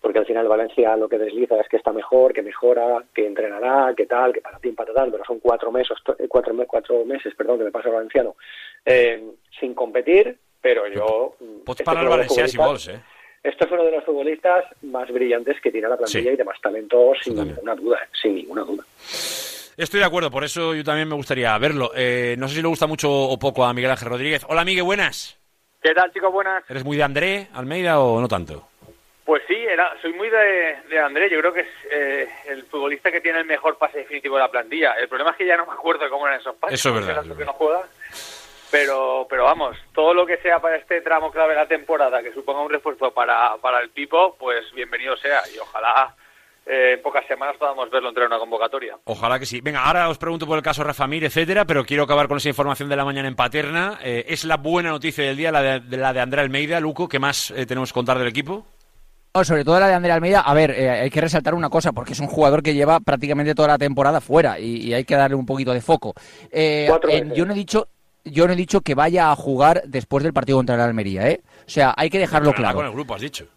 porque 0.01 0.19
al 0.19 0.25
final 0.25 0.47
Valencia 0.47 0.95
lo 0.95 1.09
que 1.09 1.17
desliza 1.17 1.59
es 1.59 1.67
que 1.67 1.77
está 1.77 1.91
mejor, 1.91 2.33
que 2.33 2.41
mejora, 2.41 3.03
que 3.13 3.25
entrenará, 3.27 3.93
que 3.95 4.05
tal, 4.05 4.31
que 4.33 4.41
para 4.41 4.59
ti, 4.59 4.71
para 4.71 4.93
tal, 4.93 5.11
pero 5.11 5.23
son 5.25 5.39
cuatro 5.39 5.71
meses, 5.71 5.97
eh, 6.17 6.27
cuatro, 6.27 6.53
cuatro 6.67 7.03
meses, 7.05 7.33
perdón, 7.35 7.57
que 7.59 7.65
me 7.65 7.71
pasa 7.71 7.89
el 7.89 7.95
valenciano, 7.95 8.35
eh, 8.85 9.23
sin 9.59 9.73
competir, 9.73 10.37
pero 10.61 10.87
yo... 10.87 11.35
Pots 11.65 11.81
este 11.81 11.93
los 11.93 12.09
valencià 12.09 12.47
si 12.47 12.57
futbolistas- 12.57 12.67
vols, 12.67 12.87
eh? 12.89 12.99
Este 13.41 13.67
fue 13.67 13.77
uno 13.77 13.85
de 13.85 13.91
los 13.95 14.03
futbolistas 14.03 14.65
más 14.81 15.09
brillantes 15.09 15.61
que 15.61 15.71
tiene 15.71 15.87
la 15.87 15.95
plantilla 15.95 16.23
Sí. 16.29 16.33
y 16.33 16.35
de 16.35 16.43
más 16.43 16.59
talento, 16.59 17.13
sin 17.21 17.35
ninguna 17.35 17.73
duda, 17.75 17.97
sin 18.21 18.35
ninguna 18.35 18.63
duda. 18.63 18.83
Estoy 19.77 20.01
de 20.01 20.05
acuerdo, 20.05 20.29
por 20.29 20.43
eso 20.43 20.75
yo 20.75 20.83
también 20.83 21.07
me 21.07 21.15
gustaría 21.15 21.57
verlo. 21.57 21.91
Eh, 21.95 22.35
no 22.37 22.49
sé 22.49 22.55
si 22.55 22.61
le 22.61 22.67
gusta 22.67 22.85
mucho 22.85 23.09
o 23.09 23.39
poco 23.39 23.63
a 23.63 23.73
Miguel 23.73 23.91
Ángel 23.91 24.09
Rodríguez. 24.09 24.45
Hola, 24.49 24.65
Miguel, 24.65 24.83
buenas. 24.83 25.37
¿Qué 25.81 25.93
tal, 25.93 26.11
chicos? 26.11 26.33
Buenas. 26.33 26.69
¿Eres 26.69 26.83
muy 26.83 26.97
de 26.97 27.03
André 27.03 27.47
Almeida 27.53 28.01
o 28.01 28.19
no 28.19 28.27
tanto? 28.27 28.67
Pues 29.29 29.43
sí, 29.47 29.53
era, 29.53 29.95
soy 30.01 30.11
muy 30.13 30.27
de, 30.27 30.77
de 30.89 30.99
André. 30.99 31.29
Yo 31.29 31.37
creo 31.37 31.53
que 31.53 31.59
es 31.59 31.67
eh, 31.91 32.27
el 32.47 32.63
futbolista 32.63 33.11
que 33.11 33.21
tiene 33.21 33.37
el 33.37 33.45
mejor 33.45 33.77
pase 33.77 33.99
definitivo 33.99 34.37
de 34.37 34.41
la 34.41 34.49
plantilla. 34.49 34.93
El 34.93 35.07
problema 35.07 35.29
es 35.29 35.37
que 35.37 35.45
ya 35.45 35.55
no 35.55 35.67
me 35.67 35.73
acuerdo 35.73 36.03
de 36.03 36.09
cómo 36.09 36.25
eran 36.25 36.39
esos 36.39 36.55
pases. 36.55 36.79
Eso 36.79 36.97
es 36.97 37.05
verdad, 37.05 37.37
que 37.37 37.45
no 37.45 37.53
juega. 37.53 37.83
Pero, 38.71 39.27
pero 39.29 39.43
vamos, 39.43 39.77
todo 39.93 40.15
lo 40.15 40.25
que 40.25 40.37
sea 40.37 40.57
para 40.57 40.77
este 40.77 41.01
tramo 41.01 41.29
clave 41.29 41.53
de 41.53 41.59
la 41.59 41.67
temporada, 41.67 42.23
que 42.23 42.33
suponga 42.33 42.61
un 42.61 42.71
refuerzo 42.71 43.11
para, 43.11 43.55
para 43.57 43.81
el 43.81 43.91
Pipo, 43.91 44.35
pues 44.39 44.65
bienvenido 44.73 45.15
sea. 45.17 45.41
Y 45.53 45.59
ojalá 45.59 46.15
eh, 46.65 46.93
en 46.93 47.01
pocas 47.03 47.27
semanas 47.27 47.55
podamos 47.57 47.87
verlo 47.91 48.09
entrar 48.09 48.25
en 48.25 48.31
una 48.31 48.39
convocatoria. 48.39 48.97
Ojalá 49.03 49.37
que 49.37 49.45
sí. 49.45 49.61
Venga, 49.61 49.85
ahora 49.85 50.09
os 50.09 50.17
pregunto 50.17 50.47
por 50.47 50.57
el 50.57 50.63
caso 50.63 50.83
Rafa 50.83 51.05
Mir, 51.05 51.23
etcétera, 51.23 51.65
pero 51.65 51.85
quiero 51.85 52.01
acabar 52.01 52.27
con 52.27 52.37
esa 52.37 52.49
información 52.49 52.89
de 52.89 52.95
la 52.95 53.05
mañana 53.05 53.27
en 53.27 53.35
Paterna. 53.35 53.99
Eh, 54.03 54.25
es 54.27 54.43
la 54.43 54.57
buena 54.57 54.89
noticia 54.89 55.23
del 55.23 55.37
día, 55.37 55.51
la 55.51 55.61
de, 55.61 55.79
de 55.81 55.97
la 55.97 56.13
de 56.13 56.19
Andrea 56.19 56.43
Almeida. 56.43 56.79
Luco, 56.79 57.07
¿qué 57.07 57.19
más 57.19 57.51
eh, 57.51 57.67
tenemos 57.67 57.91
que 57.91 57.93
contar 57.93 58.17
del 58.17 58.27
equipo? 58.27 58.65
No, 59.33 59.43
sobre 59.43 59.63
todo 59.63 59.79
la 59.79 59.87
de 59.87 59.93
Andrea 59.93 60.15
Almeida, 60.15 60.41
a 60.41 60.53
ver, 60.55 60.71
eh, 60.71 60.89
hay 60.89 61.09
que 61.09 61.21
resaltar 61.21 61.53
una 61.53 61.69
cosa, 61.69 61.91
porque 61.91 62.13
es 62.13 62.19
un 62.19 62.27
jugador 62.27 62.63
que 62.63 62.73
lleva 62.73 62.99
prácticamente 62.99 63.53
toda 63.53 63.67
la 63.67 63.77
temporada 63.77 64.21
fuera 64.21 64.59
y, 64.59 64.77
y 64.77 64.93
hay 64.93 65.03
que 65.03 65.15
darle 65.15 65.35
un 65.35 65.45
poquito 65.45 65.71
de 65.71 65.81
foco. 65.81 66.15
Eh, 66.51 66.89
yo 67.35 67.45
no 67.45 67.53
he 67.53 67.55
dicho, 67.55 67.89
yo 68.25 68.47
no 68.47 68.53
he 68.53 68.55
dicho 68.55 68.81
que 68.81 68.95
vaya 68.95 69.31
a 69.31 69.35
jugar 69.35 69.83
después 69.85 70.23
del 70.23 70.33
partido 70.33 70.57
contra 70.57 70.75
el 70.75 70.81
Almería, 70.81 71.29
¿eh? 71.29 71.41
O 71.45 71.69
sea, 71.69 71.93
hay 71.95 72.09
que 72.09 72.17
dejarlo 72.17 72.53
claro. 72.53 72.77
con 72.77 72.85
el 72.87 72.91
grupo, 72.91 73.13
has 73.13 73.21
dicho. 73.21 73.47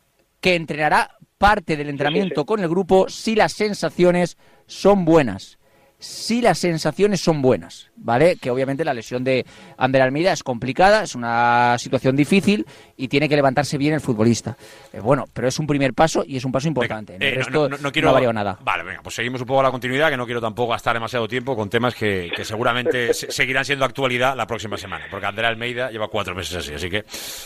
Que 0.40 0.56
entrenará 0.56 1.16
parte 1.38 1.76
del 1.76 1.88
entrenamiento 1.88 2.44
con 2.44 2.60
el 2.60 2.68
grupo 2.68 3.08
si 3.08 3.34
las 3.34 3.52
sensaciones 3.52 4.36
son 4.66 5.06
buenas. 5.06 5.58
Si 6.02 6.42
las 6.42 6.58
sensaciones 6.58 7.20
son 7.20 7.42
buenas, 7.42 7.90
¿vale? 7.96 8.36
Que 8.36 8.50
obviamente 8.50 8.84
la 8.84 8.92
lesión 8.92 9.22
de 9.22 9.46
Ander 9.78 10.02
Almeida 10.02 10.32
es 10.32 10.42
complicada, 10.42 11.04
es 11.04 11.14
una 11.14 11.76
situación 11.78 12.16
difícil 12.16 12.66
y 12.96 13.06
tiene 13.06 13.28
que 13.28 13.36
levantarse 13.36 13.78
bien 13.78 13.94
el 13.94 14.00
futbolista. 14.00 14.56
Eh, 14.92 14.98
bueno, 14.98 15.26
pero 15.32 15.46
es 15.46 15.58
un 15.60 15.66
primer 15.68 15.94
paso 15.94 16.24
y 16.26 16.36
es 16.36 16.44
un 16.44 16.50
paso 16.50 16.66
importante. 16.66 17.14
En 17.14 17.22
el 17.22 17.28
Eh, 17.28 17.32
no, 17.32 17.38
resto 17.38 17.68
no- 17.68 17.76
no- 17.76 17.82
no 17.82 17.92
quiero... 17.92 18.08
ha 18.08 18.12
variado 18.12 18.32
nada. 18.32 18.58
Vale, 18.62 18.82
venga, 18.82 19.00
pues 19.02 19.14
seguimos 19.14 19.40
un 19.40 19.46
poco 19.46 19.62
la 19.62 19.70
continuidad, 19.70 20.10
que 20.10 20.16
no 20.16 20.26
quiero 20.26 20.40
tampoco 20.40 20.72
gastar 20.72 20.94
demasiado 20.94 21.28
tiempo 21.28 21.54
con 21.54 21.70
temas 21.70 21.94
que, 21.94 22.30
que 22.34 22.44
seguramente 22.44 23.14
se- 23.14 23.30
seguirán 23.30 23.64
siendo 23.64 23.84
actualidad 23.84 24.36
la 24.36 24.46
próxima 24.48 24.76
semana, 24.76 25.06
porque 25.08 25.26
Andrea 25.26 25.48
Almeida 25.50 25.92
lleva 25.92 26.08
cuatro 26.08 26.34
meses 26.34 26.56
así, 26.56 26.74
así 26.74 26.90
que 26.90 27.04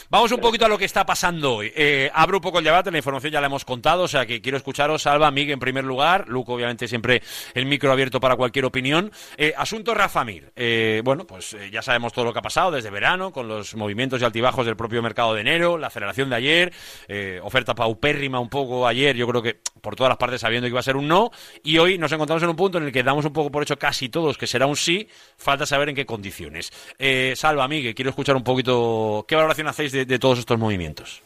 vamos 0.09 0.33
un 0.33 0.41
poquito 0.41 0.65
a 0.65 0.69
lo 0.69 0.79
que 0.79 0.87
está 0.87 1.05
pasando 1.05 1.57
hoy. 1.57 1.71
Eh, 1.77 2.11
abro 2.15 2.39
un 2.39 2.43
poco 2.43 2.59
el 2.59 2.65
debate, 2.65 2.91
la 2.91 2.97
información 2.99 3.33
ya 3.35 3.41
la 3.43 3.49
hemos 3.49 3.67
contado, 3.67 4.05
o 4.05 4.09
sea 4.09 4.25
que 4.25 4.41
quiero 4.41 4.57
escucharos, 4.57 5.07
Alba, 5.07 5.31
Miguel 5.31 5.53
en 5.53 5.61
primer 5.61 5.85
lugar, 5.85 6.27
Luco 6.29 6.55
obviamente 6.55 6.89
siempre 6.89 7.21
el 7.55 7.67
micro 7.67 7.93
abierto 7.93 8.19
para 8.19 8.35
cualquier 8.37 8.45
cualquier 8.47 8.64
opinión. 8.64 9.11
Eh, 9.36 9.53
asunto 9.57 9.92
Rafa 9.92 10.24
Mir. 10.24 10.53
Eh, 10.55 11.03
bueno, 11.05 11.26
pues 11.26 11.55
eh, 11.55 11.68
ya 11.70 11.82
sabemos 11.82 12.12
todo 12.12 12.24
lo 12.24 12.32
que 12.32 12.38
ha 12.38 12.42
pasado 12.42 12.70
desde 12.70 12.90
verano, 12.90 13.32
con 13.32 13.49
los 13.49 13.74
movimientos 13.74 14.20
y 14.20 14.24
altibajos 14.24 14.64
del 14.64 14.76
propio 14.76 15.03
mercado 15.03 15.34
de 15.34 15.40
enero, 15.40 15.78
la 15.78 15.88
aceleración 15.88 16.30
de 16.30 16.36
ayer, 16.36 16.72
eh, 17.09 17.40
oferta 17.42 17.74
paupérrima 17.74 18.38
un 18.38 18.49
poco 18.49 18.86
ayer, 18.86 19.16
yo 19.16 19.26
creo 19.26 19.42
que 19.42 19.59
por 19.80 19.97
todas 19.97 20.11
las 20.11 20.18
partes 20.18 20.40
sabiendo 20.40 20.66
que 20.66 20.70
iba 20.70 20.80
a 20.80 20.84
ser 20.84 20.97
un 20.97 21.09
no, 21.09 21.30
y 21.64 21.78
hoy 21.78 21.99
nos 21.99 22.12
encontramos 22.12 22.42
en 22.42 22.51
un 22.51 22.57
punto 22.57 22.78
en 22.78 22.84
el 22.84 22.92
que 22.92 23.03
damos 23.03 23.24
un 23.24 23.32
poco 23.32 23.51
por 23.51 23.62
hecho 23.62 23.78
casi 23.78 24.09
todos 24.09 24.38
que 24.38 24.47
será 24.47 24.66
un 24.66 24.76
sí, 24.76 25.09
falta 25.36 25.66
saber 25.66 25.88
en 25.88 25.97
qué 25.97 26.07
condiciones. 26.07 26.72
Eh, 26.99 27.34
Salva, 27.36 27.66
Miguel, 27.66 27.94
quiero 27.94 28.11
escuchar 28.11 28.36
un 28.36 28.44
poquito 28.44 29.24
qué 29.26 29.34
valoración 29.34 29.66
hacéis 29.66 29.92
de 29.92 30.18
todos 30.18 30.38
estos 30.38 30.59
movimientos. 30.59 31.22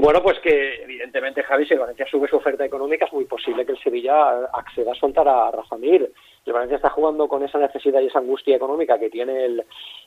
Bueno, 0.00 0.22
pues 0.22 0.38
que 0.38 0.82
evidentemente, 0.82 1.42
Javi, 1.42 1.66
si 1.66 1.74
el 1.74 1.80
Valencia 1.80 2.06
sube 2.10 2.26
su 2.26 2.36
oferta 2.36 2.64
económica, 2.64 3.04
es 3.04 3.12
muy 3.12 3.26
posible 3.26 3.66
que 3.66 3.72
el 3.72 3.82
Sevilla 3.82 4.46
acceda 4.50 4.92
a 4.92 4.94
soltar 4.94 5.28
a 5.28 5.50
Rafa 5.50 5.76
Mir. 5.76 6.10
El 6.46 6.52
Valencia 6.54 6.76
está 6.76 6.88
jugando 6.88 7.28
con 7.28 7.42
esa 7.42 7.58
necesidad 7.58 8.00
y 8.00 8.06
esa 8.06 8.20
angustia 8.20 8.56
económica 8.56 8.98
que 8.98 9.10
tiene 9.10 9.44
el, 9.44 9.62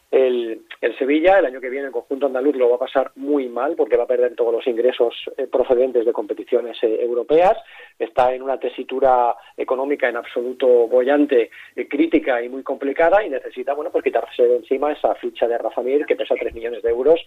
el, 0.10 0.62
el 0.82 0.98
Sevilla. 0.98 1.38
El 1.38 1.46
año 1.46 1.62
que 1.62 1.70
viene 1.70 1.86
el 1.86 1.92
conjunto 1.92 2.26
andaluz 2.26 2.56
lo 2.56 2.70
va 2.70 2.78
a 2.78 2.80
pasar 2.80 3.12
muy 3.18 3.48
mal 3.50 3.76
porque 3.76 3.96
va 3.96 4.06
a 4.06 4.08
perder 4.08 4.36
todos 4.36 4.52
los 4.52 4.66
ingresos 4.66 5.14
eh, 5.38 5.46
procedentes 5.46 6.08
de 6.08 6.12
competiciones 6.12 6.76
eh, 6.82 6.98
europeas. 7.00 7.56
Está 8.00 8.34
en 8.34 8.42
una 8.42 8.60
tesitura 8.60 9.36
económica 9.56 10.10
en 10.10 10.18
absoluto 10.18 10.88
bollante, 10.88 11.52
eh, 11.76 11.88
crítica 11.88 12.42
y 12.42 12.50
muy 12.50 12.64
complicada 12.64 13.24
y 13.24 13.30
necesita, 13.30 13.76
bueno, 13.76 13.92
pues 13.92 14.04
quitarse 14.04 14.42
de 14.42 14.56
encima 14.56 14.92
esa 14.92 15.14
ficha 15.14 15.48
de 15.48 15.60
Rafa 15.60 15.84
Mir 15.84 16.08
que 16.08 16.16
pesa 16.16 16.34
3 16.34 16.52
millones 16.56 16.82
de 16.82 16.90
euros 16.90 17.24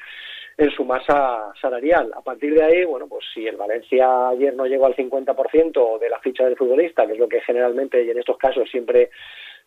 en 0.59 0.71
su 0.71 0.85
masa 0.85 1.53
salarial. 1.61 2.13
A 2.15 2.23
partir 2.23 2.55
de 2.55 2.63
ahí, 2.63 2.85
bueno, 2.85 3.07
pues 3.09 3.25
si 3.35 3.47
el 3.47 3.57
Valencia 3.57 4.29
ayer 4.29 4.55
no 4.55 4.67
llegó 4.67 4.87
al 4.87 4.97
50% 4.97 5.99
de 5.99 6.09
la 6.09 6.19
ficha 6.21 6.45
del 6.45 6.57
futbolista, 6.57 7.07
que 7.07 7.13
es 7.13 7.19
lo 7.19 7.29
que 7.29 7.41
generalmente 7.43 8.03
y 8.03 8.11
en 8.11 8.19
estos 8.19 8.39
casos 8.39 8.69
siempre 8.71 9.11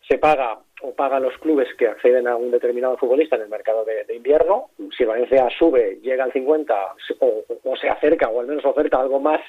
se 0.08 0.18
paga 0.18 0.58
o 0.82 0.94
pagan 0.94 1.22
los 1.22 1.36
clubes 1.38 1.68
que 1.78 1.86
acceden 1.86 2.26
a 2.26 2.34
un 2.34 2.50
determinado 2.50 2.96
futbolista 2.96 3.36
en 3.36 3.42
el 3.42 3.48
mercado 3.48 3.84
de, 3.84 4.14
invierno. 4.14 4.70
Si 4.96 5.04
el 5.04 5.08
Valencia 5.08 5.48
sube, 5.58 5.98
llega 6.02 6.24
al 6.24 6.32
50 6.32 6.74
o, 7.20 7.44
o 7.64 7.76
se 7.76 7.88
acerca 7.88 8.28
o 8.28 8.40
al 8.40 8.46
menos 8.46 8.64
oferta 8.64 8.98
algo 8.98 9.20
más 9.20 9.40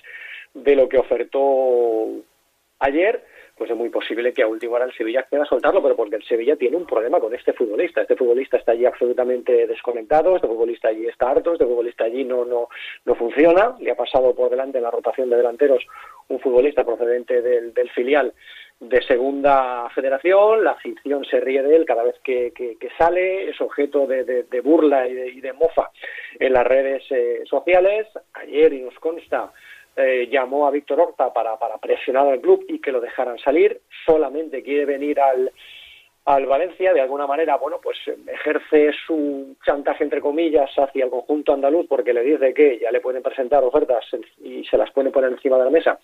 de 0.54 0.76
lo 0.76 0.90
que 0.90 0.98
ofertó 0.98 2.08
ayer, 2.80 3.24
pues 3.58 3.70
es 3.70 3.78
muy 3.78 3.90
posible 3.90 4.34
que 4.34 4.44
a 4.44 4.48
última 4.48 4.76
hora 4.76 4.86
el 4.86 4.94
Sevilla 4.94 5.22
acceda 5.22 5.44
a 5.44 5.46
soltarlo, 5.46 5.82
pero 5.82 5.96
porque 5.96 6.16
el 6.16 6.24
Sevilla 6.24 6.56
tiene 6.56 6.78
un 6.78 6.86
problema 6.86 7.20
con 7.20 7.34
este 7.34 7.54
futbolista. 7.54 8.02
Este 8.02 8.16
futbolista 8.16 8.58
está 8.58 8.72
allí 8.72 8.86
absolutamente 8.86 9.68
desconectado, 9.68 10.36
este 10.36 10.48
futbolista 10.48 10.88
allí 10.88 11.06
está 11.08 11.30
harto, 11.30 11.54
este 11.54 11.66
futbolista 11.66 12.06
allí 12.06 12.24
no, 12.24 12.46
no, 12.46 12.70
no 13.06 13.16
funciona. 13.16 13.76
Le 13.80 13.92
ha 13.92 13.96
pasado 13.96 14.34
por 14.34 14.50
delante 14.50 14.78
en 14.78 14.84
la 14.84 14.92
rotación 14.92 15.30
de 15.30 15.38
delanteros 15.38 15.86
un 16.28 16.40
futbolista 16.40 16.84
procedente 16.84 17.42
del, 17.42 17.90
filial 17.92 18.34
de 18.80 19.02
segunda 19.04 19.88
federación, 19.94 20.64
la 20.64 20.72
afición 20.72 21.24
se 21.26 21.40
ríe 21.40 21.62
de 21.62 21.76
él 21.76 21.86
cada 21.86 22.04
vez 22.04 22.16
que, 22.24 22.52
sale, 22.98 23.50
es 23.50 23.62
objeto 23.62 24.08
de 24.08 24.62
burla 24.64 25.08
y 25.08 25.14
de, 25.14 25.30
y 25.30 25.42
de, 25.42 25.54
mofa 25.54 25.92
en 26.40 26.54
las 26.54 26.66
redes 26.66 27.04
eh, 27.12 27.44
sociales. 27.46 28.08
Ayer, 28.34 28.74
y 28.74 28.82
nos 28.82 28.96
consta, 28.96 29.52
eh, 29.96 30.28
llamó 30.32 30.68
a 30.68 30.72
Víctor 30.72 31.00
Horta 31.00 31.34
para, 31.34 31.58
para 31.58 31.78
presionar 31.78 32.28
al 32.28 32.42
club 32.42 32.66
y 32.68 32.80
que 32.80 32.92
lo 32.92 33.02
dejaran 33.02 33.38
salir. 33.40 33.82
Solamente 34.06 34.64
quiere 34.64 34.86
venir 34.86 35.20
al, 35.20 35.52
al 36.26 36.46
Valencia, 36.46 36.94
de 36.94 37.02
alguna 37.02 37.26
manera, 37.26 37.58
bueno, 37.58 37.80
pues 37.82 37.98
ejerce 38.28 38.92
su 39.06 39.56
chantaje, 39.66 40.04
entre 40.04 40.22
comillas, 40.22 40.70
hacia 40.78 41.06
el 41.06 41.10
conjunto 41.10 41.54
andaluz 41.54 41.88
porque 41.88 42.14
le 42.14 42.22
dice 42.22 42.54
que 42.54 42.80
ya 42.80 42.92
le 42.92 43.02
pueden 43.02 43.24
presentar 43.24 43.64
ofertas 43.64 44.06
y 44.44 44.64
se 44.66 44.78
las 44.78 44.92
pueden 44.92 45.12
poner 45.12 45.32
encima 45.32 45.58
de 45.58 45.66
la 45.66 45.72
mesa, 45.72 46.00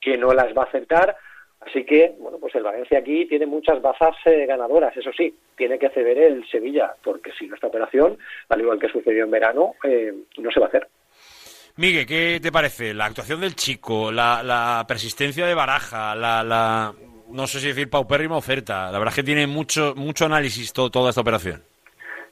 que 0.00 0.16
no 0.16 0.32
las 0.32 0.56
va 0.56 0.62
a 0.62 0.66
aceptar. 0.66 1.16
Así 1.60 1.84
que, 1.84 2.14
bueno, 2.18 2.38
pues 2.38 2.54
el 2.54 2.62
Valencia 2.62 2.98
aquí 2.98 3.26
tiene 3.26 3.44
muchas 3.44 3.82
bazas 3.82 4.16
eh, 4.24 4.46
ganadoras, 4.46 4.96
eso 4.96 5.12
sí, 5.12 5.36
tiene 5.56 5.78
que 5.78 5.90
ceder 5.90 6.16
el 6.16 6.48
Sevilla, 6.48 6.94
porque 7.02 7.32
si 7.32 7.46
no 7.46 7.56
esta 7.56 7.66
operación, 7.66 8.16
al 8.48 8.60
igual 8.60 8.78
que 8.78 8.88
sucedió 8.88 9.24
en 9.24 9.30
verano, 9.30 9.74
eh, 9.82 10.14
no 10.38 10.50
se 10.50 10.60
va 10.60 10.66
a 10.66 10.68
hacer. 10.68 10.86
Miguel, 11.78 12.06
¿qué 12.06 12.40
te 12.42 12.50
parece? 12.50 12.92
La 12.92 13.04
actuación 13.04 13.40
del 13.40 13.54
chico, 13.54 14.10
la, 14.10 14.42
la 14.42 14.84
persistencia 14.88 15.46
de 15.46 15.54
Baraja, 15.54 16.12
la, 16.16 16.42
la, 16.42 16.92
no 17.28 17.46
sé 17.46 17.60
si 17.60 17.68
decir 17.68 17.88
paupérrima 17.88 18.36
oferta. 18.36 18.90
La 18.90 18.98
verdad 18.98 19.10
es 19.10 19.14
que 19.14 19.22
tiene 19.22 19.46
mucho, 19.46 19.94
mucho 19.94 20.24
análisis 20.24 20.72
to, 20.72 20.90
toda 20.90 21.10
esta 21.10 21.20
operación. 21.20 21.62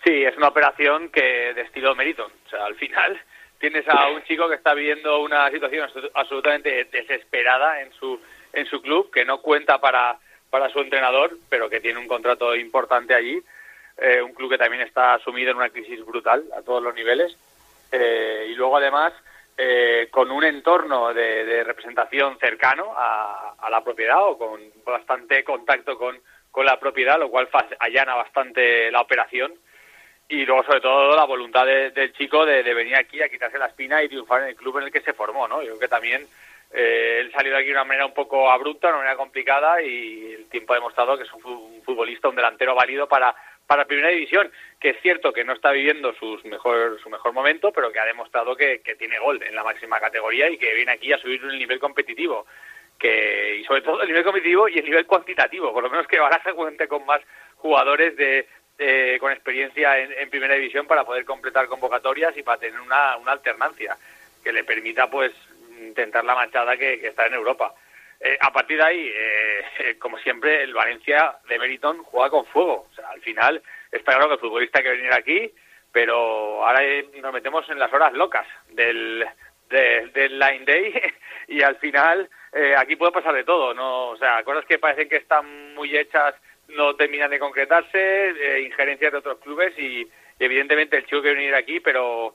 Sí, 0.04 0.24
es 0.24 0.36
una 0.36 0.48
operación 0.48 1.10
que 1.10 1.54
de 1.54 1.60
estilo 1.60 1.94
Meriton. 1.94 2.28
O 2.44 2.50
sea, 2.50 2.66
al 2.66 2.74
final 2.74 3.20
tienes 3.60 3.86
a 3.88 4.08
un 4.08 4.24
chico 4.24 4.48
que 4.48 4.56
está 4.56 4.74
viviendo 4.74 5.20
una 5.20 5.48
situación 5.52 5.88
absolutamente 6.14 6.88
desesperada 6.90 7.82
en 7.82 7.92
su 7.92 8.20
en 8.52 8.66
su 8.66 8.82
club, 8.82 9.12
que 9.12 9.24
no 9.24 9.42
cuenta 9.42 9.78
para, 9.78 10.18
para 10.50 10.70
su 10.70 10.80
entrenador, 10.80 11.38
pero 11.48 11.70
que 11.70 11.78
tiene 11.78 12.00
un 12.00 12.08
contrato 12.08 12.56
importante 12.56 13.14
allí. 13.14 13.40
Eh, 13.96 14.20
un 14.20 14.34
club 14.34 14.50
que 14.50 14.58
también 14.58 14.82
está 14.82 15.20
sumido 15.20 15.52
en 15.52 15.58
una 15.58 15.70
crisis 15.70 16.04
brutal 16.04 16.42
a 16.58 16.62
todos 16.62 16.82
los 16.82 16.96
niveles. 16.96 17.36
Eh, 17.92 18.48
y 18.50 18.54
luego, 18.54 18.78
además, 18.78 19.12
eh, 19.58 20.08
con 20.10 20.30
un 20.30 20.44
entorno 20.44 21.14
de, 21.14 21.44
de 21.44 21.64
representación 21.64 22.38
cercano 22.38 22.92
a, 22.96 23.54
la 23.70 23.82
propiedad 23.82 24.22
o 24.22 24.36
con 24.36 24.60
bastante 24.84 25.42
contacto 25.42 25.96
con, 25.96 26.18
con 26.50 26.64
la 26.64 26.78
propiedad, 26.78 27.18
lo 27.18 27.30
cual 27.30 27.48
allana 27.78 28.14
bastante 28.14 28.90
la 28.90 29.00
operación. 29.00 29.54
Y 30.28 30.44
luego, 30.44 30.64
sobre 30.64 30.80
todo, 30.80 31.14
la 31.14 31.24
voluntad 31.24 31.64
de, 31.64 31.90
del 31.90 32.12
chico 32.12 32.44
de, 32.44 32.62
de, 32.62 32.74
venir 32.74 32.96
aquí 32.96 33.22
a 33.22 33.28
quitarse 33.28 33.58
la 33.58 33.66
espina 33.66 34.02
y 34.02 34.08
triunfar 34.08 34.42
en 34.42 34.48
el 34.48 34.56
club 34.56 34.78
en 34.78 34.84
el 34.84 34.92
que 34.92 35.00
se 35.00 35.12
formó. 35.12 35.46
¿no? 35.46 35.62
Yo 35.62 35.68
creo 35.68 35.80
que 35.80 35.88
también 35.88 36.26
eh, 36.72 37.18
él 37.20 37.32
salió 37.32 37.52
de 37.52 37.58
aquí 37.58 37.68
de 37.68 37.74
una 37.74 37.84
manera 37.84 38.06
un 38.06 38.14
poco 38.14 38.50
abrupta, 38.50 38.88
de 38.88 38.92
una 38.94 39.02
manera 39.02 39.16
complicada 39.16 39.80
y 39.80 40.34
el 40.34 40.48
tiempo 40.48 40.72
ha 40.72 40.76
demostrado 40.76 41.16
que 41.16 41.22
es 41.22 41.32
un 41.32 41.82
futbolista, 41.82 42.28
un 42.28 42.36
delantero 42.36 42.74
válido 42.74 43.08
para, 43.08 43.34
para 43.66 43.86
Primera 43.86 44.10
División, 44.10 44.50
que 44.80 44.90
es 44.90 45.00
cierto 45.02 45.32
que 45.32 45.44
no 45.44 45.52
está 45.52 45.72
viviendo 45.72 46.14
sus 46.14 46.44
mejor, 46.44 47.00
su 47.02 47.10
mejor 47.10 47.32
momento, 47.32 47.72
pero 47.72 47.90
que 47.90 47.98
ha 47.98 48.04
demostrado 48.04 48.56
que, 48.56 48.80
tiene 48.98 49.18
gol 49.18 49.42
en 49.42 49.54
la 49.54 49.64
máxima 49.64 50.00
categoría 50.00 50.48
y 50.48 50.58
que 50.58 50.74
viene 50.74 50.92
aquí 50.92 51.12
a 51.12 51.18
subir 51.18 51.42
el 51.42 51.58
nivel 51.58 51.78
competitivo. 51.78 52.46
Que, 52.98 53.56
y 53.60 53.64
sobre 53.64 53.82
todo 53.82 54.00
el 54.00 54.08
nivel 54.08 54.24
competitivo 54.24 54.68
y 54.68 54.78
el 54.78 54.84
nivel 54.84 55.06
cuantitativo, 55.06 55.72
por 55.72 55.82
lo 55.82 55.90
menos 55.90 56.06
que 56.06 56.18
Baraja 56.18 56.54
cuente 56.54 56.88
con 56.88 57.04
más 57.04 57.20
jugadores 57.56 58.16
de, 58.16 58.46
con 59.20 59.32
experiencia 59.32 59.98
en, 59.98 60.30
primera 60.30 60.54
división 60.54 60.86
para 60.86 61.04
poder 61.04 61.24
completar 61.24 61.66
convocatorias 61.66 62.36
y 62.36 62.42
para 62.42 62.58
tener 62.58 62.80
una, 62.80 63.16
una 63.16 63.32
alternancia 63.32 63.96
que 64.42 64.52
le 64.52 64.64
permita 64.64 65.10
pues 65.10 65.32
intentar 65.78 66.24
la 66.24 66.34
manchada 66.34 66.76
que 66.76 67.06
está 67.06 67.26
en 67.26 67.34
Europa. 67.34 67.74
Eh, 68.26 68.36
a 68.40 68.52
partir 68.52 68.76
de 68.76 68.84
ahí, 68.84 69.12
eh, 69.14 69.96
como 70.00 70.18
siempre, 70.18 70.64
el 70.64 70.74
Valencia 70.74 71.36
de 71.48 71.60
Meriton 71.60 72.02
juega 72.02 72.30
con 72.30 72.44
fuego. 72.46 72.88
O 72.90 72.94
sea, 72.94 73.08
al 73.10 73.20
final 73.20 73.62
está 73.92 74.12
claro 74.12 74.26
que 74.26 74.34
el 74.34 74.40
futbolista 74.40 74.82
que 74.82 74.90
venir 74.90 75.12
aquí, 75.12 75.52
pero 75.92 76.66
ahora 76.66 76.80
nos 77.22 77.32
metemos 77.32 77.68
en 77.70 77.78
las 77.78 77.92
horas 77.92 78.12
locas 78.14 78.44
del, 78.70 79.24
de, 79.68 80.08
del 80.12 80.38
line 80.40 80.64
day 80.64 80.92
y 81.48 81.62
al 81.62 81.76
final 81.76 82.28
eh, 82.52 82.74
aquí 82.76 82.96
puede 82.96 83.12
pasar 83.12 83.32
de 83.32 83.44
todo. 83.44 83.74
no 83.74 84.08
O 84.08 84.16
sea, 84.16 84.42
cosas 84.42 84.64
que 84.64 84.80
parecen 84.80 85.08
que 85.08 85.16
están 85.16 85.74
muy 85.74 85.96
hechas 85.96 86.34
no 86.68 86.96
terminan 86.96 87.30
de 87.30 87.38
concretarse, 87.38 88.30
eh, 88.30 88.62
injerencias 88.62 89.12
de 89.12 89.18
otros 89.18 89.38
clubes 89.38 89.78
y, 89.78 90.10
evidentemente 90.38 90.96
el 90.96 91.04
chico 91.06 91.22
quiere 91.22 91.36
venir 91.36 91.54
aquí, 91.54 91.80
pero 91.80 92.34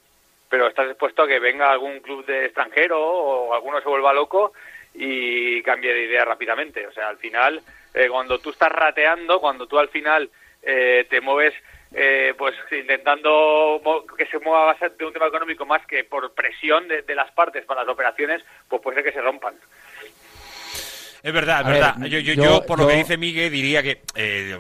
pero 0.50 0.68
estás 0.68 0.88
dispuesto 0.88 1.24
a 1.24 1.28
que 1.28 1.40
venga 1.40 1.72
algún 1.72 2.02
club 2.02 2.26
de 2.26 2.46
extranjero 2.46 3.00
o 3.00 3.54
alguno 3.54 3.80
se 3.80 3.88
vuelva 3.88 4.12
loco 4.12 4.54
y 4.94 5.62
cambie 5.64 5.94
de 5.94 6.06
idea 6.06 6.26
rápidamente. 6.26 6.86
O 6.88 6.92
sea, 6.92 7.10
al 7.10 7.18
final, 7.18 7.62
eh, 7.94 8.08
cuando 8.10 8.40
tú 8.40 8.52
estás 8.52 8.72
rateando, 8.72 9.40
cuando 9.40 9.68
tú 9.68 9.80
al 9.80 9.90
final 9.90 10.30
eh, 10.62 11.06
te 11.10 11.22
mueves, 11.22 11.54
eh, 11.94 12.34
pues 12.38 12.56
intentando 12.72 13.82
que 14.18 14.26
se 14.28 14.40
mueva 14.40 14.76
de 14.80 15.06
un 15.06 15.14
tema 15.14 15.28
económico 15.28 15.66
más 15.66 15.86
que 15.86 16.04
por 16.04 16.34
presión 16.34 16.88
de, 16.88 17.02
de, 17.02 17.16
las 17.16 17.32
partes 17.32 17.66
para 17.66 17.82
las 17.82 17.94
operaciones, 17.94 18.44
pues 18.70 18.82
puede 18.82 18.98
ser 18.98 19.06
que 19.06 19.12
se 19.12 19.22
rompan. 19.22 19.56
Es 21.24 21.34
verdad, 21.34 21.62
es 21.62 21.68
verdad. 21.68 21.96
Ver, 21.98 22.10
yo, 22.10 22.20
yo, 22.20 22.34
yo, 22.34 22.66
por 22.66 22.80
yo... 22.80 22.86
lo 22.86 22.90
que 22.90 22.98
dice 22.98 23.18
Miguel, 23.18 23.52
diría 23.52 23.84
que 23.84 24.02
eh, 24.16 24.58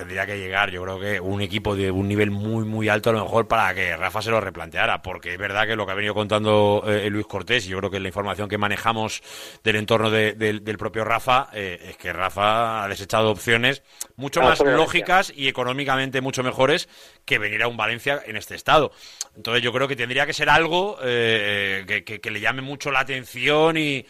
tendría 0.00 0.24
que 0.24 0.38
llegar, 0.38 0.70
yo 0.70 0.82
creo 0.82 0.98
que 0.98 1.20
un 1.20 1.42
equipo 1.42 1.76
de 1.76 1.90
un 1.90 2.08
nivel 2.08 2.30
muy, 2.30 2.64
muy 2.64 2.88
alto 2.88 3.10
a 3.10 3.12
lo 3.12 3.22
mejor 3.22 3.46
para 3.46 3.74
que 3.74 3.94
Rafa 3.96 4.22
se 4.22 4.30
lo 4.30 4.40
replanteara, 4.40 5.02
porque 5.02 5.32
es 5.32 5.38
verdad 5.38 5.66
que 5.66 5.76
lo 5.76 5.84
que 5.84 5.92
ha 5.92 5.94
venido 5.94 6.14
contando 6.14 6.82
eh, 6.86 7.10
Luis 7.10 7.26
Cortés, 7.26 7.66
y 7.66 7.68
yo 7.68 7.78
creo 7.78 7.90
que 7.90 8.00
la 8.00 8.08
información 8.08 8.48
que 8.48 8.56
manejamos 8.56 9.22
del 9.62 9.76
entorno 9.76 10.10
de, 10.10 10.32
de, 10.32 10.60
del 10.60 10.78
propio 10.78 11.04
Rafa, 11.04 11.48
eh, 11.52 11.90
es 11.90 11.96
que 11.98 12.14
Rafa 12.14 12.82
ha 12.82 12.88
desechado 12.88 13.30
opciones 13.30 13.82
mucho 14.16 14.40
más 14.40 14.60
lógicas 14.60 15.32
y 15.36 15.48
económicamente 15.48 16.22
mucho 16.22 16.42
mejores 16.42 16.88
que 17.26 17.38
venir 17.38 17.62
a 17.62 17.68
un 17.68 17.76
Valencia 17.76 18.22
en 18.24 18.36
este 18.36 18.54
estado. 18.54 18.92
Entonces 19.36 19.62
yo 19.62 19.70
creo 19.70 19.86
que 19.86 19.96
tendría 19.96 20.24
que 20.24 20.32
ser 20.32 20.48
algo 20.48 20.98
eh, 21.02 21.84
que, 21.86 22.04
que, 22.04 22.20
que 22.22 22.30
le 22.30 22.40
llame 22.40 22.62
mucho 22.62 22.90
la 22.90 23.00
atención 23.00 23.76
y 23.76 24.06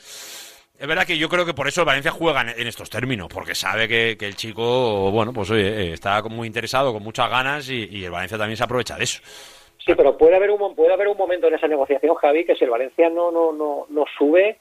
es 0.80 0.86
verdad 0.88 1.06
que 1.06 1.18
yo 1.18 1.28
creo 1.28 1.44
que 1.44 1.52
por 1.52 1.68
eso 1.68 1.82
el 1.82 1.86
Valencia 1.86 2.10
juega 2.10 2.40
en, 2.40 2.66
estos 2.66 2.88
términos, 2.88 3.28
porque 3.32 3.54
sabe 3.54 3.86
que, 3.86 4.16
que, 4.18 4.24
el 4.26 4.34
chico, 4.34 5.10
bueno, 5.10 5.30
pues 5.32 5.50
oye, 5.50 5.92
está 5.92 6.22
muy 6.22 6.46
interesado, 6.46 6.94
con 6.94 7.02
muchas 7.02 7.28
ganas 7.28 7.68
y, 7.68 7.86
y, 7.90 8.04
el 8.06 8.10
Valencia 8.10 8.38
también 8.38 8.56
se 8.56 8.64
aprovecha 8.64 8.96
de 8.96 9.04
eso. 9.04 9.20
Sí, 9.84 9.94
pero 9.94 10.16
puede 10.16 10.36
haber 10.36 10.50
un 10.50 10.74
puede 10.74 10.92
haber 10.92 11.08
un 11.08 11.18
momento 11.18 11.48
en 11.48 11.54
esa 11.54 11.68
negociación, 11.68 12.14
Javi, 12.14 12.46
que 12.46 12.54
si 12.54 12.64
el 12.64 12.70
Valencia 12.70 13.10
no 13.10 13.30
no 13.30 13.52
no, 13.52 13.86
no 13.90 14.04
sube 14.16 14.56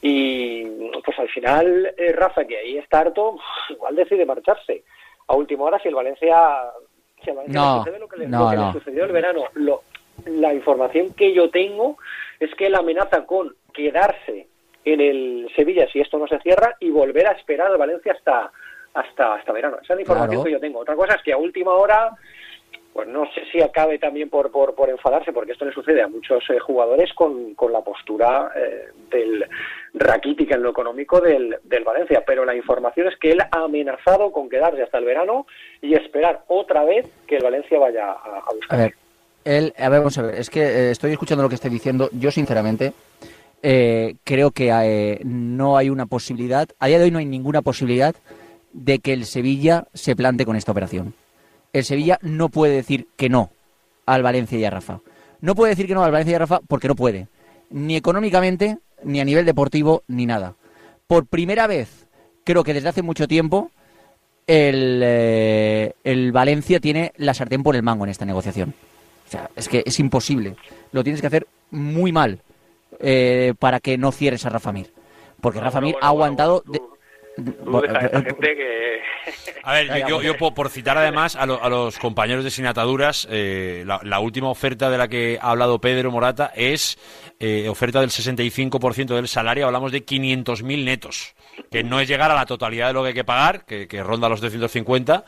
Y 0.00 0.64
pues 1.04 1.18
al 1.18 1.28
final, 1.30 1.92
eh, 1.96 2.12
Rafa, 2.12 2.44
que 2.44 2.56
ahí 2.58 2.78
está 2.78 3.00
harto, 3.00 3.36
igual 3.70 3.96
decide 3.96 4.24
marcharse. 4.26 4.84
A 5.26 5.34
última 5.34 5.64
hora, 5.64 5.80
si 5.80 5.88
el 5.88 5.94
Valencia, 5.96 6.36
si 7.24 7.30
Valencia 7.32 7.60
No, 7.60 7.78
sucede 7.78 7.98
lo 7.98 8.08
que, 8.08 8.16
le, 8.18 8.28
no, 8.28 8.44
lo 8.44 8.50
que 8.50 8.56
le 8.56 8.72
sucedió 8.72 9.04
el 9.06 9.12
verano, 9.12 9.44
lo- 9.54 9.82
la 10.26 10.54
información 10.54 11.14
que 11.14 11.32
yo 11.34 11.50
tengo 11.50 11.96
es 12.38 12.54
que 12.54 12.66
él 12.66 12.74
amenaza 12.76 13.24
con 13.26 13.56
quedarse 13.72 14.46
en 14.84 15.00
el 15.00 15.50
Sevilla 15.56 15.86
si 15.92 16.00
esto 16.00 16.18
no 16.18 16.26
se 16.26 16.38
cierra 16.40 16.76
y 16.80 16.90
volver 16.90 17.26
a 17.26 17.32
esperar 17.32 17.68
al 17.68 17.78
Valencia 17.78 18.12
hasta 18.12 18.50
hasta 18.94 19.34
hasta 19.34 19.52
verano. 19.52 19.78
Esa 19.82 19.94
es 19.94 19.96
la 19.96 20.02
información 20.02 20.30
Claro. 20.30 20.44
que 20.44 20.52
yo 20.52 20.60
tengo. 20.60 20.78
Otra 20.80 20.94
cosa 20.94 21.14
es 21.14 21.22
que 21.22 21.32
a 21.32 21.36
última 21.36 21.72
hora 21.72 22.10
pues 22.92 23.08
no 23.08 23.24
sé 23.34 23.42
si 23.50 23.60
acabe 23.60 23.98
también 23.98 24.30
por, 24.30 24.52
por, 24.52 24.76
por 24.76 24.88
enfadarse, 24.88 25.32
porque 25.32 25.50
esto 25.50 25.64
le 25.64 25.72
sucede 25.72 26.00
a 26.00 26.06
muchos 26.06 26.48
eh, 26.48 26.60
jugadores 26.60 27.12
con, 27.12 27.52
con 27.56 27.72
la 27.72 27.80
postura 27.80 28.52
eh, 28.54 28.84
del 29.10 29.44
raquítica 29.94 30.54
en 30.54 30.62
lo 30.62 30.70
económico 30.70 31.20
del, 31.20 31.56
del 31.64 31.82
Valencia. 31.82 32.22
Pero 32.24 32.44
la 32.44 32.54
información 32.54 33.08
es 33.08 33.18
que 33.18 33.32
él 33.32 33.40
ha 33.40 33.48
amenazado 33.64 34.30
con 34.30 34.48
quedarse 34.48 34.84
hasta 34.84 34.98
el 34.98 35.06
verano 35.06 35.44
y 35.82 35.94
esperar 35.94 36.42
otra 36.46 36.84
vez 36.84 37.04
que 37.26 37.38
el 37.38 37.42
Valencia 37.42 37.80
vaya 37.80 38.12
a, 38.12 38.12
a 38.46 38.54
buscar. 38.54 38.78
A 38.78 38.82
ver, 38.84 38.94
él, 39.44 39.74
a 39.76 39.88
ver, 39.88 39.98
vamos 39.98 40.16
a 40.18 40.22
ver, 40.22 40.36
es 40.36 40.48
que 40.48 40.62
eh, 40.62 40.90
estoy 40.92 41.10
escuchando 41.10 41.42
lo 41.42 41.48
que 41.48 41.56
estoy 41.56 41.70
diciendo. 41.72 42.08
Yo, 42.12 42.30
sinceramente, 42.30 42.92
eh, 43.66 44.16
creo 44.24 44.50
que 44.50 44.68
eh, 44.70 45.20
no 45.24 45.78
hay 45.78 45.88
una 45.88 46.04
posibilidad, 46.04 46.68
a 46.78 46.86
día 46.86 46.98
de 46.98 47.04
hoy 47.04 47.10
no 47.10 47.18
hay 47.18 47.24
ninguna 47.24 47.62
posibilidad 47.62 48.14
de 48.74 48.98
que 48.98 49.14
el 49.14 49.24
Sevilla 49.24 49.86
se 49.94 50.14
plante 50.14 50.44
con 50.44 50.54
esta 50.54 50.70
operación. 50.70 51.14
El 51.72 51.84
Sevilla 51.84 52.18
no 52.20 52.50
puede 52.50 52.74
decir 52.74 53.08
que 53.16 53.30
no 53.30 53.50
al 54.04 54.22
Valencia 54.22 54.58
y 54.58 54.66
a 54.66 54.70
Rafa. 54.70 55.00
No 55.40 55.54
puede 55.54 55.70
decir 55.70 55.86
que 55.86 55.94
no 55.94 56.04
al 56.04 56.12
Valencia 56.12 56.32
y 56.32 56.34
a 56.34 56.40
Rafa 56.40 56.60
porque 56.68 56.88
no 56.88 56.94
puede. 56.94 57.28
Ni 57.70 57.96
económicamente, 57.96 58.76
ni 59.02 59.20
a 59.20 59.24
nivel 59.24 59.46
deportivo, 59.46 60.02
ni 60.08 60.26
nada. 60.26 60.56
Por 61.06 61.24
primera 61.24 61.66
vez, 61.66 62.06
creo 62.44 62.64
que 62.64 62.74
desde 62.74 62.90
hace 62.90 63.00
mucho 63.00 63.26
tiempo, 63.26 63.70
el, 64.46 65.00
eh, 65.02 65.94
el 66.04 66.32
Valencia 66.32 66.80
tiene 66.80 67.14
la 67.16 67.32
sartén 67.32 67.62
por 67.62 67.76
el 67.76 67.82
mango 67.82 68.04
en 68.04 68.10
esta 68.10 68.26
negociación. 68.26 68.74
O 69.26 69.30
sea, 69.30 69.48
es 69.56 69.70
que 69.70 69.82
es 69.86 69.98
imposible. 70.00 70.54
Lo 70.92 71.02
tienes 71.02 71.22
que 71.22 71.28
hacer 71.28 71.46
muy 71.70 72.12
mal 72.12 72.40
eh, 73.04 73.54
para 73.58 73.80
que 73.80 73.96
no 73.98 74.10
cierres 74.12 74.44
a 74.46 74.48
Rafa 74.50 74.72
Mir. 74.72 74.92
Porque 75.40 75.60
Rafa 75.60 75.80
Mir 75.80 75.96
ha 76.00 76.08
aguantado... 76.08 76.62
de- 76.66 76.80
Tú 77.36 77.80
deja 77.80 77.98
a 77.98 78.06
esa 78.06 78.22
gente 78.22 78.54
que... 78.54 79.00
A 79.64 79.72
ver, 79.72 80.06
yo, 80.08 80.22
yo 80.22 80.36
por, 80.36 80.54
por 80.54 80.68
citar 80.70 80.96
además 80.96 81.34
a, 81.34 81.44
lo- 81.46 81.60
a 81.62 81.68
los 81.68 81.98
compañeros 81.98 82.44
de 82.44 82.50
Sin 82.52 82.64
Ataduras, 82.64 83.26
eh, 83.28 83.82
la, 83.84 83.98
la 84.04 84.20
última 84.20 84.48
oferta 84.50 84.88
de 84.88 84.98
la 84.98 85.08
que 85.08 85.36
ha 85.42 85.50
hablado 85.50 85.80
Pedro 85.80 86.12
Morata 86.12 86.52
es 86.54 86.96
eh, 87.40 87.68
oferta 87.68 88.00
del 88.00 88.10
65% 88.10 89.16
del 89.16 89.26
salario, 89.26 89.66
hablamos 89.66 89.90
de 89.90 90.06
500.000 90.06 90.84
netos, 90.84 91.34
que 91.72 91.82
no 91.82 91.98
es 91.98 92.06
llegar 92.06 92.30
a 92.30 92.34
la 92.36 92.46
totalidad 92.46 92.86
de 92.86 92.92
lo 92.92 93.02
que 93.02 93.08
hay 93.08 93.14
que 93.14 93.24
pagar, 93.24 93.64
que, 93.64 93.88
que 93.88 94.00
ronda 94.04 94.28
los 94.28 94.40
250. 94.40 95.24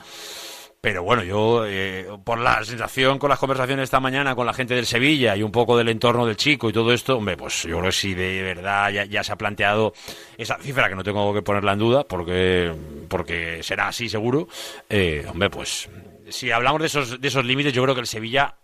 Pero 0.87 1.03
bueno, 1.03 1.25
yo, 1.25 1.67
eh, 1.67 2.07
por 2.23 2.39
la 2.39 2.63
sensación 2.63 3.19
con 3.19 3.29
las 3.29 3.41
conversaciones 3.41 3.83
esta 3.83 3.99
mañana 3.99 4.37
con 4.37 4.47
la 4.47 4.55
gente 4.55 4.77
del 4.77 4.87
Sevilla 4.87 5.35
y 5.35 5.43
un 5.43 5.51
poco 5.51 5.77
del 5.77 5.89
entorno 5.89 6.25
del 6.25 6.37
chico 6.37 6.71
y 6.71 6.73
todo 6.73 6.93
esto, 6.93 7.17
hombre, 7.17 7.37
pues 7.37 7.65
yo 7.65 7.79
creo 7.79 7.87
que 7.87 7.91
si 7.93 8.15
de 8.15 8.41
verdad 8.41 8.93
ya, 8.93 9.25
se 9.25 9.33
ha 9.33 9.37
planteado 9.37 9.95
esa 10.39 10.57
cifra, 10.59 10.89
que 10.89 10.95
no 10.95 11.03
tengo 11.03 11.35
que 11.35 11.43
ponerla 11.43 11.73
en 11.73 11.81
duda, 11.81 12.05
porque, 12.05 12.73
porque 13.09 13.65
será 13.65 13.89
así 13.89 14.09
seguro, 14.09 14.47
eh, 14.89 15.27
hombre, 15.29 15.51
pues 15.51 15.89
si 16.29 16.53
hablamos 16.53 16.81
de 16.81 16.87
esos, 16.87 17.21
de 17.21 17.27
esos 17.27 17.45
límites, 17.45 17.73
yo 17.73 17.83
creo 17.83 17.97
que 17.97 18.03
el 18.03 18.07
Sevilla 18.07 18.55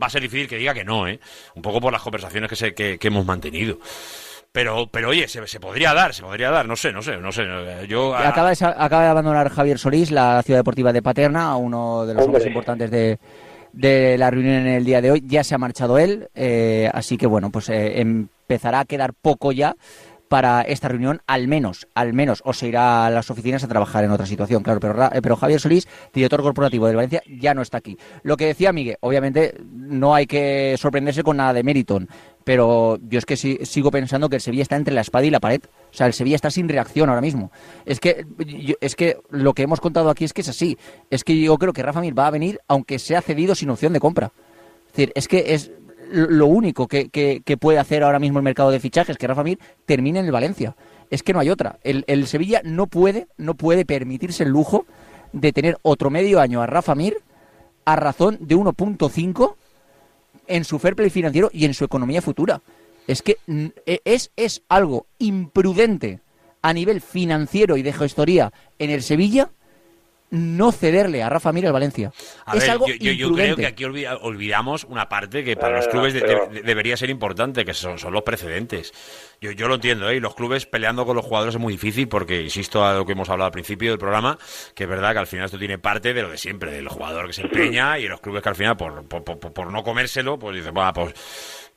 va 0.00 0.06
a 0.06 0.10
ser 0.10 0.22
difícil 0.22 0.46
que 0.46 0.58
diga 0.58 0.74
que 0.74 0.84
no, 0.84 1.08
¿eh? 1.08 1.18
Un 1.56 1.62
poco 1.62 1.80
por 1.80 1.92
las 1.92 2.02
conversaciones 2.02 2.48
que, 2.48 2.54
se, 2.54 2.72
que 2.72 2.98
hemos 3.02 3.26
mantenido. 3.26 3.80
Pero, 4.52 4.88
pero 4.90 5.10
oye, 5.10 5.28
se, 5.28 5.46
se 5.46 5.60
podría 5.60 5.92
dar, 5.94 6.14
se 6.14 6.22
podría 6.22 6.50
dar, 6.50 6.66
no 6.66 6.74
sé, 6.74 6.90
no 6.92 7.02
sé, 7.02 7.18
no 7.18 7.30
sé. 7.30 7.44
Yo, 7.86 8.14
ah, 8.14 8.28
Acaba 8.28 8.50
de, 8.50 8.64
acaba 8.64 9.02
de 9.02 9.08
abandonar 9.08 9.50
Javier 9.50 9.78
Solís 9.78 10.10
la 10.10 10.42
ciudad 10.42 10.60
deportiva 10.60 10.92
de 10.92 11.02
Paterna, 11.02 11.54
uno 11.56 12.06
de 12.06 12.14
los 12.14 12.24
Hombre. 12.24 12.38
hombres 12.38 12.46
importantes 12.46 12.90
de, 12.90 13.18
de 13.72 14.16
la 14.16 14.30
reunión 14.30 14.54
en 14.54 14.66
el 14.68 14.84
día 14.84 15.02
de 15.02 15.10
hoy. 15.10 15.22
Ya 15.26 15.44
se 15.44 15.54
ha 15.54 15.58
marchado 15.58 15.98
él, 15.98 16.28
eh, 16.34 16.90
así 16.94 17.18
que 17.18 17.26
bueno, 17.26 17.50
pues 17.50 17.68
eh, 17.68 18.00
empezará 18.00 18.80
a 18.80 18.84
quedar 18.86 19.12
poco 19.12 19.52
ya 19.52 19.76
para 20.28 20.60
esta 20.60 20.88
reunión, 20.88 21.22
al 21.26 21.48
menos, 21.48 21.86
al 21.94 22.12
menos, 22.12 22.42
o 22.44 22.52
se 22.52 22.68
irá 22.68 23.06
a 23.06 23.10
las 23.10 23.30
oficinas 23.30 23.64
a 23.64 23.68
trabajar 23.68 24.04
en 24.04 24.10
otra 24.10 24.26
situación, 24.26 24.62
claro, 24.62 24.78
pero, 24.78 25.06
eh, 25.06 25.22
pero 25.22 25.36
Javier 25.36 25.58
Solís, 25.58 25.88
director 26.12 26.42
corporativo 26.42 26.86
del 26.86 26.96
Valencia, 26.96 27.22
ya 27.40 27.54
no 27.54 27.62
está 27.62 27.78
aquí. 27.78 27.96
Lo 28.24 28.36
que 28.36 28.44
decía 28.44 28.70
Miguel, 28.74 28.98
obviamente 29.00 29.54
no 29.72 30.14
hay 30.14 30.26
que 30.26 30.74
sorprenderse 30.76 31.22
con 31.22 31.38
nada 31.38 31.54
de 31.54 31.62
Meriton, 31.62 32.10
pero 32.48 32.98
yo 33.10 33.18
es 33.18 33.26
que 33.26 33.36
sigo 33.36 33.90
pensando 33.90 34.30
que 34.30 34.36
el 34.36 34.40
Sevilla 34.40 34.62
está 34.62 34.76
entre 34.76 34.94
la 34.94 35.02
espada 35.02 35.26
y 35.26 35.28
la 35.28 35.38
pared. 35.38 35.60
O 35.66 35.94
sea, 35.94 36.06
el 36.06 36.14
Sevilla 36.14 36.36
está 36.36 36.50
sin 36.50 36.66
reacción 36.66 37.10
ahora 37.10 37.20
mismo. 37.20 37.52
Es 37.84 38.00
que, 38.00 38.24
es 38.80 38.96
que 38.96 39.18
lo 39.28 39.52
que 39.52 39.64
hemos 39.64 39.82
contado 39.82 40.08
aquí 40.08 40.24
es 40.24 40.32
que 40.32 40.40
es 40.40 40.48
así. 40.48 40.78
Es 41.10 41.24
que 41.24 41.38
yo 41.38 41.58
creo 41.58 41.74
que 41.74 41.82
Rafa 41.82 42.00
Mir 42.00 42.18
va 42.18 42.26
a 42.26 42.30
venir 42.30 42.58
aunque 42.66 42.98
sea 42.98 43.20
cedido 43.20 43.54
sin 43.54 43.68
opción 43.68 43.92
de 43.92 44.00
compra. 44.00 44.32
Es 44.86 44.92
decir, 44.92 45.12
es 45.14 45.28
que 45.28 45.52
es 45.52 45.72
lo 46.10 46.46
único 46.46 46.88
que 46.88 47.58
puede 47.60 47.78
hacer 47.78 48.02
ahora 48.02 48.18
mismo 48.18 48.38
el 48.38 48.44
mercado 48.44 48.70
de 48.70 48.80
fichajes 48.80 49.18
que 49.18 49.26
Rafa 49.26 49.44
Mir 49.44 49.58
termine 49.84 50.20
en 50.20 50.24
el 50.24 50.32
Valencia. 50.32 50.74
Es 51.10 51.22
que 51.22 51.34
no 51.34 51.40
hay 51.40 51.50
otra. 51.50 51.78
El, 51.82 52.04
el 52.06 52.26
Sevilla 52.26 52.62
no 52.64 52.86
puede, 52.86 53.26
no 53.36 53.56
puede 53.56 53.84
permitirse 53.84 54.44
el 54.44 54.48
lujo 54.48 54.86
de 55.34 55.52
tener 55.52 55.76
otro 55.82 56.08
medio 56.08 56.40
año 56.40 56.62
a 56.62 56.66
Rafa 56.66 56.94
Mir 56.94 57.18
a 57.84 57.94
razón 57.96 58.38
de 58.40 58.56
1.5 58.56 59.54
en 60.48 60.64
su 60.64 60.78
fair 60.78 60.96
play 60.96 61.10
financiero 61.10 61.50
y 61.52 61.64
en 61.64 61.74
su 61.74 61.84
economía 61.84 62.22
futura. 62.22 62.62
Es 63.06 63.22
que 63.22 63.38
mm, 63.46 63.66
e- 63.86 64.00
es, 64.04 64.32
es 64.36 64.62
algo 64.68 65.06
imprudente 65.18 66.20
a 66.62 66.72
nivel 66.72 67.00
financiero 67.00 67.76
y 67.76 67.82
de 67.82 67.92
gestoría 67.92 68.52
en 68.78 68.90
el 68.90 69.02
Sevilla 69.02 69.50
no 70.30 70.72
cederle 70.72 71.22
a 71.22 71.28
Rafa 71.28 71.52
Mir 71.52 71.66
al 71.66 71.72
Valencia. 71.72 72.12
A 72.44 72.54
es 72.54 72.60
ver, 72.62 72.70
algo 72.70 72.86
yo, 72.86 73.12
yo- 73.12 73.32
creo 73.34 73.56
que 73.56 73.66
aquí 73.66 73.84
olvida- 73.84 74.16
olvidamos 74.20 74.84
una 74.84 75.08
parte 75.08 75.42
que 75.44 75.56
para 75.56 75.74
Ah, 75.74 75.76
los 75.78 75.88
clubes 75.88 76.12
de- 76.14 76.20
pero- 76.20 76.46
de- 76.48 76.62
debería 76.62 76.96
ser 76.96 77.10
importante, 77.10 77.64
que 77.64 77.72
son, 77.74 77.98
son 77.98 78.12
los 78.12 78.22
precedentes. 78.22 78.92
Yo, 79.40 79.52
yo 79.52 79.68
lo 79.68 79.76
entiendo, 79.76 80.10
¿eh? 80.10 80.16
Y 80.16 80.20
los 80.20 80.34
clubes 80.34 80.66
peleando 80.66 81.06
con 81.06 81.16
los 81.16 81.24
jugadores 81.24 81.54
es 81.54 81.60
muy 81.60 81.72
difícil 81.74 82.08
porque, 82.08 82.42
insisto 82.42 82.84
a 82.84 82.94
lo 82.94 83.06
que 83.06 83.12
hemos 83.12 83.28
hablado 83.30 83.46
al 83.46 83.52
principio 83.52 83.90
del 83.90 83.98
programa, 83.98 84.38
que 84.74 84.84
es 84.84 84.88
verdad 84.90 85.12
que 85.12 85.18
al 85.20 85.26
final 85.26 85.46
esto 85.46 85.58
tiene 85.58 85.78
parte 85.78 86.12
de 86.12 86.22
lo 86.22 86.30
de 86.30 86.38
siempre, 86.38 86.72
del 86.72 86.88
jugador 86.88 87.26
que 87.28 87.32
se 87.32 87.42
empeña 87.42 87.98
y 87.98 88.08
los 88.08 88.20
clubes 88.20 88.42
que 88.42 88.48
al 88.48 88.56
final, 88.56 88.76
por, 88.76 89.04
por, 89.06 89.22
por- 89.24 89.38
por 89.52 89.72
no 89.72 89.82
comérselo, 89.82 90.38
pues 90.38 90.56
dicen, 90.56 90.74
"Buah, 90.74 90.92
pues... 90.92 91.14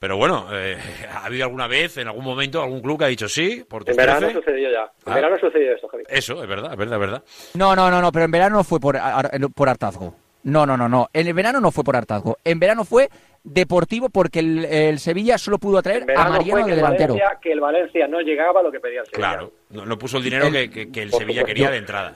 Pero 0.02 0.18
bueno, 0.18 0.48
eh, 0.52 0.78
¿ha 1.14 1.26
habido 1.26 1.46
alguna 1.46 1.68
vez, 1.68 1.96
en 1.98 2.08
algún 2.08 2.26
momento, 2.26 2.60
algún 2.64 2.82
club 2.82 2.98
que 2.98 3.06
ha 3.06 3.08
dicho 3.08 3.30
sí? 3.30 3.64
Por 3.70 3.88
En 3.88 3.96
verano 3.96 4.28
13"? 4.28 4.34
sucedió 4.34 4.72
ya. 4.72 4.92
En 5.06 5.12
Ah. 5.12 5.16
verano 5.16 5.38
sucedió 5.40 5.76
esto, 5.76 5.88
Javi. 5.88 6.04
Eso, 6.10 6.42
es 6.42 6.50
verdad, 6.50 6.72
es 6.72 6.78
verdad, 6.78 6.96
es 6.96 7.00
verdad. 7.00 7.24
No, 7.54 7.76
no, 7.76 7.92
no, 7.92 8.02
no, 8.02 8.12
pero 8.12 8.26
en 8.26 8.32
verano 8.32 8.56
no 8.58 8.64
fue 8.64 8.80
por, 8.80 8.98
ar- 8.98 9.30
por 9.54 9.70
hartazgo. 9.70 10.16
No, 10.44 10.66
no, 10.66 10.76
no, 10.76 10.90
no. 10.90 11.08
En 11.14 11.28
el 11.28 11.36
verano 11.36 11.62
no 11.62 11.70
fue 11.70 11.84
por 11.84 11.96
hartazgo. 11.96 12.40
En 12.44 12.60
verano 12.60 12.84
fue 12.84 13.10
deportivo 13.44 14.10
porque 14.10 14.40
el, 14.40 14.66
el 14.66 14.98
Sevilla 15.00 15.38
solo 15.38 15.60
pudo 15.60 15.78
atraer 15.78 16.04
a 16.18 16.30
Mariano 16.30 16.52
fue 16.52 16.62
que 16.62 16.66
de 16.66 16.72
el, 16.72 16.76
delantero. 16.78 17.14
Valencia, 17.14 17.40
que 17.40 17.52
el 17.52 17.60
Valencia 17.60 18.08
no 18.08 18.22
llegaba 18.22 18.60
a 18.60 18.64
lo 18.64 18.72
que 18.72 18.80
pedía 18.80 19.02
el 19.02 19.06
Sevilla. 19.06 19.18
Claro, 19.30 19.52
no, 19.70 19.86
no 19.86 20.00
puso 20.00 20.18
el 20.18 20.24
dinero 20.24 20.52
que, 20.52 20.72
que- 20.72 20.92
que 20.92 21.04
el 21.04 21.12
Sevilla 21.12 21.44
quería 21.44 21.70
de 21.70 21.78
entrada. 21.78 22.16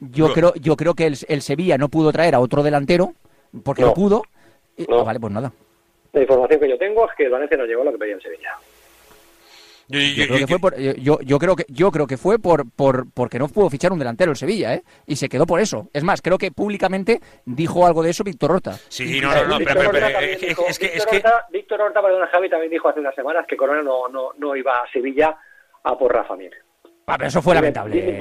Yo 0.00 0.32
creo, 0.32 0.54
yo 0.54 0.76
creo 0.76 0.94
que 0.94 1.06
el, 1.06 1.16
el 1.28 1.42
Sevilla 1.42 1.78
no 1.78 1.88
pudo 1.88 2.10
traer 2.10 2.34
a 2.34 2.40
otro 2.40 2.64
delantero 2.64 3.12
porque 3.62 3.82
no, 3.82 3.88
No. 3.88 3.94
pudo. 3.94 4.22
Y- 4.76 4.86
No. 4.88 5.00
ah, 5.00 5.04
vale, 5.04 5.20
pues 5.20 5.32
nada. 5.32 5.52
La 6.12 6.20
información 6.22 6.60
que 6.60 6.68
yo 6.68 6.78
tengo 6.78 7.08
es 7.08 7.16
que 7.16 7.24
el 7.24 7.30
Valencia 7.30 7.56
no 7.56 7.64
llegó 7.66 7.82
a 7.82 7.84
lo 7.86 7.92
que 7.92 7.98
pedía 7.98 8.14
el 8.14 8.22
Sevilla. 8.22 8.50
Yo, 9.88 9.98
Yo 9.98 10.26
creo 10.28 10.38
que 10.38 10.46
fue 10.46 10.58
por, 10.60 10.76
yo, 10.78 11.38
creo 11.40 11.56
que 11.56 11.64
yo 11.68 11.90
creo 11.90 12.06
que 12.06 12.16
fue 12.16 12.38
por, 12.38 12.70
por 12.70 13.06
porque 13.12 13.40
no 13.40 13.48
pudo 13.48 13.68
fichar 13.70 13.90
un 13.92 13.98
delantero 13.98 14.30
el 14.30 14.36
Sevilla, 14.36 14.74
¿eh? 14.74 14.82
Y 15.06 15.16
se 15.16 15.28
quedó 15.28 15.46
por 15.46 15.58
eso. 15.58 15.88
Es 15.92 16.04
más, 16.04 16.22
creo 16.22 16.38
que 16.38 16.52
públicamente 16.52 17.20
dijo 17.44 17.84
algo 17.84 18.00
de 18.04 18.10
eso 18.10 18.22
Víctor 18.22 18.52
Horta. 18.52 18.74
Sí, 18.88 19.20
no, 19.20 19.34
no, 19.34 19.44
no, 19.48 19.58
Víctor 19.58 19.76
pero, 19.78 19.90
pero- 19.90 20.06
Horta 20.06 20.06
pero- 20.06 20.12
también 20.12 20.30
es, 20.34 20.38
que- 20.38 20.46
dijo- 20.46 20.64
es 20.68 20.78
que, 20.78 20.86
es 20.86 20.92
Víctor 20.94 21.10
que- 21.10 21.16
Horta- 21.16 21.46
Víctor 21.50 21.80
Horta, 21.80 22.02
perdona, 22.02 22.26
Javi, 22.28 22.48
también 22.48 22.70
dijo 22.70 22.88
hace 22.88 23.00
unas 23.00 23.14
semanas 23.16 23.44
que 23.48 23.56
Corona 23.56 23.82
no, 23.82 24.06
no, 24.08 24.28
no 24.38 24.54
iba 24.54 24.80
a 24.80 24.92
Sevilla 24.92 25.36
a 25.82 25.98
por 25.98 26.12
Rafa 26.14 26.36
Mir. 26.36 26.52
Ah, 27.10 27.16
pero 27.18 27.28
eso 27.28 27.42
fue 27.42 27.54
lamentable. 27.54 28.20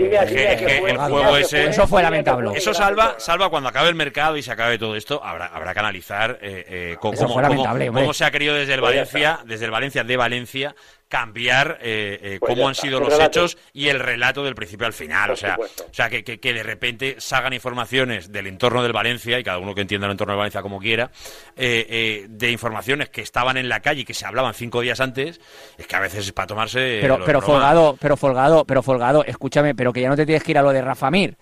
Eso 1.70 1.88
fue 1.88 2.02
lamentable. 2.03 2.49
Eso 2.57 2.74
salva, 2.74 3.16
salva 3.18 3.49
cuando 3.49 3.70
acabe 3.70 3.90
el 3.90 3.95
mercado 3.95 4.38
y 4.38 4.41
se 4.44 4.52
acabe 4.52 4.78
todo 4.78 4.95
esto, 4.95 5.24
habrá, 5.24 5.48
habrá 5.48 5.74
que 5.74 5.80
analizar 5.80 6.40
eh, 6.41 6.66
eh, 6.68 6.95
cómo, 6.99 7.14
cómo- 7.49 7.64
cómo 8.02 8.14
se 8.14 8.26
ha 8.26 8.32
querido 8.32 8.56
desde 8.56 8.74
el 8.74 8.80
Pues 8.80 8.91
Valencia, 8.91 9.40
desde 9.45 9.66
el 9.66 9.72
Valencia 9.72 10.03
de 10.03 10.18
Valencia, 10.18 10.76
cambiar 11.10 11.80
eh, 11.81 12.19
eh, 12.22 12.38
Pues 12.40 12.52
cómo 12.53 12.68
han 12.68 12.72
está, 12.73 12.84
sido 12.84 12.99
el 12.99 13.03
los 13.06 13.14
relato. 13.14 13.40
hechos 13.40 13.57
y 13.73 13.88
el 13.90 13.99
relato 13.99 14.44
del 14.44 14.56
principio 14.56 14.88
al 14.88 14.94
final. 14.94 15.26
Por 15.30 15.34
o 15.34 15.38
sea, 15.38 15.53
supuesto. 15.56 15.84
o 15.90 15.94
sea 15.94 16.10
que, 16.10 16.23
que- 16.23 16.40
que 16.40 16.53
de 16.53 16.64
repente 16.64 17.15
salgan 17.18 17.52
informaciones 17.53 18.31
del 18.31 18.48
entorno 18.48 18.81
del 18.84 18.94
Valencia, 18.94 19.40
y 19.40 19.44
cada 19.44 19.57
uno 19.57 19.76
que 19.76 19.81
entienda 19.81 20.06
el 20.07 20.11
entorno 20.11 20.34
del 20.34 20.38
Valencia 20.38 20.61
como 20.61 20.80
quiera, 20.80 21.11
eh, 21.57 21.86
eh, 21.90 22.26
de 22.30 22.52
informaciones 22.52 23.10
que 23.10 23.22
estaban 23.22 23.57
en 23.57 23.68
la 23.68 23.81
calle 23.81 24.02
y 24.02 24.06
que 24.06 24.14
se 24.14 24.26
hablaban 24.26 24.53
cinco 24.53 24.81
días 24.81 24.99
antes, 25.02 25.41
es 25.77 25.88
que 25.88 25.95
a 25.95 25.99
veces 25.99 26.26
es 26.27 26.31
para 26.31 26.48
tomarse... 26.48 26.99
Pero, 27.02 27.19
pero. 27.26 27.41
Folgado, 27.41 27.98
pero 27.99 28.15
Folgado, 28.15 28.65
pero 28.65 28.84
Folgado, 28.84 29.26
escúchame, 29.26 29.73
pero 29.76 29.91
que 29.91 30.02
ya 30.02 30.10
no 30.10 30.15
te 30.15 30.26
tienes 30.26 30.44
que 30.44 30.52
ir 30.52 30.57
a 30.60 30.61
lo 30.61 30.72
de 30.72 30.81
Rafa 30.81 31.10
Mir. 31.10 31.36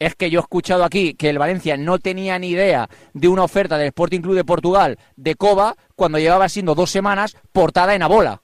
Es 0.00 0.16
que 0.16 0.30
yo 0.30 0.40
he 0.40 0.42
escuchado 0.42 0.82
aquí 0.84 1.14
que 1.14 1.30
el 1.30 1.38
Valencia 1.38 1.76
no 1.76 2.00
tenía 2.00 2.36
ni 2.40 2.48
idea 2.48 2.88
de 3.12 3.28
una 3.28 3.44
oferta 3.44 3.78
del 3.78 3.86
Sporting 3.88 4.20
Club 4.20 4.34
de 4.34 4.44
Portugal 4.44 4.98
de 5.14 5.36
Coba 5.36 5.76
cuando 5.94 6.18
llevaba 6.18 6.48
siendo 6.48 6.74
dos 6.74 6.90
semanas 6.90 7.36
portada 7.52 7.94
en 7.94 8.02
Abola. 8.02 8.41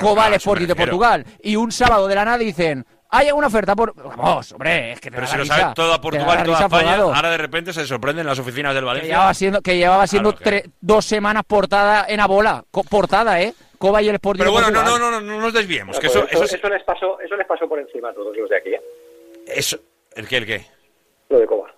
Coba 0.00 0.14
claro, 0.14 0.26
al 0.28 0.34
eso 0.34 0.50
me 0.50 0.52
Sporting 0.54 0.66
de. 0.66 0.74
Portugal. 0.74 1.24
Y 1.42 1.56
un 1.56 1.72
sábado 1.72 2.06
de 2.08 2.14
la 2.14 2.24
nada 2.24 2.38
dicen, 2.38 2.84
hay 3.10 3.30
una 3.30 3.46
oferta 3.46 3.76
por... 3.76 3.94
Vamos, 3.94 4.52
hombre, 4.52 4.92
es 4.92 5.00
que 5.00 5.10
te 5.10 5.16
Pero 5.16 5.26
da 5.26 5.32
si 5.32 5.36
lo 5.38 5.42
risa, 5.44 5.56
sabe 5.56 5.74
toda 5.74 6.00
Portugal 6.00 6.40
y 6.40 6.44
toda 6.44 6.60
España, 6.60 6.96
ahora 6.96 7.30
de 7.30 7.38
repente 7.38 7.72
se 7.72 7.86
sorprenden 7.86 8.26
las 8.26 8.38
oficinas 8.38 8.74
del 8.74 8.82
Que 8.82 8.86
Valencia. 8.86 9.12
llevaba 9.14 9.34
siendo, 9.34 9.60
que 9.62 9.76
llevaba 9.76 10.06
siendo 10.06 10.34
tre- 10.34 10.70
dos 10.80 11.04
semanas 11.04 11.44
portada 11.46 12.06
en 12.08 12.20
Abola. 12.20 12.64
Co- 12.70 12.82
portada, 12.84 13.40
¿eh? 13.40 13.54
Coba 13.78 14.00
y 14.02 14.08
el 14.08 14.14
Sporting 14.16 14.38
Pero 14.40 14.50
de 14.50 14.54
bueno, 14.54 14.70
no, 14.70 14.80
Portugal. 14.80 15.00
no, 15.00 15.10
no, 15.10 15.20
no, 15.20 15.32
no 15.36 15.40
nos 15.40 15.52
desviemos. 15.52 15.98
Que 15.98 16.06
Pues 16.08 16.16
eso, 16.16 16.26
eso, 16.28 16.44
eso, 16.44 16.56
es- 16.66 16.72
les 16.72 16.82
pasó, 16.84 17.20
eso 17.20 17.36
les 17.36 17.46
pasó 17.46 17.68
por 17.68 17.78
encima 17.78 18.08
a 18.10 18.14
todos 18.14 18.34
los 18.36 18.48
de 18.48 18.56
aquí, 18.56 18.70
¿eh? 18.70 18.80
eso- 19.46 19.78
¿El 20.16 20.26
qué, 20.28 20.36
el 20.38 20.46
qué? 20.46 20.66
lo 21.28 21.38
de 21.38 21.46
Coba. 21.46 21.73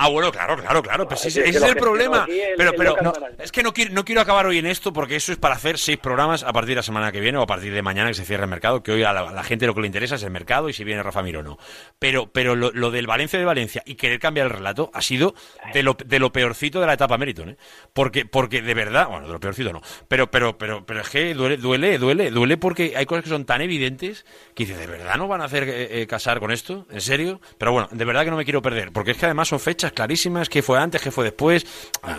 Ah, 0.00 0.08
bueno, 0.08 0.30
claro, 0.30 0.56
claro, 0.56 0.80
claro. 0.82 1.08
Pues 1.08 1.26
es 1.26 1.36
ese, 1.36 1.48
es 1.50 1.60
el 1.62 1.76
problema. 1.76 2.24
el- 2.28 2.54
pero 2.56 2.72
pero 2.76 2.96
no, 3.02 3.12
es 3.38 3.50
que 3.50 3.62
no 3.64 3.72
quiero, 3.74 3.92
no 3.92 4.04
quiero 4.04 4.20
acabar 4.20 4.46
hoy 4.46 4.58
en 4.58 4.66
esto 4.66 4.92
porque 4.92 5.16
eso 5.16 5.32
es 5.32 5.38
para 5.38 5.56
hacer 5.56 5.76
seis 5.78 5.98
programas 5.98 6.44
a 6.44 6.52
partir 6.52 6.70
de 6.70 6.76
la 6.76 6.82
semana 6.82 7.10
que 7.10 7.20
viene 7.20 7.38
o 7.38 7.42
a 7.42 7.46
partir 7.46 7.72
de 7.72 7.82
mañana 7.82 8.08
que 8.10 8.14
se 8.14 8.24
cierre 8.24 8.44
el 8.44 8.48
mercado, 8.50 8.82
que 8.82 8.92
hoy 8.92 9.02
a 9.02 9.12
la, 9.12 9.20
a 9.28 9.32
la 9.32 9.42
gente 9.42 9.66
lo 9.66 9.74
que 9.74 9.80
le 9.80 9.86
interesa 9.88 10.14
es 10.14 10.22
el 10.22 10.30
mercado 10.30 10.68
y 10.68 10.72
si 10.72 10.84
viene 10.84 11.02
Rafa 11.02 11.22
Mir 11.22 11.38
o 11.38 11.42
no. 11.42 11.58
Pero, 11.98 12.30
pero 12.30 12.54
lo, 12.54 12.70
lo 12.72 12.90
del 12.92 13.06
Valencia 13.08 13.38
de 13.38 13.44
Valencia 13.44 13.82
y 13.86 13.96
querer 13.96 14.20
cambiar 14.20 14.46
el 14.46 14.52
relato 14.52 14.90
ha 14.94 15.02
sido 15.02 15.34
de 15.74 15.82
lo, 15.82 15.94
de 16.04 16.18
lo 16.20 16.30
peorcito 16.32 16.80
de 16.80 16.86
la 16.86 16.92
etapa 16.92 17.18
Meriton, 17.18 17.50
¿eh? 17.50 17.56
Porque, 17.92 18.24
porque 18.24 18.62
de 18.62 18.74
verdad, 18.74 19.08
bueno, 19.08 19.26
de 19.26 19.32
lo 19.32 19.40
peorcito 19.40 19.72
no, 19.72 19.82
pero, 20.06 20.30
pero, 20.30 20.56
pero, 20.58 20.86
pero 20.86 21.00
es 21.00 21.08
que 21.08 21.34
duele, 21.34 21.56
duele, 21.56 21.98
duele, 21.98 22.30
duele 22.30 22.56
porque 22.56 22.94
hay 22.96 23.06
cosas 23.06 23.24
que 23.24 23.30
son 23.30 23.44
tan 23.44 23.62
evidentes 23.62 24.24
que 24.54 24.64
dices, 24.64 24.78
¿de 24.78 24.86
verdad 24.86 25.16
no 25.16 25.26
van 25.26 25.40
a 25.40 25.44
hacer 25.46 25.64
eh, 25.68 26.02
eh, 26.02 26.06
casar 26.06 26.38
con 26.38 26.52
esto? 26.52 26.86
¿En 26.90 27.00
serio? 27.00 27.40
Pero 27.58 27.72
bueno, 27.72 27.88
de 27.90 28.04
verdad 28.04 28.24
que 28.24 28.30
no 28.30 28.36
me 28.36 28.44
quiero 28.44 28.62
perder, 28.62 28.92
porque 28.92 29.10
es 29.10 29.16
que 29.16 29.26
además 29.26 29.48
son 29.48 29.58
fechas 29.58 29.87
clarísimas, 29.92 30.48
que 30.48 30.62
fue 30.62 30.78
antes, 30.78 31.00
que 31.02 31.10
fue 31.10 31.24
después, 31.24 31.66
Ah, 32.02 32.18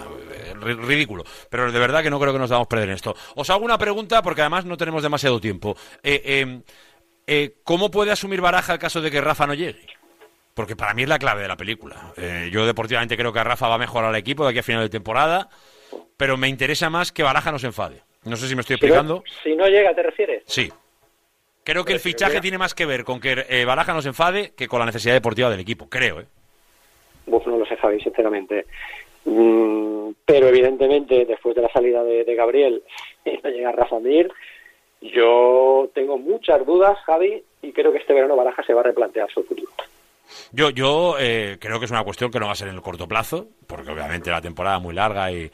ri- 0.61 0.77
ridículo. 0.85 1.23
Pero 1.49 1.71
de 1.71 1.79
verdad 1.79 2.03
que 2.03 2.09
no 2.09 2.19
creo 2.19 2.33
que 2.33 2.39
nos 2.39 2.49
damos 2.49 2.67
perder 2.67 2.89
en 2.89 2.95
esto. 2.95 3.15
Os 3.35 3.49
hago 3.49 3.63
una 3.65 3.77
pregunta, 3.77 4.21
porque 4.21 4.41
además 4.41 4.65
no 4.65 4.77
tenemos 4.77 5.03
demasiado 5.03 5.39
tiempo. 5.39 5.75
Eh, 6.03 6.21
eh, 6.25 6.61
eh, 7.27 7.55
¿Cómo 7.63 7.89
puede 7.91 8.11
asumir 8.11 8.41
Baraja 8.41 8.73
el 8.73 8.79
caso 8.79 9.01
de 9.01 9.11
que 9.11 9.21
Rafa 9.21 9.45
no 9.47 9.53
llegue? 9.53 9.85
Porque 10.53 10.75
para 10.75 10.93
mí 10.93 11.03
es 11.03 11.09
la 11.09 11.19
clave 11.19 11.41
de 11.43 11.47
la 11.47 11.55
película. 11.55 12.11
Eh, 12.17 12.49
yo 12.51 12.65
deportivamente 12.65 13.15
creo 13.15 13.31
que 13.31 13.43
Rafa 13.43 13.67
va 13.69 13.75
a 13.75 13.79
mejorar 13.79 14.09
al 14.09 14.15
equipo 14.15 14.43
de 14.43 14.49
aquí 14.49 14.59
a 14.59 14.63
final 14.63 14.81
de 14.81 14.89
temporada, 14.89 15.47
pero 16.17 16.35
me 16.37 16.49
interesa 16.49 16.89
más 16.89 17.11
que 17.11 17.23
Baraja 17.23 17.51
no 17.51 17.59
se 17.59 17.67
enfade. 17.67 18.03
No 18.25 18.35
sé 18.35 18.49
si 18.49 18.55
me 18.55 18.61
estoy 18.61 18.75
Si 18.75 18.81
no, 18.81 18.87
explicando. 18.87 19.23
si 19.43 19.55
no 19.55 19.67
llega, 19.67 19.93
¿te 19.95 20.03
refieres? 20.03 20.43
Sí. 20.47 20.69
Creo 21.63 21.85
que 21.85 21.93
el 21.93 21.97
Pues, 21.99 22.03
fichaje 22.13 22.41
tiene 22.41 22.57
más 22.57 22.73
que 22.73 22.85
ver 22.85 23.03
con 23.05 23.19
que 23.21 23.63
Baraja 23.65 23.93
no 23.93 24.01
se 24.01 24.09
enfade 24.09 24.53
que 24.57 24.67
con 24.67 24.79
la 24.79 24.85
necesidad 24.87 25.13
deportiva 25.13 25.49
del 25.49 25.59
equipo. 25.59 25.87
Creo, 25.87 26.19
¿eh? 26.21 26.27
Uf, 27.29 27.45
no 27.47 27.57
lo 27.57 27.65
sé, 27.65 27.77
Javi, 27.77 27.99
sinceramente. 28.01 28.65
Mm, 29.25 30.11
pero 30.25 30.47
evidentemente, 30.47 31.25
después 31.25 31.55
de 31.55 31.61
la 31.61 31.71
salida 31.71 32.03
de, 32.03 32.23
de 32.23 32.35
Gabriel 32.35 32.83
y 33.25 33.39
no 33.43 33.49
llega 33.49 33.71
Rafa 33.71 33.99
Mir, 33.99 34.31
yo 35.01 35.89
tengo 35.93 36.17
muchas 36.17 36.65
dudas, 36.65 36.97
Javi, 37.05 37.43
y 37.61 37.71
creo 37.71 37.91
que 37.91 37.99
este 37.99 38.13
verano 38.13 38.35
Baraja 38.35 38.63
se 38.63 38.73
va 38.73 38.81
a 38.81 38.85
replantear 38.85 39.29
su 39.31 39.43
futuro. 39.43 39.71
Yo, 40.51 40.69
yo 40.69 41.15
eh, 41.19 41.57
creo 41.59 41.79
que 41.79 41.85
es 41.85 41.91
una 41.91 42.03
cuestión 42.03 42.31
que 42.31 42.39
no 42.39 42.47
va 42.47 42.51
a 42.51 42.55
ser 42.55 42.67
en 42.67 42.75
el 42.75 42.81
corto 42.81 43.07
plazo, 43.07 43.47
porque 43.67 43.91
obviamente 43.91 44.29
la 44.29 44.41
temporada 44.41 44.77
es 44.77 44.83
muy 44.83 44.93
larga 44.93 45.31
y... 45.31 45.49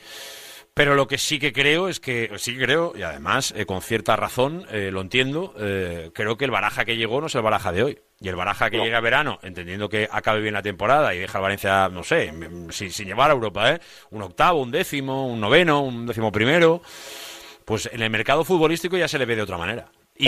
Pero 0.75 0.93
lo 0.95 1.07
que 1.07 1.17
sí 1.17 1.39
que 1.39 1.53
creo 1.53 1.87
es 1.87 2.01
que, 2.01 2.29
sí 2.35 2.57
que 2.57 2.65
creo, 2.65 2.91
y 2.97 3.01
además 3.01 3.53
eh, 3.55 3.65
con 3.65 3.81
cierta 3.81 4.17
razón, 4.17 4.65
eh, 4.69 4.89
lo 4.91 4.99
entiendo, 4.99 5.55
eh, 5.57 6.11
creo 6.13 6.35
que 6.37 6.43
el 6.43 6.51
Baraja 6.51 6.83
que 6.83 6.97
llegó 6.97 7.21
no 7.21 7.27
es 7.27 7.35
el 7.35 7.41
Baraja 7.43 7.71
de 7.71 7.81
hoy. 7.81 7.99
Y 8.19 8.27
el 8.27 8.35
Baraja 8.35 8.69
que 8.69 8.79
llega 8.79 8.97
a 8.97 9.01
verano, 9.01 9.39
entendiendo 9.41 9.87
que 9.87 10.09
acabe 10.11 10.41
bien 10.41 10.53
la 10.53 10.61
temporada 10.61 11.15
y 11.15 11.19
deja 11.19 11.37
al 11.37 11.43
Valencia, 11.43 11.87
no 11.87 12.03
sé, 12.03 12.31
sin, 12.71 12.91
sin 12.91 13.07
llevar 13.07 13.29
a 13.29 13.33
Europa, 13.33 13.71
¿eh? 13.71 13.79
Un 14.09 14.21
octavo, 14.23 14.61
un 14.61 14.71
décimo, 14.71 15.27
un 15.27 15.39
noveno, 15.39 15.79
un 15.81 16.05
décimo 16.07 16.29
primero, 16.31 16.81
pues 17.63 17.89
en 17.93 18.01
el 18.01 18.09
mercado 18.09 18.43
futbolístico 18.43 18.97
ya 18.97 19.07
se 19.07 19.17
le 19.17 19.25
ve 19.25 19.37
de 19.37 19.43
otra 19.43 19.57
manera. 19.57 19.89
Y, 20.17 20.27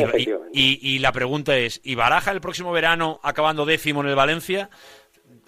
y- 0.54 0.80
y 0.82 1.00
la 1.00 1.12
pregunta 1.12 1.58
es, 1.58 1.82
¿y 1.84 1.96
Baraja 1.96 2.32
el 2.32 2.40
próximo 2.42 2.72
verano, 2.72 3.20
acabando 3.22 3.66
décimo 3.66 4.00
en 4.02 4.08
el 4.08 4.16
Valencia, 4.16 4.70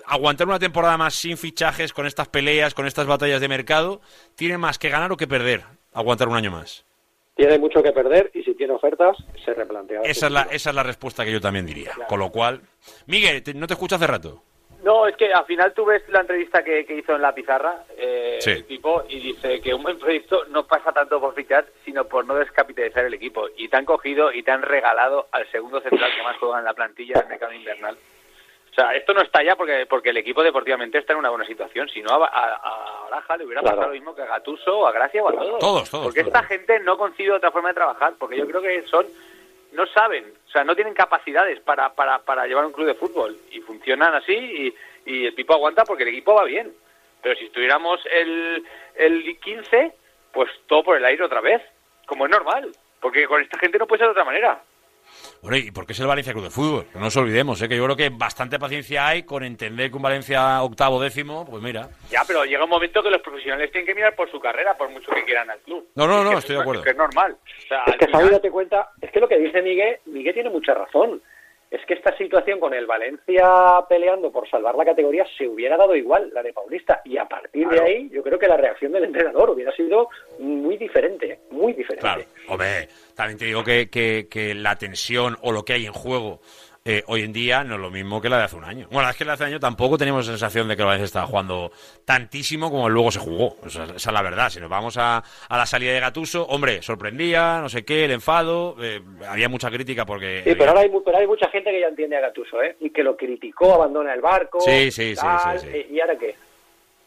aguantar 0.10 0.48
una 0.48 0.60
temporada 0.60 0.98
más 0.98 1.14
sin 1.16 1.38
fichajes, 1.38 1.94
con 1.94 2.06
estas 2.06 2.28
peleas, 2.28 2.74
con 2.74 2.86
estas 2.88 3.08
batallas 3.08 3.40
de 3.42 3.48
mercado, 3.48 4.02
tiene 4.36 4.58
más 4.58 4.78
que 4.78 4.90
ganar 4.90 5.12
o 5.12 5.18
que 5.18 5.28
perder 5.28 5.64
aguantar 5.94 6.28
un 6.28 6.36
año 6.36 6.52
más? 6.52 6.86
Tiene 7.36 7.58
mucho 7.58 7.82
que 7.82 7.92
perder 7.94 8.32
y 8.34 8.44
si 8.44 8.54
tiene 8.54 8.74
ofertas, 8.74 9.16
se 9.46 9.54
replantea. 9.54 10.02
Esa 10.04 10.26
es 10.28 10.32
la, 10.32 10.42
esa 10.52 10.70
es 10.72 10.76
la 10.76 10.84
respuesta 10.84 11.24
que 11.24 11.32
yo 11.32 11.40
también 11.40 11.66
diría. 11.66 11.92
Con 12.10 12.20
lo 12.20 12.30
cual, 12.32 12.62
Miguel, 13.08 13.42
te- 13.44 13.54
no 13.54 13.66
te 13.66 13.74
escucho 13.76 13.96
hace 13.96 14.08
rato. 14.08 14.44
No, 14.84 15.08
es 15.08 15.16
que 15.18 15.32
al 15.34 15.46
final 15.46 15.74
tú 15.74 15.86
ves 15.86 16.02
la 16.10 16.22
entrevista 16.22 16.64
que, 16.64 16.86
que 16.86 16.96
hizo 16.98 17.14
en 17.16 17.22
la 17.22 17.34
pizarra 17.36 17.84
eh, 17.98 18.38
Sí. 18.40 18.52
el 18.52 18.66
tipo 18.66 19.04
y 19.10 19.20
dice 19.20 19.60
que 19.62 19.74
un 19.74 19.84
buen 19.84 20.00
proyecto 20.00 20.46
no 20.50 20.66
pasa 20.68 20.92
tanto 20.94 21.20
por 21.20 21.34
fichar, 21.36 21.66
sino 21.84 22.06
por 22.06 22.26
no 22.26 22.36
descapitalizar 22.36 23.06
el 23.06 23.14
equipo. 23.14 23.48
Y 23.58 23.68
te 23.68 23.76
han 23.78 23.84
cogido 23.86 24.32
y 24.32 24.42
te 24.44 24.52
han 24.52 24.62
regalado 24.62 25.28
al 25.32 25.50
segundo 25.52 25.82
central 25.82 26.10
que 26.16 26.24
más 26.24 26.38
juega 26.38 26.60
en 26.60 26.66
la 26.66 26.74
plantilla 26.74 27.20
del 27.20 27.28
mercado 27.28 27.54
invernal. 27.54 27.98
O 28.80 28.82
sea, 28.82 28.96
esto 28.96 29.14
no 29.14 29.22
está 29.22 29.44
ya 29.44 29.58
porque 29.58 29.86
porque 29.88 30.12
el 30.12 30.18
equipo 30.18 30.42
deportivamente 30.42 31.00
está 31.00 31.12
en 31.12 31.20
una 31.20 31.30
buena 31.30 31.46
situación. 31.46 31.90
Si 31.90 32.02
no, 32.02 32.12
a, 32.24 32.28
a, 32.28 32.54
a 32.56 33.04
Baraja 33.10 33.36
le 33.36 33.44
hubiera 33.46 33.60
Claro. 33.62 33.76
pasado 33.76 33.90
lo 33.90 33.94
mismo 34.00 34.16
que 34.16 34.22
a 34.22 34.26
Gatuso, 34.26 34.88
a 34.88 34.92
Gracia 34.94 35.22
o 35.22 35.28
a 35.28 35.34
todos. 35.34 35.60
Todos, 35.60 35.90
todos, 35.90 36.06
Porque 36.06 36.22
todos. 36.24 36.34
esta 36.34 36.44
gente 36.48 36.80
no 36.80 36.98
concibe 36.98 37.34
otra 37.34 37.52
forma 37.52 37.70
de 37.70 37.76
trabajar. 37.76 38.14
Porque 38.18 38.38
yo 38.38 38.48
creo 38.48 38.62
que 38.62 38.84
son 38.84 39.06
no 39.74 39.86
saben, 39.88 40.24
o 40.48 40.52
sea, 40.52 40.64
no 40.64 40.76
tienen 40.76 40.94
capacidades 40.94 41.60
para, 41.60 41.90
para, 41.94 42.20
para 42.20 42.48
llevar 42.48 42.66
un 42.66 42.72
club 42.72 42.88
de 42.88 42.96
fútbol 42.96 43.36
y 43.52 43.60
funcionan 43.60 44.16
así 44.16 44.34
y, 44.34 45.12
y 45.12 45.26
el 45.28 45.34
Pipo 45.34 45.54
aguanta 45.54 45.84
porque 45.84 46.04
el 46.04 46.10
equipo 46.10 46.34
va 46.36 46.46
bien. 46.46 46.72
Pero 47.22 47.36
si 47.36 47.46
estuviéramos 47.48 48.00
el, 48.10 48.66
el 48.96 49.38
15, 49.42 49.92
pues 50.32 50.50
todo 50.68 50.84
por 50.84 50.96
el 50.96 51.04
aire 51.06 51.24
otra 51.26 51.42
vez, 51.42 51.62
como 52.06 52.26
es 52.26 52.32
normal, 52.32 52.72
porque 53.02 53.28
con 53.28 53.42
esta 53.42 53.60
gente 53.60 53.78
no 53.78 53.88
puede 53.88 54.00
ser 54.00 54.08
de 54.08 54.12
otra 54.12 54.24
manera. 54.24 54.62
Bueno, 55.42 55.58
¿y 55.58 55.72
por 55.72 55.86
qué 55.86 55.94
es 55.94 56.00
el 56.00 56.08
Valencia 56.08 56.34
Club 56.34 56.44
de 56.46 56.50
Fútbol? 56.50 56.86
Que 56.92 57.00
no 57.00 57.06
nos 57.06 57.16
olvidemos, 57.18 57.62
¿eh? 57.62 57.70
que 57.70 57.78
yo 57.78 57.84
creo 57.86 57.96
que 57.96 58.10
bastante 58.10 58.60
paciencia 58.60 59.08
hay 59.08 59.24
con 59.24 59.44
entender 59.44 59.90
que 59.90 59.96
un 59.96 60.02
Valencia 60.02 60.62
octavo 60.62 61.02
décimo, 61.02 61.46
pues 61.50 61.64
mira. 61.64 61.90
Ya, 62.10 62.24
pero 62.28 62.44
llega 62.46 62.64
un 62.64 62.70
momento 62.70 63.02
que 63.02 63.10
los 63.10 63.22
profesionales 63.22 63.72
tienen 63.72 63.86
que 63.88 63.96
mirar 63.96 64.16
por 64.16 64.30
su 64.30 64.40
carrera, 64.40 64.76
por 64.78 64.90
mucho 64.90 65.12
que 65.12 65.24
quieran 65.24 65.50
al 65.50 65.60
club. 65.60 65.88
No, 65.96 66.08
no, 66.08 66.20
Es 66.20 66.24
no, 66.26 66.30
que 66.32 66.38
estoy 66.38 66.54
es- 66.56 66.58
de 66.58 66.62
acuerdo. 66.62 66.84
Que 66.84 66.90
es 66.92 66.98
normal. 66.98 67.38
O 67.64 67.68
sea, 67.68 67.84
Es 67.88 67.96
que 67.98 68.06
final- 68.08 68.22
Javi, 68.22 68.34
date 68.34 68.52
cuenta, 68.52 68.90
es 69.02 69.12
que 69.12 69.20
lo 69.20 69.28
que 69.28 69.38
dice 69.40 69.62
Miguel, 69.62 69.98
Miguel 70.08 70.34
tiene 70.34 70.50
mucha 70.50 70.74
razón. 70.74 71.22
Es 71.72 71.86
que 71.86 71.94
esta 71.94 72.18
situación 72.18 72.60
con 72.60 72.74
el 72.74 72.88
Valencia 72.88 73.48
peleando 73.88 74.32
por 74.32 74.50
salvar 74.50 74.74
la 74.76 74.86
categoría 74.86 75.24
se 75.38 75.48
hubiera 75.48 75.78
dado 75.78 75.96
igual, 75.96 76.32
la 76.34 76.42
de 76.42 76.52
Paulista. 76.52 77.02
Y 77.06 77.18
a 77.18 77.26
partir 77.26 77.68
de 77.68 77.80
ahí, 77.80 78.10
yo 78.12 78.24
creo 78.24 78.40
que 78.40 78.48
la 78.48 78.58
reacción 78.58 78.92
del 78.92 79.04
entrenador 79.04 79.52
hubiera 79.52 79.72
sido 79.74 80.10
muy 80.40 80.78
diferente, 80.78 81.40
muy 81.52 81.74
diferente. 81.74 82.02
Claro, 82.02 82.24
hombre, 82.48 82.88
también 83.16 83.38
te 83.38 83.46
digo 83.46 83.64
que, 83.64 83.88
que- 83.90 84.28
que 84.30 84.56
la 84.56 84.78
tensión 84.78 85.38
o 85.44 85.52
lo 85.52 85.64
que 85.64 85.74
hay 85.74 85.86
en 85.86 85.94
juego 85.94 86.40
eh, 86.92 87.04
hoy 87.08 87.22
en 87.24 87.32
día 87.34 87.64
no 87.64 87.76
es 87.76 87.82
lo 87.82 87.90
mismo 87.92 88.22
que 88.22 88.30
la 88.30 88.38
de 88.40 88.44
hace 88.46 88.56
un 88.56 88.64
año. 88.66 88.88
Bueno, 88.92 89.10
es 89.10 89.16
que 89.16 89.24
la 89.26 89.32
de 89.32 89.34
hace 89.36 89.44
un 89.44 89.50
año 89.50 89.60
tampoco 89.60 89.98
teníamos 89.98 90.26
la 90.26 90.32
sensación 90.34 90.68
de 90.68 90.76
que 90.76 90.82
el 90.82 90.86
Valencia 90.88 91.06
estaba 91.06 91.28
jugando 91.28 91.72
tantísimo 92.06 92.72
como 92.72 92.90
luego 92.90 93.12
se 93.12 93.20
jugó. 93.20 93.56
O 93.64 93.70
sea, 93.70 93.84
esa 93.84 93.96
es 93.96 94.14
la 94.14 94.22
verdad. 94.22 94.50
Si 94.50 94.60
nos 94.60 94.70
vamos 94.70 94.98
a, 94.98 95.18
a 95.48 95.58
la 95.58 95.66
salida 95.66 95.94
de 95.94 96.00
Gatuso, 96.00 96.46
hombre, 96.48 96.82
sorprendía, 96.82 97.60
no 97.62 97.70
sé 97.70 97.86
qué, 97.86 98.06
el 98.06 98.12
enfado, 98.12 98.76
eh, 98.82 99.02
había 99.28 99.50
mucha 99.50 99.70
crítica 99.70 100.06
porque... 100.06 100.42
Sí, 100.44 100.56
pero 100.56 100.70
ahora 100.72 100.82
hay, 100.82 100.90
mu- 100.90 101.04
pero 101.04 101.18
hay 101.18 101.28
mucha 101.28 101.50
gente 101.50 101.70
que 101.72 101.80
ya 101.82 101.88
entiende 101.88 102.18
a 102.18 102.22
Gatuso, 102.22 102.62
¿eh? 102.64 102.76
Y 102.80 102.90
que 102.90 103.04
lo 103.04 103.16
criticó, 103.16 103.74
abandona 103.76 104.14
el 104.14 104.22
barco. 104.22 104.60
Sí, 104.62 104.90
sí, 104.92 105.16
sí, 105.16 105.22
tal, 105.22 105.60
sí, 105.60 105.68
sí. 105.68 105.78
eh, 105.78 105.88
¿Y 105.92 106.00
ahora 106.02 106.18
qué? 106.18 106.36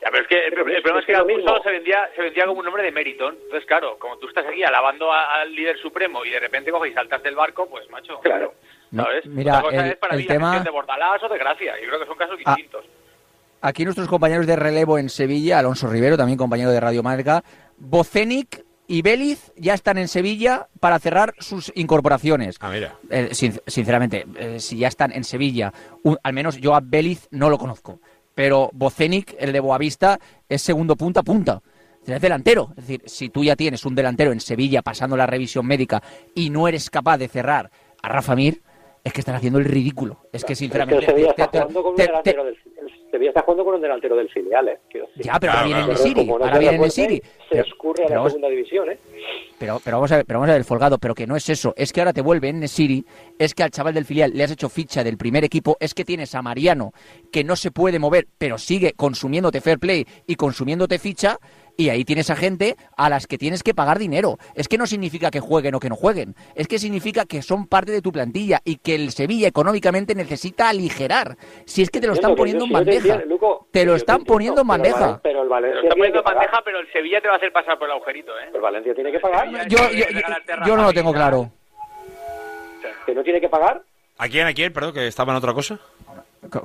Ya, 0.01 0.09
pero 0.11 0.23
es 0.25 0.29
que 0.29 0.35
el, 0.47 0.53
el 0.53 0.83
problema 0.83 0.99
es 1.01 1.07
que 1.07 1.25
mismo. 1.25 1.63
se 1.63 1.71
vendía, 1.71 2.09
se 2.17 2.23
vendía 2.23 2.45
como 2.47 2.59
un 2.61 2.67
hombre 2.67 2.83
de 2.83 2.91
mérito. 2.91 3.29
Entonces, 3.29 3.65
claro, 3.67 3.97
como 3.99 4.17
tú 4.19 4.27
estás 4.29 4.45
aquí 4.47 4.63
alabando 4.65 5.13
al 5.13 5.55
líder 5.55 5.79
supremo 5.79 6.25
y 6.25 6.31
de 6.31 6.41
repente 6.41 6.73
coges 6.73 6.91
y 6.91 6.95
saltas 6.95 7.23
del 7.23 7.37
barco, 7.37 7.69
pues 7.71 7.89
macho. 7.89 8.19
Claro. 8.21 8.53
¿Sabes? 8.94 9.27
Mira, 9.27 9.59
Otra 9.59 9.70
cosa 9.70 9.85
el- 9.86 9.93
es 9.93 9.97
para 9.98 10.14
el 10.14 10.20
mí 10.20 10.27
la 10.27 10.35
tema- 10.35 10.47
gestión 10.52 10.64
de 10.64 10.70
Bordalás 10.70 11.23
o 11.23 11.28
de 11.28 11.39
Gracia. 11.39 11.73
Yo 11.81 11.89
creo 11.89 12.01
que 12.01 12.06
son 12.06 12.19
casos 12.19 12.36
Ah. 12.44 12.55
distintos. 12.56 12.85
Aquí 13.60 13.85
nuestros 13.85 14.09
compañeros 14.09 14.47
de 14.47 14.56
relevo 14.56 14.98
en 14.98 15.09
Sevilla, 15.09 15.59
Alonso 15.60 15.86
Rivero, 15.89 16.16
también 16.16 16.36
compañero 16.36 16.70
de 16.70 16.81
Radio 16.81 17.02
Marca, 17.02 17.44
Bocenic 17.78 18.64
y 18.89 19.02
Vélez 19.02 19.52
ya 19.56 19.74
están 19.74 19.98
en 19.98 20.09
Sevilla 20.09 20.66
para 20.81 20.98
cerrar 20.98 21.35
sus 21.39 21.73
incorporaciones. 21.77 22.56
Ah, 22.60 22.70
mira. 22.70 22.97
Eh, 23.10 23.28
sin- 23.32 23.60
sinceramente, 23.66 24.27
eh, 24.36 24.59
si 24.60 24.78
ya 24.78 24.89
están 24.89 25.12
en 25.12 25.24
Sevilla, 25.24 25.73
un- 26.02 26.19
al 26.23 26.32
menos 26.32 26.56
yo 26.59 26.74
a 26.74 26.81
Vélez 26.82 27.28
no 27.31 27.48
lo 27.51 27.59
conozco, 27.59 28.01
pero 28.35 28.70
Bocenic, 28.73 29.36
el 29.39 29.52
de 29.52 29.60
Boavista, 29.60 30.19
es 30.48 30.60
segundo 30.62 30.97
punta 30.97 31.20
a 31.20 31.23
punta. 31.23 31.62
Es 32.05 32.20
delantero. 32.20 32.70
Es 32.70 32.86
decir, 32.89 33.02
si 33.06 33.28
tú 33.28 33.44
ya 33.44 33.55
tienes 33.55 33.85
un 33.85 33.94
delantero 33.94 34.32
en 34.32 34.40
Sevilla 34.40 34.82
pasando 34.82 35.16
la 35.16 35.27
revisión 35.27 35.64
médica 35.66 36.02
y 36.35 36.51
no 36.51 36.66
eres 36.66 36.90
capaz 36.90 37.16
de 37.19 37.28
cerrar 37.28 37.70
a 38.02 38.09
Rafa 38.09 38.35
Mir, 38.35 38.60
es 39.05 39.12
que 39.12 39.20
están 39.20 39.35
haciendo 39.35 39.59
el 39.59 39.65
ridículo. 39.65 40.19
Es 40.24 40.31
que 40.31 40.37
Es 40.37 40.45
que 40.45 40.55
sinceramente... 40.57 41.05
el 41.05 41.11
Sevilla 41.11 41.33
te- 41.35 41.43
está 41.43 41.59
jugando 41.59 41.83
con 41.83 41.91
un 41.91 41.97
te- 41.97 42.03
te- 42.03 42.09
delantero 42.09 42.45
del 42.45 42.57
el 42.83 43.11
Sevilla 43.11 43.31
está 43.31 43.43
jugando 43.43 43.65
con 43.65 43.74
un 43.74 43.81
delantero 43.83 44.16
del 44.16 44.29
filial, 44.31 44.69
¿eh? 44.69 44.79
Ya, 45.16 45.39
pero 45.39 45.53
ahora 45.53 45.65
viene 45.66 45.81
el 45.81 45.87
no 45.87 46.33
ahora 46.33 46.53
se 46.55 46.59
viene 47.07 47.20
el 47.51 47.59
escurre 47.59 48.05
a 48.07 48.09
la 48.09 48.24
segunda 48.29 48.49
división, 48.49 48.91
¿eh? 48.91 48.99
Pero, 49.59 49.81
pero 49.85 49.99
vamos 49.99 50.11
a 50.12 50.16
ver, 50.16 50.24
pero 50.24 50.39
vamos 50.39 50.49
a 50.49 50.53
ver 50.53 50.61
el 50.61 50.65
folgado, 50.65 50.99
pero 50.99 51.15
que 51.15 51.27
no 51.27 51.37
es 51.37 51.49
eso, 51.49 51.74
es 51.77 51.93
que 51.93 52.01
ahora 52.01 52.12
te 52.12 52.23
vuelve 52.23 52.49
en 52.49 52.61
Nesiri, 52.61 53.05
es 53.39 53.55
que 53.55 53.62
al 53.62 53.70
chaval 53.70 53.95
del 53.95 54.07
filial 54.07 54.33
le 54.35 54.45
has 54.45 54.51
hecho 54.51 54.69
ficha 54.69 55.05
del 55.05 55.19
primer 55.19 55.45
equipo, 55.45 55.77
es 55.79 55.93
que 55.95 56.05
tienes 56.05 56.35
a 56.35 56.43
Mariano 56.43 56.93
que 57.31 57.45
no 57.45 57.55
se 57.55 57.70
puede 57.70 57.99
mover, 57.99 58.27
pero 58.39 58.57
sigue 58.57 58.95
consumiéndote 58.95 59.61
fair 59.61 59.79
play 59.79 60.07
y 60.27 60.35
consumiéndote 60.37 60.99
ficha, 60.99 61.39
Y 61.77 61.89
ahí 61.89 62.05
tienes 62.05 62.31
a 62.31 62.36
gente 62.36 62.77
a 62.97 63.09
las 63.09 63.27
que 63.27 63.39
tienes 63.39 63.62
que 63.62 63.74
pagar 63.74 63.99
dinero. 63.99 64.39
Es 64.55 64.69
que 64.69 64.78
no 64.78 64.86
significa 64.86 65.31
que 65.31 65.40
jueguen 65.40 65.74
o 65.74 65.81
que 65.81 65.89
no 65.89 65.97
jueguen. 65.97 66.35
Es 66.55 66.69
que 66.69 66.78
significa 66.78 67.24
que 67.24 67.43
son 67.43 67.66
parte 67.66 67.93
de 67.93 68.03
tu 68.03 68.12
plantilla 68.12 68.61
y 68.65 68.77
que 68.77 68.94
el 68.94 69.11
Sevilla 69.11 69.49
económicamente 69.49 70.15
necesita 70.15 70.69
aligerar. 70.69 71.36
Si 71.65 71.82
es 71.82 71.90
que 71.90 72.01
te 72.01 72.07
lo 72.07 72.12
están 72.12 72.35
poniendo 72.35 72.65
en 72.65 72.73
bandeja. 72.73 73.23
Te 73.70 73.85
lo 73.85 73.94
están 73.94 74.24
poniendo 74.24 74.61
en 74.61 74.66
bandeja. 74.66 75.20
Pero 75.23 75.43
el 75.43 75.49
Te 75.49 75.51
Valencia 75.51 75.82
lo 75.82 75.89
poniendo 75.97 76.19
en 76.19 76.24
bandeja, 76.24 76.62
pero 76.65 76.78
el 76.78 76.93
Sevilla 76.93 77.20
te 77.20 77.28
va 77.28 77.35
a 77.35 77.36
hacer 77.39 77.53
pasar 77.53 77.78
por 77.78 77.89
el 77.89 77.94
agujerito, 77.94 78.32
¿eh? 78.39 78.51
El 78.55 78.61
Valencia 78.61 78.94
tiene 78.94 79.11
que 79.11 79.20
pagar. 79.20 79.49
Yo, 79.69 79.78
yo, 79.90 80.07
yo, 80.11 80.66
yo 80.66 80.77
no 80.77 80.82
lo 80.85 80.93
tengo 80.93 81.12
claro. 81.12 81.51
¿Que 83.07 83.15
no 83.15 83.23
tiene 83.23 83.40
que 83.40 83.49
pagar? 83.49 83.82
¿A 84.19 84.28
quién, 84.28 84.47
a 84.47 84.53
quién? 84.53 84.73
Perdón, 84.73 84.93
que 84.93 85.07
estaba 85.07 85.32
en 85.32 85.39
otra 85.39 85.53
cosa. 85.53 85.78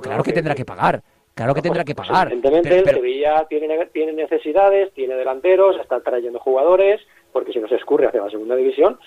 Claro 0.02 0.22
que 0.22 0.32
tendrá 0.32 0.54
que 0.54 0.64
pagar. 0.64 1.02
Claro 1.38 1.54
que 1.54 1.62
tendrá 1.62 1.84
que 1.84 1.94
pagar. 1.94 2.26
Evidentemente, 2.26 2.68
Pero- 2.68 2.78
el 2.80 2.84
pero- 2.84 2.96
Sevilla 2.98 3.46
tiene, 3.48 3.86
tiene 3.86 4.12
necesidades, 4.12 4.92
tiene 4.92 5.14
delanteros, 5.14 5.78
está 5.80 6.00
trayendo 6.00 6.40
jugadores, 6.40 7.00
porque 7.32 7.52
si 7.52 7.60
no 7.60 7.68
se 7.68 7.76
escurre 7.76 8.08
hacia 8.08 8.20
la 8.22 8.28
segunda 8.30 8.56
división, 8.56 8.98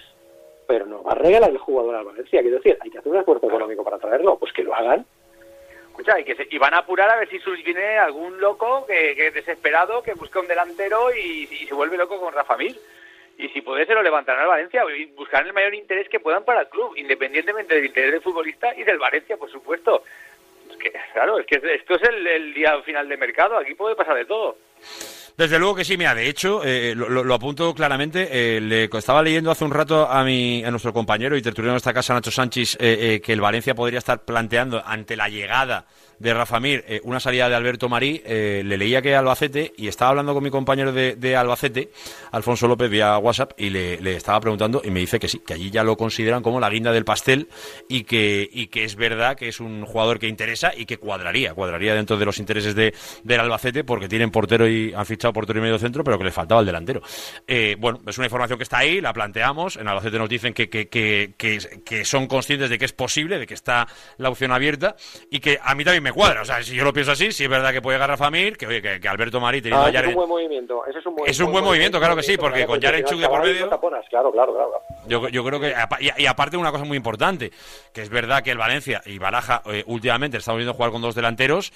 pero 0.66 0.86
no 0.86 1.04
va 1.04 1.12
a 1.12 1.16
regalar 1.16 1.50
el 1.50 1.58
jugador 1.58 1.94
al 1.96 2.06
Valencia. 2.06 2.40
Quiero 2.42 2.56
decir, 2.56 2.78
hay 2.80 2.90
que 2.90 3.00
hacer 3.00 3.12
un 3.12 3.18
esfuerzo 3.18 3.48
económico 3.48 3.84
para 3.84 4.00
traerlo, 4.00 4.38
pues 4.40 4.54
que 4.54 4.64
lo 4.64 4.74
hagan. 4.74 5.06
Escucha, 5.90 6.18
y, 6.18 6.24
que 6.24 6.36
se- 6.36 6.48
y 6.50 6.58
van 6.58 6.74
a 6.74 6.78
apurar 6.80 7.10
a 7.10 7.18
ver 7.18 7.28
si 7.30 7.38
viene 7.66 7.98
algún 7.98 8.40
loco 8.40 8.86
que, 8.88 9.14
que 9.14 9.28
es 9.28 9.34
desesperado, 9.34 10.02
que 10.02 10.14
busca 10.14 10.40
un 10.40 10.48
delantero 10.48 11.14
y, 11.14 11.50
y 11.52 11.68
se 11.68 11.74
vuelve 11.74 11.98
loco 11.98 12.18
con 12.18 12.34
Rafa 12.34 12.56
Mir. 12.56 12.78
Y 13.38 13.50
si 13.50 13.62
puede, 13.62 13.86
se 13.86 13.94
lo 13.94 14.02
levantarán 14.04 14.44
al 14.44 14.48
Valencia 14.48 14.84
y 14.98 15.06
buscarán 15.08 15.48
el 15.48 15.54
mayor 15.54 15.74
interés 15.74 16.08
que 16.08 16.20
puedan 16.22 16.46
para 16.46 16.62
el 16.62 16.70
club, 16.70 16.94
independientemente 16.96 17.76
del 17.76 17.86
interés 17.88 18.12
del 18.14 18.22
futbolista 18.22 18.74
y 18.76 18.84
del 18.84 19.00
Valencia, 19.00 19.36
por 19.36 19.50
supuesto. 19.52 20.04
Que, 20.82 20.92
claro, 21.14 21.40
es 21.40 21.46
que 21.46 21.62
esto 21.76 21.96
es 21.96 22.10
el, 22.10 22.26
el 22.26 22.54
día 22.54 22.82
final 22.82 23.08
de 23.08 23.18
mercado, 23.18 23.58
aquí 23.58 23.76
puede 23.76 23.96
pasar 23.96 24.16
de 24.16 24.26
todo. 24.26 24.58
Desde 25.38 25.58
luego 25.58 25.76
que 25.76 25.86
sí, 25.86 25.98
mira, 25.98 26.14
de 26.14 26.28
hecho, 26.30 26.62
eh, 26.64 26.94
lo, 26.96 27.10
lo- 27.24 27.34
apunto 27.34 27.74
claramente, 27.74 28.28
eh, 28.32 28.62
le 28.62 28.84
estaba 28.86 29.24
leyendo 29.24 29.50
hace 29.50 29.64
un 29.64 29.72
rato 29.72 30.08
a 30.08 30.24
mi, 30.24 30.64
a 30.64 30.70
nuestro 30.70 30.94
compañero 30.94 31.36
y 31.36 31.42
tertuliano 31.42 31.74
de 31.74 31.78
esta 31.78 31.94
casa, 31.94 32.14
Nacho 32.14 32.30
Sánchez, 32.32 32.76
eh, 32.80 33.16
eh, 33.16 33.22
que 33.22 33.34
el 33.34 33.42
Valencia 33.42 33.74
podría 33.74 34.00
estar 34.00 34.24
planteando 34.24 34.84
ante 34.86 35.16
la 35.16 35.30
llegada 35.30 35.86
de 36.20 36.36
Rafa 36.36 36.60
Mir 36.60 36.84
eh, 36.88 37.02
una 37.04 37.20
salida 37.20 37.50
de 37.50 37.56
Alberto 37.56 37.90
Marí, 37.90 38.22
eh, 38.24 38.62
le 38.64 38.78
leía 38.78 39.02
que 39.02 39.16
Albacete, 39.16 39.74
y 39.76 39.88
estaba 39.88 40.10
hablando 40.12 40.36
con 40.36 40.44
mi 40.44 40.52
compañero 40.52 40.92
de, 40.94 41.36
Albacete, 41.36 41.90
Alfonso 42.32 42.68
López, 42.68 42.92
vía 42.92 43.18
WhatsApp, 43.18 43.54
y 43.58 43.72
le, 43.72 44.00
le 44.00 44.18
estaba 44.18 44.40
preguntando, 44.40 44.84
y 44.86 44.92
me 44.92 45.00
dice 45.00 45.18
que 45.20 45.28
sí, 45.28 45.40
que 45.40 45.56
allí 45.56 45.72
ya 45.72 45.84
lo 45.84 45.98
consideran 45.98 46.44
como 46.44 46.60
la 46.60 46.70
guinda 46.70 46.92
del 46.92 47.06
pastel, 47.06 47.48
y 47.90 48.04
que, 48.04 48.48
y 48.54 48.68
que 48.68 48.84
es 48.84 48.96
verdad 48.96 49.36
que 49.36 49.48
es 49.48 49.60
un 49.60 49.84
jugador 49.86 50.20
que 50.20 50.28
interesa 50.28 50.74
y 50.78 50.86
que 50.86 50.98
cuadraría, 50.98 51.56
cuadraría 51.56 51.96
dentro 51.96 52.18
de 52.18 52.26
los 52.26 52.38
intereses 52.38 52.76
de, 52.76 52.94
del 53.24 53.40
Albacete, 53.40 53.84
porque 53.84 54.08
tienen 54.08 54.30
portero 54.30 54.68
y 54.68 54.94
han 54.96 55.06
fichado 55.22 55.34
portero 55.34 55.60
y 55.60 55.62
medio 55.62 55.78
centro, 55.78 56.04
pero 56.04 56.18
que 56.18 56.24
le 56.24 56.32
faltaba 56.32 56.62
el 56.62 56.66
delantero. 56.66 57.02
Eh, 57.48 57.76
bueno, 57.78 58.00
es 58.08 58.18
una 58.18 58.26
información 58.26 58.58
que 58.58 58.64
está 58.64 58.80
ahí, 58.80 59.00
la 59.02 59.14
planteamos, 59.14 59.76
en 59.78 59.88
Albacete 59.88 60.18
nos 60.18 60.28
dicen 60.28 60.52
que, 60.54 60.68
que, 60.68 60.88
que, 60.90 61.34
que, 61.38 62.06
son 62.06 62.26
conscientes 62.26 62.70
de 62.72 62.80
que 62.80 62.86
es 62.86 62.92
posible, 62.94 63.38
de 63.38 63.46
que 63.46 63.54
está 63.54 63.88
la 64.18 64.30
opción 64.30 64.52
abierta, 64.52 64.96
y 65.30 65.40
que 65.40 65.60
a 65.62 65.76
mí 65.76 65.84
también 65.84 66.02
me 66.02 66.12
cuadra, 66.12 66.42
o 66.42 66.46
sea, 66.46 66.64
si 66.64 66.76
yo 66.76 66.84
lo 66.84 66.92
pienso 66.92 67.12
así, 67.12 67.32
si 67.32 67.44
es 67.44 67.50
verdad 67.50 67.72
que 67.72 67.82
puede 67.84 67.98
llegar 67.98 68.10
Rafa 68.10 68.32
Mir, 68.32 68.58
que, 68.58 68.66
oye, 68.66 68.82
que, 68.82 69.08
Alberto 69.08 69.40
Marí 69.40 69.62
teniendo 69.62 69.84
Ah, 69.84 69.88
a 69.88 69.90
ese 69.90 69.98
es 70.00 70.04
Yaren- 70.06 70.10
un 70.10 70.16
buen 70.16 70.30
movimiento. 70.30 70.86
Ese 70.88 71.00
es 71.00 71.06
un 71.06 71.16
buen, 71.16 71.30
Es 71.30 71.40
un 71.40 71.52
buen 71.52 71.64
movimiento, 71.64 72.00
claro 72.00 72.16
que 72.16 72.24
sí, 72.24 72.38
porque 72.38 72.66
con 72.66 72.80
Yaren 72.80 73.06
Chuk 73.06 73.20
de 73.20 73.28
por 73.28 73.44
medio- 73.44 73.70
taponas, 73.70 74.04
Claro, 74.10 74.32
claro, 74.32 74.54
claro. 74.54 74.72
Yo, 75.08 75.30
yo 75.30 75.44
creo 75.46 75.60
que, 75.60 75.74
y, 76.00 76.24
y 76.24 76.26
aparte 76.26 76.58
una 76.58 76.72
cosa 76.72 76.84
muy 76.86 76.98
importante, 76.98 77.52
que 77.94 78.02
es 78.02 78.10
verdad 78.10 78.42
que 78.44 78.52
el 78.52 78.58
Valencia 78.58 79.02
y 79.06 79.20
Baraja 79.20 79.62
eh, 79.66 79.84
últimamente 79.86 80.38
estamos 80.38 80.58
viendo 80.58 80.74
jugar 80.74 80.92
con 80.92 81.02
dos 81.02 81.14
delanteros, 81.16 81.72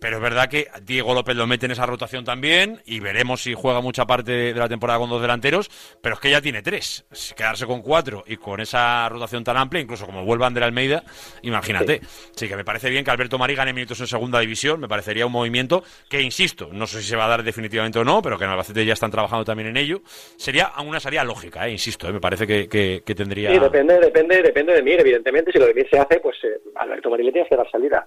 pero 0.00 0.16
es 0.16 0.22
verdad 0.22 0.48
que 0.48 0.68
Diego 0.82 1.14
López 1.14 1.36
lo 1.36 1.46
mete 1.46 1.66
en 1.66 1.72
esa 1.72 1.86
rotación 1.86 2.24
también 2.24 2.80
y 2.84 3.00
veremos 3.00 3.42
si 3.42 3.54
juega 3.54 3.80
mucha 3.80 4.06
parte 4.06 4.32
de 4.32 4.54
la 4.54 4.68
temporada 4.68 4.98
con 4.98 5.10
dos 5.10 5.20
delanteros, 5.22 5.70
pero 6.02 6.14
es 6.16 6.20
que 6.20 6.30
ya 6.30 6.40
tiene 6.40 6.62
tres. 6.62 7.04
Si 7.12 7.34
Quedarse 7.34 7.66
con 7.66 7.82
cuatro 7.82 8.24
y 8.26 8.36
con 8.36 8.60
esa 8.60 9.08
rotación 9.08 9.44
tan 9.44 9.56
amplia, 9.56 9.80
incluso 9.82 10.06
como 10.06 10.24
vuelvan 10.24 10.54
de 10.54 10.60
la 10.60 10.66
Almeida, 10.66 11.02
imagínate. 11.42 12.00
Sí, 12.34 12.48
que 12.48 12.56
me 12.56 12.64
parece 12.64 12.90
bien 12.90 13.04
que 13.04 13.10
Alberto 13.10 13.38
Marí 13.38 13.54
gane 13.54 13.72
minutos 13.72 14.00
en 14.00 14.06
segunda 14.06 14.40
división, 14.40 14.80
me 14.80 14.88
parecería 14.88 15.26
un 15.26 15.32
movimiento 15.32 15.82
que, 16.08 16.20
insisto, 16.22 16.68
no 16.72 16.86
sé 16.86 17.02
si 17.02 17.08
se 17.08 17.16
va 17.16 17.26
a 17.26 17.28
dar 17.28 17.42
definitivamente 17.42 17.98
o 17.98 18.04
no, 18.04 18.22
pero 18.22 18.38
que 18.38 18.44
en 18.44 18.50
Albacete 18.50 18.84
ya 18.84 18.92
están 18.94 19.10
trabajando 19.10 19.44
también 19.44 19.68
en 19.68 19.76
ello. 19.76 20.00
Sería 20.36 20.72
una 20.84 21.00
salida 21.00 21.24
lógica, 21.24 21.66
eh, 21.66 21.72
insisto, 21.72 22.08
eh, 22.08 22.12
me 22.12 22.20
parece 22.20 22.46
que, 22.46 22.68
que- 22.68 23.02
que 23.04 23.14
tendría... 23.14 23.52
Sí, 23.52 23.58
depende, 23.58 23.98
depende, 24.00 24.42
depende 24.42 24.72
de 24.74 24.82
Mir, 24.82 25.00
evidentemente. 25.00 25.52
Si 25.52 25.58
lo 25.58 25.66
de 25.66 25.74
Mir 25.74 25.88
se 25.90 25.98
hace, 25.98 26.20
pues 26.20 26.36
eh, 26.44 26.60
Alberto 26.76 27.10
Marí 27.10 27.24
le 27.24 27.32
tienes 27.32 27.48
que 27.50 27.56
dar 27.56 27.70
salida. 27.70 28.06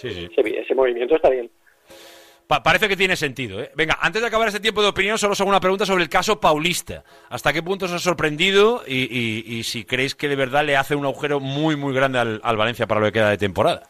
Sí, 0.00 0.10
sí. 0.10 0.28
Ese, 0.36 0.60
ese 0.60 0.74
movimiento 0.74 1.16
está 1.16 1.28
bien. 1.30 1.50
Pa- 2.46 2.62
parece 2.62 2.88
que 2.88 2.96
tiene 2.96 3.14
sentido. 3.16 3.60
¿eh? 3.60 3.70
Venga, 3.76 3.96
antes 4.00 4.20
de 4.22 4.26
acabar 4.28 4.48
este 4.48 4.58
tiempo 4.60 4.82
de 4.82 4.88
opinión, 4.88 5.18
solo 5.18 5.32
os 5.34 5.40
hago 5.40 5.50
una 5.50 5.60
pregunta 5.60 5.86
sobre 5.86 6.02
el 6.02 6.08
caso 6.08 6.40
Paulista. 6.40 7.04
¿Hasta 7.28 7.52
qué 7.52 7.62
punto 7.62 7.84
os 7.84 7.92
ha 7.92 7.98
sorprendido 7.98 8.82
y, 8.86 9.02
y- 9.02 9.58
y 9.58 9.62
si 9.62 9.84
creéis 9.84 10.14
que 10.14 10.28
de 10.28 10.36
verdad 10.36 10.64
le 10.64 10.76
hace 10.76 10.94
un 10.96 11.04
agujero 11.04 11.38
muy, 11.38 11.76
muy 11.76 11.94
grande 11.94 12.18
al, 12.18 12.40
al 12.42 12.56
Valencia 12.56 12.86
para 12.86 13.00
lo 13.00 13.06
que 13.06 13.12
queda 13.12 13.30
de 13.30 13.38
temporada? 13.38 13.82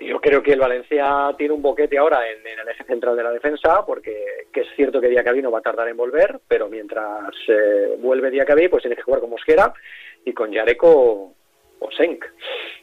Yo 0.00 0.20
creo 0.20 0.42
que 0.42 0.52
el 0.52 0.58
Valencia 0.58 1.32
tiene 1.38 1.54
un 1.54 1.62
boquete 1.62 1.96
ahora 1.96 2.18
en, 2.28 2.44
en 2.44 2.58
el 2.58 2.68
eje 2.68 2.82
central 2.84 3.16
de 3.16 3.22
la 3.22 3.30
defensa, 3.30 3.84
porque 3.86 4.16
que 4.52 4.62
es 4.62 4.66
cierto 4.74 5.00
que 5.00 5.08
Diacabí 5.08 5.42
no 5.42 5.50
va 5.52 5.58
a 5.60 5.62
tardar 5.62 5.86
en 5.88 5.96
volver, 5.96 6.40
pero 6.48 6.68
mientras 6.68 7.30
eh, 7.46 7.94
vuelve 8.00 8.30
Diacabí, 8.32 8.66
pues 8.68 8.82
tiene 8.82 8.96
que 8.96 9.02
jugar 9.02 9.20
con 9.20 9.30
Mosquera 9.30 9.72
y 10.24 10.32
con 10.32 10.50
Yareco 10.50 11.34
o 11.82 11.90
Senk. 11.90 12.24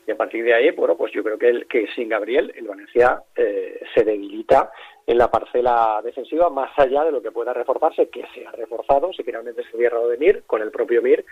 Y 0.08 0.12
a 0.12 0.18
partir 0.18 0.44
de 0.44 0.54
ahí, 0.54 0.72
bueno, 0.72 0.98
pues 0.98 1.12
yo 1.14 1.24
creo 1.24 1.38
que, 1.38 1.50
el, 1.50 1.68
que 1.68 1.88
sin 1.96 2.10
Gabriel, 2.10 2.54
el 2.56 2.68
Valencia 2.68 3.22
eh, 3.36 3.80
se 3.94 4.04
debilita 4.04 4.72
en 5.06 5.18
la 5.18 5.32
parcela 5.32 6.02
defensiva, 6.04 6.50
más 6.50 6.72
allá 6.78 7.04
de 7.04 7.12
lo 7.12 7.22
que 7.22 7.32
pueda 7.32 7.52
reforzarse, 7.52 8.10
que 8.10 8.26
se 8.34 8.46
ha 8.46 8.52
reforzado, 8.52 9.12
si 9.12 9.24
finalmente 9.24 9.64
se 9.64 9.76
hubiera 9.76 10.00
de 10.00 10.18
Mir, 10.18 10.44
con 10.46 10.62
el 10.62 10.70
propio 10.70 11.02
Mir 11.02 11.26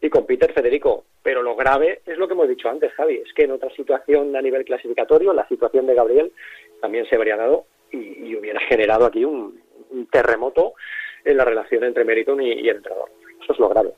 y 0.00 0.08
con 0.08 0.24
Peter 0.24 0.52
Federico. 0.52 1.04
Pero 1.22 1.42
lo 1.42 1.56
grave 1.56 2.02
es 2.06 2.16
lo 2.16 2.28
que 2.28 2.34
hemos 2.34 2.48
dicho 2.48 2.68
antes, 2.68 2.92
Javi, 2.92 3.16
es 3.16 3.32
que 3.34 3.44
en 3.44 3.50
otra 3.50 3.70
situación 3.70 4.36
a 4.36 4.42
nivel 4.42 4.64
clasificatorio, 4.64 5.32
la 5.32 5.48
situación 5.48 5.86
de 5.86 5.94
Gabriel 5.94 6.32
también 6.80 7.06
se 7.06 7.16
habría 7.16 7.36
dado 7.36 7.66
y, 7.90 8.34
hubiera 8.36 8.60
generado 8.60 9.06
aquí 9.06 9.24
un, 9.24 9.60
un 9.90 10.06
terremoto 10.06 10.74
en 11.24 11.36
la 11.36 11.44
relación 11.44 11.84
entre 11.84 12.04
Meriton 12.04 12.40
y, 12.40 12.52
y 12.52 12.68
el 12.68 12.76
entrenador. 12.76 13.10
Eso 13.42 13.52
es 13.52 13.58
lo 13.58 13.68
grave. 13.68 13.94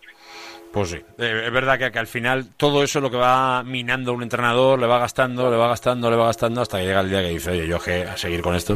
Pues 0.76 0.90
sí, 0.90 0.98
eh, 1.18 1.44
es 1.46 1.50
verdad 1.50 1.78
que, 1.78 1.98
al 1.98 2.06
final 2.06 2.54
todo 2.58 2.82
eso 2.82 2.98
es 2.98 3.02
lo 3.02 3.10
que 3.10 3.16
va 3.16 3.62
minando 3.62 4.12
un 4.12 4.22
entrenador, 4.22 4.78
le 4.78 4.86
va 4.86 4.98
gastando, 4.98 5.50
le 5.50 5.56
va 5.56 5.68
gastando, 5.68 6.10
le 6.10 6.16
va 6.18 6.26
gastando, 6.26 6.60
hasta 6.60 6.76
que 6.76 6.84
llega 6.84 7.00
el 7.00 7.08
día 7.08 7.22
que 7.22 7.30
dice, 7.30 7.52
oye, 7.52 7.66
yo 7.66 7.78
que 7.80 8.02
a 8.02 8.14
seguir 8.18 8.42
con 8.42 8.54
esto. 8.54 8.74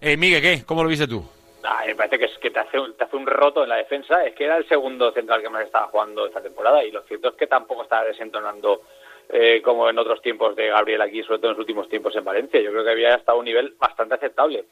Eh, 0.00 0.16
Miguel, 0.16 0.42
¿qué? 0.42 0.64
¿Cómo 0.66 0.82
lo 0.82 0.88
viste 0.88 1.06
tú? 1.06 1.22
Ah, 1.62 1.84
me 1.86 1.94
parece 1.94 2.18
que, 2.18 2.24
es, 2.24 2.36
que 2.38 2.50
te, 2.50 2.58
hace 2.58 2.80
un, 2.80 2.96
te 2.96 3.04
hace 3.04 3.14
un 3.14 3.28
roto 3.28 3.62
en 3.62 3.68
la 3.68 3.76
defensa. 3.76 4.24
Es 4.24 4.34
que 4.34 4.42
era 4.42 4.56
el 4.56 4.66
segundo 4.66 5.12
central 5.12 5.40
que 5.40 5.48
más 5.48 5.64
estaba 5.64 5.86
jugando 5.86 6.26
esta 6.26 6.42
temporada 6.42 6.82
y 6.82 6.90
lo 6.90 7.02
cierto 7.02 7.28
es 7.28 7.34
que 7.36 7.46
tampoco 7.46 7.84
está 7.84 8.02
desentonando 8.02 8.82
eh, 9.28 9.62
como 9.62 9.88
en 9.88 10.00
otros 10.00 10.20
tiempos 10.22 10.56
de 10.56 10.66
Gabriel 10.66 11.00
aquí, 11.00 11.22
sobre 11.22 11.38
todo 11.38 11.52
en 11.52 11.56
los 11.56 11.60
últimos 11.60 11.88
tiempos 11.88 12.16
en 12.16 12.24
Valencia. 12.24 12.60
Yo 12.60 12.72
creo 12.72 12.82
que 12.82 12.90
había 12.90 13.14
estado 13.14 13.36
a 13.36 13.38
un 13.38 13.44
nivel 13.44 13.76
bastante 13.78 14.16
aceptable. 14.16 14.64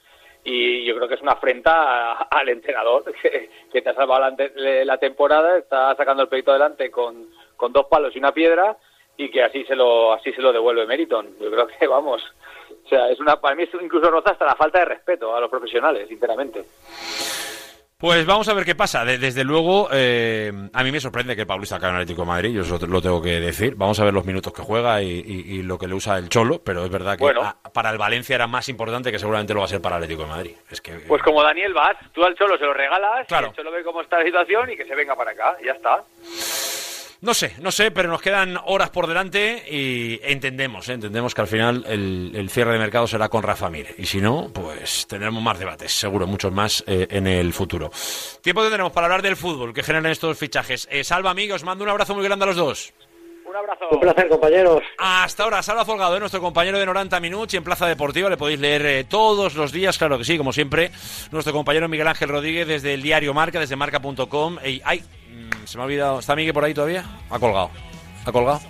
Y 0.45 0.85
yo 0.85 0.95
creo 0.97 1.09
que 1.09 1.15
es 1.15 1.21
una 1.23 1.33
afrenta 1.33 2.13
a- 2.13 2.23
al 2.31 2.49
entrenador 2.49 3.05
que, 3.23 3.51
que 3.73 3.83
te 3.83 3.91
ha 3.91 3.95
salvado 3.95 4.35
la, 4.85 4.99
temporada, 4.99 5.59
está 5.59 5.95
sacando 5.97 6.23
el 6.23 6.29
peito 6.29 6.51
adelante 6.51 6.91
con, 6.91 7.29
con 7.57 7.73
dos 7.73 7.87
palos 7.87 8.15
y 8.15 8.19
una 8.19 8.33
piedra 8.33 8.77
y 9.17 9.31
que 9.31 9.43
así 9.43 9.65
se 9.65 9.75
lo 9.75 10.13
así 10.13 10.33
se 10.33 10.41
lo 10.41 10.53
devuelve 10.53 10.87
Meriton. 10.87 11.27
Yo 11.41 11.51
creo 11.51 11.67
que 11.67 11.87
vamos, 11.87 12.23
o 12.85 12.89
sea, 12.89 13.11
es 13.11 13.19
una 13.21 13.41
para 13.41 13.57
mí 13.57 13.65
es 13.65 13.71
incluso 13.83 14.11
roza 14.11 14.31
hasta 14.31 14.47
la 14.47 14.55
falta 14.55 14.79
de 14.79 14.85
respeto 14.87 15.35
a 15.35 15.41
los 15.41 15.51
profesionales, 15.51 16.07
sinceramente. 16.09 16.65
Pues 18.01 18.25
vamos 18.27 18.49
a 18.49 18.55
ver 18.55 18.65
qué 18.65 18.77
pasa. 18.77 19.05
De- 19.05 19.19
desde 19.19 19.43
luego, 19.43 19.89
eh, 19.91 20.53
a 20.73 20.85
mí 20.85 20.93
me 20.93 21.01
sorprende 21.01 21.35
que 21.35 21.47
Paulista 21.47 21.75
acabe 21.77 21.91
en 21.95 21.97
Atlético 21.97 22.23
de 22.23 22.29
Madrid, 22.29 22.55
yo 22.55 22.63
eso 22.63 22.79
lo 22.87 23.03
tengo 23.03 23.21
que 23.21 23.41
decir. 23.41 23.75
Vamos 23.75 23.99
a 23.99 24.05
ver 24.05 24.15
los 24.15 24.25
minutos 24.25 24.53
que 24.53 24.63
juega 24.63 25.03
y, 25.03 25.09
y- 25.19 25.55
y 25.57 25.63
lo 25.65 25.77
que 25.79 25.89
le 25.89 25.95
usa 25.95 26.17
el 26.17 26.29
Cholo, 26.29 26.63
pero 26.63 26.85
es 26.85 26.91
verdad 26.93 27.17
que 27.19 27.25
Bueno. 27.25 27.43
a- 27.43 27.57
para 27.73 27.91
el 27.91 27.99
Valencia 27.99 28.37
era 28.37 28.47
más 28.47 28.69
importante 28.69 29.11
que 29.11 29.19
seguramente 29.19 29.53
lo 29.53 29.59
va 29.59 29.67
a 29.67 29.69
ser 29.69 29.81
para 29.83 29.97
el 29.97 30.05
Atlético 30.05 30.23
de 30.23 30.29
Madrid. 30.29 30.53
Es 30.71 30.81
que 30.81 30.93
Pues 30.93 31.21
como 31.25 31.43
Daniel 31.43 31.75
Vaz, 31.75 31.97
tú 32.13 32.23
al 32.23 32.37
Cholo 32.37 32.57
se 32.57 32.67
lo 32.67 32.73
regalas, 32.73 33.27
Claro. 33.27 33.49
el 33.49 33.55
Cholo 33.55 33.73
ve 33.73 33.83
cómo 33.83 34.01
está 34.01 34.19
la 34.21 34.25
situación 34.27 34.71
y 34.71 34.77
que 34.77 34.85
se 34.85 34.95
venga 34.95 35.17
para 35.17 35.33
acá, 35.33 35.57
y 35.61 35.67
ya 35.67 35.73
está. 35.73 36.05
No 37.21 37.35
sé, 37.35 37.53
no 37.61 37.73
sé, 37.73 37.91
pero 37.91 38.09
nos 38.09 38.23
quedan 38.23 38.57
horas 38.67 38.91
por 38.91 39.09
delante 39.09 39.65
y 39.69 40.21
entendemos, 40.23 40.89
¿eh? 40.89 40.93
entendemos 40.93 41.35
que 41.35 41.41
al 41.41 41.49
final 41.49 41.85
el, 41.89 42.31
el 42.33 42.49
cierre 42.49 42.73
de 42.73 42.79
mercado 42.79 43.09
será 43.09 43.29
con 43.29 43.43
Rafa 43.43 43.69
Mir. 43.69 43.89
Y 43.99 44.07
si 44.07 44.21
no, 44.21 44.51
pues 44.53 45.07
tendremos 45.09 45.43
más 45.43 45.59
debates, 45.59 45.93
seguro, 45.93 46.29
muchos 46.29 46.53
más 46.53 46.85
eh, 46.87 47.09
en 47.11 47.27
el 47.27 47.53
futuro. 47.53 47.91
Tiempo 48.41 48.63
que 48.63 48.71
tenemos 48.71 48.93
para 48.93 49.07
hablar 49.07 49.23
del 49.23 49.35
fútbol 49.35 49.75
que 49.75 49.83
generan 49.83 50.13
estos 50.13 50.39
fichajes. 50.39 50.87
Eh, 50.93 51.03
Salva, 51.03 51.31
amigos, 51.31 51.65
mando 51.65 51.83
un 51.83 51.91
abrazo 51.91 52.15
muy 52.15 52.23
grande 52.23 52.45
a 52.45 52.47
los 52.47 52.57
dos. 52.57 52.93
Un 53.49 53.57
abrazo. 53.57 53.89
Un 53.91 53.99
placer, 54.01 54.29
compañeros. 54.29 54.83
Hasta 54.99 55.43
ahora, 55.43 55.63
Salva 55.63 55.85
Folgado, 55.85 56.17
¿eh? 56.17 56.21
nuestro 56.21 56.41
compañero 56.41 56.79
de 56.79 56.87
90 56.87 57.19
Minutos 57.19 57.55
y 57.55 57.57
en 57.57 57.65
Plaza 57.65 57.87
Deportiva. 57.87 58.29
Le 58.31 58.37
podéis 58.37 58.61
leer 58.61 58.85
eh, 58.87 59.05
todos 59.05 59.55
los 59.55 59.73
días, 59.73 59.97
claro 59.99 60.19
que 60.19 60.25
sí, 60.25 60.37
como 60.39 60.53
siempre. 60.53 60.93
Nuestro 61.33 61.53
compañero 61.53 61.89
Miguel 61.89 62.07
Ángel 62.07 62.29
Rodríguez 62.29 62.69
desde 62.69 62.95
el 62.95 63.03
diario 63.03 63.35
Marca, 63.35 63.59
desde 63.59 63.75
marca.com. 63.75 64.59
Y, 64.65 64.83
ay, 64.85 65.03
mm, 65.28 65.28
se 65.69 65.77
me 65.77 65.83
ha 65.83 65.87
olvidado. 65.87 66.19
¿Está 66.19 66.35
Miguel 66.35 66.55
por 66.55 66.65
ahí 66.65 66.73
todavía? 66.73 67.05
Ha 67.29 67.39
colgado. 67.39 67.71
¿Ha 68.25 68.33
colgado? 68.33 68.61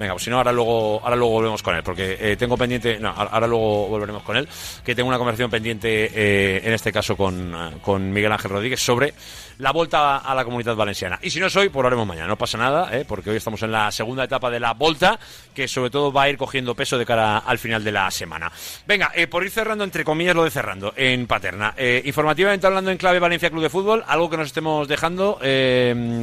Venga, 0.00 0.14
pues 0.14 0.24
si 0.24 0.30
no, 0.30 0.38
ahora 0.38 0.50
luego, 0.50 0.98
ahora 1.04 1.14
luego 1.14 1.32
volvemos 1.34 1.62
con 1.62 1.76
él, 1.76 1.82
porque 1.82 2.16
eh, 2.18 2.34
tengo 2.34 2.56
pendiente, 2.56 2.98
no, 2.98 3.10
ahora 3.10 3.46
luego 3.46 3.86
volveremos 3.88 4.22
con 4.22 4.34
él, 4.34 4.48
que 4.82 4.94
tengo 4.94 5.10
una 5.10 5.18
conversación 5.18 5.50
pendiente, 5.50 6.10
eh, 6.14 6.62
en 6.64 6.72
este 6.72 6.90
caso 6.90 7.18
con, 7.18 7.54
eh, 7.54 7.76
con 7.82 8.10
Miguel 8.10 8.32
Ángel 8.32 8.50
Rodríguez, 8.50 8.80
sobre 8.80 9.12
la 9.58 9.72
vuelta 9.72 10.16
a 10.16 10.34
la 10.34 10.42
comunidad 10.42 10.74
valenciana. 10.74 11.18
Y 11.20 11.28
si 11.28 11.38
no 11.38 11.48
es 11.48 11.56
hoy, 11.56 11.68
pues 11.68 11.82
lo 11.82 11.88
haremos 11.88 12.06
mañana, 12.06 12.28
no 12.28 12.38
pasa 12.38 12.56
nada, 12.56 12.88
eh, 12.96 13.04
porque 13.06 13.28
hoy 13.28 13.36
estamos 13.36 13.62
en 13.62 13.72
la 13.72 13.92
segunda 13.92 14.24
etapa 14.24 14.48
de 14.48 14.58
la 14.58 14.72
volta, 14.72 15.20
que 15.52 15.68
sobre 15.68 15.90
todo 15.90 16.10
va 16.10 16.22
a 16.22 16.30
ir 16.30 16.38
cogiendo 16.38 16.74
peso 16.74 16.96
de 16.96 17.04
cara 17.04 17.36
al 17.36 17.58
final 17.58 17.84
de 17.84 17.92
la 17.92 18.10
semana. 18.10 18.50
Venga, 18.86 19.12
eh, 19.14 19.26
por 19.26 19.44
ir 19.44 19.50
cerrando, 19.50 19.84
entre 19.84 20.02
comillas, 20.02 20.34
lo 20.34 20.44
de 20.44 20.50
cerrando, 20.50 20.94
en 20.96 21.26
Paterna. 21.26 21.74
Informativamente 22.04 22.66
hablando 22.66 22.90
en 22.90 22.96
clave 22.96 23.18
Valencia 23.18 23.50
Club 23.50 23.64
de 23.64 23.68
Fútbol, 23.68 24.02
algo 24.08 24.30
que 24.30 24.38
nos 24.38 24.46
estemos 24.46 24.88
dejando, 24.88 25.38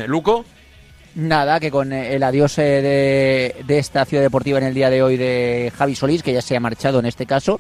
Luco. 0.08 0.46
Nada, 1.16 1.60
que 1.60 1.72
con 1.72 1.94
el 1.94 2.22
adiós 2.22 2.58
eh, 2.60 2.82
de, 2.82 3.64
de 3.66 3.80
esta 3.80 4.06
ciudad 4.06 4.24
deportiva 4.24 4.60
en 4.60 4.66
el 4.66 4.74
día 4.74 4.90
de 4.90 5.02
hoy 5.02 5.18
de 5.18 5.72
Javi 5.76 5.96
Solís, 5.96 6.22
que 6.22 6.34
ya 6.34 6.42
se 6.42 6.56
ha 6.56 6.60
marchado 6.60 7.00
en 7.00 7.08
este 7.08 7.26
caso, 7.26 7.58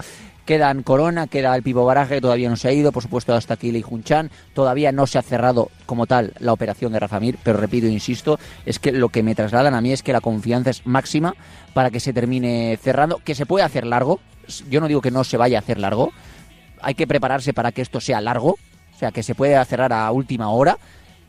quedan 0.47 0.81
Corona, 0.81 1.27
queda 1.27 1.55
el 1.55 1.61
Pipo 1.61 1.83
Baraje, 1.83 2.21
todavía 2.21 2.49
no 2.49 2.55
se 2.55 2.69
ha 2.69 2.71
ido, 2.71 2.91
por 2.91 3.03
supuesto 3.03 3.35
hasta 3.35 3.55
aquí 3.55 3.71
Lei 3.71 3.81
Junchan, 3.81 4.31
todavía 4.53 4.93
no 4.93 5.05
se 5.05 5.19
ha 5.19 5.21
cerrado 5.21 5.69
como 5.85 6.07
tal 6.07 6.33
la 6.39 6.53
operación 6.53 6.93
de 6.93 6.99
Rafa 6.99 7.19
Mir, 7.19 7.37
pero 7.43 7.59
repito, 7.59 7.85
insisto, 7.85 8.39
es 8.65 8.79
que 8.79 8.93
lo 8.93 9.09
que 9.09 9.23
me 9.23 9.35
trasladan 9.35 9.75
a 9.75 9.81
mí 9.81 9.91
es 9.91 10.01
que 10.01 10.13
la 10.13 10.21
confianza 10.21 10.69
es 10.69 10.87
máxima 10.87 11.35
para 11.73 11.91
que 11.91 11.99
se 11.99 12.13
termine 12.13 12.79
cerrando, 12.81 13.17
que 13.23 13.35
se 13.35 13.45
puede 13.45 13.65
hacer 13.65 13.85
largo, 13.85 14.21
yo 14.69 14.79
no 14.79 14.87
digo 14.87 15.01
que 15.01 15.11
no 15.11 15.25
se 15.25 15.35
vaya 15.35 15.57
a 15.57 15.61
hacer 15.61 15.77
largo, 15.77 16.13
hay 16.81 16.95
que 16.95 17.07
prepararse 17.07 17.53
para 17.53 17.73
que 17.73 17.81
esto 17.81 17.99
sea 17.99 18.21
largo, 18.21 18.51
o 18.51 18.99
sea, 18.99 19.11
que 19.11 19.23
se 19.23 19.35
puede 19.35 19.63
cerrar 19.65 19.91
a 19.91 20.09
última 20.11 20.49
hora, 20.49 20.77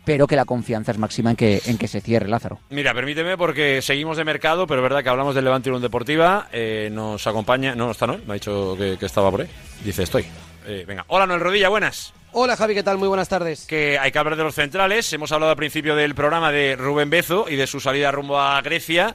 pero 0.09 0.26
que 0.26 0.36
la 0.36 0.47
confianza 0.47 0.90
es 0.90 0.97
máxima 0.97 1.28
en 1.28 1.36
que, 1.36 1.60
en 1.66 1.76
que 1.76 1.86
se 1.86 2.01
cierre, 2.01 2.28
Lázaro. 2.28 2.60
Mira, 2.70 2.94
permíteme 2.94 3.36
porque 3.36 3.82
seguimos 3.82 4.16
de 4.16 4.24
mercado, 4.24 4.66
pero 4.66 4.80
es 4.80 4.82
verdad 4.82 5.02
que 5.02 5.10
hablamos 5.10 5.35
del 5.35 5.44
Levante 5.44 5.68
Unión 5.68 5.82
Deportiva. 5.82 6.48
eh, 6.51 6.89
nos 6.90 7.26
acompaña. 7.26 7.74
No, 7.74 7.85
no 7.85 7.90
está 7.90 8.06
Noel, 8.06 8.22
me 8.26 8.32
ha 8.32 8.35
dicho 8.35 8.74
que, 8.78 8.97
que 8.98 9.05
estaba 9.05 9.30
por 9.30 9.43
ahí. 9.43 9.48
Dice, 9.85 10.05
estoy. 10.05 10.24
Eh, 10.66 10.86
venga. 10.89 11.05
Hola, 11.09 11.26
Noel 11.26 11.40
Rodilla, 11.40 11.68
buenas. 11.68 12.14
Hola 12.32 12.56
Javi, 12.56 12.72
¿qué 12.72 12.82
tal? 12.82 12.97
Muy 12.97 13.09
buenas 13.09 13.28
tardes. 13.28 13.66
Que 13.66 13.98
hay 13.98 14.10
que 14.10 14.18
hablar 14.18 14.36
de 14.36 14.44
los 14.44 14.55
centrales. 14.55 15.12
Hemos 15.12 15.30
hablado 15.30 15.51
al 15.51 15.59
principio 15.59 15.94
del 15.94 16.14
programa 16.14 16.51
de 16.52 16.74
Rubén 16.74 17.10
Bezo 17.10 17.44
y 17.47 17.56
de 17.56 17.66
su 17.66 17.78
salida 17.78 18.10
rumbo 18.10 18.40
a 18.40 18.62
Grecia. 18.62 19.14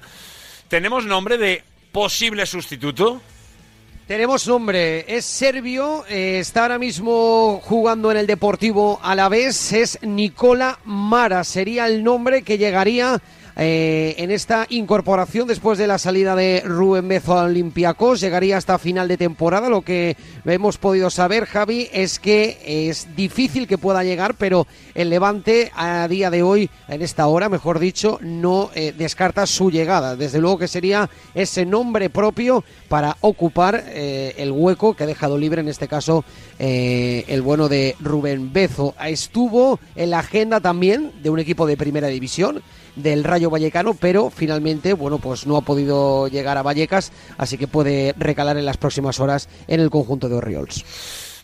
¿Tenemos 0.68 1.08
nombre 1.08 1.40
de 1.40 1.64
posible 1.92 2.46
sustituto? 2.46 3.20
Tenemos 4.08 4.46
nombre, 4.50 5.06
es 5.08 5.24
serbio, 5.24 6.04
eh, 6.10 6.40
está 6.40 6.64
ahora 6.64 6.78
mismo 6.78 7.62
jugando 7.64 8.12
en 8.12 8.18
el 8.18 8.28
Deportivo 8.28 9.00
Alavés, 9.02 9.72
es 9.72 9.98
Nicola 10.02 10.78
Mara, 10.84 11.46
sería 11.46 11.88
el 11.88 12.04
nombre 12.04 12.42
que 12.42 12.58
llegaría 12.58 13.22
eh, 13.56 14.16
en 14.18 14.32
esta 14.32 14.66
incorporación 14.70 15.48
después 15.48 15.78
de 15.78 15.86
la 15.86 16.00
salida 16.00 16.36
de 16.36 16.64
Rubén 16.66 17.08
Bezo 17.08 17.38
a 17.38 17.44
Olympiacos, 17.44 18.20
llegaría 18.20 18.58
hasta 18.58 18.80
final 18.80 19.08
de 19.08 19.18
temporada, 19.18 19.70
lo 19.70 19.82
que 19.82 20.18
hemos 20.46 20.78
podido 20.78 21.10
saber, 21.10 21.46
Javi, 21.46 21.88
es 21.94 22.18
que 22.18 22.90
es 22.90 23.16
difícil 23.16 23.68
que 23.68 23.78
pueda 23.78 24.04
llegar, 24.04 24.36
pero 24.36 24.66
el 24.96 25.10
Levante 25.10 25.72
a 25.76 26.08
día 26.08 26.32
de 26.32 26.42
hoy, 26.42 26.70
en 26.88 27.04
esta 27.04 27.28
hora, 27.28 27.48
mejor 27.48 27.78
dicho, 27.78 28.18
no 28.22 28.72
eh, 28.74 28.94
descarta 28.98 29.46
su 29.46 29.70
llegada, 29.70 30.16
desde 30.16 30.40
luego 30.40 30.58
que 30.58 30.68
sería 30.68 31.10
ese 31.36 31.66
nombre 31.66 32.10
propio 32.10 32.64
para 32.88 33.18
ocupar 33.22 33.84
eh, 33.88 34.34
el 34.38 34.52
hueco 34.52 34.96
que 34.96 35.04
ha 35.04 35.08
dejado 35.08 35.38
libre 35.38 35.62
en 35.62 35.68
este 35.68 35.88
caso 35.88 36.26
el 36.60 37.42
bueno 37.42 37.68
de 37.68 37.98
Rubén 38.00 38.54
Bezo. 38.54 38.96
Estuvo 39.06 39.80
en 39.96 40.12
la 40.12 40.20
agenda 40.20 40.62
también 40.62 41.12
de 41.22 41.30
un 41.30 41.40
equipo 41.40 41.66
de 41.66 41.76
primera 41.76 42.08
división 42.08 42.64
del 42.96 43.24
Rayo 43.24 43.50
Vallecano, 43.50 43.94
pero 43.94 44.30
finalmente, 44.30 44.94
bueno, 44.94 45.18
pues 45.18 45.48
no 45.48 45.58
ha 45.58 45.62
podido 45.62 46.28
llegar 46.28 46.58
a 46.58 46.64
Vallecas, 46.64 47.12
así 47.38 47.58
que 47.58 47.68
puede 47.68 48.14
recalar 48.18 48.58
en 48.58 48.66
las 48.66 48.78
próximas 48.78 49.20
horas 49.20 49.50
en 49.68 49.80
el 49.80 49.90
conjunto 49.90 50.30
de 50.30 50.36
Orioles. 50.36 50.86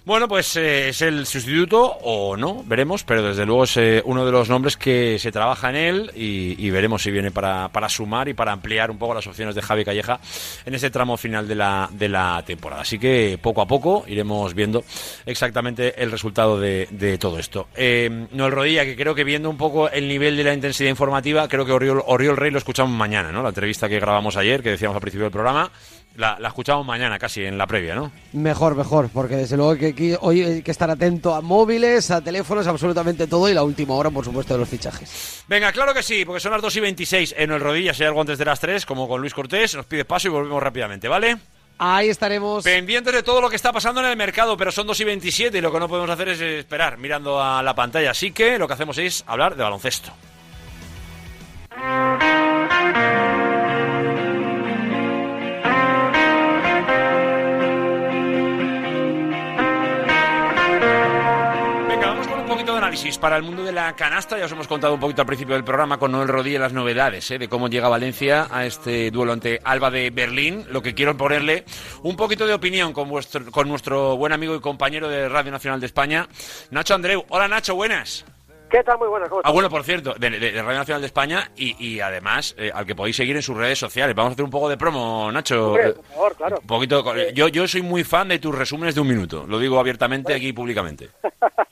Bueno, 0.09 0.27
pues 0.27 0.55
eh, 0.55 0.89
es 0.89 1.03
el 1.03 1.27
sustituto 1.27 1.83
o 1.83 2.35
no, 2.35 2.63
veremos, 2.65 3.03
pero 3.03 3.21
desde 3.21 3.45
luego 3.45 3.65
es 3.65 3.77
eh, 3.77 4.01
uno 4.03 4.25
de 4.25 4.31
los 4.31 4.49
nombres 4.49 4.75
que 4.75 5.19
se 5.19 5.31
trabaja 5.31 5.69
en 5.69 5.75
él 5.75 6.11
y, 6.15 6.67
veremos 6.71 7.03
si 7.03 7.11
viene 7.11 7.29
para, 7.29 7.69
para 7.69 7.89
sumar 7.89 8.27
y 8.27 8.33
para 8.33 8.51
ampliar 8.51 8.89
un 8.89 8.97
poco 8.97 9.13
las 9.13 9.27
opciones 9.27 9.53
de 9.53 9.61
Javi 9.61 9.85
Calleja 9.85 10.19
en 10.65 10.73
ese 10.73 10.89
tramo 10.89 11.15
final 11.15 11.47
de 11.47 11.53
la, 11.53 11.87
de 11.91 12.09
la 12.09 12.41
temporada. 12.43 12.81
Así 12.81 12.97
que 12.97 13.37
poco 13.39 13.61
a 13.61 13.67
poco 13.67 14.03
iremos 14.07 14.55
viendo 14.55 14.83
exactamente 15.27 16.01
el 16.01 16.09
resultado 16.09 16.59
de, 16.59 16.87
de 16.89 17.19
todo 17.19 17.37
esto. 17.37 17.67
Eh, 17.75 18.09
Noel 18.31 18.51
Rodilla, 18.51 18.85
que 18.85 18.95
creo 18.95 19.13
que 19.13 19.23
viendo 19.23 19.47
un 19.47 19.57
poco 19.57 19.91
el 19.91 20.07
nivel 20.07 20.35
de 20.35 20.43
la 20.43 20.55
intensidad 20.55 20.89
informativa, 20.89 21.47
creo 21.47 21.67
que 21.67 21.71
Oriol, 21.71 22.01
Oriol 22.07 22.35
Rey 22.35 22.49
lo 22.49 22.57
escuchamos 22.57 22.97
mañana, 22.97 23.31
¿no? 23.31 23.43
La 23.43 23.49
entrevista 23.49 23.87
que 23.87 23.99
grabamos 23.99 24.37
ayer, 24.37 24.63
que 24.63 24.71
decíamos 24.71 24.95
al 24.95 25.01
principio 25.01 25.25
del 25.25 25.33
programa. 25.33 25.71
La, 26.19 26.37
la 26.37 26.49
escuchamos 26.49 26.85
mañana 26.85 27.17
casi 27.17 27.45
en 27.45 27.57
la 27.57 27.65
previa, 27.65 27.95
¿no? 27.95 28.11
Mejor, 28.33 28.75
mejor, 28.75 29.07
porque 29.07 29.37
desde 29.37 29.55
luego 29.55 29.77
que 29.77 30.17
hoy 30.19 30.43
hay 30.43 30.61
que 30.61 30.71
estar 30.71 30.89
atento 30.89 31.33
a 31.33 31.39
móviles, 31.39 32.11
a 32.11 32.19
teléfonos, 32.19 32.67
absolutamente 32.67 33.25
todo 33.25 33.47
y 33.47 33.53
la 33.53 33.63
última 33.63 33.93
hora, 33.93 34.09
por 34.09 34.25
supuesto, 34.25 34.53
de 34.53 34.59
los 34.59 34.67
fichajes. 34.67 35.45
Venga, 35.47 35.71
claro 35.71 35.93
que 35.93 36.03
sí, 36.03 36.25
porque 36.25 36.41
son 36.41 36.51
las 36.51 36.61
2 36.61 36.75
y 36.75 36.79
26 36.81 37.35
en 37.37 37.51
el 37.53 37.61
rodilla, 37.61 37.93
si 37.93 38.03
hay 38.03 38.07
algo 38.07 38.19
antes 38.19 38.37
de 38.37 38.43
las 38.43 38.59
3, 38.59 38.85
como 38.85 39.07
con 39.07 39.21
Luis 39.21 39.33
Cortés, 39.33 39.75
nos 39.75 39.85
pide 39.85 40.03
paso 40.03 40.27
y 40.27 40.31
volvemos 40.31 40.61
rápidamente, 40.61 41.07
¿vale? 41.07 41.37
Ahí 41.77 42.09
estaremos. 42.09 42.65
Pendientes 42.65 43.13
de 43.13 43.23
todo 43.23 43.39
lo 43.39 43.49
que 43.49 43.55
está 43.55 43.71
pasando 43.71 44.01
en 44.01 44.07
el 44.07 44.17
mercado, 44.17 44.57
pero 44.57 44.73
son 44.73 44.87
2 44.87 44.99
y 44.99 45.03
27 45.05 45.57
y 45.57 45.61
lo 45.61 45.71
que 45.71 45.79
no 45.79 45.87
podemos 45.87 46.09
hacer 46.09 46.27
es 46.27 46.41
esperar 46.41 46.97
mirando 46.97 47.41
a 47.41 47.63
la 47.63 47.73
pantalla. 47.73 48.11
Así 48.11 48.33
que 48.33 48.59
lo 48.59 48.67
que 48.67 48.73
hacemos 48.73 48.97
es 48.97 49.23
hablar 49.25 49.55
de 49.55 49.63
baloncesto. 49.63 50.11
Análisis 62.89 63.19
para 63.19 63.37
el 63.37 63.43
mundo 63.43 63.61
de 63.63 63.71
la 63.71 63.95
canasta. 63.95 64.35
Ya 64.39 64.45
os 64.45 64.51
hemos 64.51 64.67
contado 64.67 64.95
un 64.95 64.99
poquito 64.99 65.21
al 65.21 65.27
principio 65.27 65.53
del 65.53 65.63
programa 65.63 65.99
con 65.99 66.11
Noel 66.11 66.27
Rodilla 66.27 66.57
las 66.57 66.73
novedades 66.73 67.29
¿eh? 67.29 67.37
de 67.37 67.47
cómo 67.47 67.67
llega 67.67 67.87
Valencia 67.87 68.47
a 68.49 68.65
este 68.65 69.11
duelo 69.11 69.31
ante 69.31 69.59
Alba 69.63 69.91
de 69.91 70.09
Berlín. 70.09 70.65
Lo 70.71 70.81
que 70.81 70.95
quiero 70.95 71.15
ponerle 71.15 71.65
un 72.01 72.15
poquito 72.15 72.47
de 72.47 72.55
opinión 72.55 72.91
con, 72.91 73.07
vuestro, 73.07 73.45
con 73.51 73.67
nuestro 73.69 74.17
buen 74.17 74.33
amigo 74.33 74.55
y 74.55 74.59
compañero 74.59 75.07
de 75.07 75.29
Radio 75.29 75.51
Nacional 75.51 75.79
de 75.79 75.85
España, 75.85 76.27
Nacho 76.71 76.95
Andreu. 76.95 77.23
Hola 77.29 77.47
Nacho, 77.47 77.75
buenas. 77.75 78.25
¿Qué 78.71 78.83
tal? 78.83 78.97
Muy 78.97 79.07
buenas. 79.07 79.29
¿cómo 79.29 79.41
Ah, 79.45 79.51
bueno, 79.51 79.69
por 79.69 79.83
cierto, 79.83 80.15
de, 80.17 80.29
de- 80.31 80.51
de 80.51 80.61
Radio 80.63 80.79
Nacional 80.79 81.01
de 81.01 81.07
España 81.07 81.51
y, 81.55 81.75
y 81.83 81.99
además 82.01 82.55
eh, 82.57 82.71
al 82.73 82.87
que 82.87 82.95
podéis 82.95 83.15
seguir 83.15 83.35
en 83.35 83.41
sus 83.43 83.55
redes 83.57 83.77
sociales. 83.77 84.15
Vamos 84.15 84.31
a 84.31 84.33
hacer 84.33 84.45
un 84.45 84.51
poco 84.51 84.67
de 84.67 84.77
promo, 84.77 85.31
Nacho. 85.31 85.69
Hombre, 85.73 85.93
por 85.93 86.05
favor, 86.05 86.35
claro. 86.35 86.57
Un 86.61 86.67
poquito, 86.67 87.03
yo, 87.33 87.47
yo 87.49 87.67
soy 87.67 87.83
muy 87.83 88.03
fan 88.03 88.29
de 88.29 88.39
tus 88.39 88.55
resúmenes 88.55 88.95
de 88.95 89.01
un 89.01 89.07
minuto. 89.07 89.45
Lo 89.47 89.59
digo 89.59 89.79
abiertamente 89.79 90.33
aquí 90.33 90.53
públicamente. 90.53 91.09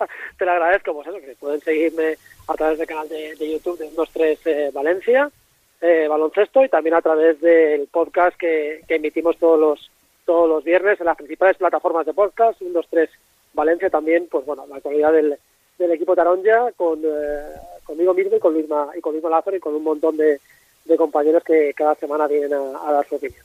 Lo 0.48 0.53
agradezco, 0.53 0.94
pues 0.94 1.10
que 1.10 1.36
pueden 1.36 1.60
seguirme 1.60 2.15
a 2.48 2.53
través 2.53 2.78
del 2.78 2.88
canal 2.88 3.10
de, 3.10 3.36
YouTube 3.38 3.78
de 3.78 3.90
123 3.90 4.40
eh, 4.45 4.72
Valencia, 4.74 5.30
eh, 5.82 6.07
baloncesto, 6.07 6.64
y 6.64 6.69
también 6.69 6.95
a 6.95 7.02
través 7.02 7.41
del 7.41 7.88
podcast 7.88 8.38
que, 8.38 8.80
que 8.88 8.95
emitimos 8.95 9.38
todos 9.38 9.60
los 9.60 9.91
todos 10.24 10.48
los 10.48 10.64
viernes 10.64 10.99
en 11.02 11.06
las 11.06 11.18
principales 11.18 11.57
plataformas 11.57 12.06
de 12.06 12.14
podcast, 12.14 12.60
123 12.60 13.10
Valencia 13.56 13.90
también, 13.90 14.28
pues 14.32 14.45
bueno, 14.45 14.65
la 14.68 14.78
actualidad 14.78 15.11
del, 15.11 15.38
del 15.78 15.91
equipo 15.91 16.15
Taronja 16.15 16.72
con 16.78 17.02
eh, 17.03 17.41
conmigo 17.84 18.14
mismo 18.14 18.38
y 18.38 18.40
con 18.40 18.53
Luisma, 18.53 18.90
y 18.98 19.02
con 19.02 19.11
Luisma 19.11 19.30
Lázaro 19.30 19.57
y 19.57 19.60
con 19.60 19.76
un 19.76 19.84
montón 19.84 20.15
de, 20.15 20.40
de 20.86 20.95
compañeros 20.95 21.44
que 21.44 21.74
cada 21.74 21.95
semana 21.95 22.26
vienen 22.28 22.53
a 22.53 22.91
dar 22.94 23.06
su 23.06 23.15
opinión. 23.15 23.44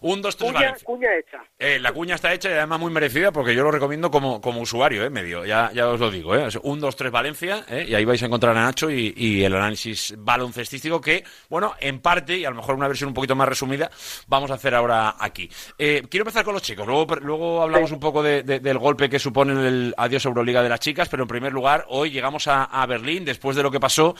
Un, 0.00 0.22
dos, 0.22 0.36
tres, 0.36 0.50
Cuña, 0.50 0.60
Valencia. 0.64 0.84
cuña 0.86 1.08
hecha. 1.18 1.38
Eh, 1.58 1.78
la 1.78 1.92
cuña 1.92 2.14
está 2.14 2.32
hecha 2.32 2.50
y 2.50 2.52
además 2.52 2.80
muy 2.80 2.92
merecida 2.92 3.32
porque 3.32 3.54
yo 3.54 3.62
lo 3.62 3.70
recomiendo 3.70 4.10
como, 4.10 4.40
como 4.40 4.60
usuario, 4.60 5.04
eh, 5.04 5.10
medio. 5.10 5.44
Ya, 5.44 5.70
ya 5.74 5.88
os 5.88 5.98
lo 6.00 6.10
digo, 6.10 6.34
eh. 6.36 6.48
Un, 6.62 6.80
dos, 6.80 6.96
tres 6.96 7.10
Valencia, 7.10 7.64
eh, 7.68 7.86
y 7.88 7.94
ahí 7.94 8.04
vais 8.04 8.22
a 8.22 8.26
encontrar 8.26 8.56
a 8.56 8.62
Nacho 8.62 8.90
y, 8.90 9.12
y 9.16 9.44
el 9.44 9.54
análisis 9.54 10.14
baloncestístico 10.18 11.00
que, 11.00 11.24
bueno, 11.48 11.74
en 11.80 12.00
parte, 12.00 12.36
y 12.38 12.44
a 12.44 12.50
lo 12.50 12.56
mejor 12.56 12.74
una 12.76 12.88
versión 12.88 13.08
un 13.08 13.14
poquito 13.14 13.34
más 13.36 13.48
resumida, 13.48 13.90
vamos 14.26 14.50
a 14.50 14.54
hacer 14.54 14.74
ahora 14.74 15.16
aquí. 15.18 15.48
Eh, 15.78 16.02
quiero 16.10 16.22
empezar 16.22 16.44
con 16.44 16.54
los 16.54 16.62
chicos, 16.62 16.86
luego, 16.86 17.06
luego 17.16 17.62
hablamos 17.62 17.90
un 17.92 18.00
poco 18.00 18.22
de- 18.22 18.42
de- 18.42 18.60
del 18.60 18.78
golpe 18.78 19.08
que 19.10 19.18
supone 19.18 19.52
el 19.66 19.94
adiós 19.96 20.24
Euroliga 20.24 20.62
de 20.62 20.68
las 20.68 20.80
chicas, 20.80 21.08
pero 21.08 21.24
en 21.24 21.28
primer 21.28 21.52
lugar, 21.52 21.84
hoy 21.88 22.10
llegamos 22.10 22.46
a, 22.48 22.64
a 22.64 22.86
Berlín 22.86 23.24
después 23.24 23.56
de 23.56 23.62
lo 23.62 23.70
que 23.70 23.80
pasó 23.80 24.14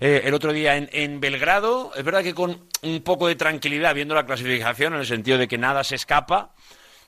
eh, 0.00 0.22
el 0.24 0.34
otro 0.34 0.52
día 0.52 0.76
en, 0.76 0.88
en 0.92 1.20
Belgrado. 1.20 1.92
Es 1.96 2.04
verdad 2.04 2.22
que 2.22 2.34
con 2.34 2.60
un 2.82 3.02
poco 3.02 3.28
de 3.28 3.36
tranquilidad 3.36 3.94
viendo 3.94 4.14
la 4.14 4.26
clasificación, 4.26 4.94
en 4.94 5.00
el 5.00 5.06
sentido 5.06 5.21
de 5.22 5.48
que 5.48 5.58
nada 5.58 5.84
se 5.84 5.94
escapa. 5.96 6.50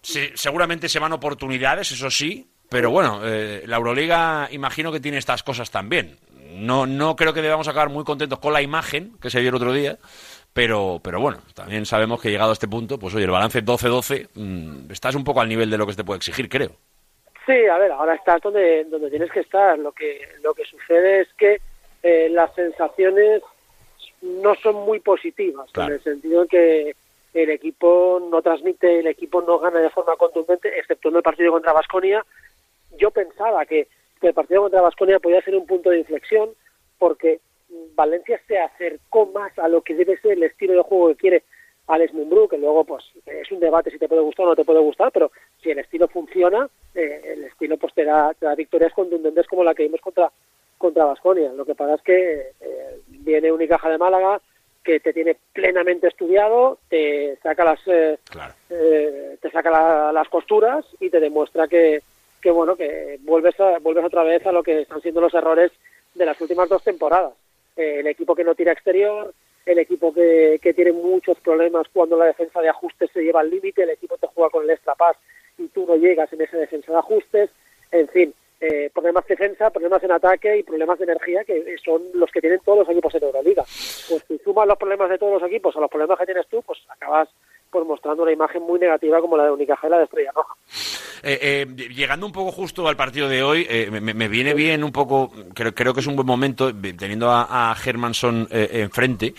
Se- 0.02 0.36
seguramente 0.36 0.88
se 0.88 0.98
van 0.98 1.12
oportunidades, 1.12 1.90
eso 1.92 2.10
sí, 2.10 2.46
pero 2.68 2.90
bueno, 2.90 3.20
eh, 3.24 3.62
la 3.66 3.76
Euroliga 3.76 4.48
imagino 4.50 4.92
que 4.92 5.00
tiene 5.00 5.18
estas 5.18 5.42
cosas 5.42 5.70
también. 5.70 6.16
No, 6.54 6.86
no 6.86 7.16
creo 7.16 7.32
que 7.32 7.42
debamos 7.42 7.66
acabar 7.68 7.88
muy 7.88 8.04
contentos 8.04 8.38
con 8.38 8.52
la 8.52 8.62
imagen 8.62 9.16
que 9.20 9.30
se 9.30 9.40
vio 9.40 9.48
el 9.48 9.56
otro 9.56 9.72
día, 9.72 9.98
pero, 10.52 11.00
pero 11.02 11.20
bueno, 11.20 11.38
también 11.54 11.84
sabemos 11.86 12.20
que 12.20 12.30
llegado 12.30 12.50
a 12.50 12.52
este 12.52 12.68
punto, 12.68 12.98
pues 12.98 13.14
oye, 13.14 13.24
el 13.24 13.30
balance 13.30 13.64
12-12, 13.64 14.28
mm, 14.34 14.92
estás 14.92 15.14
un 15.14 15.24
poco 15.24 15.40
al 15.40 15.48
nivel 15.48 15.68
de 15.70 15.78
lo 15.78 15.86
que 15.86 15.92
se 15.92 15.96
te 15.96 16.04
puede 16.04 16.18
exigir, 16.18 16.48
creo. 16.48 16.70
Sí, 17.46 17.66
a 17.66 17.76
ver, 17.78 17.90
ahora 17.92 18.14
estás 18.14 18.40
donde, 18.40 18.84
donde 18.84 19.10
tienes 19.10 19.30
que 19.32 19.40
estar. 19.40 19.78
Lo 19.78 19.92
que, 19.92 20.20
lo 20.42 20.54
que 20.54 20.64
sucede 20.64 21.22
es 21.22 21.28
que 21.36 21.60
eh, 22.02 22.28
las 22.30 22.54
sensaciones 22.54 23.42
no 24.22 24.54
son 24.62 24.76
muy 24.86 25.00
positivas, 25.00 25.68
en 25.74 25.92
el 25.92 26.02
sentido 26.02 26.42
en 26.42 26.48
que 26.48 26.96
el 27.34 27.50
equipo 27.50 28.26
no 28.30 28.40
transmite, 28.42 29.00
el 29.00 29.08
equipo 29.08 29.42
no 29.42 29.58
gana 29.58 29.80
de 29.80 29.90
forma 29.90 30.16
contundente, 30.16 30.78
excepto 30.78 31.08
en 31.08 31.16
el 31.16 31.22
partido 31.22 31.52
contra 31.52 31.72
Vasconia. 31.72 32.24
Yo 32.96 33.10
pensaba 33.10 33.66
que, 33.66 33.88
el 34.22 34.32
partido 34.32 34.62
contra 34.62 34.80
Vasconia 34.80 35.18
podía 35.18 35.42
ser 35.42 35.54
un 35.54 35.66
punto 35.66 35.90
de 35.90 35.98
inflexión, 35.98 36.48
porque 36.98 37.40
Valencia 37.94 38.40
se 38.48 38.58
acercó 38.58 39.26
más 39.26 39.58
a 39.58 39.68
lo 39.68 39.82
que 39.82 39.94
debe 39.94 40.16
ser 40.16 40.32
el 40.32 40.44
estilo 40.44 40.72
de 40.72 40.82
juego 40.82 41.08
que 41.08 41.16
quiere 41.16 41.42
Alex 41.88 42.14
Mumbrú, 42.14 42.48
que 42.48 42.56
luego 42.56 42.84
pues 42.84 43.04
es 43.26 43.52
un 43.52 43.60
debate 43.60 43.90
si 43.90 43.98
te 43.98 44.08
puede 44.08 44.22
gustar 44.22 44.46
o 44.46 44.50
no 44.50 44.56
te 44.56 44.64
puede 44.64 44.80
gustar, 44.80 45.12
pero 45.12 45.30
si 45.62 45.70
el 45.70 45.78
estilo 45.78 46.08
funciona, 46.08 46.66
eh, 46.94 47.20
el 47.36 47.44
estilo 47.44 47.76
pues 47.76 47.92
te 47.92 48.04
da, 48.04 48.32
te 48.32 48.46
da 48.46 48.54
victorias 48.54 48.94
contundentes 48.94 49.46
como 49.46 49.62
la 49.62 49.74
que 49.74 49.82
vimos 49.82 50.00
contra 50.00 50.32
contra 50.78 51.04
Vasconia. 51.04 51.52
Lo 51.52 51.64
que 51.64 51.74
pasa 51.74 51.94
es 51.94 52.02
que 52.02 52.52
eh, 52.60 53.00
viene 53.06 53.52
Unicaja 53.52 53.88
de 53.90 53.98
Málaga 53.98 54.40
que 54.84 55.00
te 55.00 55.12
tiene 55.14 55.36
plenamente 55.52 56.06
estudiado, 56.08 56.78
te 56.90 57.36
saca 57.42 57.64
las 57.64 57.80
eh, 57.88 58.18
eh, 58.70 59.36
te 59.40 59.50
saca 59.50 59.70
la- 59.70 60.12
las 60.12 60.28
costuras 60.28 60.84
y 61.00 61.08
te 61.10 61.20
demuestra 61.20 61.66
que, 61.66 62.02
que 62.42 62.50
bueno 62.50 62.76
que 62.76 63.18
vuelves 63.22 63.58
a- 63.58 63.78
vuelves 63.78 64.04
otra 64.04 64.22
vez 64.22 64.44
a 64.46 64.52
lo 64.52 64.62
que 64.62 64.82
están 64.82 65.00
siendo 65.00 65.20
los 65.22 65.32
errores 65.34 65.72
de 66.14 66.26
las 66.26 66.38
últimas 66.40 66.68
dos 66.68 66.84
temporadas. 66.84 67.32
Eh, 67.76 68.00
el 68.00 68.06
equipo 68.06 68.34
que 68.34 68.44
no 68.44 68.54
tira 68.54 68.72
exterior, 68.72 69.32
el 69.66 69.78
equipo 69.78 70.12
que, 70.12 70.60
que 70.62 70.74
tiene 70.74 70.92
muchos 70.92 71.38
problemas 71.40 71.86
cuando 71.92 72.18
la 72.18 72.26
defensa 72.26 72.60
de 72.60 72.68
ajustes 72.68 73.10
se 73.12 73.22
lleva 73.22 73.40
al 73.40 73.50
límite, 73.50 73.82
el 73.84 73.90
equipo 73.90 74.18
te 74.18 74.26
juega 74.26 74.50
con 74.50 74.64
el 74.64 74.70
extra 74.70 74.94
pass 74.94 75.16
y 75.56 75.68
tú 75.68 75.86
no 75.86 75.96
llegas 75.96 76.30
en 76.34 76.42
esa 76.42 76.58
defensa 76.58 76.92
de 76.92 76.98
ajustes, 76.98 77.50
en 77.90 78.08
fin, 78.08 78.34
eh, 78.64 78.90
problemas 78.92 79.26
de 79.26 79.34
defensa, 79.36 79.70
problemas 79.70 80.02
en 80.02 80.12
ataque 80.12 80.58
y 80.58 80.62
problemas 80.62 80.98
de 80.98 81.04
energía 81.04 81.44
que 81.44 81.76
son 81.84 82.02
los 82.14 82.30
que 82.30 82.40
tienen 82.40 82.60
todos 82.64 82.78
los 82.78 82.88
equipos 82.88 83.14
en 83.14 83.24
Euroliga. 83.24 83.62
Pues 83.62 84.24
si 84.26 84.38
sumas 84.38 84.66
los 84.66 84.78
problemas 84.78 85.10
de 85.10 85.18
todos 85.18 85.40
los 85.40 85.50
equipos 85.50 85.76
a 85.76 85.80
los 85.80 85.90
problemas 85.90 86.18
que 86.18 86.26
tienes 86.26 86.46
tú, 86.48 86.62
pues 86.62 86.78
acabas 86.88 87.28
pues 87.74 87.86
mostrando 87.86 88.22
una 88.22 88.32
imagen 88.32 88.62
muy 88.62 88.78
negativa 88.78 89.20
como 89.20 89.36
la 89.36 89.44
de 89.44 89.50
Unicaja 89.50 89.88
y 89.88 89.90
la 89.90 89.98
de 89.98 90.04
Estrella 90.04 90.30
Roja. 90.32 90.54
Eh, 91.26 91.66
eh, 91.78 91.88
llegando 91.88 92.26
un 92.26 92.32
poco 92.32 92.52
justo 92.52 92.86
al 92.86 92.96
partido 92.96 93.28
de 93.28 93.42
hoy, 93.42 93.66
eh, 93.68 93.88
me, 93.90 94.12
me 94.14 94.28
viene 94.28 94.54
bien 94.54 94.84
un 94.84 94.92
poco, 94.92 95.32
creo, 95.54 95.74
creo 95.74 95.94
que 95.94 96.00
es 96.00 96.06
un 96.06 96.16
buen 96.16 96.26
momento, 96.26 96.72
teniendo 96.72 97.30
a, 97.30 97.72
a 97.72 97.76
Hermanson 97.82 98.46
eh, 98.50 98.68
enfrente, 98.84 99.34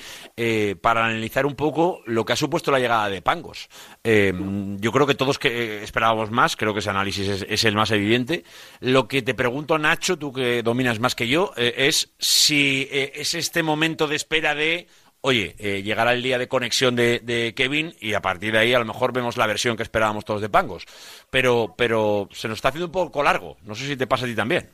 para 0.81 1.05
analizar 1.05 1.45
un 1.45 1.55
poco 1.55 2.01
lo 2.05 2.25
que 2.25 2.33
ha 2.33 2.35
supuesto 2.35 2.71
la 2.71 2.79
llegada 2.79 3.07
de 3.07 3.21
Pangos. 3.21 3.69
Yo 4.03 4.91
creo 4.91 5.07
que 5.07 5.15
todos 5.15 5.39
que 5.39 5.83
esperábamos 5.83 6.31
más, 6.31 6.57
creo 6.57 6.73
que 6.73 6.79
ese 6.79 6.89
análisis 6.89 7.27
es, 7.29 7.45
es 7.47 7.63
el 7.63 7.75
más 7.75 7.91
evidente. 7.91 8.43
Lo 8.81 9.07
que 9.07 9.21
te 9.21 9.33
pregunto, 9.33 9.77
Nacho, 9.77 10.17
tú 10.17 10.33
que 10.33 10.61
dominas 10.63 10.99
más 10.99 11.15
que 11.15 11.27
yo, 11.27 11.53
es 11.55 12.13
si 12.19 12.89
es 12.91 13.33
este 13.33 13.63
momento 13.63 14.07
de 14.07 14.15
espera 14.15 14.55
de 14.55 14.87
oye, 15.25 15.55
eh, 15.57 15.81
llegará 15.81 16.13
el 16.13 16.21
día 16.21 16.37
de 16.37 16.47
conexión 16.47 16.95
de, 16.95 17.19
de 17.19 17.53
Kevin 17.55 17.93
y 17.99 18.13
a 18.13 18.21
partir 18.21 18.53
de 18.53 18.59
ahí 18.59 18.73
a 18.75 18.79
lo 18.79 18.85
mejor 18.85 19.11
vemos 19.11 19.37
la 19.37 19.47
versión 19.47 19.75
que 19.75 19.81
esperábamos 19.81 20.23
todos 20.23 20.39
de 20.39 20.49
Pangos. 20.49 20.85
Pero, 21.31 21.73
pero 21.75 22.29
se 22.31 22.47
nos 22.47 22.59
está 22.59 22.69
haciendo 22.69 22.85
un 22.85 22.91
poco 22.91 23.23
largo. 23.23 23.57
No 23.65 23.73
sé 23.73 23.85
si 23.85 23.97
te 23.97 24.05
pasa 24.05 24.25
a 24.25 24.27
ti 24.27 24.35
también. 24.35 24.69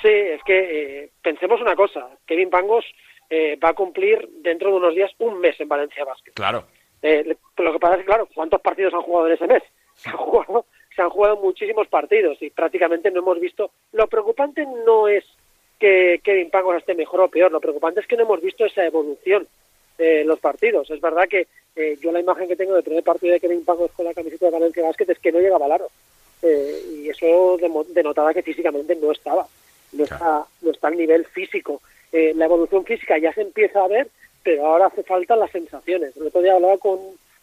Sí, 0.00 0.08
es 0.08 0.40
que 0.44 0.58
eh, 1.02 1.10
pensemos 1.20 1.60
una 1.60 1.74
cosa, 1.74 2.08
Kevin 2.24 2.48
Pangos 2.48 2.84
eh, 3.28 3.58
va 3.62 3.70
a 3.70 3.74
cumplir 3.74 4.28
dentro 4.40 4.70
de 4.70 4.76
unos 4.76 4.94
días 4.94 5.10
un 5.18 5.40
mes 5.40 5.58
en 5.60 5.68
Valencia 5.68 6.04
Basket. 6.04 6.32
Claro. 6.32 6.64
Eh, 7.02 7.36
lo 7.56 7.72
que 7.72 7.78
pasa 7.80 7.94
es 7.94 8.00
que, 8.00 8.06
claro, 8.06 8.28
¿cuántos 8.32 8.60
partidos 8.60 8.94
han 8.94 9.02
jugado 9.02 9.26
en 9.26 9.32
ese 9.34 9.48
mes? 9.48 9.62
Se 9.94 10.10
han 10.10 10.16
jugado, 10.16 10.66
se 10.94 11.02
han 11.02 11.10
jugado 11.10 11.38
muchísimos 11.38 11.88
partidos 11.88 12.40
y 12.40 12.50
prácticamente 12.50 13.10
no 13.10 13.18
hemos 13.18 13.40
visto. 13.40 13.72
Lo 13.90 14.06
preocupante 14.06 14.64
no 14.86 15.08
es 15.08 15.24
que 15.80 16.20
Kevin 16.22 16.50
Pangos 16.50 16.76
esté 16.76 16.94
mejor 16.94 17.20
o 17.22 17.28
peor, 17.28 17.50
lo 17.50 17.60
preocupante 17.60 18.00
es 18.00 18.06
que 18.06 18.16
no 18.16 18.22
hemos 18.22 18.40
visto 18.40 18.64
esa 18.64 18.84
evolución 18.84 19.48
eh, 19.98 20.24
los 20.24 20.38
partidos. 20.38 20.90
Es 20.90 21.00
verdad 21.00 21.28
que 21.28 21.46
eh, 21.76 21.96
yo 22.00 22.10
la 22.10 22.20
imagen 22.20 22.48
que 22.48 22.56
tengo 22.56 22.74
del 22.74 22.84
primer 22.84 23.04
partido 23.04 23.32
de 23.32 23.40
Kevin 23.40 23.64
Pangos 23.64 23.92
con 23.92 24.04
la 24.04 24.14
camiseta 24.14 24.46
de 24.46 24.52
Valencia 24.52 24.82
Basket 24.82 25.10
es 25.10 25.18
que 25.18 25.32
no 25.32 25.40
llegaba 25.40 25.66
al 25.66 25.72
aro. 25.72 25.88
Eh, 26.42 26.82
y 26.96 27.08
eso 27.08 27.58
denotaba 27.88 28.32
que 28.32 28.42
físicamente 28.42 28.94
no 28.96 29.10
estaba, 29.10 29.46
no 29.92 30.04
está, 30.04 30.44
no 30.62 30.70
está 30.70 30.88
al 30.88 30.96
nivel 30.96 31.24
físico. 31.26 31.80
Eh, 32.12 32.32
la 32.34 32.44
evolución 32.44 32.84
física 32.84 33.18
ya 33.18 33.32
se 33.32 33.42
empieza 33.42 33.84
a 33.84 33.88
ver, 33.88 34.08
pero 34.42 34.66
ahora 34.66 34.86
hace 34.86 35.02
falta 35.02 35.36
las 35.36 35.50
sensaciones. 35.50 36.16
El 36.16 36.28
otro 36.28 36.42
día 36.42 36.54
hablaba 36.54 36.78
con, 36.78 36.98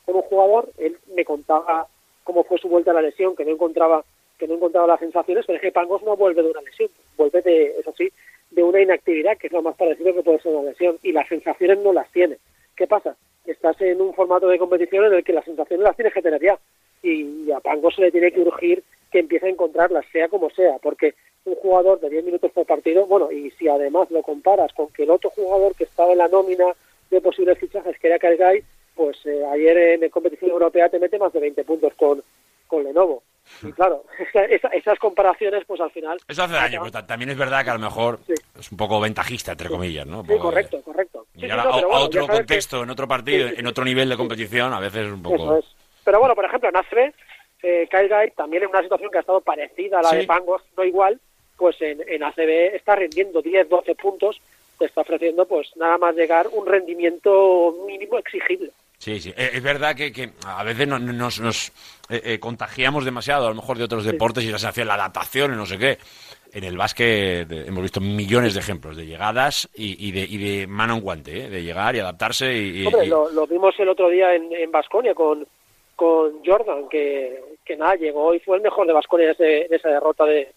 con 0.06 0.16
un 0.16 0.22
jugador, 0.24 0.70
él 0.78 0.98
me 1.14 1.26
contaba 1.26 1.88
cómo 2.24 2.44
fue 2.44 2.58
su 2.58 2.70
vuelta 2.70 2.92
a 2.92 2.96
la 2.96 3.02
lesión, 3.02 3.36
que 3.36 3.46
no 3.46 3.52
encontraba 3.52 4.04
que 4.38 4.48
no 4.50 4.56
encontraba 4.56 4.88
las 4.88 5.00
sensaciones, 5.00 5.46
pero 5.46 5.56
es 5.56 5.62
que 5.62 5.72
Pangos 5.72 6.04
no 6.04 6.18
vuelve 6.18 6.44
de 6.44 6.50
una 6.50 6.62
lesión, 6.62 6.90
vuelve 7.16 7.42
de, 7.42 7.80
eso 7.80 7.94
sí, 7.98 8.12
de 8.52 8.64
una 8.64 8.82
inactividad, 8.82 9.38
que 9.38 9.48
es 9.48 9.54
lo 9.54 9.62
más 9.62 9.76
parecido 9.76 10.14
que 10.14 10.24
puede 10.24 10.40
ser 10.40 10.54
una 10.54 10.70
lesión, 10.70 10.98
y 11.04 11.12
las 11.12 11.28
sensaciones 11.28 11.80
no 11.80 11.94
las 11.94 12.12
tiene. 12.12 12.38
¿Qué 12.76 12.88
pasa? 12.88 13.16
Estás 13.46 13.80
en 13.82 14.02
un 14.02 14.14
formato 14.14 14.48
de 14.48 14.58
competición 14.58 15.06
en 15.06 15.14
el 15.14 15.24
que 15.24 15.34
las 15.34 15.46
sensaciones 15.46 15.84
las 15.84 15.96
tienes 15.96 16.14
que 16.14 16.22
tener 16.22 16.42
ya, 16.42 16.58
y 17.04 17.52
a 17.52 17.60
Pangos 17.60 17.96
se 17.96 18.02
le 18.02 18.12
tiene 18.12 18.32
que 18.32 18.42
urgir 18.42 18.84
que 19.12 19.20
empiece 19.20 19.46
a 19.46 19.50
encontrarlas, 19.50 20.06
sea 20.12 20.28
como 20.28 20.50
sea, 20.50 20.78
porque 20.82 21.14
un 21.46 21.56
jugador 21.56 22.00
de 22.00 22.10
10 22.10 22.26
minutos 22.26 22.52
por 22.52 22.66
partido, 22.66 23.06
bueno, 23.06 23.32
y 23.32 23.52
si 23.52 23.68
además 23.68 24.10
lo 24.10 24.22
comparas 24.24 24.74
con 24.74 24.88
que 24.88 25.04
el 25.04 25.12
otro 25.12 25.30
jugador 25.30 25.76
que 25.76 25.84
estaba 25.84 26.12
en 26.12 26.18
la 26.18 26.28
nómina 26.28 26.66
de 27.12 27.22
posibles 27.22 27.60
fichajes, 27.60 27.98
que 28.00 28.08
era 28.08 28.20
Calgay, 28.20 28.64
pues 28.96 29.18
eh, 29.26 29.46
ayer 29.46 29.78
en 30.04 30.10
competición 30.10 30.52
europea 30.52 30.90
te 30.90 31.00
mete 31.00 31.20
más 31.20 31.32
de 31.34 31.40
20 31.40 31.64
puntos 31.64 31.94
con, 31.94 32.24
con 32.68 32.84
Lenovo. 32.84 33.22
Y 33.64 33.72
claro, 33.74 34.04
esa- 34.50 34.70
esas 34.70 35.00
comparaciones, 35.00 35.64
pues 35.66 35.80
al 35.82 35.92
final... 35.92 36.18
Eso 36.28 36.44
hace 36.44 36.54
daño, 36.54 36.80
pero 36.82 36.92
ta- 36.92 37.06
también 37.06 37.30
es 37.32 37.38
verdad 37.38 37.64
que 37.64 37.70
a 37.70 37.74
lo 37.76 37.80
mejor 37.80 38.20
es 38.60 38.72
un 38.72 38.78
poco 38.78 39.00
ventajista, 39.00 39.52
entre 39.54 39.70
comillas, 39.70 40.06
¿no? 40.08 40.20
Un 40.22 40.26
Sí, 40.26 40.32
poco 40.34 40.48
de- 40.50 40.54
correcto, 40.54 40.82
correcto. 40.82 41.26
Sí, 41.36 41.42
sí, 41.42 41.48
no, 41.48 41.54
a, 41.62 42.00
otro 42.00 42.28
contexto, 42.28 42.84
en 42.84 42.90
otro 42.90 43.08
partido, 43.08 43.48
en 43.48 43.68
otro 43.68 43.84
nivel 43.86 44.10
de 44.10 44.18
competición, 44.18 44.74
a 44.74 44.80
veces 44.80 45.06
es 45.08 45.12
un 45.14 45.22
poco... 45.24 45.36
Eso 45.36 45.58
es. 45.58 45.66
Pero 46.04 46.20
bueno, 46.20 46.36
por 46.36 46.46
ejemplo, 46.46 46.70
en 46.70 46.76
ACB, 46.78 47.14
eh, 47.64 47.88
Kyle 47.90 48.10
Guy, 48.10 48.32
también 48.36 48.64
en 48.64 48.70
una 48.70 48.82
situación 48.82 49.10
que 49.12 49.18
ha 49.18 49.22
estado 49.22 49.42
parecida 49.42 50.00
a 50.00 50.04
la 50.04 50.12
de 50.12 50.26
Pangos, 50.26 50.62
no 50.78 50.84
igual, 50.84 51.20
pues 51.58 51.82
en, 51.82 52.02
en 52.08 52.24
ACB 52.24 52.76
está 52.76 52.96
rindiendo 52.96 53.42
10, 53.42 53.70
12 53.70 53.96
puntos, 53.96 54.40
te 54.78 54.86
está 54.86 55.02
ofreciendo 55.02 55.46
pues 55.48 55.72
nada 55.78 55.98
más 55.98 56.16
llegar 56.16 56.48
un 56.52 56.66
rendimiento 56.66 57.74
mínimo 57.88 58.18
exigible. 58.20 58.72
Sí, 59.06 59.20
sí. 59.20 59.30
Eh, 59.38 59.52
Es 59.54 59.62
verdad 59.62 59.96
que, 59.96 60.12
que 60.12 60.32
a 60.48 60.64
veces 60.64 60.88
no- 60.88 60.98
nos, 60.98 61.40
nos 61.40 61.68
eh, 62.10 62.22
eh, 62.26 62.40
contagiamos 62.40 63.06
demasiado, 63.06 63.46
a 63.46 63.50
lo 63.50 63.56
mejor, 63.56 63.78
de 63.78 63.84
otros 63.84 64.04
deportes 64.04 64.44
y 64.44 64.48
la 64.52 64.58
sensación, 64.58 64.88
la 64.88 64.96
adaptación 64.96 65.54
y 65.54 65.56
no 65.56 65.66
sé 65.68 65.78
qué. 65.78 66.00
En 66.52 66.64
el 66.64 66.76
básquet 66.76 67.52
hemos 67.52 67.84
visto 67.84 68.02
millones 68.02 68.56
de 68.56 68.62
ejemplos 68.62 68.98
de 68.98 69.06
llegadas 69.06 69.70
y, 69.76 70.08
y 70.08 70.12
de, 70.12 70.22
y 70.22 70.38
de 70.38 70.66
mano 70.66 70.96
en 70.96 71.02
guante, 71.02 71.46
¿eh? 71.46 71.50
de 71.50 71.62
llegar 71.62 71.96
y 71.96 72.00
adaptarse 72.00 72.52
y... 72.52 72.84
Hombre, 72.88 73.06
lo, 73.06 73.30
lo 73.30 73.46
vimos 73.46 73.76
el 73.78 73.90
otro 73.90 74.10
día 74.10 74.34
en, 74.34 74.52
en 74.54 74.72
Basconia 74.72 75.14
con, 75.14 75.46
con 75.96 76.44
Jordan, 76.44 76.90
que, 76.90 77.42
que 77.64 77.76
nada, 77.78 77.94
llegó 77.96 78.34
y 78.34 78.40
fue 78.40 78.58
el 78.58 78.64
mejor 78.64 78.88
de 78.88 78.94
ese- 79.34 79.66
en 79.68 79.74
esa 79.76 79.90
derrota 79.90 80.26
de, 80.26 80.52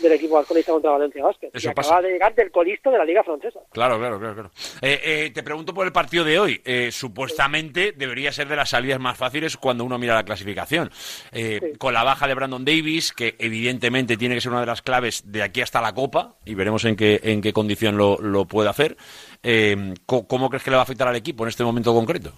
del 0.00 0.12
equipo 0.12 0.34
vasconista 0.34 0.72
contra 0.72 0.90
Valencia 0.90 1.22
Basket. 1.22 1.50
Eso 1.52 1.70
y 1.70 1.74
pasa. 1.74 1.90
acaba 1.90 2.06
de 2.06 2.12
llegar 2.12 2.34
del 2.34 2.50
colista 2.50 2.90
de 2.90 2.98
la 2.98 3.04
Liga 3.04 3.22
Francesa. 3.22 3.60
Claro, 3.70 3.98
claro, 3.98 4.18
claro. 4.18 4.34
claro. 4.34 4.50
Eh, 4.82 5.00
eh, 5.02 5.30
te 5.32 5.42
pregunto 5.42 5.74
por 5.74 5.86
el 5.86 5.92
partido 5.92 6.24
de 6.24 6.38
hoy. 6.38 6.60
Eh, 6.64 6.90
supuestamente 6.92 7.92
debería 7.92 8.32
ser 8.32 8.48
de 8.48 8.56
las 8.56 8.70
salidas 8.70 9.00
más 9.00 9.16
fáciles 9.16 9.56
cuando 9.56 9.84
uno 9.84 9.98
mira 9.98 10.14
la 10.14 10.24
clasificación. 10.24 10.90
Eh, 11.32 11.74
Con 11.78 11.94
la 11.94 12.02
baja 12.04 12.26
de 12.26 12.34
Brandon 12.34 12.64
Davis, 12.64 13.12
que 13.12 13.34
evidentemente 13.38 14.16
tiene 14.16 14.34
que 14.34 14.40
ser 14.40 14.52
una 14.52 14.60
de 14.60 14.66
las 14.66 14.82
claves 14.82 15.30
de 15.30 15.42
aquí 15.42 15.60
hasta 15.60 15.80
la 15.80 15.92
Copa, 15.92 16.34
y 16.44 16.54
veremos 16.54 16.84
en 16.84 16.96
qué, 16.96 17.20
en 17.22 17.42
qué 17.42 17.52
condición 17.52 17.96
lo, 17.96 18.18
lo 18.18 18.44
puede 18.46 18.68
hacer. 18.68 18.96
¿Cómo 20.06 20.48
crees 20.48 20.62
que 20.62 20.70
le 20.70 20.76
va 20.76 20.82
a 20.82 20.84
afectar 20.84 21.08
al 21.08 21.16
equipo 21.16 21.44
en 21.44 21.48
este 21.48 21.64
momento 21.64 21.92
concreto? 21.94 22.32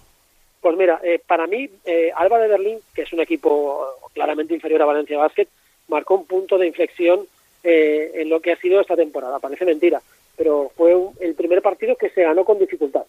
Pues 0.61 0.77
mira, 0.77 0.99
eh, 1.03 1.19
para 1.27 1.45
mí, 1.45 1.69
eh, 1.83 2.09
Alba 2.15 2.39
de 2.39 2.47
Berlín, 2.47 2.79
que 2.95 3.01
es 3.01 3.11
un 3.11 3.19
equipo 3.19 3.85
claramente 4.13 4.53
inferior 4.53 4.81
a 4.81 4.85
Valencia 4.85 5.17
Basket, 5.17 5.47
marcó 5.89 6.15
un 6.15 6.25
punto 6.25 6.57
de 6.57 6.67
inflexión 6.67 7.27
eh, 7.63 8.11
en 8.15 8.29
lo 8.29 8.39
que 8.41 8.51
ha 8.51 8.57
sido 8.57 8.81
esta 8.81 8.95
temporada. 8.95 9.39
Parece 9.39 9.65
mentira, 9.65 10.01
pero 10.35 10.71
fue 10.75 10.95
un- 10.95 11.15
el 11.19 11.33
primer 11.35 11.61
partido 11.61 11.95
que 11.95 12.09
se 12.09 12.23
ganó 12.23 12.43
con 12.45 12.59
dificultad, 12.59 13.05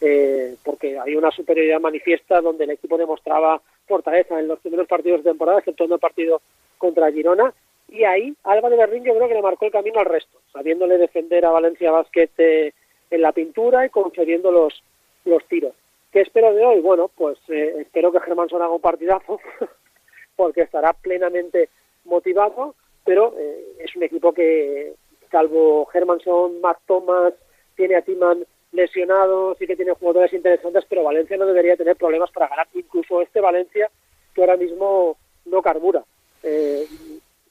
eh, 0.00 0.54
porque 0.64 0.98
había 0.98 1.18
una 1.18 1.30
superioridad 1.30 1.80
manifiesta 1.80 2.40
donde 2.40 2.64
el 2.64 2.70
equipo 2.70 2.96
demostraba 2.96 3.60
fortaleza 3.86 4.38
en 4.38 4.48
los 4.48 4.60
primeros 4.60 4.86
partidos 4.86 5.24
de 5.24 5.30
temporada, 5.30 5.58
excepto 5.58 5.84
en 5.84 5.92
el 5.92 5.98
partido 5.98 6.40
contra 6.76 7.10
Girona, 7.10 7.52
y 7.88 8.04
ahí 8.04 8.34
Alba 8.44 8.68
de 8.70 8.76
Berlín 8.76 9.02
yo 9.04 9.14
creo 9.14 9.28
que 9.28 9.34
le 9.34 9.42
marcó 9.42 9.64
el 9.64 9.72
camino 9.72 9.98
al 9.98 10.06
resto, 10.06 10.38
sabiéndole 10.52 10.98
defender 10.98 11.44
a 11.46 11.50
Valencia 11.50 11.90
Basket 11.90 12.30
eh, 12.38 12.72
en 13.10 13.22
la 13.22 13.32
pintura 13.32 13.86
y 13.86 13.90
concediendo 13.90 14.52
los, 14.52 14.82
los 15.24 15.42
tiros. 15.46 15.72
¿Qué 16.12 16.20
espero 16.20 16.54
de 16.54 16.64
hoy? 16.64 16.80
Bueno, 16.80 17.10
pues 17.14 17.38
eh, 17.48 17.76
espero 17.80 18.12
que 18.12 18.20
Germán 18.20 18.48
haga 18.52 18.68
un 18.70 18.80
partidazo, 18.80 19.40
porque 20.36 20.60
estará 20.62 20.92
plenamente 20.92 21.68
motivado, 22.04 22.74
pero 23.04 23.34
eh, 23.38 23.76
es 23.80 23.94
un 23.96 24.02
equipo 24.02 24.32
que, 24.32 24.94
salvo 25.30 25.86
Germanson, 25.86 26.60
Matt 26.60 26.78
Thomas, 26.86 27.34
tiene 27.76 27.96
a 27.96 28.02
Timan 28.02 28.44
lesionado, 28.72 29.54
sí 29.54 29.66
que 29.66 29.76
tiene 29.76 29.92
jugadores 29.92 30.32
interesantes, 30.32 30.84
pero 30.88 31.04
Valencia 31.04 31.36
no 31.36 31.46
debería 31.46 31.76
tener 31.76 31.96
problemas 31.96 32.30
para 32.30 32.48
ganar. 32.48 32.68
Incluso 32.74 33.22
este 33.22 33.40
Valencia, 33.40 33.90
que 34.34 34.40
ahora 34.40 34.56
mismo 34.56 35.16
no 35.46 35.62
carbura. 35.62 36.04
Eh, 36.42 36.86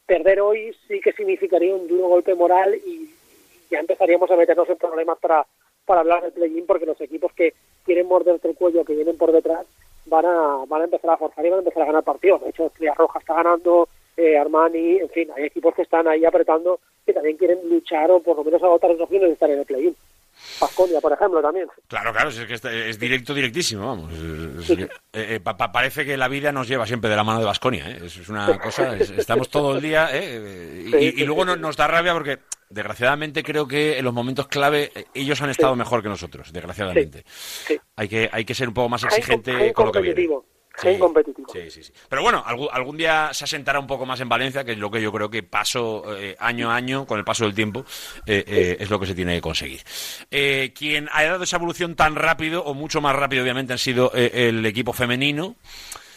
perder 0.06 0.42
hoy 0.42 0.76
sí 0.88 1.00
que 1.02 1.12
significaría 1.14 1.76
un 1.76 1.88
duro 1.88 2.08
golpe 2.08 2.34
moral 2.36 2.76
y 2.76 3.10
ya 3.70 3.80
empezaríamos 3.80 4.30
a 4.32 4.38
meternos 4.38 4.70
en 4.70 4.78
problemas 4.78 5.18
para, 5.20 5.46
para 5.86 6.02
hablar 6.02 6.24
del 6.24 6.32
play-in, 6.34 6.66
porque 6.66 6.86
los 6.86 7.00
equipos 7.02 7.34
que 7.34 7.54
quieren 7.84 8.08
morderte 8.08 8.48
el 8.48 8.56
cuello, 8.56 8.86
que 8.86 8.96
vienen 8.96 9.18
por 9.18 9.32
detrás, 9.32 9.66
van 10.06 10.26
a, 10.26 10.64
van 10.68 10.82
a 10.82 10.86
empezar 10.86 11.12
a 11.12 11.18
forzar 11.18 11.46
y 11.46 11.50
van 11.50 11.60
a 11.60 11.64
empezar 11.64 11.84
a 11.84 11.88
ganar 11.88 12.04
partidos. 12.04 12.42
De 12.42 12.50
hecho, 12.50 12.68
Estrella 12.68 12.94
Roja 12.94 13.20
está 13.20 13.36
ganando, 13.36 13.90
eh, 14.18 14.38
Armani, 14.38 14.98
en 14.98 15.10
fin, 15.10 15.30
hay 15.36 15.46
equipos 15.46 15.74
que 15.76 15.84
están 15.84 16.08
ahí 16.08 16.26
apretando, 16.26 16.80
que 17.06 17.14
también 17.14 17.38
quieren 17.38 17.60
luchar 17.70 18.10
o 18.12 18.20
por 18.22 18.36
lo 18.36 18.44
menos 18.44 18.62
agotar 18.64 18.90
las 18.92 19.00
opciones 19.00 19.30
de 19.30 19.34
estar 19.34 19.50
en 19.50 19.60
el 19.60 19.66
play-in. 19.66 19.96
Pasconia, 20.60 21.02
por 21.02 21.12
ejemplo, 21.12 21.42
también. 21.42 21.68
Claro, 21.88 22.12
claro, 22.14 22.30
es 22.30 22.40
que 22.46 22.54
está- 22.54 22.72
es 22.72 23.00
directo, 23.00 23.34
directísimo, 23.34 23.88
vamos. 23.88 24.14
Es- 24.14 24.70
es- 24.70 24.80
eh, 24.80 24.88
eh, 25.14 25.40
pa- 25.44 25.58
pa- 25.58 25.72
parece 25.72 26.06
que 26.06 26.16
la 26.16 26.28
vida 26.28 26.52
nos 26.52 26.68
lleva 26.68 26.86
siempre 26.86 27.10
de 27.10 27.16
la 27.16 27.24
mano 27.24 27.40
de 27.40 27.46
Basconia, 27.46 27.90
Es 27.90 28.18
es 28.18 28.30
una 28.30 28.60
cosa, 28.60 28.96
es- 28.98 29.10
estamos 29.18 29.50
todo 29.50 29.76
el 29.76 29.82
día, 29.82 30.10
¿eh? 30.16 30.38
Eh, 30.94 31.14
y, 31.18 31.24
luego 31.24 31.44
nos 31.46 31.76
da 31.76 31.88
rabia 31.88 32.14
porque, 32.14 32.38
desgraciadamente, 32.70 33.42
creo 33.44 33.68
que 33.68 33.98
en 33.98 34.06
los 34.06 34.14
momentos 34.14 34.48
clave 34.48 34.92
eh, 34.94 35.06
ellos 35.16 35.42
han 35.42 35.50
estado 35.50 35.76
mejor 35.76 36.04
que 36.04 36.10
nosotros, 36.10 36.54
desgraciadamente. 36.54 37.24
Hay 37.96 38.08
que 38.08 38.30
hay 38.32 38.46
que 38.46 38.54
ser 38.54 38.68
un 38.68 38.74
poco 38.76 38.90
más 38.90 39.02
Gen- 39.02 39.10
exigente 39.10 39.52
gen 39.54 39.74
con 39.74 39.86
lo 39.88 39.92
que 39.92 40.02
viene. 40.02 40.28
Competitivo, 40.78 40.92
gen 40.92 41.00
competitivo. 41.00 41.48
Sí, 41.54 41.72
sí, 41.72 41.84
sí. 41.84 41.94
Pero 42.08 42.22
bueno, 42.22 42.44
algún, 42.46 42.68
algún 42.72 42.98
día 42.98 43.30
se 43.34 43.46
asentará 43.46 43.80
un 43.80 43.88
poco 43.88 44.06
más 44.06 44.20
en 44.20 44.30
Valencia, 44.30 44.64
que 44.64 44.74
es 44.74 44.78
lo 44.78 44.92
que 44.92 45.02
yo 45.02 45.12
creo 45.12 45.30
que 45.30 45.44
paso 45.44 46.16
eh, 46.16 46.36
año 46.40 46.72
a 46.72 46.76
año, 46.76 47.06
con 47.06 47.18
el 47.20 47.26
paso 47.26 47.46
del 47.46 47.56
tiempo, 47.56 47.86
eh, 48.26 48.44
eh, 48.48 48.78
es 48.80 48.90
lo 48.90 49.00
que 49.00 49.08
se 49.08 49.16
tiene 49.16 49.36
que 49.36 49.42
conseguir. 49.42 49.82
Eh, 50.30 50.74
quien 50.76 51.10
ha 51.12 51.24
dado 51.24 51.44
esa 51.44 51.58
evolución 51.58 51.96
tan 51.96 52.16
rápido, 52.16 52.64
o 52.64 52.74
mucho 52.74 53.02
más 53.02 53.16
rápido, 53.16 53.44
obviamente, 53.44 53.74
han 53.74 53.80
sido 53.80 54.12
eh, 54.14 54.50
el 54.50 54.66
equipo 54.66 54.94
femenino. 54.94 55.56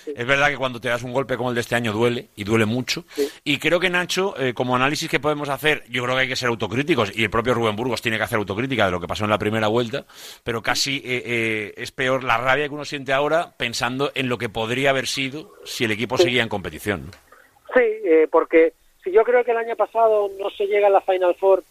Es 0.06 0.27
verdad 0.27 0.48
que 0.51 0.56
cuando 0.56 0.81
te 0.81 0.89
das 0.89 1.02
un 1.02 1.12
golpe 1.12 1.36
como 1.36 1.51
el 1.51 1.55
de 1.55 1.60
este 1.60 1.74
año 1.74 1.93
duele, 1.93 2.28
y 2.36 2.44
duele 2.44 2.66
mucho. 2.66 3.05
Y 3.44 3.59
creo 3.59 3.81
que, 3.81 3.90
Nacho, 3.90 4.35
eh, 4.39 4.55
como 4.55 4.77
análisis 4.77 5.09
que 5.09 5.20
podemos 5.20 5.48
hacer, 5.48 5.85
yo 5.89 6.02
creo 6.05 6.14
que 6.16 6.22
hay 6.22 6.28
que 6.28 6.36
ser 6.36 6.48
autocríticos, 6.48 7.16
y 7.16 7.24
el 7.24 7.31
propio 7.31 7.55
Rubén 7.55 7.77
Burgos 7.77 8.02
tiene 8.02 8.18
que 8.18 8.24
hacer 8.24 8.39
autocrítica 8.39 8.86
de 8.86 8.93
lo 8.93 9.01
que 9.01 9.06
pasó 9.06 9.24
en 9.24 9.31
la 9.31 9.39
primera 9.39 9.68
vuelta, 9.68 10.05
pero 10.44 10.62
casi 10.62 10.97
eh, 10.98 11.22
eh, 11.24 11.74
es 11.77 11.93
peor 11.93 12.24
la 12.24 12.39
rabia 12.39 12.68
que 12.68 12.74
uno 12.74 12.85
siente 12.85 13.12
ahora 13.12 13.52
pensando 13.56 14.10
en 14.14 14.28
lo 14.28 14.39
que 14.39 14.48
podría 14.48 14.90
haber 14.90 15.06
sido 15.06 15.55
si 15.64 15.85
el 15.85 15.90
equipo 15.93 16.16
Sí. 16.16 16.24
seguía 16.24 16.43
en 16.43 16.48
competición. 16.48 17.06
¿no? 17.06 17.12
Sí, 17.74 17.82
eh, 18.05 18.27
porque 18.31 18.72
si 19.05 19.12
yo 19.12 19.22
creo 19.22 19.44
que 19.44 19.52
el 19.52 19.56
año 19.56 19.77
pasado 19.77 20.31
no 20.39 20.51
se 20.51 20.66
llega 20.66 20.89
a 20.89 20.90
la 20.90 21.01
Final 21.01 21.35
Four 21.36 21.62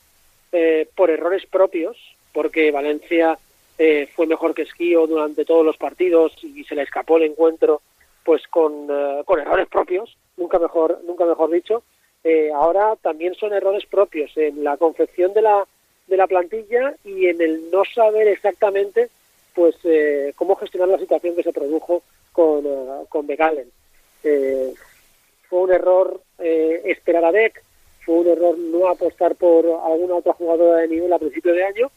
eh, 0.51 0.87
por 0.95 1.09
errores 1.09 1.45
propios, 1.45 1.97
porque 2.33 2.71
Valencia 2.71 3.37
eh, 3.77 4.07
fue 4.15 4.25
mejor 4.27 4.53
que 4.53 4.63
Esquío 4.63 5.05
durante 5.07 5.45
todos 5.45 5.65
los 5.65 5.77
partidos 5.77 6.33
y 6.43 6.63
se 6.63 6.75
le 6.75 6.81
escapó 6.83 7.17
el 7.17 7.23
encuentro 7.23 7.81
pues 8.29 8.47
con, 8.47 8.87
eh, 8.91 9.23
con 9.25 9.39
errores 9.39 9.67
propios, 9.69 10.15
nunca 10.37 10.59
mejor, 10.59 11.01
nunca 11.03 11.25
mejor 11.25 11.49
dicho. 11.49 11.81
Eh, 12.23 12.51
ahora 12.53 12.95
también 13.01 13.33
son 13.33 13.53
errores 13.53 13.87
propios 13.87 14.29
en 14.37 14.63
la 14.63 14.77
confección 14.77 15.33
de 15.33 15.41
la, 15.41 15.65
de 16.05 16.15
la 16.15 16.27
plantilla 16.27 16.93
y 17.03 17.25
en 17.25 17.41
el 17.41 17.71
no 17.71 17.83
saber 17.85 18.27
exactamente 18.27 19.09
pues 19.55 19.75
eh, 19.83 20.31
cómo 20.35 20.55
gestionar 20.57 20.89
la 20.89 20.99
situación 20.99 21.35
que 21.35 21.41
se 21.41 21.51
produjo 21.51 22.03
con, 22.31 22.67
eh, 22.67 23.05
con 23.09 23.25
Begalen. 23.25 23.71
Eh, 24.23 24.75
fue 25.49 25.61
un 25.61 25.71
error 25.71 26.21
eh, 26.37 26.83
esperar 26.85 27.25
a 27.25 27.31
Beck, 27.31 27.63
fue 28.05 28.13
un 28.13 28.27
error 28.27 28.55
no 28.59 28.89
apostar 28.89 29.33
por 29.37 29.65
alguna 29.65 30.17
otra 30.17 30.33
jugadora 30.33 30.81
de 30.81 30.87
nivel 30.87 31.11
a 31.11 31.17
principio 31.17 31.51
de 31.51 31.63
año 31.63 31.89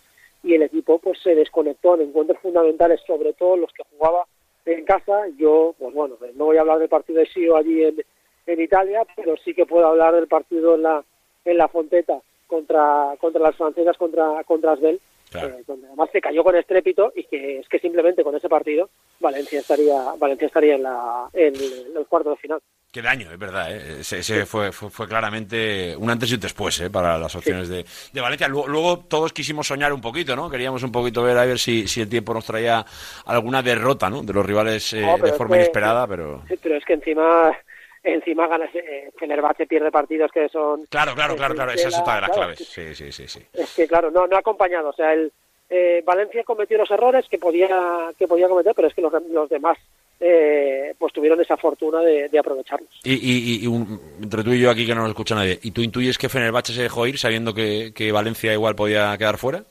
y 0.43 0.55
el 0.55 0.63
equipo 0.63 0.99
pues 0.99 1.21
se 1.23 1.35
desconectó 1.35 1.95
en 1.97 2.09
encuentros 2.09 2.39
fundamentales, 2.39 3.03
sobre 3.07 3.35
todo 3.35 3.59
los 3.59 3.71
que 3.75 3.83
jugaba 3.91 4.25
en 4.65 4.85
casa. 4.85 5.27
Yo, 5.37 5.75
pues 5.79 5.95
bueno, 5.95 6.17
no 6.35 6.47
voy 6.47 6.57
a 6.57 6.61
hablar 6.61 6.79
del 6.79 6.89
partido 6.89 7.21
de 7.21 7.27
Sio 7.27 7.57
allí 7.57 7.83
en, 7.85 8.05
en 8.47 8.61
Italia, 8.61 9.05
pero 9.17 9.37
sí 9.37 9.55
que 9.55 9.67
puedo 9.67 9.87
hablar 9.87 10.15
del 10.15 10.29
partido 10.29 10.75
en 10.75 10.83
la 10.83 11.05
en 11.45 11.57
la 11.57 11.69
Fonteta 11.69 12.21
contra 12.47 13.15
contra 13.21 13.41
las 13.41 13.57
francesas 13.57 13.97
contra 13.97 14.45
contra 14.45 14.73
Asbel, 14.73 15.01
eh, 15.35 15.63
donde 15.67 15.87
además 15.87 16.11
se 16.13 16.21
cayó 16.21 16.45
con 16.45 16.57
estrépito 16.57 17.13
y 17.15 17.25
que 17.25 17.59
es 17.59 17.69
que 17.69 17.79
simplemente 17.79 18.23
con 18.23 18.37
ese 18.37 18.49
partido 18.49 18.91
Valencia 19.21 19.61
estaría 19.61 20.15
Valencia 20.19 20.47
estaría 20.47 20.75
en 20.77 20.83
la 20.83 21.29
en 21.33 21.55
los 21.95 22.07
cuartos 22.09 22.35
de 22.35 22.41
final. 22.41 22.61
Qué 22.93 23.01
daño, 23.01 23.31
es 23.33 23.39
verdad. 23.39 23.75
¿eh? 23.75 24.01
Ese, 24.01 24.19
ese 24.19 24.45
fue, 24.45 24.71
fue, 24.71 24.91
fue 24.91 25.09
claramente 25.09 25.97
un 25.97 26.11
antes 26.11 26.31
y 26.31 26.35
un 26.35 26.41
después 26.41 26.79
¿eh? 26.81 26.91
para 26.91 27.17
las 27.17 27.35
opciones 27.35 27.71
de, 27.71 27.87
de 28.13 28.21
Valencia. 28.21 28.49
Luego, 28.49 28.69
luego 28.69 28.99
todos 29.09 29.33
quisimos 29.33 29.67
soñar 29.67 29.95
un 29.95 30.03
poquito, 30.03 30.37
¿no? 30.37 30.51
Queríamos 30.51 30.83
un 30.83 30.93
poquito 30.93 31.23
ver 31.23 31.39
a 31.39 31.47
ver 31.47 31.59
si, 31.59 31.89
si 31.89 32.03
el 32.03 32.11
tiempo 32.11 32.35
nos 32.35 32.45
traía 32.45 32.85
alguna 33.25 33.63
derrota 33.63 34.11
¿no? 34.11 34.23
de 34.23 34.33
los 34.35 34.45
rivales 34.45 34.93
eh, 34.93 35.01
No, 35.01 35.17
de 35.17 35.33
forma 35.33 35.55
que- 35.57 35.63
inesperada, 35.63 36.07
pero... 36.07 36.43
Sí, 36.47 36.55
pero 36.63 36.77
es 36.77 36.85
que 36.85 36.93
encima 36.93 37.57
encima 38.05 38.47
ganas 38.49 38.69
eh, 38.75 39.11
Fenerbahce 39.19 39.67
pierde 39.67 39.91
partidos 39.91 40.31
que 40.31 40.49
son 40.51 40.85
Claro, 40.91 41.15
claro, 41.15 41.35
claro, 41.35 41.55
claro. 41.55 41.71
Esa 41.73 41.89
es 41.89 41.99
otra 41.99 42.17
de 42.17 42.21
las 42.23 42.31
Claro, 42.31 42.43
claves. 42.53 42.69
Sí, 42.69 42.95
sí, 42.95 43.11
sí, 43.11 43.27
sí. 43.27 43.41
es 43.55 43.75
que 43.75 43.87
claro 43.89 44.11
no 44.11 44.27
no 44.27 44.37
ha 44.37 44.41
acompañado 44.41 44.89
o 44.91 44.93
sea 44.93 45.15
el 45.15 45.33
eh, 45.71 46.03
Valencia 46.05 46.43
cometió 46.45 46.77
los 46.77 46.91
errores 46.91 47.25
que 47.31 47.39
podía 47.39 48.11
que 48.19 48.27
podía 48.29 48.49
cometer 48.49 48.75
pero 48.77 48.89
es 48.89 48.95
que 48.95 49.01
los, 49.03 49.13
los 49.31 49.49
demás 49.49 49.79
eh, 50.25 50.95
pues 50.99 51.13
tuvieron 51.13 51.41
esa 51.41 51.57
fortuna 51.57 52.01
de, 52.01 52.29
de 52.29 52.39
aprovecharlos 52.39 52.89
Y, 53.03 53.15
y- 53.15 53.65
y 53.65 53.67
un- 53.67 54.01
entre 54.23 54.45
tú 54.45 54.53
y 54.53 54.61
yo 54.61 54.71
aquí 54.71 54.87
que 54.87 54.95
no 54.95 55.01
nos 55.01 55.11
escucha 55.11 55.35
nadie, 55.35 55.59
¿y 55.63 55.73
tú 55.73 55.81
intuyes 55.83 56.17
que 56.17 56.29
Fenerbahce 56.29 56.73
se 56.73 56.83
dejó 56.83 57.07
ir 57.09 57.19
sabiendo 57.19 57.53
que, 57.53 57.93
que 57.93 58.13
Valencia 58.13 58.53
igual 58.53 58.77
podía 58.77 59.17
quedar 59.19 59.37
fuera? 59.37 59.65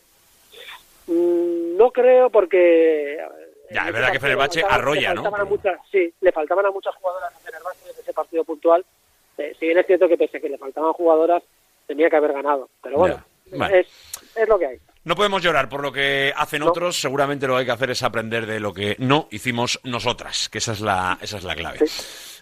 Mm, 1.07 1.77
no 1.77 1.91
creo 1.91 2.29
porque 2.29 3.17
Ya, 3.71 3.87
es 3.87 3.93
verdad 3.93 4.11
que 4.11 4.19
Fenerbahce 4.19 4.61
faltaban- 4.61 4.79
arrolla, 4.81 5.13
le 5.13 5.21
¿no? 5.21 5.45
muchas, 5.45 5.79
sí, 5.91 6.13
le 6.21 6.31
faltaban 6.31 6.65
a 6.65 6.71
muchas 6.71 6.93
jugadoras 6.95 7.33
a 7.33 7.39
Fenerbahce 7.39 7.89
en 7.89 7.99
ese 8.01 8.13
partido 8.13 8.43
puntual. 8.43 8.85
Eh, 9.37 9.55
si 9.59 9.65
bien 9.67 9.77
es 9.77 9.87
cierto 9.87 10.07
que 10.09 10.17
pese 10.17 10.37
a 10.37 10.39
que 10.41 10.49
le 10.49 10.57
faltaban 10.57 10.91
jugadoras, 10.93 11.41
tenía 11.87 12.09
que 12.09 12.15
haber 12.17 12.33
ganado. 12.33 12.69
Pero 12.83 12.97
bueno, 12.97 13.23
Ya, 13.45 13.57
bueno. 13.57 13.75
es, 13.75 13.87
es 14.35 14.47
lo 14.49 14.59
que 14.59 14.65
hay. 14.67 14.77
No 15.03 15.15
podemos 15.15 15.41
llorar 15.41 15.67
por 15.67 15.81
lo 15.81 15.91
que 15.91 16.31
hacen 16.35 16.61
otros, 16.61 16.99
seguramente 17.01 17.47
lo 17.47 17.53
que 17.55 17.59
hay 17.61 17.65
que 17.65 17.71
hacer 17.71 17.89
es 17.91 18.03
aprender 18.03 18.45
de 18.45 18.59
lo 18.59 18.71
que 18.73 18.95
no 18.99 19.27
hicimos 19.31 19.79
nosotras, 19.83 20.47
que 20.49 20.59
esa 20.59 20.73
es 20.73 20.81
la, 20.81 21.17
esa 21.21 21.37
es 21.37 21.43
la 21.43 21.55
clave. 21.55 21.79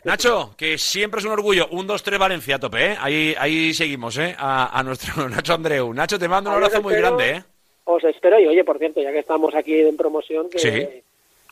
Nacho, 0.03 0.55
que 0.57 0.77
siempre 0.77 1.19
es 1.19 1.25
un 1.25 1.31
orgullo, 1.31 1.67
un 1.71 1.87
2-3 1.87 2.17
Valencia 2.17 2.55
a 2.55 2.59
tope, 2.59 2.91
¿eh? 2.91 2.97
Ahí, 2.99 3.33
ahí 3.39 3.73
seguimos, 3.73 4.17
¿eh? 4.17 4.35
A, 4.37 4.77
a 4.77 4.83
nuestro 4.83 5.27
Nacho 5.29 5.53
Andreu. 5.53 5.93
Nacho, 5.93 6.19
te 6.19 6.27
mando 6.27 6.49
un 6.49 6.55
abrazo 6.57 6.81
muy 6.81 6.95
grande, 6.95 7.29
¿eh? 7.31 7.43
Os 7.85 8.03
espero 8.03 8.39
y 8.39 8.47
oye, 8.47 8.63
por 8.63 8.77
cierto, 8.77 9.01
ya 9.01 9.11
que 9.11 9.19
estamos 9.19 9.55
aquí 9.55 9.79
en 9.79 9.95
promoción, 9.97 10.49
que, 10.49 10.59
Sí. 10.59 11.03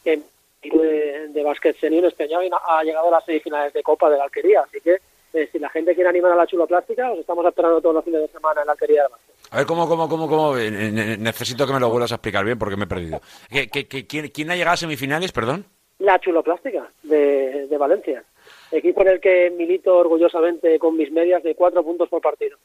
que 0.04 0.22
de, 0.64 1.28
de 1.30 1.44
básquet 1.44 1.78
senior 1.80 2.04
este 2.06 2.24
año 2.26 2.40
ha 2.68 2.84
llegado 2.84 3.08
a 3.08 3.12
las 3.12 3.26
semifinales 3.26 3.72
de 3.74 3.82
Copa 3.82 4.10
de 4.10 4.18
la 4.18 4.26
Alquería. 4.26 4.62
Así 4.62 4.80
que 4.82 4.98
eh, 5.34 5.50
si 5.52 5.58
la 5.60 5.70
gente 5.70 5.96
quiere 5.96 6.10
animar 6.10 6.34
a 6.34 6.36
la 6.36 6.46
chuloplástica, 6.48 7.12
os 7.12 7.20
estamos 7.20 7.46
esperando 7.46 7.82
todos 7.82 7.96
los 7.96 8.04
fines 8.06 8.22
de 8.22 8.28
semana 8.28 8.62
en 8.62 8.68
la 8.68 8.74
Alquería 8.74 9.04
de 9.04 9.10
Básquet. 9.10 9.36
A 9.52 9.58
ver, 9.58 9.66
¿cómo, 9.66 9.88
cómo, 9.88 10.10
cómo, 10.10 10.28
cómo? 10.28 10.58
Eh, 10.58 10.70
ne- 10.72 11.18
Necesito 11.18 11.66
que 11.66 11.74
me 11.74 11.80
lo 11.80 11.90
vuelvas 11.90 12.12
a 12.12 12.16
explicar 12.16 12.44
bien 12.46 12.58
porque 12.60 12.76
me 12.76 12.84
he 12.84 12.88
perdido. 12.88 13.22
¿Qué, 13.50 13.68
qué- 13.70 13.88
qué- 13.88 14.06
quién, 14.06 14.28
quién 14.30 14.52
ha 14.52 14.56
llegado 14.56 14.74
a 14.74 14.78
semifinales, 14.78 15.32
perdón? 15.32 15.66
La 16.00 16.20
chuloplástica 16.20 16.90
de, 17.04 17.68
de 17.68 17.78
Valencia. 17.78 18.24
Equipo 18.72 19.02
en 19.02 19.08
el 19.08 19.20
que 19.22 19.50
milito 19.50 19.96
orgullosamente 19.98 20.78
con 20.78 20.96
mis 20.98 21.12
medias 21.12 21.42
de 21.44 21.56
cuatro 21.56 21.84
puntos 21.84 22.10
por 22.10 22.22
partido. 22.22 22.58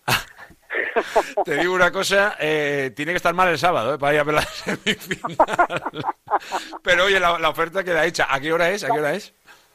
Te 1.45 1.57
digo 1.59 1.75
una 1.75 1.91
cosa, 1.93 2.37
eh, 2.41 2.91
tiene 2.95 3.13
que 3.13 3.17
estar 3.17 3.35
mal 3.35 3.49
el 3.49 3.59
sábado, 3.59 3.95
¿eh? 3.95 3.99
Para 3.99 4.15
ir 4.15 4.21
a 4.21 4.25
ver 4.25 4.35
la 4.35 4.43
semifinal. 4.43 5.37
Pero 6.83 7.05
oye, 7.05 7.21
la, 7.21 7.39
la 7.39 7.49
oferta 7.51 7.85
queda 7.85 8.05
hecha. 8.05 8.27
¿A 8.29 8.41
qué 8.41 8.53
hora 8.53 8.71
es? 8.71 8.83
¿A 8.85 8.89
qué 8.91 8.99
hora 8.99 9.15
es? 9.15 9.33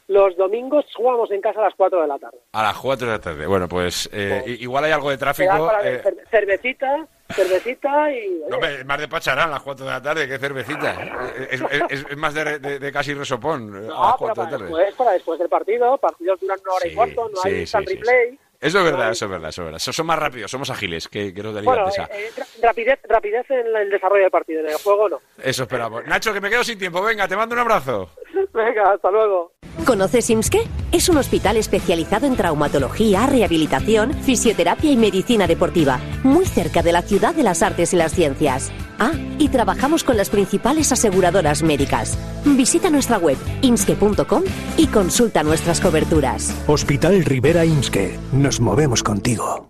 Los 0.07 0.37
domingos 0.37 0.85
jugamos 0.95 1.29
en 1.31 1.41
casa 1.41 1.59
a 1.59 1.63
las 1.65 1.73
4 1.75 2.01
de 2.01 2.07
la 2.07 2.17
tarde. 2.17 2.37
A 2.53 2.63
las 2.63 2.77
4 2.77 3.07
de 3.07 3.13
la 3.13 3.19
tarde. 3.19 3.45
Bueno, 3.45 3.67
pues 3.67 4.09
eh, 4.13 4.41
igual 4.59 4.85
hay 4.85 4.91
algo 4.93 5.09
de 5.09 5.17
tráfico. 5.17 5.69
eh, 5.83 6.01
cer- 6.01 6.29
cervecita, 6.29 7.05
cervecita 7.33 8.11
y... 8.13 8.41
no, 8.49 8.57
más 8.85 8.99
de 8.99 9.07
pacharán 9.09 9.49
a 9.49 9.53
las 9.53 9.61
4 9.63 9.85
de 9.85 9.91
la 9.91 10.01
tarde 10.01 10.27
que 10.27 10.37
cervecita. 10.39 10.93
Eh, 11.35 11.47
Es, 11.51 11.61
es- 11.61 11.81
es- 11.89 12.05
es 12.09 12.17
más 12.17 12.33
de, 12.33 12.57
de- 12.59 12.79
de 12.79 12.91
casi 12.91 13.13
resopón 13.13 13.75
eh, 13.75 13.89
a 13.93 14.01
las 14.11 14.15
pero 14.17 14.17
4 14.17 14.45
de 14.45 14.51
la 14.51 14.57
tarde. 14.57 14.63
después, 14.65 14.95
para 14.95 15.11
después 15.11 15.39
del 15.39 15.49
partido, 15.49 15.97
partidos 15.97 16.39
duran 16.39 16.59
una 16.63 16.73
hora 16.73 16.87
y 16.87 16.95
cuarto, 16.95 17.29
no 17.29 17.41
sí, 17.41 17.47
hay 17.49 17.53
sí, 17.55 17.59
instant 17.61 17.87
sí, 17.89 17.95
replay. 17.95 18.39
Eso 18.59 18.79
es 18.79 18.85
verdad, 18.85 19.11
eso 19.11 19.25
es 19.25 19.31
verdad, 19.31 19.49
eso 19.49 19.61
es 19.61 19.65
verdad. 19.65 19.79
So- 19.79 19.93
Son 19.93 20.05
más 20.07 20.17
rápidos, 20.17 20.49
somos 20.49 20.69
ágiles 20.71 21.07
que, 21.09 21.31
que 21.33 21.43
los 21.43 21.53
de 21.53 21.61
Bueno, 21.61 21.89
eh, 21.89 22.31
rapidez, 22.63 22.97
rapidez 23.07 23.45
en 23.51 23.75
el 23.75 23.89
desarrollo 23.91 24.23
del 24.23 24.31
partido, 24.31 24.61
en 24.61 24.67
el 24.69 24.77
juego 24.77 25.09
no. 25.09 25.19
Eso 25.43 25.63
esperamos. 25.63 26.03
Nacho, 26.07 26.33
que 26.33 26.41
me 26.41 26.49
quedo 26.49 26.63
sin 26.63 26.79
tiempo. 26.79 27.01
Venga, 27.03 27.27
te 27.27 27.35
mando 27.35 27.53
un 27.53 27.59
abrazo. 27.59 28.09
Venga, 28.53 28.93
hasta 28.93 29.11
luego. 29.11 29.51
¿Conoces 29.85 30.29
IMSKE? 30.29 30.67
Es 30.91 31.09
un 31.09 31.17
hospital 31.17 31.57
especializado 31.57 32.25
en 32.27 32.35
traumatología, 32.35 33.25
rehabilitación, 33.25 34.13
fisioterapia 34.13 34.91
y 34.91 34.97
medicina 34.97 35.47
deportiva, 35.47 35.99
muy 36.23 36.45
cerca 36.45 36.83
de 36.83 36.91
la 36.91 37.01
ciudad 37.01 37.35
de 37.35 37.43
las 37.43 37.61
artes 37.61 37.93
y 37.93 37.97
las 37.97 38.13
ciencias. 38.13 38.71
Ah, 38.99 39.11
y 39.37 39.49
trabajamos 39.49 40.03
con 40.03 40.17
las 40.17 40.29
principales 40.29 40.91
aseguradoras 40.91 41.63
médicas. 41.63 42.17
Visita 42.45 42.89
nuestra 42.89 43.17
web 43.17 43.37
imske.com 43.61 44.43
y 44.77 44.87
consulta 44.87 45.43
nuestras 45.43 45.79
coberturas. 45.79 46.53
Hospital 46.67 47.23
Rivera 47.23 47.65
Imske. 47.65 48.19
Nos 48.33 48.59
movemos 48.59 49.03
contigo. 49.03 49.69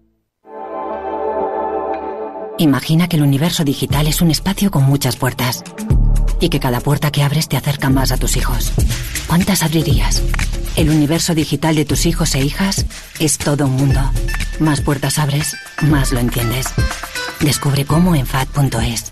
Imagina 2.59 3.07
que 3.07 3.17
el 3.17 3.21
universo 3.21 3.63
digital 3.63 4.07
es 4.07 4.21
un 4.21 4.31
espacio 4.31 4.71
con 4.71 4.83
muchas 4.83 5.15
puertas 5.15 5.63
y 6.39 6.49
que 6.49 6.59
cada 6.59 6.79
puerta 6.79 7.11
que 7.11 7.23
abres 7.23 7.47
te 7.47 7.57
acerca 7.57 7.89
más 7.89 8.11
a 8.11 8.17
tus 8.17 8.37
hijos. 8.37 8.71
¿Cuántas 9.27 9.63
abrirías? 9.63 10.21
El 10.75 10.89
universo 10.89 11.33
digital 11.33 11.75
de 11.75 11.85
tus 11.85 12.05
hijos 12.05 12.35
e 12.35 12.39
hijas 12.39 12.85
es 13.19 13.37
todo 13.37 13.65
un 13.65 13.75
mundo. 13.75 13.99
Más 14.59 14.81
puertas 14.81 15.19
abres, 15.19 15.55
más 15.81 16.11
lo 16.11 16.19
entiendes. 16.19 16.67
Descubre 17.39 17.85
cómo 17.85 18.15
en 18.15 18.25
FAD.es. 18.25 19.11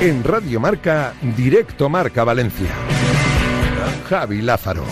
En 0.00 0.22
Radio 0.22 0.60
Marca, 0.60 1.12
Directo 1.36 1.88
Marca 1.88 2.22
Valencia. 2.22 2.70
Javi 4.08 4.40
Lázaro. 4.42 4.84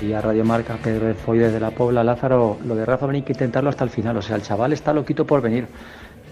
Día 0.00 0.20
Radio 0.20 0.44
Marca, 0.44 0.76
Pedro 0.82 1.12
Foy 1.14 1.38
desde 1.38 1.58
la 1.58 1.70
Pobla. 1.70 2.04
Lázaro, 2.04 2.58
lo 2.64 2.74
de 2.74 2.84
Rafa 2.84 3.06
Benítez 3.06 3.24
hay 3.24 3.26
que 3.26 3.32
intentarlo 3.44 3.70
hasta 3.70 3.84
el 3.84 3.90
final. 3.90 4.16
O 4.16 4.22
sea, 4.22 4.36
el 4.36 4.42
chaval 4.42 4.72
está 4.72 4.92
loquito 4.92 5.26
por 5.26 5.40
venir. 5.40 5.66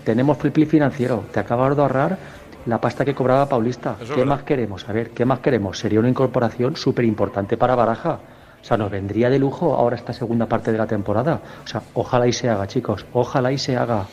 Tenemos 0.05 0.36
flip 0.39 0.69
financiero. 0.69 1.24
Te 1.32 1.41
acabas 1.41 1.74
de 1.74 1.82
ahorrar 1.82 2.19
la 2.66 2.81
pasta 2.81 3.05
que 3.05 3.15
cobraba 3.15 3.49
Paulista. 3.49 3.97
Eso 4.01 4.15
¿Qué 4.15 4.20
verdad. 4.20 4.36
más 4.36 4.43
queremos? 4.45 4.89
A 4.89 4.93
ver, 4.93 5.11
¿qué 5.11 5.24
más 5.24 5.41
queremos? 5.41 5.78
Sería 5.78 5.99
una 5.99 6.09
incorporación 6.09 6.77
súper 6.77 7.05
importante 7.05 7.57
para 7.57 7.74
Baraja. 7.74 8.19
O 8.61 8.65
sea, 8.66 8.77
nos 8.77 8.91
vendría 8.91 9.28
de 9.28 9.39
lujo 9.39 9.74
ahora 9.74 9.97
esta 9.97 10.12
segunda 10.12 10.47
parte 10.47 10.70
de 10.70 10.78
la 10.78 10.86
temporada. 10.86 11.41
O 11.65 11.66
sea, 11.66 11.82
ojalá 11.95 12.27
y 12.27 12.32
se 12.32 12.49
haga, 12.49 12.66
chicos. 12.66 13.07
Ojalá 13.12 13.51
y 13.53 13.59
se 13.59 13.77
haga. 13.77 14.07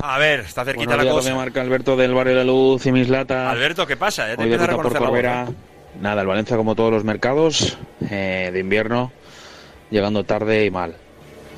A 0.00 0.18
ver, 0.18 0.40
está 0.40 0.64
cerquita 0.64 0.86
Buenos 0.86 0.96
la 0.96 1.02
días, 1.02 1.14
cosa. 1.14 1.28
Radio 1.28 1.40
Marca, 1.40 1.60
Alberto 1.60 1.96
del 1.96 2.14
Barrio 2.14 2.34
de 2.34 2.38
la 2.38 2.44
Luz 2.44 2.86
y 2.86 2.92
Mis 2.92 3.08
Latas. 3.08 3.52
Alberto, 3.52 3.86
¿qué 3.86 3.96
pasa? 3.96 4.28
Ya 4.28 4.36
te 4.36 4.44
Hoy 4.44 4.54
a 4.54 4.76
por 4.76 4.96
Corbera. 4.96 5.46
¿eh? 5.48 5.54
Nada, 6.00 6.20
el 6.22 6.26
Valencia 6.28 6.56
como 6.56 6.76
todos 6.76 6.92
los 6.92 7.02
mercados 7.02 7.76
eh, 8.08 8.50
de 8.52 8.60
invierno, 8.60 9.10
llegando 9.90 10.24
tarde 10.24 10.64
y 10.64 10.70
mal. 10.70 10.94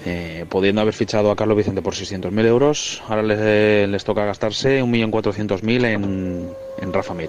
Eh, 0.06 0.46
pudiendo 0.48 0.80
haber 0.80 0.94
fichado 0.94 1.30
a 1.30 1.36
Carlos 1.36 1.58
Vicente 1.58 1.82
por 1.82 1.94
600.000 1.94 2.46
euros, 2.46 3.02
ahora 3.06 3.22
les, 3.22 3.88
les 3.88 4.04
toca 4.04 4.24
gastarse 4.24 4.82
1.400.000 4.82 5.84
en, 5.84 6.50
en 6.78 6.92
Rafa 6.94 7.12
Mir. 7.12 7.28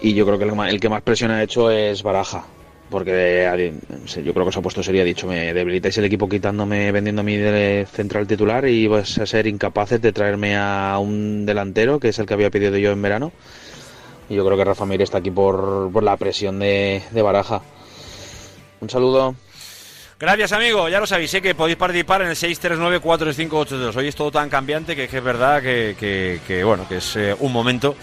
Y 0.00 0.14
yo 0.14 0.24
creo 0.24 0.38
que 0.38 0.70
el 0.70 0.80
que 0.80 0.88
más 0.88 1.02
presión 1.02 1.30
ha 1.30 1.42
hecho 1.42 1.70
es 1.70 2.02
Baraja. 2.02 2.44
Porque 2.90 3.44
eh, 3.46 3.74
yo 4.24 4.32
creo 4.32 4.48
que 4.48 4.58
ha 4.58 4.62
puesto 4.62 4.82
sería 4.82 5.04
dicho, 5.04 5.26
me 5.26 5.52
debilitáis 5.52 5.98
el 5.98 6.06
equipo 6.06 6.28
quitándome, 6.28 6.90
vendiendo 6.90 7.22
mi 7.22 7.36
de 7.36 7.86
central 7.92 8.26
titular 8.26 8.66
y 8.66 8.86
vais 8.86 9.18
a 9.18 9.26
ser 9.26 9.46
incapaces 9.46 10.00
de 10.00 10.12
traerme 10.12 10.56
a 10.56 10.98
un 10.98 11.44
delantero, 11.44 12.00
que 12.00 12.08
es 12.08 12.18
el 12.18 12.24
que 12.26 12.34
había 12.34 12.50
pedido 12.50 12.76
yo 12.78 12.90
en 12.92 13.02
verano. 13.02 13.32
Y 14.30 14.34
yo 14.36 14.44
creo 14.44 14.56
que 14.56 14.64
Rafa 14.64 14.86
Mir 14.86 15.02
está 15.02 15.18
aquí 15.18 15.30
por, 15.30 15.90
por 15.92 16.02
la 16.02 16.16
presión 16.16 16.58
de, 16.58 17.02
de 17.10 17.22
Baraja. 17.22 17.60
Un 18.80 18.88
saludo. 18.88 19.34
Gracias, 20.20 20.52
amigo. 20.52 20.88
Ya 20.88 20.98
lo 20.98 21.06
sabéis, 21.06 21.30
sé 21.30 21.40
que 21.42 21.54
podéis 21.54 21.76
participar 21.76 22.22
en 22.22 22.28
el 22.28 22.36
639-46582. 22.36 23.96
Hoy 23.96 24.08
es 24.08 24.16
todo 24.16 24.30
tan 24.32 24.48
cambiante 24.48 24.96
que, 24.96 25.04
es 25.04 25.22
verdad 25.24 25.62
que, 25.62 25.94
que- 25.98 26.40
que, 26.46 26.64
bueno, 26.64 26.86
que 26.88 26.96
es 26.96 27.16
eh, 27.16 27.36
un 27.38 27.52
momento 27.52 27.94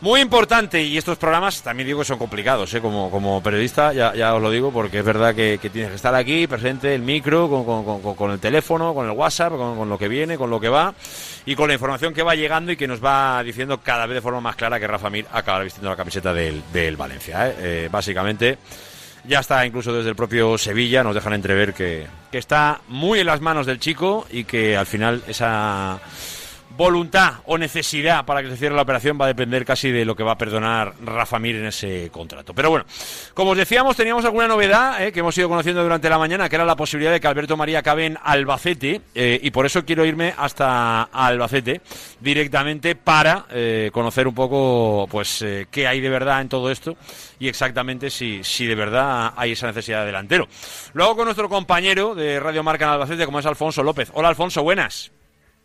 muy 0.00 0.20
importante. 0.20 0.82
Y 0.82 0.96
estos 0.98 1.18
programas 1.18 1.62
también 1.62 1.86
digo 1.86 2.00
que 2.00 2.04
son 2.06 2.18
complicados, 2.18 2.72
¿eh? 2.74 2.80
como, 2.80 3.10
como 3.10 3.42
periodista, 3.42 3.92
ya, 3.92 4.14
ya 4.14 4.34
os 4.34 4.42
lo 4.42 4.50
digo, 4.50 4.70
porque 4.72 4.98
es 5.00 5.04
verdad 5.04 5.34
que, 5.34 5.58
tienes 5.72 5.90
que 5.90 5.96
estar 5.96 6.14
aquí, 6.14 6.46
presente, 6.46 6.94
el 6.94 7.02
micro, 7.02 7.48
con, 7.48 7.64
con- 7.64 8.00
con- 8.02 8.14
con 8.14 8.30
el 8.30 8.38
teléfono, 8.40 8.94
con 8.94 9.06
el 9.06 9.12
WhatsApp, 9.12 9.52
con, 9.52 9.76
con 9.76 9.88
lo 9.88 9.98
que 9.98 10.08
viene, 10.08 10.36
con 10.38 10.50
lo 10.50 10.60
que 10.60 10.68
va 10.68 10.94
y 11.46 11.54
con 11.54 11.68
la 11.68 11.74
información 11.74 12.12
que 12.14 12.22
va 12.22 12.34
llegando 12.34 12.72
y 12.72 12.76
que 12.76 12.86
nos 12.88 13.02
va 13.04 13.42
diciendo 13.42 13.80
cada 13.82 14.06
vez 14.06 14.16
de 14.16 14.20
forma 14.22 14.40
más 14.40 14.56
clara 14.56 14.78
que 14.80 14.86
Rafa 14.86 15.10
Mir 15.10 15.26
acabará 15.32 15.64
vistiendo 15.64 15.90
la 15.90 15.96
camiseta 15.96 16.32
del, 16.34 16.62
del 16.72 16.96
Valencia. 16.96 17.48
¿eh? 17.48 17.54
Eh, 17.58 17.88
básicamente. 17.90 18.58
Ya 19.22 19.40
está 19.40 19.66
incluso 19.66 19.92
desde 19.92 20.08
el 20.08 20.16
propio 20.16 20.56
Sevilla, 20.56 21.04
nos 21.04 21.14
dejan 21.14 21.34
entrever 21.34 21.74
que, 21.74 22.06
que 22.32 22.38
está 22.38 22.80
muy 22.88 23.18
en 23.20 23.26
las 23.26 23.42
manos 23.42 23.66
del 23.66 23.78
chico 23.78 24.26
y 24.30 24.44
que 24.44 24.78
al 24.78 24.86
final 24.86 25.22
esa 25.28 25.98
voluntad 26.80 27.34
o 27.44 27.58
necesidad 27.58 28.24
para 28.24 28.42
que 28.42 28.48
se 28.48 28.56
cierre 28.56 28.74
la 28.74 28.80
operación 28.80 29.18
va 29.20 29.26
a 29.26 29.28
depender 29.28 29.66
casi 29.66 29.90
de 29.90 30.06
lo 30.06 30.16
que 30.16 30.22
va 30.22 30.32
a 30.32 30.38
perdonar 30.38 30.94
Rafa 31.04 31.38
Mir 31.38 31.56
en 31.56 31.66
ese 31.66 32.08
contrato. 32.10 32.54
Pero 32.54 32.70
bueno, 32.70 32.86
como 33.34 33.50
os 33.50 33.58
decíamos, 33.58 33.96
teníamos 33.96 34.24
alguna 34.24 34.48
novedad 34.48 35.04
eh, 35.04 35.12
que 35.12 35.20
hemos 35.20 35.36
ido 35.36 35.46
conociendo 35.50 35.82
durante 35.82 36.08
la 36.08 36.16
mañana, 36.16 36.48
que 36.48 36.56
era 36.56 36.64
la 36.64 36.76
posibilidad 36.76 37.12
de 37.12 37.20
que 37.20 37.26
Alberto 37.26 37.54
María 37.54 37.80
acabe 37.80 38.06
en 38.06 38.16
Albacete, 38.22 39.02
eh, 39.14 39.38
y 39.42 39.50
por 39.50 39.66
eso 39.66 39.84
quiero 39.84 40.06
irme 40.06 40.32
hasta 40.34 41.02
Albacete 41.02 41.82
directamente 42.18 42.94
para 42.94 43.44
eh, 43.50 43.90
conocer 43.92 44.26
un 44.26 44.34
poco 44.34 45.06
pues 45.10 45.44
qué 45.70 45.86
hay 45.86 46.00
de 46.00 46.08
verdad 46.08 46.40
en 46.40 46.48
todo 46.48 46.70
esto 46.70 46.96
y 47.38 47.48
exactamente 47.48 48.08
si, 48.08 48.42
si 48.42 48.64
de 48.64 48.74
verdad 48.74 49.34
hay 49.36 49.52
esa 49.52 49.66
necesidad 49.66 50.00
de 50.00 50.06
delantero. 50.06 50.48
Luego 50.94 51.14
con 51.14 51.26
nuestro 51.26 51.50
compañero 51.50 52.14
de 52.14 52.40
Radio 52.40 52.62
Marca 52.62 52.86
en 52.86 52.92
Albacete, 52.92 53.26
como 53.26 53.38
es 53.38 53.44
Alfonso 53.44 53.82
López. 53.82 54.10
Hola 54.14 54.30
Alfonso, 54.30 54.62
buenas. 54.62 55.12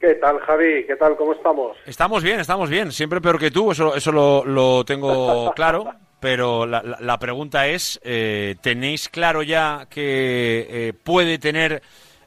¿Qué 0.05 0.13
tal, 0.15 0.37
Javi? 0.41 0.83
¿Qué 0.85 0.95
tal? 0.97 1.15
¿Cómo 1.15 1.33
estamos? 1.33 1.75
Estamos 1.87 2.21
bien, 2.21 2.39
estamos 2.39 2.69
bien. 2.69 2.91
Siempre 2.91 3.19
peor 3.21 3.39
que 3.39 3.49
tú, 3.49 3.71
eso, 3.71 3.95
eso 3.95 4.11
lo, 4.11 4.45
lo 4.45 4.85
tengo 4.85 5.51
claro. 5.55 5.85
Pero 6.19 6.67
la, 6.67 6.83
la- 6.83 6.97
la 6.99 7.17
pregunta 7.17 7.65
es, 7.67 7.99
eh, 8.03 8.53
¿tenéis 8.61 9.09
claro 9.09 9.41
ya 9.41 9.87
que 9.89 10.67
eh, 10.69 10.93
puede 10.93 11.39
tener 11.39 11.81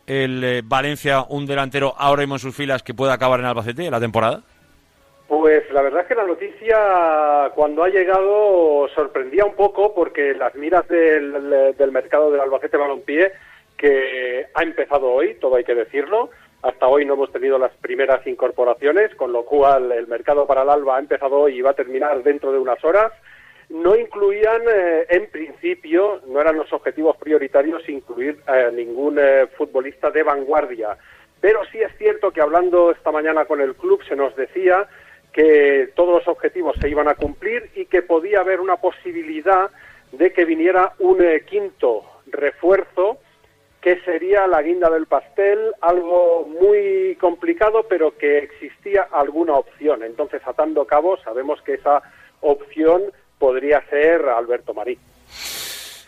el 0.08 0.42
eh, 0.42 0.62
Valencia 0.64 1.22
un 1.28 1.46
delantero 1.46 1.94
ahora 1.96 2.22
mismo 2.22 2.34
en 2.34 2.40
sus 2.40 2.56
filas 2.56 2.82
que 2.82 2.94
pueda 2.94 3.12
acabar 3.12 3.38
en 3.38 3.46
Albacete 3.46 3.88
la 3.88 4.00
temporada? 4.00 4.42
Pues 5.28 5.62
la 5.70 5.82
verdad 5.82 6.00
es 6.02 6.08
que 6.08 6.14
la 6.16 6.24
noticia 6.26 7.52
cuando 7.54 7.84
ha 7.84 7.88
llegado 7.90 8.88
sorprendía 8.92 9.44
un 9.44 9.54
poco 9.54 9.94
porque 9.94 10.34
las 10.34 10.52
miras 10.56 10.88
del, 10.88 11.76
del 11.78 11.92
mercado 11.92 12.32
del 12.32 12.40
Albacete 12.40 12.76
Balompié, 12.76 13.30
que 13.76 14.46
ha 14.52 14.62
empezado 14.64 15.12
hoy, 15.12 15.36
todo 15.40 15.54
hay 15.54 15.64
que 15.64 15.76
decirlo, 15.76 16.30
hasta 16.62 16.88
hoy 16.88 17.04
no 17.04 17.14
hemos 17.14 17.32
tenido 17.32 17.58
las 17.58 17.72
primeras 17.76 18.26
incorporaciones, 18.26 19.14
con 19.14 19.32
lo 19.32 19.44
cual 19.44 19.92
el 19.92 20.06
mercado 20.06 20.46
para 20.46 20.62
el 20.62 20.70
Alba 20.70 20.96
ha 20.96 21.00
empezado 21.00 21.36
hoy 21.38 21.58
y 21.58 21.62
va 21.62 21.70
a 21.70 21.74
terminar 21.74 22.22
dentro 22.22 22.52
de 22.52 22.58
unas 22.58 22.82
horas. 22.84 23.12
No 23.68 23.94
incluían, 23.94 24.62
eh, 24.68 25.06
en 25.10 25.30
principio, 25.30 26.22
no 26.26 26.40
eran 26.40 26.56
los 26.56 26.72
objetivos 26.72 27.16
prioritarios 27.16 27.88
incluir 27.88 28.40
eh, 28.48 28.70
ningún 28.72 29.20
futbolista 29.56 30.10
de 30.10 30.22
vanguardia. 30.22 30.96
Pero 31.40 31.60
sí 31.70 31.78
es 31.78 31.96
cierto 31.96 32.30
que 32.30 32.40
hablando 32.40 32.90
esta 32.90 33.12
mañana 33.12 33.44
con 33.44 33.60
el 33.60 33.74
club 33.74 34.02
se 34.08 34.16
nos 34.16 34.34
decía 34.34 34.88
que 35.32 35.90
todos 35.94 36.14
los 36.18 36.28
objetivos 36.28 36.76
se 36.80 36.88
iban 36.88 37.08
a 37.08 37.14
cumplir 37.14 37.70
y 37.76 37.86
que 37.86 38.02
podía 38.02 38.40
haber 38.40 38.60
una 38.60 38.76
posibilidad 38.76 39.70
de 40.12 40.32
que 40.32 40.44
viniera 40.44 40.94
un 40.98 41.22
eh, 41.22 41.42
quinto 41.48 42.02
refuerzo 42.26 43.18
que 43.80 44.00
sería 44.00 44.46
la 44.46 44.62
guinda 44.62 44.90
del 44.90 45.06
pastel, 45.06 45.72
algo 45.80 46.46
muy 46.46 47.16
complicado, 47.20 47.86
pero 47.88 48.16
que 48.16 48.38
existía 48.38 49.08
alguna 49.12 49.54
opción. 49.54 50.02
Entonces, 50.02 50.42
atando 50.44 50.86
cabos, 50.86 51.20
sabemos 51.22 51.62
que 51.62 51.74
esa 51.74 52.02
opción 52.40 53.04
podría 53.38 53.80
ser 53.88 54.28
Alberto 54.28 54.74
Marí. 54.74 54.98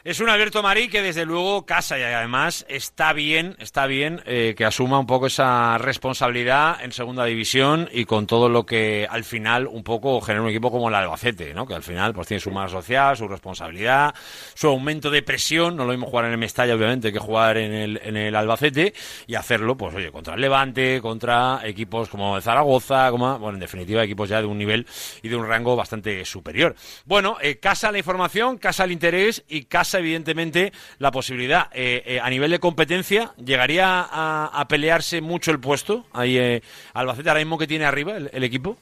Es 0.03 0.19
un 0.21 0.31
Alberto 0.31 0.63
Marí 0.63 0.89
que 0.89 1.03
desde 1.03 1.27
luego 1.27 1.67
casa 1.67 1.99
y 1.99 2.03
además 2.03 2.65
está 2.71 3.13
bien, 3.13 3.55
está 3.59 3.85
bien 3.85 4.23
eh, 4.25 4.55
que 4.57 4.65
asuma 4.65 4.99
un 4.99 5.07
poco 5.07 5.27
esa 5.27 5.77
responsabilidad 5.77 6.83
en 6.83 6.93
segunda 6.93 7.27
división 7.27 7.87
y 7.93 8.07
con 8.07 8.27
todo 8.27 8.49
lo 8.49 8.65
que 8.65 9.07
al 9.11 9.25
final 9.25 9.67
un 9.67 9.85
poco 9.85 10.19
genera 10.23 10.43
un 10.43 10.49
equipo 10.49 10.71
como 10.71 10.89
el 10.89 10.95
Albacete, 10.95 11.53
¿no? 11.53 11.67
Que 11.67 11.75
al 11.75 11.83
final 11.83 12.15
pues 12.15 12.29
tiene 12.29 12.41
su 12.41 12.51
masa 12.51 12.77
social, 12.77 13.15
su 13.15 13.29
responsabilidad, 13.29 14.15
su 14.55 14.69
aumento 14.69 15.11
de 15.11 15.23
presión, 15.23 15.77
no 15.77 15.85
lo 15.85 15.91
mismo 15.91 16.07
jugar 16.07 16.25
en 16.25 16.33
el 16.33 16.39
Mestalla 16.39 16.75
obviamente 16.75 17.13
que 17.13 17.19
jugar 17.19 17.59
en 17.59 17.99
el, 18.17 18.35
Albacete 18.35 18.95
y 19.27 19.35
hacerlo 19.35 19.77
pues 19.77 19.95
oye, 19.95 20.11
contra 20.11 20.33
el 20.33 20.41
Levante, 20.41 21.03
contra 21.03 21.61
equipos 21.65 22.09
como 22.09 22.39
el 22.39 22.43
Zaragoza, 22.43 23.11
bueno, 23.11 23.51
en 23.51 23.61
definitiva 23.61 24.03
equipos 24.03 24.31
ya 24.31 24.41
de 24.41 24.47
un 24.47 24.57
nivel 24.57 24.87
y 25.23 25.29
de 25.29 25.37
un 25.37 25.47
rango 25.47 25.77
bastante 25.77 26.25
superior. 26.25 26.75
Bueno, 27.05 27.37
eh, 27.43 27.59
casa 27.59 27.93
la 27.93 27.99
información, 27.99 28.57
casa 28.57 28.85
el 28.85 28.93
interés 28.93 29.45
y 29.47 29.65
casa 29.65 29.90
evidentemente 29.99 30.73
la 30.99 31.11
posibilidad. 31.11 31.69
Eh, 31.73 32.03
eh, 32.07 32.21
a 32.21 32.31
nivel 32.31 32.51
de 32.51 32.59
competencia, 32.59 33.33
¿llegaría 33.37 34.01
a, 34.01 34.51
a 34.53 34.69
pelearse 34.69 35.21
mucho 35.21 35.51
el 35.51 35.61
puesto? 35.61 36.07
Ahí 36.13 36.39
eh, 36.39 36.63
Albacete 36.95 37.29
ahora 37.29 37.41
mismo 37.41 37.59
que 37.59 37.67
tiene 37.67 37.85
arriba 37.85 38.17
el, 38.17 38.31
el 38.33 38.45
equipo. 38.45 38.77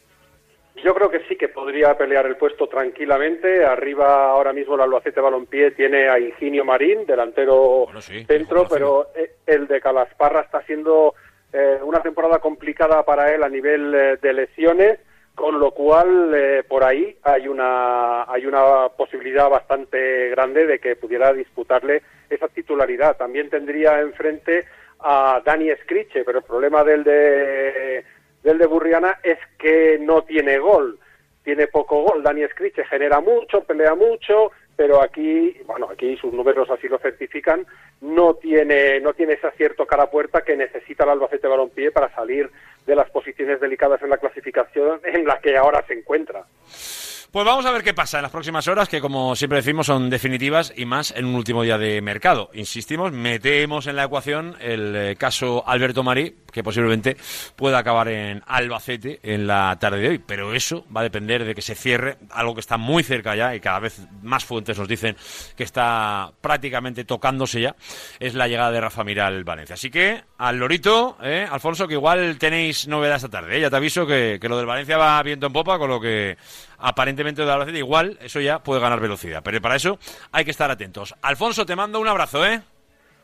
Yo 0.85 0.95
creo 0.95 1.11
que 1.11 1.25
sí 1.29 1.35
que 1.35 1.49
podría 1.49 1.99
pelear 1.99 2.25
el 2.27 2.37
puesto 2.37 2.69
tranquilamente. 2.69 3.65
Arriba 3.65 4.31
ahora 4.31 4.53
mismo 4.53 4.77
el 4.77 4.83
Albacete 4.83 5.21
Balompié 5.21 5.73
tiene 5.73 6.09
a 6.09 6.21
Ingenio 6.21 6.65
Marín, 6.65 7.05
delantero 7.05 7.87
centro, 8.29 8.69
pero 8.69 9.09
eh, 9.17 9.33
el 9.45 9.67
de 9.67 9.81
Calasparra 9.81 10.43
está 10.43 10.63
siendo 10.63 11.15
eh, 11.53 11.79
una 11.83 12.01
temporada 12.01 12.39
complicada 12.39 13.03
para 13.05 13.35
él 13.35 13.43
a 13.43 13.49
nivel 13.49 13.93
eh, 13.93 14.19
de 14.23 14.33
lesiones, 14.33 15.01
con 15.39 15.61
lo 15.61 15.71
cual 15.71 16.35
eh, 16.35 16.65
por 16.67 16.83
ahí 16.83 17.17
hay 17.23 17.47
una 17.47 18.25
hay 18.25 18.45
una 18.45 18.89
posibilidad 18.89 19.49
bastante 19.49 20.31
grande 20.31 20.67
de 20.67 20.81
que 20.81 20.97
pudiera 20.97 21.33
disputarle 21.33 22.03
esa 22.29 22.49
titularidad. 22.49 23.17
También 23.17 23.49
tendría 23.49 24.01
enfrente 24.01 24.67
a 24.99 25.41
Dani 25.45 25.71
Scriche, 25.85 26.25
pero 26.25 26.41
el 26.41 26.45
problema 26.45 26.83
del 26.83 27.05
de 27.05 28.05
del 28.43 28.59
de 28.59 28.67
Burriana 28.67 29.21
es 29.23 29.39
que 29.61 29.97
no 30.01 30.23
tiene 30.23 30.59
gol, 30.59 30.99
tiene 31.45 31.69
poco 31.69 32.03
gol. 32.03 32.25
Dani 32.25 32.45
Scriche 32.49 32.85
genera 32.87 33.21
mucho, 33.21 33.63
pelea 33.63 33.95
mucho, 33.95 34.51
pero 34.75 35.01
aquí, 35.01 35.57
bueno, 35.67 35.89
aquí 35.89 36.17
sus 36.17 36.33
números 36.33 36.69
así 36.69 36.89
lo 36.89 36.99
certifican, 36.99 37.65
no 38.01 38.35
tiene, 38.35 39.01
no 39.01 39.13
tiene 39.15 39.35
ese 39.35 39.47
acierto 39.47 39.87
cara 39.87 40.11
puerta 40.11 40.43
que 40.43 40.57
necesita 40.57 41.05
el 41.05 41.11
Albacete 41.11 41.49
Balompié 41.49 41.91
para 41.91 42.15
salir 42.15 42.51
de 42.87 42.97
las 42.97 43.11
posiciones 43.11 43.61
delicadas 43.61 44.01
en 44.03 44.11
la 44.11 44.19
clasificación 44.19 45.01
en 45.05 45.27
la 45.27 45.41
que 45.41 45.57
ahora 45.57 45.85
se 45.87 45.95
encuentra. 45.95 46.45
Pues 47.31 47.45
vamos 47.45 47.67
a 47.67 47.73
ver 47.73 47.83
qué 47.83 47.93
pasa 47.93 48.19
en 48.19 48.23
las 48.23 48.33
próximas 48.33 48.67
horas, 48.69 48.89
que 48.89 49.03
como 49.03 49.37
siempre 49.37 49.59
decimos 49.59 49.87
son 49.87 50.09
definitivas 50.09 50.73
y 50.75 50.87
más 50.87 51.15
en 51.15 51.27
un 51.27 51.35
último 51.35 51.63
día 51.63 51.77
de 51.77 52.01
mercado. 52.01 52.49
Insistimos, 52.55 53.13
metemos 53.13 53.87
en 53.87 53.97
la 53.97 54.05
ecuación 54.05 54.57
el 54.61 54.97
eh, 54.97 55.17
caso 55.17 55.63
Alberto 55.67 56.03
Marí, 56.03 56.37
que 56.53 56.63
posiblemente 56.63 57.17
pueda 57.57 57.79
acabar 57.79 58.09
en 58.09 58.43
Albacete 58.47 59.21
en 59.23 59.47
la 59.47 59.77
tarde 59.81 60.01
de 60.01 60.09
hoy. 60.09 60.19
Pero 60.19 60.55
eso 60.55 60.85
va 60.95 61.01
a 61.01 61.05
depender 61.05 61.45
de 61.45 61.55
que 61.55 61.63
se 61.63 61.75
cierre 61.75 62.17
algo 62.31 62.55
que 62.55 62.61
está 62.61 62.77
muy 62.77 63.03
cerca 63.03 63.35
ya 63.35 63.55
y 63.55 63.61
cada 63.61 63.81
vez 63.81 64.01
más 64.23 64.45
fuentes 64.45 64.79
nos 64.79 64.89
dicen 64.89 65.17
que 65.57 65.65
está 65.65 66.33
prácticamente 66.41 67.05
tocándose 67.05 67.61
ya, 67.61 67.77
es 68.19 68.35
la 68.35 68.49
llegada 68.49 68.71
de 68.71 68.81
Rafa 68.81 69.05
Mir 69.05 69.21
al 69.21 69.45
Valencia. 69.45 69.75
Así 69.75 69.91
que 69.91 70.23
al 70.39 70.57
Lorito, 70.59 71.17
eh, 71.23 71.47
Alfonso, 71.51 71.87
que 71.87 71.95
igual 71.95 72.39
tenéis 72.39 72.89
novedad 72.89 73.17
esta 73.17 73.29
tarde. 73.29 73.57
eh. 73.57 73.61
Ya 73.61 73.71
te 73.71 73.77
aviso 73.77 74.07
que, 74.07 74.39
que 74.41 74.49
lo 74.49 74.57
del 74.57 74.67
Valencia 74.67 74.97
va 74.97 75.23
viento 75.23 75.47
en 75.47 75.53
popa, 75.53 75.79
con 75.79 75.91
lo 75.91 76.01
que 76.01 76.37
aparentemente 76.79 77.45
de 77.45 77.51
Albacete 77.53 77.79
igual 77.79 78.19
eso 78.21 78.41
ya 78.41 78.61
puede 78.61 78.81
ganar 78.81 79.01
velocidad. 79.01 79.43
Pero 79.43 79.61
para 79.61 79.77
eso 79.77 79.99
hay 80.33 80.45
que 80.45 80.51
estar 80.51 80.71
atentos. 80.71 81.15
Alfonso, 81.23 81.67
te 81.67 81.77
mando 81.77 82.01
un 82.01 82.09
abrazo, 82.09 82.45
¿eh? 82.47 82.63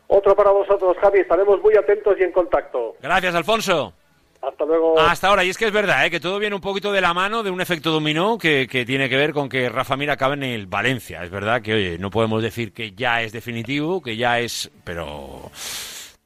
Otro 0.07 0.35
para 0.35 0.51
vosotros, 0.51 0.95
Javi. 1.01 1.19
Estaremos 1.19 1.61
muy 1.61 1.75
atentos 1.75 2.15
y 2.19 2.23
en 2.23 2.31
contacto. 2.31 2.95
Gracias, 3.01 3.35
Alfonso. 3.35 3.93
Hasta 4.41 4.65
luego. 4.65 4.99
Hasta 4.99 5.27
ahora, 5.27 5.43
y 5.43 5.49
es 5.49 5.57
que 5.57 5.65
es 5.65 5.71
verdad, 5.71 6.05
¿eh? 6.05 6.11
que 6.11 6.19
todo 6.19 6.37
viene 6.37 6.55
un 6.55 6.61
poquito 6.61 6.91
de 6.91 7.01
la 7.01 7.13
mano 7.13 7.41
de 7.41 7.49
un 7.49 7.61
efecto 7.61 7.91
dominó 7.91 8.37
que, 8.37 8.67
que 8.67 8.85
tiene 8.85 9.09
que 9.09 9.17
ver 9.17 9.33
con 9.33 9.49
que 9.49 9.69
Rafa 9.69 9.97
Mir 9.97 10.11
acabe 10.11 10.35
en 10.35 10.43
el 10.43 10.67
Valencia. 10.67 11.23
Es 11.23 11.31
verdad 11.31 11.61
que, 11.63 11.73
oye, 11.73 11.97
no 11.97 12.11
podemos 12.11 12.43
decir 12.43 12.71
que 12.71 12.91
ya 12.91 13.23
es 13.23 13.31
definitivo, 13.31 14.03
que 14.03 14.17
ya 14.17 14.39
es, 14.39 14.69
pero 14.83 15.49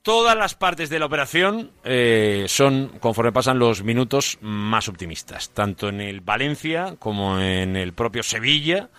todas 0.01 0.35
las 0.35 0.55
partes 0.55 0.89
de 0.89 0.99
la 0.99 1.05
operación 1.05 1.71
eh, 1.83 2.45
son, 2.47 2.89
conforme 2.99 3.31
pasan 3.31 3.59
los 3.59 3.83
minutos, 3.83 4.37
más 4.41 4.89
optimistas, 4.89 5.51
tanto 5.51 5.87
en 5.87 6.01
el 6.01 6.21
Valencia 6.21 6.95
como 6.99 7.39
en 7.39 7.75
el 7.75 7.93
propio 7.93 8.23
Sevilla. 8.23 8.89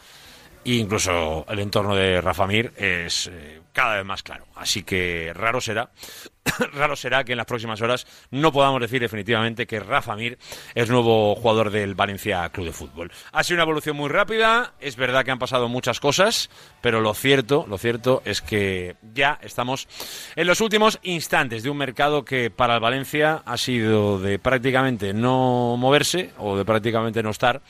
E 0.64 0.74
incluso 0.74 1.46
el 1.48 1.58
entorno 1.58 1.94
de 1.94 2.20
Rafa 2.20 2.46
Mir 2.46 2.72
es 2.76 3.30
eh, 3.32 3.60
cada 3.72 3.96
vez 3.96 4.04
más 4.04 4.22
claro. 4.22 4.44
Así 4.56 4.82
que 4.82 5.32
raro 5.34 5.60
será, 5.60 5.90
raro 6.74 6.96
será 6.96 7.24
que 7.24 7.32
en 7.32 7.38
las 7.38 7.46
próximas 7.46 7.80
horas 7.80 8.06
no 8.30 8.52
podamos 8.52 8.80
decir 8.80 9.00
definitivamente 9.00 9.66
que 9.66 9.80
Rafa 9.80 10.16
Mir 10.16 10.38
es 10.74 10.90
nuevo 10.90 11.34
jugador 11.34 11.70
del 11.70 11.94
Valencia 11.94 12.48
Club 12.50 12.66
de 12.66 12.72
Fútbol. 12.72 13.10
Ha 13.32 13.42
sido 13.42 13.56
una 13.56 13.62
evolución 13.62 13.96
muy 13.96 14.10
rápida, 14.10 14.74
es 14.80 14.96
verdad 14.96 15.24
que 15.24 15.30
han 15.30 15.38
pasado 15.38 15.68
muchas 15.68 15.98
cosas, 15.98 16.50
pero 16.80 17.00
lo 17.00 17.14
cierto, 17.14 17.64
lo 17.68 17.78
cierto 17.78 18.22
es 18.26 18.42
que 18.42 18.96
ya 19.14 19.38
estamos 19.42 19.88
en 20.36 20.46
los 20.46 20.60
últimos 20.60 20.98
instantes 21.02 21.62
de 21.62 21.70
un 21.70 21.78
mercado 21.78 22.24
que 22.24 22.50
para 22.50 22.74
el 22.74 22.80
Valencia 22.80 23.42
ha 23.46 23.56
sido 23.56 24.18
de 24.18 24.38
prácticamente 24.38 25.14
no 25.14 25.76
moverse 25.78 26.32
o 26.38 26.56
de 26.56 26.64
prácticamente 26.66 27.22
no 27.22 27.30
estar 27.30 27.62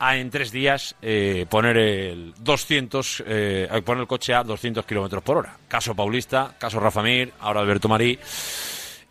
a 0.00 0.16
en 0.16 0.30
tres 0.30 0.50
días 0.50 0.96
eh, 1.02 1.46
poner 1.48 1.76
el 1.76 2.34
200, 2.40 3.22
eh, 3.26 3.82
poner 3.84 4.00
el 4.00 4.08
coche 4.08 4.34
a 4.34 4.42
200 4.42 4.84
kilómetros 4.84 5.22
por 5.22 5.36
hora. 5.36 5.56
Caso 5.68 5.94
Paulista, 5.94 6.56
caso 6.58 6.80
Rafa 6.80 7.02
Mir, 7.02 7.32
ahora 7.38 7.60
Alberto 7.60 7.88
Marí. 7.88 8.18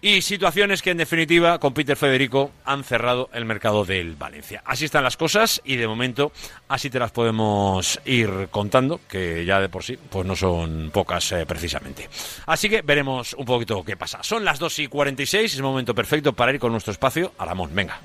Y 0.02 0.22
situaciones 0.22 0.82
que 0.82 0.92
en 0.92 0.98
definitiva 0.98 1.60
con 1.60 1.74
Peter 1.74 1.98
Federico 1.98 2.52
han 2.64 2.86
cerrado 2.86 3.30
el 3.34 3.44
mercado 3.44 3.84
del 3.84 4.16
Valencia. 4.16 4.62
Así 4.66 4.86
están 4.86 5.04
las 5.04 5.18
cosas 5.18 5.62
y 5.66 5.76
de 5.76 5.90
momento 5.90 6.32
así 6.70 6.90
te 6.90 7.00
las 7.00 7.12
podemos 7.12 8.00
ir 8.06 8.48
contando, 8.50 9.02
que 9.10 9.44
ya 9.44 9.60
de 9.60 9.68
por 9.68 9.84
sí 9.84 9.98
pues 9.98 10.26
no 10.26 10.38
son 10.38 10.90
pocas 10.94 11.34
eh, 11.34 11.46
precisamente. 11.46 12.10
Así 12.46 12.70
que 12.70 12.82
veremos 12.82 13.34
un 13.34 13.46
poquito 13.46 13.84
qué 13.84 13.98
pasa. 13.98 14.24
Son 14.24 14.46
las 14.46 14.58
2 14.58 14.80
y 14.80 14.88
46, 14.88 15.52
es 15.52 15.58
el 15.58 15.64
momento 15.64 15.94
perfecto 15.94 16.32
para 16.32 16.54
ir 16.54 16.60
con 16.60 16.72
nuestro 16.72 16.94
espacio 16.94 17.34
a 17.38 17.44
Ramón. 17.44 17.72
Venga. 17.76 18.00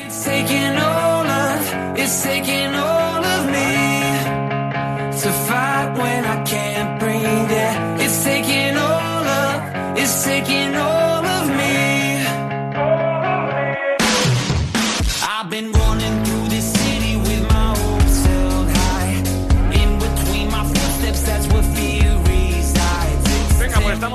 It's 0.00 0.24
taking 0.24 0.76
all 0.76 1.26
of, 1.26 1.98
it's 1.98 2.22
taking 2.22 2.74
all 2.74 3.24
of 3.24 3.46
me 3.46 3.72
to 5.20 5.28
fight 5.46 5.98
when 5.98 6.24
I 6.24 6.44
can't 6.44 7.00
breathe. 7.00 7.50
Yeah, 7.50 7.96
it's 8.04 8.24
taking 8.24 8.76
all 8.76 9.26
of, 9.42 9.98
it's 9.98 10.24
taking 10.24 10.76
all 10.76 10.97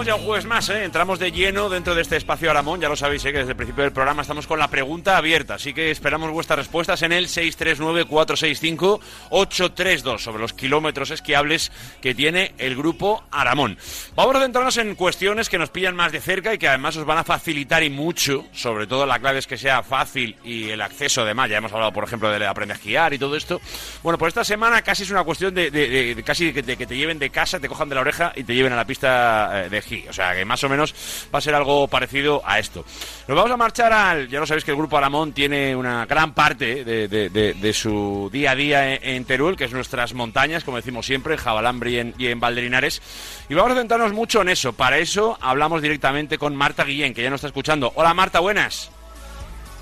Ya 0.05 0.15
un 0.15 0.25
jueves 0.25 0.43
más, 0.45 0.67
¿eh? 0.67 0.83
entramos 0.83 1.17
de 1.17 1.31
lleno 1.31 1.69
dentro 1.69 1.95
de 1.95 2.01
este 2.01 2.17
espacio 2.17 2.51
Aramón, 2.51 2.81
ya 2.81 2.89
lo 2.89 2.95
sabéis, 2.97 3.23
¿eh? 3.23 3.31
que 3.31 3.37
desde 3.37 3.51
el 3.51 3.55
principio 3.55 3.85
del 3.85 3.93
programa 3.93 4.21
estamos 4.21 4.45
con 4.47 4.59
la 4.59 4.67
pregunta 4.67 5.15
abierta, 5.15 5.53
así 5.53 5.73
que 5.73 5.91
esperamos 5.91 6.29
vuestras 6.29 6.59
respuestas 6.59 7.01
en 7.03 7.13
el 7.13 7.27
639-465-832 7.29 10.17
sobre 10.19 10.41
los 10.41 10.51
kilómetros 10.51 11.09
esquiables 11.11 11.71
que 12.01 12.13
tiene 12.13 12.53
el 12.57 12.75
grupo 12.75 13.23
Aramón. 13.31 13.77
Vamos 14.13 14.35
a 14.35 14.41
centrarnos 14.41 14.75
en 14.75 14.93
cuestiones 14.95 15.47
que 15.47 15.57
nos 15.57 15.69
pillan 15.69 15.95
más 15.95 16.11
de 16.11 16.19
cerca 16.19 16.53
y 16.53 16.57
que 16.57 16.67
además 16.67 16.97
os 16.97 17.05
van 17.05 17.19
a 17.19 17.23
facilitar 17.23 17.81
y 17.81 17.89
mucho, 17.89 18.43
sobre 18.51 18.87
todo 18.87 19.05
la 19.05 19.19
clave 19.19 19.39
es 19.39 19.47
que 19.47 19.57
sea 19.57 19.83
fácil 19.83 20.35
y 20.43 20.69
el 20.69 20.81
acceso 20.81 21.21
además, 21.21 21.49
ya 21.49 21.59
hemos 21.59 21.71
hablado 21.71 21.93
por 21.93 22.03
ejemplo 22.03 22.29
de 22.29 22.45
aprender 22.45 22.75
a 22.75 22.77
esquiar 22.77 23.13
y 23.13 23.19
todo 23.19 23.37
esto. 23.37 23.61
Bueno, 24.03 24.17
pues 24.17 24.31
esta 24.31 24.43
semana 24.43 24.81
casi 24.81 25.03
es 25.03 25.11
una 25.11 25.23
cuestión 25.23 25.55
de, 25.55 25.71
de- 25.71 25.87
de- 25.87 26.15
de 26.15 26.23
casi 26.23 26.51
que 26.51 26.61
te 26.63 26.97
lleven 26.97 27.19
de 27.19 27.29
casa, 27.29 27.57
te 27.61 27.69
cojan 27.69 27.87
de 27.87 27.95
la 27.95 28.01
oreja 28.01 28.33
y 28.35 28.43
te 28.43 28.53
lleven 28.53 28.73
a 28.73 28.75
la 28.75 28.83
pista 28.85 29.63
eh, 29.65 29.69
de 29.69 29.77
esquí. 29.77 29.92
O 30.09 30.13
sea, 30.13 30.35
que 30.35 30.45
más 30.45 30.63
o 30.63 30.69
menos 30.69 30.93
va 31.33 31.39
a 31.39 31.41
ser 31.41 31.55
algo 31.55 31.87
parecido 31.87 32.41
a 32.45 32.59
esto. 32.59 32.85
Nos 33.27 33.35
vamos 33.35 33.51
a 33.51 33.57
marchar 33.57 33.93
al... 33.93 34.27
Ya 34.27 34.39
lo 34.39 34.45
sabéis 34.45 34.63
que 34.63 34.71
el 34.71 34.77
Grupo 34.77 34.97
Aramón 34.97 35.33
tiene 35.33 35.75
una 35.75 36.05
gran 36.05 36.33
parte 36.33 36.83
de, 36.83 37.73
su 37.73 38.29
día 38.31 38.51
a 38.51 38.55
día 38.55 38.95
en, 38.95 39.25
Teruel, 39.25 39.55
que 39.55 39.65
es 39.65 39.71
nuestras 39.71 40.13
montañas, 40.13 40.63
como 40.63 40.77
decimos 40.77 41.05
siempre, 41.05 41.33
en 41.33 41.39
Jabalambre 41.39 41.91
y 41.91 41.97
en, 41.99 42.13
y 42.17 42.27
en 42.27 42.39
Valderinares. 42.39 43.01
Y 43.49 43.53
vamos 43.53 43.73
a 43.73 43.75
centrarnos 43.75 44.13
mucho 44.13 44.41
en 44.41 44.49
eso. 44.49 44.73
Para 44.73 44.97
eso 44.97 45.37
hablamos 45.41 45.81
directamente 45.81 46.37
con 46.37 46.55
Marta 46.55 46.83
Guillén, 46.83 47.13
que 47.13 47.23
ya 47.23 47.29
nos 47.29 47.39
está 47.39 47.47
escuchando. 47.47 47.91
Hola 47.95 48.13
Marta, 48.13 48.39
buenas. 48.39 48.91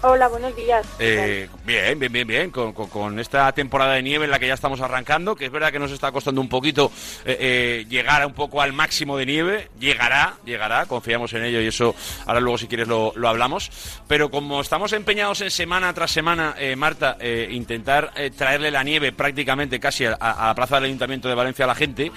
Hola, 0.04 0.28
buenos 0.30 0.56
días. 0.56 0.84
Eh, 0.98 1.48
bien, 1.64 2.00
bien, 2.00 2.12
bien, 2.12 2.28
bien. 2.28 2.50
Con, 2.50 2.74
con- 2.74 3.20
esta 3.20 3.52
temporada 3.52 3.94
de 3.94 4.02
nieve 4.02 4.26
en 4.26 4.32
la 4.32 4.40
que 4.40 4.48
ya 4.48 4.56
estamos 4.56 4.82
arrancando, 4.82 5.36
que 5.36 5.46
es 5.46 5.52
verdad 5.52 5.72
que 5.72 5.78
nos 5.78 5.92
está 5.92 6.12
costando 6.12 6.42
un 6.42 6.50
poquito 6.50 6.92
eh, 7.24 7.38
eh, 7.40 7.86
llegar 7.88 8.26
un 8.26 8.34
poco 8.34 8.64
al 8.64 8.74
máximo 8.74 9.16
de 9.16 9.28
nieve. 9.28 9.70
Llegará, 9.80 10.38
llegará, 10.44 10.88
confiamos 10.88 11.34
en 11.34 11.44
ello 11.44 11.62
y 11.62 11.68
eso 11.68 11.94
ahora 12.26 12.40
luego 12.40 12.58
si 12.58 12.68
quieres 12.68 12.88
lo, 12.88 13.14
lo 13.16 13.30
hablamos. 13.30 13.70
Pero 14.08 14.32
como 14.32 14.62
estamos 14.62 14.92
empeñados 14.94 15.42
en 15.42 15.52
semana 15.52 15.94
tras 15.94 16.10
semana, 16.10 16.56
eh, 16.58 16.76
Marta, 16.76 17.18
eh, 17.20 17.50
intentar 17.52 18.12
traerle 18.36 18.72
la 18.72 18.82
nieve 18.84 19.12
prácticamente 19.12 19.80
casi 19.80 20.06
a, 20.06 20.18
la 20.20 20.54
plaza 20.56 20.76
del 20.78 20.86
Ayuntamiento 20.86 21.28
de 21.30 21.36
Valencia 21.36 21.66
a 21.66 21.68
la 21.68 21.76
gente, 21.76 22.12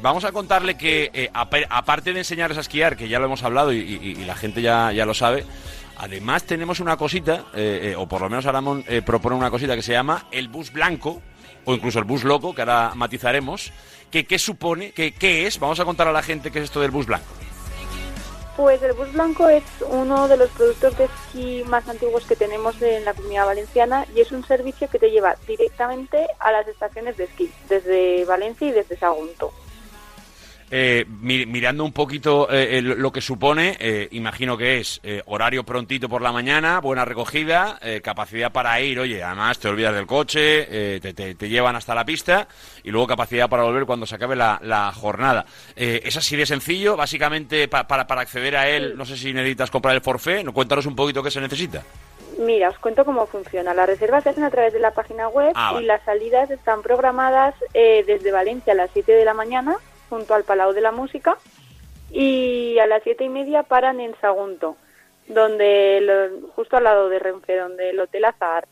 vamos 0.00 0.24
a 0.24 0.32
contarle 0.32 0.76
que 0.76 1.30
apa- 1.32 1.58
aparte 1.70 2.12
de 2.12 2.18
enseñarles 2.18 2.58
a 2.58 2.62
esquiar, 2.62 2.96
que 2.96 3.08
ya 3.08 3.20
lo 3.20 3.26
hemos 3.26 3.44
hablado 3.44 3.72
y, 3.72 3.78
y- 3.78 4.16
y 4.20 4.24
la 4.24 4.34
gente 4.34 4.62
ya, 4.62 4.90
ya 4.90 5.06
lo 5.06 5.14
sabe, 5.14 5.44
Además 6.00 6.44
tenemos 6.44 6.80
una 6.80 6.96
cosita, 6.96 7.44
eh, 7.54 7.90
eh, 7.92 7.94
o 7.94 8.06
por 8.06 8.22
lo 8.22 8.30
menos 8.30 8.46
Aramón 8.46 8.82
eh, 8.88 9.02
propone 9.02 9.36
una 9.36 9.50
cosita 9.50 9.76
que 9.76 9.82
se 9.82 9.92
llama 9.92 10.28
el 10.30 10.48
bus 10.48 10.72
blanco, 10.72 11.20
o 11.66 11.74
incluso 11.74 11.98
el 11.98 12.06
bus 12.06 12.24
loco, 12.24 12.54
que 12.54 12.62
ahora 12.62 12.92
matizaremos. 12.94 13.70
Que, 14.10 14.24
¿Qué 14.24 14.38
supone? 14.38 14.92
Que, 14.92 15.12
¿Qué 15.12 15.46
es? 15.46 15.60
Vamos 15.60 15.78
a 15.78 15.84
contar 15.84 16.08
a 16.08 16.12
la 16.12 16.22
gente 16.22 16.50
qué 16.50 16.60
es 16.60 16.64
esto 16.64 16.80
del 16.80 16.90
bus 16.90 17.04
blanco. 17.04 17.26
Pues 18.56 18.82
el 18.82 18.94
bus 18.94 19.12
blanco 19.12 19.50
es 19.50 19.62
uno 19.90 20.26
de 20.26 20.38
los 20.38 20.48
productos 20.50 20.96
de 20.96 21.04
esquí 21.04 21.64
más 21.66 21.86
antiguos 21.86 22.24
que 22.24 22.34
tenemos 22.34 22.80
en 22.80 23.04
la 23.04 23.12
comunidad 23.12 23.44
valenciana 23.44 24.06
y 24.16 24.22
es 24.22 24.32
un 24.32 24.42
servicio 24.42 24.88
que 24.88 24.98
te 24.98 25.10
lleva 25.10 25.36
directamente 25.46 26.28
a 26.38 26.50
las 26.50 26.66
estaciones 26.66 27.18
de 27.18 27.24
esquí, 27.24 27.52
desde 27.68 28.24
Valencia 28.24 28.68
y 28.68 28.72
desde 28.72 28.96
Sagunto. 28.96 29.52
Eh, 30.72 31.04
mi- 31.20 31.46
mirando 31.46 31.84
un 31.84 31.92
poquito 31.92 32.48
eh, 32.48 32.78
eh, 32.78 32.82
lo 32.82 33.10
que 33.10 33.20
supone, 33.20 33.76
eh, 33.80 34.06
imagino 34.12 34.56
que 34.56 34.78
es 34.78 35.00
eh, 35.02 35.20
horario 35.26 35.64
prontito 35.64 36.08
por 36.08 36.22
la 36.22 36.30
mañana, 36.30 36.78
buena 36.80 37.04
recogida, 37.04 37.78
eh, 37.82 38.00
capacidad 38.00 38.52
para 38.52 38.80
ir, 38.80 39.00
oye, 39.00 39.20
además 39.22 39.58
te 39.58 39.66
olvidas 39.66 39.94
del 39.94 40.06
coche, 40.06 40.66
eh, 40.96 41.00
te, 41.00 41.12
te- 41.12 41.34
te 41.34 41.48
llevan 41.48 41.74
hasta 41.74 41.92
la 41.94 42.04
pista 42.04 42.46
y 42.84 42.90
luego 42.92 43.08
capacidad 43.08 43.48
para 43.48 43.64
volver 43.64 43.84
cuando 43.84 44.06
se 44.06 44.14
acabe 44.14 44.36
la, 44.36 44.60
la 44.62 44.92
jornada. 44.92 45.44
Eh, 45.74 46.02
es 46.04 46.16
así 46.16 46.36
de 46.36 46.46
sencillo, 46.46 46.96
básicamente 46.96 47.66
pa- 47.66 47.88
para, 47.88 48.06
para 48.06 48.20
acceder 48.20 48.56
a 48.56 48.68
él, 48.68 48.96
no 48.96 49.04
sé 49.04 49.16
si 49.16 49.32
necesitas 49.32 49.70
comprar 49.72 49.96
el 49.96 50.02
¿no? 50.44 50.52
cuéntanos 50.52 50.86
un 50.86 50.94
poquito 50.94 51.20
qué 51.22 51.32
se 51.32 51.40
necesita. 51.40 51.82
Mira, 52.38 52.68
os 52.70 52.78
cuento 52.78 53.04
cómo 53.04 53.26
funciona. 53.26 53.74
Las 53.74 53.86
reservas 53.88 54.22
se 54.22 54.30
hacen 54.30 54.44
a 54.44 54.50
través 54.50 54.72
de 54.72 54.78
la 54.78 54.92
página 54.92 55.28
web 55.28 55.50
Ah, 55.56 55.72
vale. 55.72 55.84
y 55.84 55.88
las 55.88 56.02
salidas 56.04 56.48
están 56.50 56.80
programadas 56.80 57.54
eh, 57.74 58.04
desde 58.06 58.30
Valencia 58.30 58.72
a 58.72 58.76
las 58.76 58.90
7 58.92 59.10
de 59.12 59.24
la 59.24 59.34
mañana 59.34 59.76
junto 60.10 60.34
al 60.34 60.44
Palau 60.44 60.72
de 60.74 60.82
la 60.82 60.92
Música 60.92 61.38
y 62.10 62.78
a 62.78 62.86
las 62.86 63.02
siete 63.02 63.24
y 63.24 63.28
media 63.28 63.62
paran 63.62 64.00
en 64.00 64.14
Sagunto, 64.20 64.76
donde 65.28 66.00
lo- 66.02 66.48
justo 66.50 66.76
al 66.76 66.84
lado 66.84 67.08
de 67.08 67.18
Renfe, 67.20 67.56
donde 67.56 67.90
el 67.90 68.00
Hotel 68.00 68.24
Azahar. 68.26 68.66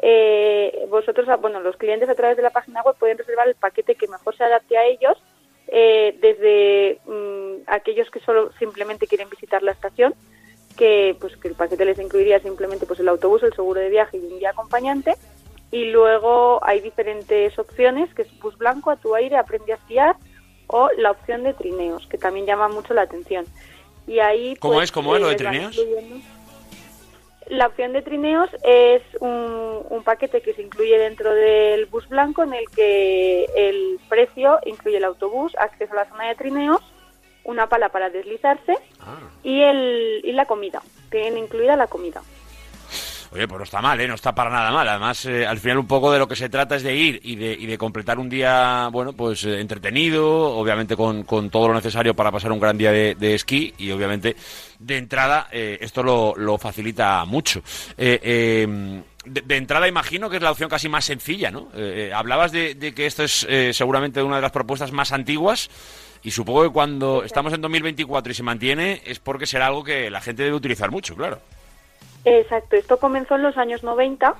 Eh, 0.00 0.86
vosotros, 0.88 1.28
ah, 1.28 1.36
bueno, 1.36 1.60
los 1.60 1.76
clientes 1.76 2.08
a 2.08 2.14
través 2.14 2.36
de 2.38 2.42
la 2.42 2.48
página 2.50 2.80
web 2.82 2.96
pueden 2.98 3.18
reservar 3.18 3.48
el 3.48 3.54
paquete 3.54 3.96
que 3.96 4.08
mejor 4.08 4.34
se 4.34 4.44
adapte 4.44 4.78
a 4.78 4.84
ellos, 4.86 5.18
eh, 5.66 6.16
desde 6.22 6.98
mm, 7.04 7.64
aquellos 7.66 8.08
que 8.10 8.20
solo 8.20 8.50
simplemente 8.58 9.06
quieren 9.06 9.28
visitar 9.28 9.62
la 9.62 9.72
estación, 9.72 10.14
que 10.78 11.14
pues 11.20 11.36
que 11.36 11.48
el 11.48 11.54
paquete 11.54 11.84
les 11.84 11.98
incluiría 11.98 12.38
simplemente 12.40 12.86
pues 12.86 13.00
el 13.00 13.08
autobús, 13.08 13.42
el 13.42 13.52
seguro 13.52 13.80
de 13.80 13.90
viaje 13.90 14.16
y 14.16 14.20
un 14.20 14.38
guía 14.38 14.50
acompañante, 14.50 15.14
Y 15.70 15.90
luego 15.90 16.60
hay 16.64 16.80
diferentes 16.80 17.58
opciones, 17.58 18.08
que 18.14 18.22
es 18.22 18.40
bus 18.40 18.56
blanco, 18.56 18.90
a 18.90 18.96
tu 18.96 19.14
aire, 19.14 19.36
aprende 19.36 19.72
a 19.72 19.76
esquiar, 19.76 20.16
o 20.68 20.88
la 20.96 21.10
opción 21.10 21.42
de 21.42 21.52
trineos, 21.54 22.06
que 22.06 22.16
también 22.18 22.46
llama 22.46 22.68
mucho 22.68 22.94
la 22.94 23.02
atención. 23.02 23.44
Y 24.06 24.20
ahí, 24.20 24.56
¿Cómo 24.56 24.74
pues, 24.74 24.84
es? 24.84 24.92
¿Cómo 24.92 25.14
es 25.16 25.20
lo 25.20 25.28
de 25.28 25.34
van 25.34 25.52
trineos? 25.52 25.80
La 27.48 27.66
opción 27.66 27.92
de 27.94 28.02
trineos 28.02 28.50
es 28.62 29.02
un, 29.20 29.82
un 29.88 30.02
paquete 30.02 30.42
que 30.42 30.52
se 30.52 30.62
incluye 30.62 30.98
dentro 30.98 31.32
del 31.34 31.86
bus 31.86 32.06
blanco 32.08 32.42
en 32.42 32.52
el 32.52 32.68
que 32.74 33.46
el 33.56 33.98
precio 34.08 34.58
incluye 34.66 34.98
el 34.98 35.04
autobús, 35.04 35.54
acceso 35.58 35.92
a 35.94 35.96
la 36.04 36.08
zona 36.10 36.28
de 36.28 36.34
trineos, 36.34 36.80
una 37.44 37.66
pala 37.66 37.88
para 37.88 38.10
deslizarse 38.10 38.76
Ah. 39.00 39.18
y, 39.42 39.62
el, 39.62 40.20
y 40.24 40.32
la 40.32 40.44
comida. 40.44 40.82
Tienen 41.10 41.38
incluida 41.38 41.76
la 41.76 41.86
comida. 41.86 42.20
Oye, 43.30 43.46
pues 43.46 43.58
no 43.58 43.64
está 43.64 43.82
mal, 43.82 44.00
¿eh? 44.00 44.08
No 44.08 44.14
está 44.14 44.34
para 44.34 44.50
nada 44.50 44.70
mal. 44.70 44.88
Además, 44.88 45.26
eh, 45.26 45.46
al 45.46 45.58
final 45.58 45.78
un 45.78 45.86
poco 45.86 46.10
de 46.10 46.18
lo 46.18 46.26
que 46.26 46.34
se 46.36 46.48
trata 46.48 46.76
es 46.76 46.82
de 46.82 46.94
ir 46.96 47.20
y 47.22 47.36
de, 47.36 47.52
y 47.52 47.66
de 47.66 47.76
completar 47.76 48.18
un 48.18 48.28
día, 48.30 48.88
bueno, 48.90 49.12
pues 49.12 49.44
eh, 49.44 49.60
entretenido, 49.60 50.56
obviamente 50.56 50.96
con, 50.96 51.24
con 51.24 51.50
todo 51.50 51.68
lo 51.68 51.74
necesario 51.74 52.14
para 52.14 52.32
pasar 52.32 52.52
un 52.52 52.60
gran 52.60 52.78
día 52.78 52.90
de, 52.90 53.14
de 53.16 53.34
esquí 53.34 53.74
y 53.76 53.90
obviamente 53.90 54.34
de 54.78 54.96
entrada 54.96 55.48
eh, 55.52 55.76
esto 55.80 56.02
lo, 56.02 56.34
lo 56.36 56.56
facilita 56.56 57.24
mucho. 57.26 57.60
Eh, 57.98 58.18
eh, 58.22 59.02
de, 59.26 59.42
de 59.42 59.56
entrada 59.56 59.86
imagino 59.88 60.30
que 60.30 60.36
es 60.36 60.42
la 60.42 60.50
opción 60.50 60.70
casi 60.70 60.88
más 60.88 61.04
sencilla, 61.04 61.50
¿no? 61.50 61.68
Eh, 61.74 62.10
hablabas 62.14 62.50
de, 62.50 62.74
de 62.76 62.94
que 62.94 63.04
esto 63.04 63.24
es 63.24 63.46
eh, 63.48 63.72
seguramente 63.74 64.22
una 64.22 64.36
de 64.36 64.42
las 64.42 64.52
propuestas 64.52 64.92
más 64.92 65.12
antiguas. 65.12 65.68
Y 66.22 66.32
supongo 66.32 66.64
que 66.64 66.70
cuando 66.70 67.22
estamos 67.22 67.52
en 67.52 67.60
2024 67.60 68.32
y 68.32 68.34
se 68.34 68.42
mantiene 68.42 69.02
es 69.04 69.20
porque 69.20 69.46
será 69.46 69.66
algo 69.68 69.84
que 69.84 70.10
la 70.10 70.20
gente 70.20 70.42
debe 70.42 70.56
utilizar 70.56 70.90
mucho, 70.90 71.14
claro. 71.14 71.40
Exacto, 72.28 72.76
esto 72.76 72.98
comenzó 72.98 73.36
en 73.36 73.42
los 73.42 73.56
años 73.56 73.82
90 73.82 74.34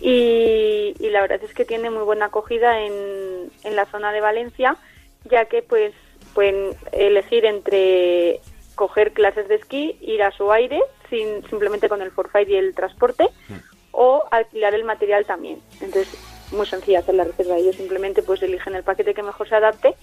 y, 0.00 0.94
y 0.98 1.10
la 1.10 1.20
verdad 1.20 1.40
es 1.42 1.54
que 1.54 1.64
tiene 1.64 1.90
muy 1.90 2.02
buena 2.02 2.26
acogida 2.26 2.80
en, 2.80 3.50
en 3.64 3.76
la 3.76 3.86
zona 3.86 4.12
de 4.12 4.20
Valencia, 4.20 4.76
ya 5.30 5.44
que 5.44 5.62
pues 5.62 5.92
pueden 6.34 6.74
elegir 6.92 7.44
entre 7.44 8.40
coger 8.74 9.12
clases 9.12 9.48
de 9.48 9.56
esquí, 9.56 9.96
ir 10.00 10.22
a 10.22 10.32
su 10.32 10.50
aire, 10.50 10.80
sin, 11.08 11.46
simplemente 11.48 11.88
con 11.88 12.02
el 12.02 12.10
forfait 12.10 12.48
y 12.48 12.56
el 12.56 12.74
transporte, 12.74 13.28
o 13.92 14.24
alquilar 14.30 14.74
el 14.74 14.84
material 14.84 15.24
también. 15.26 15.60
Entonces, 15.74 16.08
muy 16.52 16.66
sencilla 16.66 17.00
hacer 17.00 17.14
la 17.14 17.24
reserva. 17.24 17.56
Ellos 17.56 17.76
simplemente 17.76 18.22
pues 18.22 18.42
eligen 18.42 18.74
el 18.74 18.82
paquete 18.82 19.14
que 19.14 19.22
mejor 19.22 19.48
se 19.48 19.56
adapte, 19.56 19.94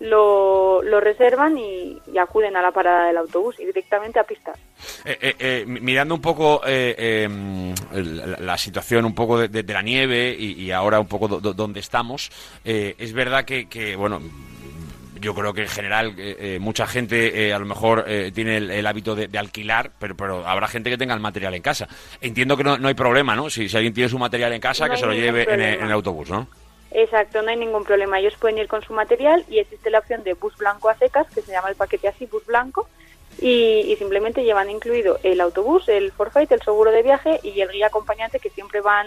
lo, 0.00 0.82
lo 0.82 1.00
reservan 1.00 1.58
y, 1.58 1.98
y 2.12 2.18
acuden 2.18 2.56
a 2.56 2.62
la 2.62 2.70
parada 2.70 3.06
del 3.08 3.16
autobús 3.16 3.56
y 3.58 3.64
directamente 3.66 4.18
a 4.20 4.24
pistas. 4.24 4.56
Eh, 5.04 5.18
eh, 5.20 5.34
eh, 5.38 5.64
mi- 5.66 5.80
mirando 5.80 6.14
un 6.14 6.20
poco 6.20 6.60
eh, 6.66 6.94
eh, 6.98 7.74
la, 7.92 8.36
la 8.38 8.58
situación 8.58 9.04
un 9.04 9.14
poco 9.14 9.38
de, 9.38 9.48
de- 9.48 9.62
de 9.64 9.72
la 9.72 9.82
nieve 9.82 10.36
y, 10.38 10.52
y 10.62 10.70
ahora 10.70 11.00
un 11.00 11.08
poco 11.08 11.26
do- 11.28 11.40
do- 11.40 11.52
donde 11.54 11.80
estamos, 11.80 12.30
eh, 12.64 12.94
es 12.98 13.12
verdad 13.12 13.44
que, 13.44 13.68
que, 13.68 13.96
bueno, 13.96 14.20
yo 15.20 15.34
creo 15.34 15.52
que 15.52 15.62
en 15.62 15.68
general 15.68 16.14
eh, 16.16 16.36
eh, 16.38 16.58
mucha 16.60 16.86
gente 16.86 17.48
eh, 17.48 17.52
a 17.52 17.58
lo 17.58 17.66
mejor 17.66 18.04
eh, 18.06 18.30
tiene 18.32 18.56
el, 18.58 18.70
el 18.70 18.86
hábito 18.86 19.16
de, 19.16 19.26
de 19.26 19.36
alquilar, 19.38 19.90
pero, 19.98 20.16
pero 20.16 20.46
habrá 20.46 20.68
gente 20.68 20.90
que 20.90 20.96
tenga 20.96 21.12
el 21.14 21.18
material 21.20 21.54
en 21.54 21.62
casa. 21.62 21.88
Entiendo 22.20 22.56
que 22.56 22.62
no, 22.62 22.78
no 22.78 22.86
hay 22.86 22.94
problema, 22.94 23.34
¿no? 23.34 23.50
Si, 23.50 23.68
si 23.68 23.76
alguien 23.76 23.92
tiene 23.92 24.08
su 24.08 24.16
material 24.18 24.52
en 24.52 24.60
casa, 24.60 24.86
No 24.86 24.92
que 24.92 24.96
se 25.00 25.06
lo 25.06 25.12
lleve 25.12 25.42
en 25.52 25.60
el, 25.60 25.74
en 25.80 25.86
el 25.86 25.90
autobús, 25.92 26.30
¿no? 26.30 26.46
Exacto, 26.90 27.42
no 27.42 27.50
hay 27.50 27.56
ningún 27.56 27.84
problema. 27.84 28.18
Ellos 28.18 28.36
pueden 28.38 28.58
ir 28.58 28.68
con 28.68 28.82
su 28.82 28.92
material 28.92 29.44
y 29.48 29.58
existe 29.58 29.90
la 29.90 29.98
opción 29.98 30.24
de 30.24 30.34
bus 30.34 30.56
blanco 30.56 30.88
a 30.88 30.96
secas, 30.96 31.26
que 31.34 31.42
se 31.42 31.52
llama 31.52 31.68
el 31.68 31.76
paquete 31.76 32.08
así, 32.08 32.26
bus 32.26 32.46
blanco, 32.46 32.88
y, 33.40 33.94
simplemente 33.98 34.42
llevan 34.42 34.70
incluido 34.70 35.18
el 35.22 35.40
autobús, 35.40 35.88
el 35.88 36.10
forfait, 36.12 36.50
el 36.50 36.62
seguro 36.62 36.90
de 36.90 37.02
viaje 37.02 37.40
y 37.42 37.60
el 37.60 37.70
guía 37.70 37.86
acompañante, 37.86 38.40
que 38.40 38.50
siempre 38.50 38.80
van 38.80 39.06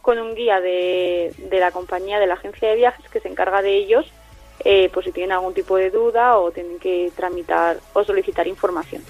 con 0.00 0.18
un 0.18 0.34
guía 0.34 0.60
de, 0.60 1.32
de 1.38 1.60
la 1.60 1.70
compañía, 1.70 2.18
de 2.18 2.26
la 2.26 2.34
agencia 2.34 2.68
de 2.68 2.74
viajes, 2.76 3.08
que 3.08 3.20
se 3.20 3.28
encarga 3.28 3.62
de 3.62 3.76
ellos, 3.76 4.10
eh, 4.64 4.90
pues 4.92 5.06
si 5.06 5.12
tienen 5.12 5.32
algún 5.32 5.54
tipo 5.54 5.76
de 5.76 5.90
duda 5.90 6.38
o 6.38 6.50
tienen 6.50 6.78
que 6.78 7.12
tramitar 7.16 7.78
o 7.92 8.04
solicitar 8.04 8.46
información. 8.46 9.02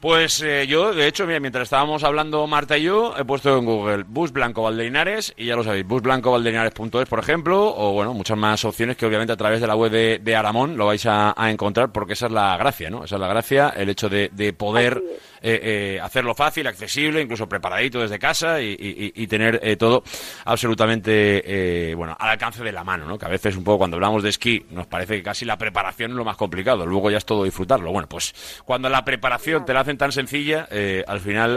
Pues 0.00 0.42
eh, 0.42 0.66
yo, 0.66 0.92
de 0.92 1.08
hecho, 1.08 1.26
mira, 1.26 1.40
mientras 1.40 1.64
estábamos 1.64 2.04
hablando 2.04 2.46
Marta 2.46 2.76
y 2.76 2.82
yo, 2.82 3.14
he 3.18 3.24
puesto 3.24 3.56
en 3.56 3.64
Google 3.64 4.04
Bus 4.06 4.30
Blanco 4.30 4.62
Valdelinares 4.62 5.32
y 5.36 5.46
ya 5.46 5.56
lo 5.56 5.64
sabéis, 5.64 5.86
busblancovaldelinares.es, 5.86 7.08
por 7.08 7.18
ejemplo, 7.18 7.74
o 7.74 7.92
bueno, 7.92 8.12
muchas 8.12 8.36
más 8.36 8.64
opciones 8.64 8.96
que 8.96 9.06
obviamente 9.06 9.32
a 9.32 9.36
través 9.36 9.60
de 9.60 9.66
la 9.66 9.74
web 9.74 9.90
de, 9.90 10.36
Aramón 10.36 10.76
lo 10.76 10.86
vais 10.86 11.06
a, 11.06 11.34
a 11.36 11.50
encontrar 11.50 11.92
porque 11.92 12.12
esa 12.12 12.26
es 12.26 12.32
la 12.32 12.56
gracia, 12.58 12.90
¿no? 12.90 13.04
Esa 13.04 13.16
es 13.16 13.20
la 13.20 13.28
gracia, 13.28 13.72
el 13.74 13.88
hecho 13.88 14.10
de, 14.10 14.30
de 14.32 14.52
poder 14.52 15.02
eh, 15.42 15.60
eh, 15.96 16.00
hacerlo 16.00 16.34
fácil, 16.34 16.66
accesible, 16.66 17.20
incluso 17.20 17.48
preparadito 17.48 18.00
desde 18.00 18.18
casa 18.18 18.60
y, 18.60 18.70
y- 18.78 19.12
y 19.14 19.26
tener 19.26 19.60
eh, 19.62 19.76
todo 19.76 20.02
absolutamente, 20.44 21.90
eh, 21.90 21.94
bueno, 21.94 22.16
al 22.18 22.30
alcance 22.30 22.62
de 22.64 22.72
la 22.72 22.82
mano, 22.84 23.06
¿no? 23.06 23.18
Que 23.18 23.26
a 23.26 23.28
veces 23.28 23.56
un 23.56 23.64
poco 23.64 23.78
cuando 23.78 23.96
hablamos 23.96 24.22
de 24.22 24.30
esquí 24.30 24.64
nos 24.70 24.86
parece 24.86 25.16
que 25.16 25.22
casi 25.22 25.44
la 25.44 25.56
preparación 25.58 26.12
es 26.12 26.16
lo 26.16 26.24
más 26.24 26.36
complicado, 26.36 26.86
luego 26.86 27.10
ya 27.10 27.18
es 27.18 27.24
todo 27.26 27.44
disfrutarlo. 27.44 27.92
Bueno, 27.92 28.08
pues 28.08 28.34
cuando 28.64 28.88
la 28.88 29.04
preparación 29.04 29.64
te 29.64 29.74
la 29.74 29.80
hacen 29.80 29.98
tan 29.98 30.12
sencilla, 30.12 30.66
eh, 30.70 31.04
al 31.06 31.20
final 31.20 31.56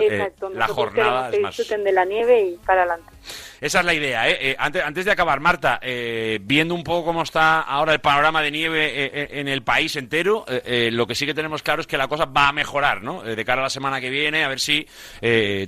la 0.54 0.68
jornada 0.68 1.30
es 1.30 1.40
más... 1.42 1.58
disfruten 1.58 1.84
de 1.84 1.92
la 1.92 2.06
nieve 2.06 2.42
y 2.42 2.58
para 2.66 2.82
adelante. 2.82 3.12
Esa 3.62 3.80
es 3.80 3.86
la 3.86 3.94
idea, 3.94 4.30
¿eh? 4.30 4.38
Eh, 4.52 4.56
antes, 4.58 4.84
antes 4.84 5.06
de 5.06 5.12
acabar, 5.12 5.40
Marta, 5.40 5.80
eh, 5.82 6.40
viendo 6.42 6.74
un 6.74 6.84
poco 6.84 7.06
cómo 7.06 7.24
está 7.24 7.62
ahora 7.62 7.94
el 7.94 8.00
panorama 8.00 8.42
de 8.42 8.52
nieve 8.52 8.86
eh, 8.86 9.12
eh, 9.14 9.28
en 9.34 9.48
el 9.48 9.64
país 9.64 9.96
entero, 9.98 10.46
lo 10.92 11.08
que 11.08 11.16
sí 11.16 11.26
que 11.26 11.34
tenemos 11.34 11.62
claro 11.62 11.82
es 11.82 11.88
que 11.88 11.98
la 11.98 12.08
cosa 12.08 12.26
va 12.26 12.50
a 12.50 12.54
mejorar, 12.54 13.02
¿no? 13.02 13.22
De 13.22 13.46
cara 13.46 13.62
a 13.62 13.66
la 13.66 13.70
semana 13.70 14.00
que 14.00 14.10
viene, 14.10 14.44
a 14.44 14.48
ver 14.48 14.60
si 14.60 14.88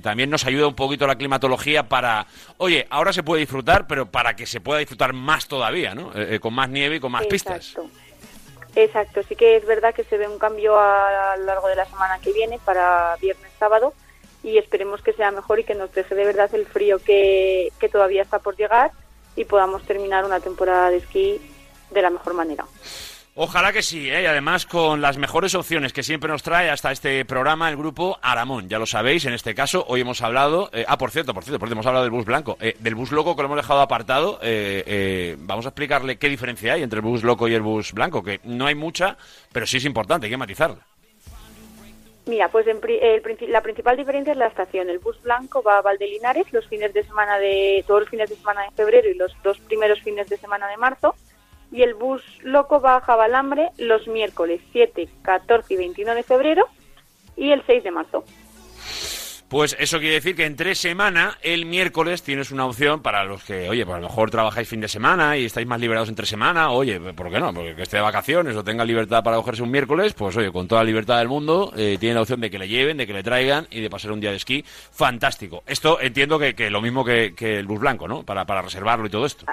también 0.02 0.30
nos 0.30 0.46
ayuda 0.46 0.66
un 0.66 0.74
poquito 0.74 1.06
la 1.06 1.16
climatología 1.16 1.88
para, 1.88 2.26
oye, 2.58 2.86
ahora 2.90 3.12
se 3.12 3.22
puede 3.22 3.40
disfrutar, 3.40 3.86
pero 3.86 4.10
para 4.10 4.34
que 4.34 4.46
se 4.46 4.60
pueda 4.60 4.78
disfrutar 4.78 5.12
más 5.12 5.46
todavía, 5.46 5.94
¿no? 5.94 6.12
Con 6.40 6.54
más 6.54 6.68
nieve 6.68 6.96
y 6.96 7.00
con 7.00 7.12
más 7.12 7.26
pistas. 7.26 7.68
Exacto. 7.68 7.90
Exacto, 8.74 9.22
sí 9.28 9.36
que 9.36 9.56
es 9.56 9.66
verdad 9.66 9.94
que 9.94 10.04
se 10.04 10.16
ve 10.16 10.26
un 10.26 10.38
cambio 10.38 10.78
a 10.78 11.36
lo 11.36 11.44
largo 11.44 11.68
de 11.68 11.76
la 11.76 11.84
semana 11.84 12.18
que 12.20 12.32
viene 12.32 12.58
para 12.64 13.16
viernes, 13.20 13.50
sábado 13.58 13.92
y 14.42 14.58
esperemos 14.58 15.02
que 15.02 15.12
sea 15.12 15.30
mejor 15.30 15.60
y 15.60 15.64
que 15.64 15.74
nos 15.74 15.92
deje 15.92 16.14
de 16.14 16.24
verdad 16.24 16.52
el 16.54 16.66
frío 16.66 16.98
que, 16.98 17.72
que 17.78 17.88
todavía 17.88 18.22
está 18.22 18.38
por 18.38 18.56
llegar 18.56 18.90
y 19.36 19.44
podamos 19.44 19.82
terminar 19.84 20.24
una 20.24 20.40
temporada 20.40 20.90
de 20.90 20.98
esquí 20.98 21.40
de 21.90 22.02
la 22.02 22.10
mejor 22.10 22.34
manera. 22.34 22.64
Ojalá 23.34 23.72
que 23.72 23.82
sí, 23.82 24.10
¿eh? 24.10 24.24
y 24.24 24.26
además 24.26 24.66
con 24.66 25.00
las 25.00 25.16
mejores 25.16 25.54
opciones 25.54 25.94
que 25.94 26.02
siempre 26.02 26.28
nos 26.28 26.42
trae 26.42 26.68
hasta 26.68 26.92
este 26.92 27.24
programa 27.24 27.70
el 27.70 27.78
grupo 27.78 28.18
Aramón. 28.20 28.68
Ya 28.68 28.78
lo 28.78 28.84
sabéis, 28.84 29.24
en 29.24 29.32
este 29.32 29.54
caso 29.54 29.86
hoy 29.88 30.02
hemos 30.02 30.20
hablado, 30.20 30.68
eh, 30.74 30.84
ah, 30.86 30.98
por 30.98 31.10
cierto, 31.10 31.32
por 31.32 31.42
cierto, 31.42 31.58
por 31.58 31.66
cierto, 31.68 31.76
hemos 31.76 31.86
hablado 31.86 32.04
del 32.04 32.10
bus 32.10 32.26
blanco, 32.26 32.58
eh, 32.60 32.76
del 32.78 32.94
bus 32.94 33.10
loco 33.10 33.34
que 33.34 33.40
lo 33.40 33.46
hemos 33.46 33.56
dejado 33.56 33.80
apartado. 33.80 34.38
eh, 34.42 34.84
eh, 34.86 35.36
vamos 35.38 35.64
a 35.64 35.70
explicarle 35.70 36.18
qué 36.18 36.28
diferencia 36.28 36.74
hay 36.74 36.82
entre 36.82 36.98
el 36.98 37.06
bus 37.06 37.22
loco 37.22 37.48
y 37.48 37.54
el 37.54 37.62
bus 37.62 37.94
blanco, 37.94 38.22
que 38.22 38.40
no 38.44 38.66
hay 38.66 38.74
mucha, 38.74 39.16
pero 39.50 39.66
sí 39.66 39.78
es 39.78 39.86
importante, 39.86 40.26
hay 40.26 40.30
que 40.30 40.36
matizarla. 40.36 40.91
Mira, 42.26 42.48
pues 42.48 42.66
en 42.68 42.80
pri- 42.80 43.00
el 43.02 43.20
la 43.50 43.62
principal 43.62 43.96
diferencia 43.96 44.30
es 44.32 44.36
la 44.38 44.46
estación. 44.46 44.88
El 44.88 45.00
bus 45.00 45.20
blanco 45.22 45.62
va 45.62 45.78
a 45.78 45.82
Valdelinares 45.82 46.52
los 46.52 46.66
fines 46.68 46.92
de 46.94 47.02
semana 47.02 47.38
de 47.38 47.82
todos 47.86 48.00
los 48.02 48.08
fines 48.10 48.30
de 48.30 48.36
semana 48.36 48.62
de 48.62 48.70
febrero 48.70 49.08
y 49.08 49.14
los 49.14 49.34
dos 49.42 49.58
primeros 49.60 50.00
fines 50.02 50.28
de 50.28 50.36
semana 50.36 50.68
de 50.68 50.76
marzo. 50.76 51.16
Y 51.72 51.82
el 51.82 51.94
bus 51.94 52.22
loco 52.42 52.80
va 52.80 52.96
a 52.96 53.00
Javalambre 53.00 53.70
los 53.78 54.06
miércoles 54.06 54.60
7, 54.72 55.08
14 55.22 55.74
y 55.74 55.76
21 55.78 56.14
de 56.14 56.22
febrero 56.22 56.68
y 57.36 57.50
el 57.50 57.62
6 57.66 57.82
de 57.82 57.90
marzo. 57.90 58.24
Pues 59.52 59.76
eso 59.78 59.98
quiere 59.98 60.14
decir 60.14 60.34
que 60.34 60.46
entre 60.46 60.74
semana, 60.74 61.36
el 61.42 61.66
miércoles, 61.66 62.22
tienes 62.22 62.52
una 62.52 62.64
opción 62.64 63.02
para 63.02 63.22
los 63.24 63.44
que, 63.44 63.68
oye, 63.68 63.84
pues 63.84 63.98
a 63.98 64.00
lo 64.00 64.08
mejor 64.08 64.30
trabajáis 64.30 64.66
fin 64.66 64.80
de 64.80 64.88
semana 64.88 65.36
y 65.36 65.44
estáis 65.44 65.66
más 65.66 65.78
liberados 65.78 66.08
entre 66.08 66.24
semana, 66.24 66.70
oye, 66.70 66.98
¿por 66.98 67.30
qué 67.30 67.38
no? 67.38 67.52
Porque 67.52 67.76
que 67.76 67.82
esté 67.82 67.98
de 67.98 68.02
vacaciones 68.02 68.56
o 68.56 68.64
tenga 68.64 68.82
libertad 68.82 69.22
para 69.22 69.36
cogerse 69.36 69.62
un 69.62 69.70
miércoles, 69.70 70.14
pues 70.14 70.34
oye, 70.38 70.50
con 70.50 70.66
toda 70.68 70.80
la 70.80 70.86
libertad 70.86 71.18
del 71.18 71.28
mundo, 71.28 71.70
eh, 71.76 71.98
tiene 72.00 72.14
la 72.14 72.22
opción 72.22 72.40
de 72.40 72.50
que 72.50 72.58
le 72.58 72.66
lleven, 72.66 72.96
de 72.96 73.06
que 73.06 73.12
le 73.12 73.22
traigan 73.22 73.66
y 73.70 73.82
de 73.82 73.90
pasar 73.90 74.12
un 74.12 74.20
día 74.20 74.30
de 74.30 74.36
esquí. 74.36 74.64
Fantástico. 74.64 75.62
Esto 75.66 76.00
entiendo 76.00 76.38
que, 76.38 76.54
que 76.54 76.70
lo 76.70 76.80
mismo 76.80 77.04
que, 77.04 77.34
que 77.34 77.58
el 77.58 77.66
bus 77.66 77.80
blanco, 77.80 78.08
¿no? 78.08 78.22
Para, 78.22 78.46
para 78.46 78.62
reservarlo 78.62 79.04
y 79.04 79.10
todo 79.10 79.26
esto. 79.26 79.44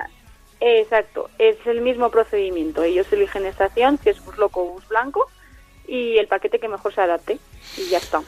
Exacto, 0.61 1.29
es 1.37 1.57
el 1.65 1.81
mismo 1.81 2.09
procedimiento. 2.09 2.83
Ellos 2.83 3.11
eligen 3.11 3.45
estación, 3.45 3.99
si 4.01 4.11
es 4.11 4.23
bus 4.23 4.37
loco 4.37 4.61
o 4.61 4.73
bus 4.75 4.87
blanco, 4.87 5.27
y 5.85 6.15
el 6.19 6.27
paquete 6.27 6.57
que 6.57 6.69
mejor 6.69 6.95
se 6.95 7.01
adapte. 7.01 7.37
Y 7.77 7.89
ya 7.89 7.97
está. 7.97 8.21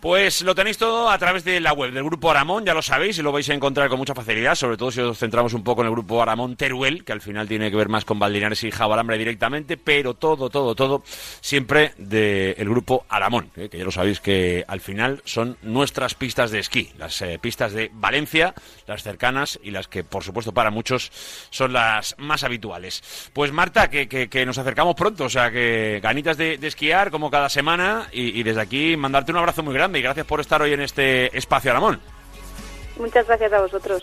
Pues 0.00 0.40
lo 0.40 0.54
tenéis 0.54 0.78
todo 0.78 1.10
a 1.10 1.18
través 1.18 1.44
de 1.44 1.60
la 1.60 1.74
web 1.74 1.92
del 1.92 2.04
grupo 2.04 2.30
Aramón, 2.30 2.64
ya 2.64 2.72
lo 2.72 2.80
sabéis, 2.80 3.18
y 3.18 3.22
lo 3.22 3.32
vais 3.32 3.48
a 3.50 3.54
encontrar 3.54 3.90
con 3.90 3.98
mucha 3.98 4.14
facilidad, 4.14 4.54
sobre 4.54 4.78
todo 4.78 4.90
si 4.90 5.00
os 5.02 5.18
centramos 5.18 5.52
un 5.52 5.62
poco 5.62 5.82
en 5.82 5.88
el 5.88 5.92
grupo 5.92 6.22
Aramón 6.22 6.56
Teruel, 6.56 7.04
que 7.04 7.12
al 7.12 7.20
final 7.20 7.46
tiene 7.46 7.70
que 7.70 7.76
ver 7.76 7.90
más 7.90 8.06
con 8.06 8.18
Valdinares 8.18 8.64
y 8.64 8.70
Javalambre 8.70 9.18
directamente, 9.18 9.76
pero 9.76 10.14
todo, 10.14 10.48
todo, 10.48 10.74
todo 10.74 11.02
siempre 11.42 11.92
del 11.98 12.66
grupo 12.70 13.04
Aramón, 13.10 13.50
eh, 13.56 13.68
que 13.68 13.76
ya 13.76 13.84
lo 13.84 13.90
sabéis 13.90 14.20
que 14.20 14.64
al 14.66 14.80
final 14.80 15.20
son 15.26 15.58
nuestras 15.60 16.14
pistas 16.14 16.50
de 16.50 16.60
esquí, 16.60 16.90
las 16.96 17.20
eh, 17.20 17.38
pistas 17.38 17.74
de 17.74 17.90
Valencia, 17.92 18.54
las 18.86 19.02
cercanas 19.02 19.60
y 19.62 19.70
las 19.70 19.86
que 19.86 20.02
por 20.02 20.24
supuesto 20.24 20.52
para 20.52 20.70
muchos 20.70 21.12
son 21.50 21.74
las 21.74 22.14
más 22.16 22.42
habituales. 22.42 23.30
Pues 23.34 23.52
Marta, 23.52 23.90
que, 23.90 24.08
que- 24.08 24.30
que 24.30 24.46
nos 24.46 24.56
acercamos 24.56 24.94
pronto, 24.94 25.24
o 25.24 25.28
sea 25.30 25.50
que 25.50 26.00
ganitas 26.02 26.38
de, 26.38 26.54
esquiar 26.62 27.10
como 27.10 27.30
cada 27.30 27.50
semana 27.50 28.08
y 28.12 28.42
desde 28.44 28.60
aquí 28.62 28.96
mandarte 28.96 29.32
un 29.32 29.38
abrazo 29.38 29.62
muy 29.62 29.74
grande 29.74 29.89
y 29.98 30.02
gracias 30.02 30.26
por 30.26 30.40
estar 30.40 30.60
hoy 30.62 30.72
en 30.72 30.80
este 30.80 31.36
espacio, 31.36 31.72
Ramón. 31.72 32.00
Muchas 32.98 33.26
gracias 33.26 33.52
a 33.52 33.60
vosotros. 33.60 34.02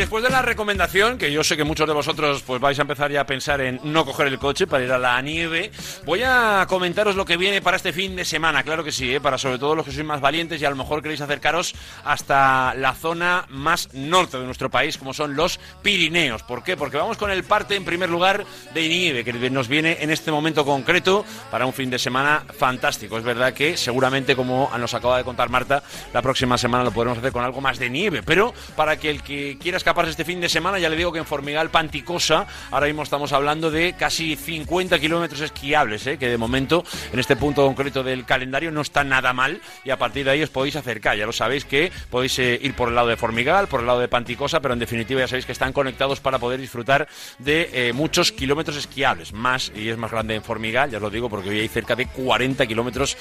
Después 0.00 0.24
de 0.24 0.30
la 0.30 0.42
recomendación, 0.42 1.18
que 1.18 1.30
yo 1.30 1.44
sé 1.44 1.56
que 1.56 1.64
muchos 1.64 1.86
de 1.86 1.92
vosotros 1.92 2.42
pues 2.46 2.60
vais 2.60 2.78
a 2.78 2.82
empezar 2.82 3.10
ya 3.10 3.22
a 3.22 3.26
pensar 3.26 3.60
en 3.60 3.80
no 3.84 4.04
coger 4.04 4.28
el 4.28 4.38
coche 4.38 4.66
para 4.66 4.84
ir 4.84 4.92
a 4.92 4.98
la 4.98 5.20
nieve, 5.20 5.70
voy 6.04 6.22
a 6.24 6.64
comentaros 6.68 7.16
lo 7.16 7.24
que 7.24 7.36
viene 7.36 7.60
para 7.60 7.76
este 7.76 7.92
fin 7.92 8.16
de 8.16 8.24
semana, 8.24 8.62
claro 8.62 8.82
que 8.82 8.92
sí, 8.92 9.14
¿eh? 9.14 9.20
para 9.20 9.36
sobre 9.36 9.58
todo 9.58 9.74
los 9.74 9.84
que 9.84 9.92
sois 9.92 10.06
más 10.06 10.20
valientes 10.20 10.60
y 10.60 10.64
a 10.64 10.70
lo 10.70 10.76
mejor 10.76 11.02
queréis 11.02 11.20
acercaros 11.20 11.74
hasta 12.04 12.74
la 12.74 12.94
zona 12.94 13.46
más 13.50 13.92
norte 13.92 14.38
de 14.38 14.44
nuestro 14.44 14.70
país, 14.70 14.96
como 14.96 15.12
son 15.12 15.36
los 15.36 15.60
Pirineos. 15.82 16.42
¿Por 16.42 16.62
qué? 16.62 16.76
Porque 16.76 16.96
vamos 16.96 17.16
con 17.16 17.30
el 17.30 17.44
parte 17.44 17.76
en 17.76 17.84
primer 17.84 18.10
lugar 18.10 18.44
de 18.74 18.88
nieve, 18.88 19.24
que 19.24 19.32
nos 19.50 19.68
viene 19.68 19.98
en 20.00 20.10
este 20.10 20.30
momento 20.30 20.64
concreto 20.64 21.24
para 21.50 21.66
un 21.66 21.72
fin 21.72 21.90
de 21.90 21.98
semana 21.98 22.44
fantástico. 22.58 23.18
Es 23.18 23.24
verdad 23.24 23.52
que 23.52 23.76
seguramente, 23.76 24.34
como 24.34 24.70
nos 24.78 24.94
acaba 24.94 25.18
de 25.18 25.24
contar 25.24 25.50
Marta, 25.50 25.82
la 26.12 26.22
próxima 26.22 26.58
semana 26.58 26.84
lo 26.84 26.90
podremos 26.90 27.18
hacer 27.18 27.32
con 27.32 27.44
algo 27.44 27.60
más 27.60 27.78
de 27.78 27.90
nieve, 27.90 28.22
pero 28.24 28.54
para 28.76 28.96
que 28.96 29.10
el 29.10 29.22
que 29.22 29.58
quiera 29.60 29.76
escaparse 29.76 30.10
este 30.10 30.24
fin 30.24 30.40
de 30.40 30.48
semana, 30.48 30.78
ya 30.78 30.88
le 30.88 30.96
digo 30.96 31.12
que 31.12 31.18
en 31.18 31.26
Formigal 31.26 31.70
Panticosa, 31.70 32.46
ahora 32.70 32.86
mismo 32.86 33.02
estamos 33.02 33.32
hablando 33.32 33.70
de 33.70 33.92
casi 33.92 34.34
50 34.34 34.98
kilómetros 34.98 35.42
esquiables, 35.42 36.06
¿eh? 36.06 36.16
que 36.16 36.28
de 36.28 36.38
momento 36.38 36.82
en 37.12 37.18
este 37.18 37.36
punto 37.36 37.66
concreto 37.66 38.02
del 38.02 38.24
calendario 38.24 38.70
no 38.70 38.80
está 38.80 39.04
nada 39.04 39.34
mal 39.34 39.60
y 39.84 39.90
a 39.90 39.98
partir 39.98 40.24
de 40.24 40.30
ahí 40.30 40.42
os 40.42 40.48
podéis 40.48 40.76
acercar. 40.76 41.16
Ya 41.16 41.26
lo 41.26 41.32
sabéis 41.32 41.66
que 41.66 41.92
podéis 42.08 42.38
eh, 42.38 42.58
ir 42.62 42.74
por 42.74 42.88
el 42.88 42.94
lado 42.94 43.08
de 43.08 43.16
Formigal, 43.16 43.68
por 43.68 43.80
el 43.80 43.86
lado 43.86 44.00
de 44.00 44.08
Panticosa, 44.08 44.60
pero 44.60 44.72
en 44.72 44.80
definitiva 44.80 45.20
ya 45.20 45.28
sabéis 45.28 45.44
que 45.44 45.52
están 45.52 45.74
conectados 45.74 46.20
para 46.20 46.38
poder 46.38 46.58
disfrutar 46.58 47.06
de 47.38 47.68
eh, 47.72 47.92
muchos 47.92 48.32
kilómetros 48.32 48.78
esquiables. 48.78 49.34
Más, 49.34 49.70
y 49.74 49.90
es 49.90 49.98
más 49.98 50.10
grande 50.10 50.36
en 50.36 50.42
Formigal, 50.42 50.90
ya 50.90 50.96
os 50.96 51.02
lo 51.02 51.10
digo, 51.10 51.28
porque 51.28 51.50
hoy 51.50 51.60
hay 51.60 51.68
cerca 51.68 51.94
de 51.94 52.06
40 52.06 52.66
kilómetros 52.66 53.16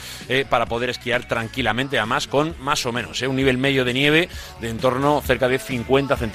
para 0.50 0.66
poder 0.68 0.90
esquiar 0.90 1.28
tranquilamente, 1.28 1.98
además 1.98 2.28
con 2.28 2.56
más 2.62 2.86
o 2.86 2.92
menos 2.92 3.22
un 3.22 3.36
nivel 3.36 3.58
medio 3.58 3.84
de 3.84 3.94
nieve 3.94 4.30
de 4.62 4.70
en 4.70 4.78
torno 4.78 5.22
cerca 5.22 5.48
de 5.48 5.60
50 5.60 6.16
centímetros 6.16 6.29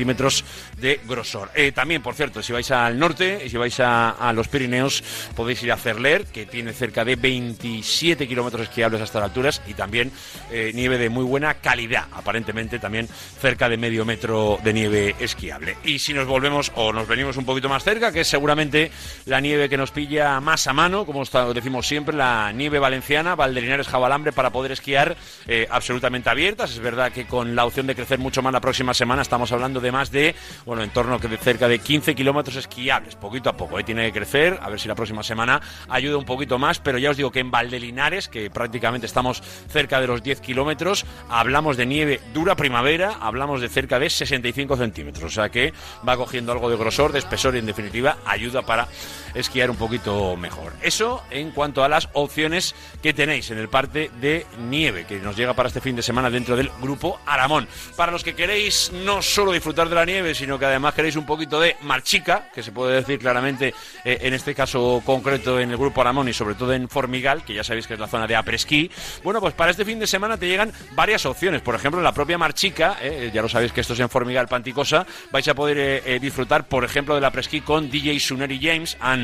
de 0.79 1.01
grosor. 1.07 1.51
también, 1.75 2.03
por 2.03 2.15
cierto, 2.15 2.43
si 2.43 2.53
vais 2.53 2.71
al 2.71 2.99
norte 2.99 3.43
y 3.45 3.51
si 3.51 3.57
vais 3.57 3.79
a, 3.81 4.11
a 4.11 4.33
los 4.33 4.49
Pirineos, 4.49 5.03
podéis 5.35 5.63
ir 5.63 5.73
a 5.73 5.77
Cerler, 5.77 6.27
que 6.27 6.47
tiene 6.47 6.73
cerca 6.73 7.05
de 7.05 7.17
27 7.17 8.27
kilómetros 8.27 8.63
esquiables 8.63 9.01
hasta 9.01 9.21
las 9.21 9.29
alturas 9.29 9.63
y 9.67 9.75
también 9.75 10.13
eh, 10.51 10.73
nieve 10.75 10.99
de 10.99 11.09
muy 11.09 11.25
buena 11.25 11.55
calidad, 11.55 12.07
aparentemente 12.13 12.79
también 12.79 13.09
cerca 13.41 13.69
de 13.69 13.77
medio 13.77 14.05
metro 14.05 14.59
de 14.63 14.73
nieve 14.73 15.15
esquiable. 15.19 15.77
Y 15.85 15.99
si 15.99 16.13
nos 16.15 16.27
volvemos 16.27 16.73
o 16.75 16.93
nos 16.93 17.09
venimos 17.09 17.37
un 17.37 17.45
poquito 17.45 17.69
más 17.69 17.85
cerca, 17.85 18.13
que 18.13 18.21
es 18.21 18.29
seguramente 18.29 18.91
la 19.27 19.41
nieve 19.41 19.69
que 19.69 19.77
nos 19.77 19.91
pilla 19.91 20.41
más 20.41 20.67
a 20.67 20.73
mano, 20.73 21.07
como 21.07 21.25
decimos 21.55 21.87
siempre, 21.87 22.17
la 22.17 22.53
nieve 22.53 22.79
valenciana, 22.79 23.35
Valderinares 23.35 23.89
Jabalambre, 23.89 24.33
para 24.33 24.51
poder 24.51 24.73
esquiar 24.73 25.17
eh, 25.47 25.67
absolutamente 25.71 26.31
abiertas. 26.31 26.73
Es 26.73 26.81
verdad 26.81 27.13
que 27.13 27.27
con 27.27 27.55
la 27.55 27.65
opción 27.65 27.87
de 27.87 27.95
crecer 27.95 28.19
mucho 28.19 28.43
más 28.43 28.53
la 28.53 28.61
próxima 28.61 28.95
semana 28.95 29.23
estamos 29.23 29.51
hablando 29.53 29.81
de 29.81 29.84
más 29.93 30.11
de, 30.11 30.35
bueno, 30.65 30.83
en 30.83 30.91
torno 30.91 31.15
a 31.15 31.19
de 31.19 31.37
cerca 31.39 31.69
de 31.69 31.79
15 31.79 32.15
kilómetros 32.15 32.57
esquiables, 32.57 33.17
poquito 33.17 33.49
a 33.49 33.57
poco. 33.57 33.79
¿eh? 33.79 33.85
Tiene 33.85 34.07
que 34.07 34.19
crecer, 34.19 34.59
a 34.63 34.69
ver 34.69 34.79
si 34.79 34.89
la 34.89 34.95
próxima 34.95 35.23
semana 35.23 35.61
ayuda 35.89 36.19
un 36.19 36.25
poquito 36.25 36.59
más, 36.59 36.79
pero 36.79 36.99
ya 36.99 37.11
os 37.11 37.17
digo 37.17 37.31
que 37.31 37.41
en 37.41 37.51
Valdelinares, 37.51 38.29
que 38.29 38.51
prácticamente 38.51 39.07
estamos 39.07 39.43
cerca 39.69 40.01
de 40.01 40.07
los 40.07 40.23
10 40.23 40.41
kilómetros, 40.41 41.07
hablamos 41.29 41.77
de 41.77 41.87
nieve 41.87 42.21
dura 42.33 42.57
primavera, 42.57 43.17
hablamos 43.21 43.61
de 43.61 43.69
cerca 43.69 43.99
de 43.99 44.11
65 44.11 44.77
centímetros, 44.77 45.25
o 45.25 45.35
sea 45.35 45.49
que 45.49 45.73
va 46.07 46.17
cogiendo 46.17 46.53
algo 46.53 46.71
de 46.71 46.77
grosor, 46.77 47.13
de 47.13 47.19
espesor 47.19 47.57
y 47.57 47.59
en 47.59 47.67
definitiva 47.67 48.19
ayuda 48.25 48.63
para 48.63 48.89
esquiar 49.35 49.71
un 49.71 49.77
poquito 49.77 50.37
mejor. 50.37 50.73
Eso 50.83 51.23
en 51.31 51.51
cuanto 51.51 51.85
a 51.85 51.89
las 51.89 52.09
opciones 52.13 52.75
que 53.03 53.13
tenéis 53.13 53.51
en 53.51 53.59
el 53.59 53.69
parte 53.69 54.11
de 54.21 54.47
nieve 54.59 55.05
que 55.07 55.19
nos 55.19 55.37
llega 55.37 55.55
para 55.55 55.69
este 55.69 55.81
fin 55.81 55.97
de 55.97 56.03
semana 56.03 56.31
dentro 56.31 56.57
del 56.57 56.71
grupo 56.81 57.21
Aramón. 57.27 57.69
Para 57.97 58.13
los 58.13 58.25
que 58.25 58.35
queréis 58.35 58.93
no 58.93 59.23
solo 59.23 59.53
disfrutar 59.53 59.89
de 59.89 59.95
la 59.95 60.05
nieve, 60.05 60.35
sino 60.35 60.59
que 60.59 60.67
además 60.67 60.95
queréis 60.95 61.17
un 61.17 61.27
poquito 61.27 61.61
de 61.61 61.77
marchica, 61.83 62.49
que 62.55 62.63
se 62.63 62.73
puede 62.73 62.97
decir 62.97 63.19
claramente 63.19 63.75
eh, 64.05 64.19
en 64.23 64.35
este 64.35 64.55
caso 64.55 65.03
concreto 65.05 65.61
en 65.61 65.71
el 65.71 65.77
grupo 65.77 66.01
Aramón 66.01 66.29
y 66.29 66.33
sobre 66.33 66.55
todo 66.55 66.73
en 66.73 66.89
Formigal, 66.89 67.45
que 67.45 67.55
ya 67.55 67.65
sabéis 67.65 67.87
que 67.87 67.95
es 67.95 68.01
la 68.01 68.07
zona 68.07 68.27
de 68.27 68.37
apresquí. 68.37 68.91
Bueno, 69.23 69.41
pues 69.41 69.55
para 69.55 69.71
este 69.71 69.85
fin 69.85 69.99
de 69.99 70.07
semana 70.07 70.37
te 70.37 70.47
llegan 70.47 70.73
varias 70.93 71.27
opciones. 71.27 71.63
Por 71.63 71.75
ejemplo, 71.75 72.01
en 72.01 72.05
la 72.05 72.13
propia 72.13 72.39
Marchica, 72.39 72.99
eh, 73.01 73.31
ya 73.33 73.43
lo 73.43 73.49
sabéis 73.49 73.73
que 73.73 73.81
esto 73.81 73.95
es 73.95 74.01
en 74.01 74.09
Formigal 74.09 74.49
Panticosa, 74.49 75.07
vais 75.31 75.47
a 75.49 75.55
poder 75.55 76.03
eh, 76.05 76.19
disfrutar, 76.21 76.67
por 76.69 76.85
ejemplo, 76.85 77.15
de 77.15 77.21
la 77.21 77.29
apresquí 77.29 77.61
con 77.61 77.91
DJ 77.91 78.21
Suneri 78.21 78.61
James 78.63 78.97
and 79.01 79.24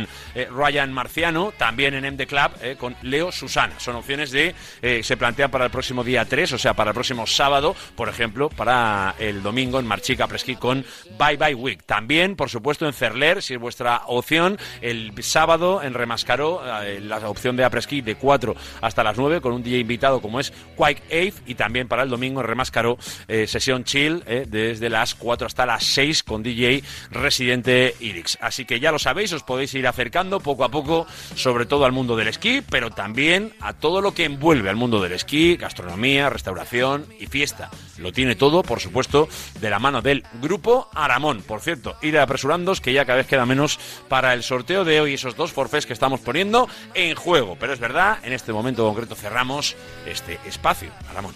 Ryan 0.51 0.93
Marciano, 0.93 1.53
también 1.57 1.95
en 1.95 2.15
MD 2.15 2.27
Club 2.27 2.77
con 2.79 2.97
Leo 3.03 3.33
Susana. 3.33 3.79
Son 3.79 3.97
opciones 3.97 4.31
de, 4.31 4.55
se 5.03 5.17
plantean 5.17 5.51
para 5.51 5.65
el 5.65 5.71
próximo 5.71 6.05
día 6.05 6.25
3, 6.25 6.53
o 6.53 6.59
sea, 6.59 6.75
para 6.75 6.91
el 6.91 6.95
próximo 6.95 7.27
sábado, 7.27 7.75
por 7.95 8.09
ejemplo, 8.09 8.49
para 8.49 9.15
el 9.19 9.43
domingo 9.43 9.79
en 9.79 9.87
Marchica 9.87 10.25
Apresquí 10.25 10.57
con 10.57 10.85
Bye 11.19 11.37
Bye 11.37 11.55
Week. 11.55 11.83
También, 11.85 12.37
por 12.37 12.49
supuesto, 12.51 12.87
en 12.87 12.93
Cerler, 12.93 13.43
si 13.43 13.55
es 13.55 13.61
vuestra 13.61 14.03
opción, 14.07 14.59
el 14.81 15.13
sábado 15.23 15.83
en 15.83 15.95
Remascaró, 15.95 16.63
la 17.01 17.29
opción 17.29 17.57
de 17.57 17.65
apresquí 17.65 18.01
de 18.01 18.17
4 18.17 18.55
hasta 18.81 19.03
las 19.03 19.17
9 19.17 19.41
con 19.41 19.53
un 19.53 19.63
día 19.63 19.79
invitado 19.79 20.21
como 20.21 20.41
es 20.41 20.53
Quake 20.77 21.03
Ave 21.11 21.35
y 21.47 21.55
también 21.55 21.89
para 21.89 22.03
el 22.03 22.09
domingo 22.09 22.41
en 22.41 22.47
Remascaró 22.47 22.99
eh, 23.29 23.47
sesión 23.47 23.85
chill 23.85 24.23
eh, 24.27 24.47
desde 24.49 24.89
las 24.91 25.15
4 25.15 25.47
hasta 25.47 25.67
las 25.67 25.85
6 25.85 26.23
con 26.23 26.43
DJ 26.43 26.83
residente 27.11 27.95
Irix. 28.01 28.39
Así 28.41 28.65
que 28.65 28.81
ya 28.81 28.93
lo 28.93 28.99
sabéis, 28.99 29.33
os 29.33 29.43
podéis 29.43 29.75
ir 29.75 29.87
acercando 29.91 30.41
poco 30.41 30.65
a 30.65 30.71
poco 30.71 31.07
sobre 31.35 31.67
todo 31.67 31.85
al 31.85 31.93
mundo 31.93 32.17
del 32.17 32.29
esquí, 32.29 32.63
pero 32.63 32.91
también 32.91 33.55
a 33.61 33.75
todo 33.75 34.01
lo 34.01 34.15
que 34.15 34.25
envuelve 34.25 34.71
al 34.71 34.77
mundo 34.77 35.03
del 35.03 35.13
esquí, 35.13 35.57
gastronomía, 35.57 36.31
restauración 36.31 37.07
y 37.19 37.27
fiesta. 37.27 37.71
Lo 37.99 38.13
tiene 38.13 38.35
todo, 38.35 38.63
por 38.63 38.81
supuesto, 38.81 39.29
de 39.61 39.71
la 39.71 39.79
mano 39.79 40.03
del 40.03 40.25
grupo 40.41 40.89
Aramón. 40.95 41.43
Por 41.43 41.61
cierto, 41.61 41.97
ir 42.03 42.19
apresurándos 42.19 42.81
que 42.81 42.93
ya 42.93 43.05
cada 43.05 43.19
vez 43.19 43.27
queda 43.27 43.47
menos 43.47 43.79
para 44.09 44.33
el 44.33 44.43
sorteo 44.43 44.85
de 44.85 45.01
hoy 45.01 45.15
esos 45.15 45.37
dos 45.37 45.53
forfés 45.53 45.87
que 45.87 45.93
estamos 45.93 46.21
poniendo 46.21 46.69
en 46.95 47.15
juego. 47.15 47.57
Pero 47.59 47.73
es 47.73 47.81
verdad, 47.81 48.19
en 48.23 48.33
este 48.33 48.53
momento 48.53 48.87
concreto 48.87 49.15
cerramos 49.15 49.77
este 50.07 50.39
espacio. 50.47 50.91
Aramón. 51.11 51.35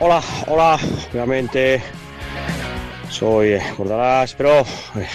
Hola, 0.00 0.22
hola, 0.46 0.78
obviamente 1.10 1.82
soy 3.10 3.54
eh, 3.54 3.62
Bordalás, 3.76 4.32
pero 4.34 4.60
eh, 4.60 5.08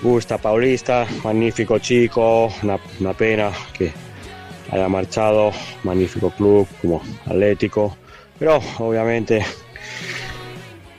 gusta 0.00 0.38
Paulista, 0.38 1.04
magnífico 1.24 1.80
chico, 1.80 2.52
una, 2.62 3.12
pena 3.14 3.50
que 3.76 3.92
haya 4.70 4.88
marchado, 4.88 5.50
magnífico 5.82 6.30
club 6.30 6.68
como 6.80 7.02
Atlético, 7.26 7.96
pero 8.38 8.60
obviamente 8.78 9.44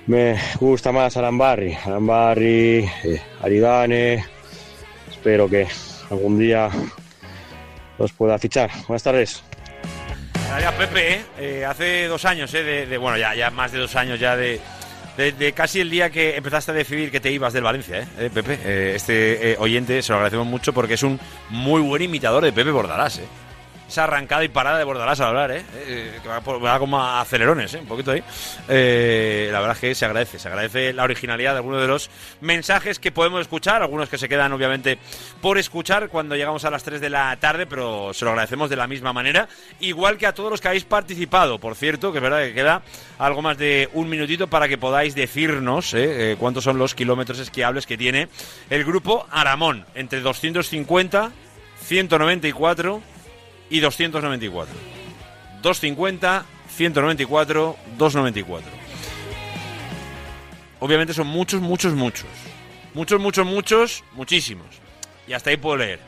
me 0.07 0.37
gusta 0.59 0.91
más 0.91 1.15
Alambarri, 1.15 1.73
Alambarri, 1.75 2.89
eh, 3.05 3.21
Aridane, 3.41 4.25
espero 5.09 5.47
que 5.49 5.65
algún 6.09 6.37
día 6.37 6.69
los 7.97 8.11
pueda 8.11 8.37
fichar. 8.37 8.69
Buenas 8.85 9.03
tardes. 9.03 9.54
Pepe, 10.77 11.13
¿eh? 11.13 11.25
Eh, 11.39 11.65
hace 11.65 12.07
dos 12.07 12.25
años, 12.25 12.53
¿eh? 12.53 12.63
de, 12.63 12.97
bueno, 12.97 13.17
ya, 13.17 13.33
ya 13.33 13.49
más 13.49 13.71
de 13.71 13.79
dos 13.79 13.95
años 13.95 14.19
ya 14.19 14.35
de, 14.35 14.59
de, 15.17 15.31
de 15.31 15.53
casi 15.53 15.79
el 15.79 15.89
día 15.89 16.09
que 16.09 16.35
empezaste 16.35 16.71
a 16.71 16.73
decidir 16.73 17.11
que 17.11 17.19
te 17.19 17.31
ibas 17.31 17.53
del 17.53 17.63
Valencia, 17.63 17.99
¿eh? 17.99 18.07
Eh, 18.19 18.29
Pepe. 18.33 18.59
Eh, 18.63 18.93
este 18.95 19.51
eh, 19.51 19.55
oyente 19.59 20.01
se 20.01 20.11
lo 20.11 20.17
agradecemos 20.17 20.47
mucho 20.47 20.73
porque 20.73 20.95
es 20.95 21.03
un 21.03 21.19
muy 21.49 21.81
buen 21.81 22.01
imitador 22.01 22.43
de 22.43 22.51
Pepe 22.51 22.71
Bordalás, 22.71 23.19
¿eh? 23.19 23.25
Esa 23.87 24.05
arrancada 24.05 24.43
y 24.43 24.47
parada 24.47 24.79
de 24.79 24.83
Bordalás 24.83 25.19
al 25.19 25.27
hablar, 25.27 25.51
¿eh? 25.51 25.63
Eh, 25.75 26.19
que 26.21 26.27
va, 26.27 26.39
va 26.39 26.79
como 26.79 26.99
a 26.99 27.21
acelerones, 27.21 27.73
¿eh? 27.75 27.79
Un 27.79 27.85
poquito 27.85 28.11
ahí. 28.11 28.23
Eh, 28.67 29.49
la 29.51 29.59
verdad 29.59 29.75
es 29.75 29.81
que 29.81 29.95
se 29.95 30.05
agradece, 30.05 30.39
se 30.39 30.47
agradece 30.47 30.91
la 30.91 31.03
originalidad 31.03 31.51
de 31.51 31.57
algunos 31.57 31.81
de 31.81 31.87
los 31.87 32.09
mensajes 32.41 32.97
que 32.97 33.11
podemos 33.11 33.41
escuchar, 33.41 33.83
algunos 33.83 34.09
que 34.09 34.17
se 34.17 34.27
quedan 34.27 34.51
obviamente 34.53 34.97
por 35.39 35.59
escuchar 35.59 36.09
cuando 36.09 36.35
llegamos 36.35 36.65
a 36.65 36.71
las 36.71 36.83
3 36.83 36.99
de 36.99 37.09
la 37.11 37.37
tarde, 37.37 37.67
pero 37.67 38.11
se 38.13 38.25
lo 38.25 38.31
agradecemos 38.31 38.69
de 38.71 38.75
la 38.75 38.87
misma 38.87 39.13
manera, 39.13 39.47
igual 39.79 40.17
que 40.17 40.25
a 40.25 40.33
todos 40.33 40.49
los 40.49 40.61
que 40.61 40.67
habéis 40.69 40.85
participado, 40.85 41.59
por 41.59 41.75
cierto, 41.75 42.11
que 42.11 42.17
es 42.17 42.23
verdad 42.23 42.39
que 42.39 42.53
queda 42.55 42.81
algo 43.19 43.43
más 43.43 43.57
de 43.57 43.89
un 43.93 44.09
minutito 44.09 44.47
para 44.47 44.67
que 44.67 44.79
podáis 44.79 45.13
decirnos. 45.13 45.93
Eh, 45.93 46.35
cuántos 46.39 46.63
son 46.63 46.77
los 46.77 46.95
kilómetros 46.95 47.39
esquiables 47.39 47.85
que 47.85 47.97
tiene 47.97 48.29
el 48.69 48.83
grupo 48.83 49.27
Aramón, 49.31 49.85
entre 49.93 50.21
250, 50.21 51.31
194 51.83 53.14
y 53.75 53.81
294. 53.81 54.73
250, 55.61 56.45
194, 56.69 57.75
294. 57.97 58.71
Obviamente 60.79 61.13
son 61.13 61.27
muchos, 61.27 61.61
muchos, 61.61 61.93
muchos. 61.93 62.27
Muchos, 62.93 63.19
muchos, 63.19 63.45
muchos, 63.45 64.03
muchísimos. 64.13 64.67
Y 65.27 65.33
hasta 65.33 65.49
ahí 65.49 65.57
puedo 65.57 65.77
leer. 65.77 65.99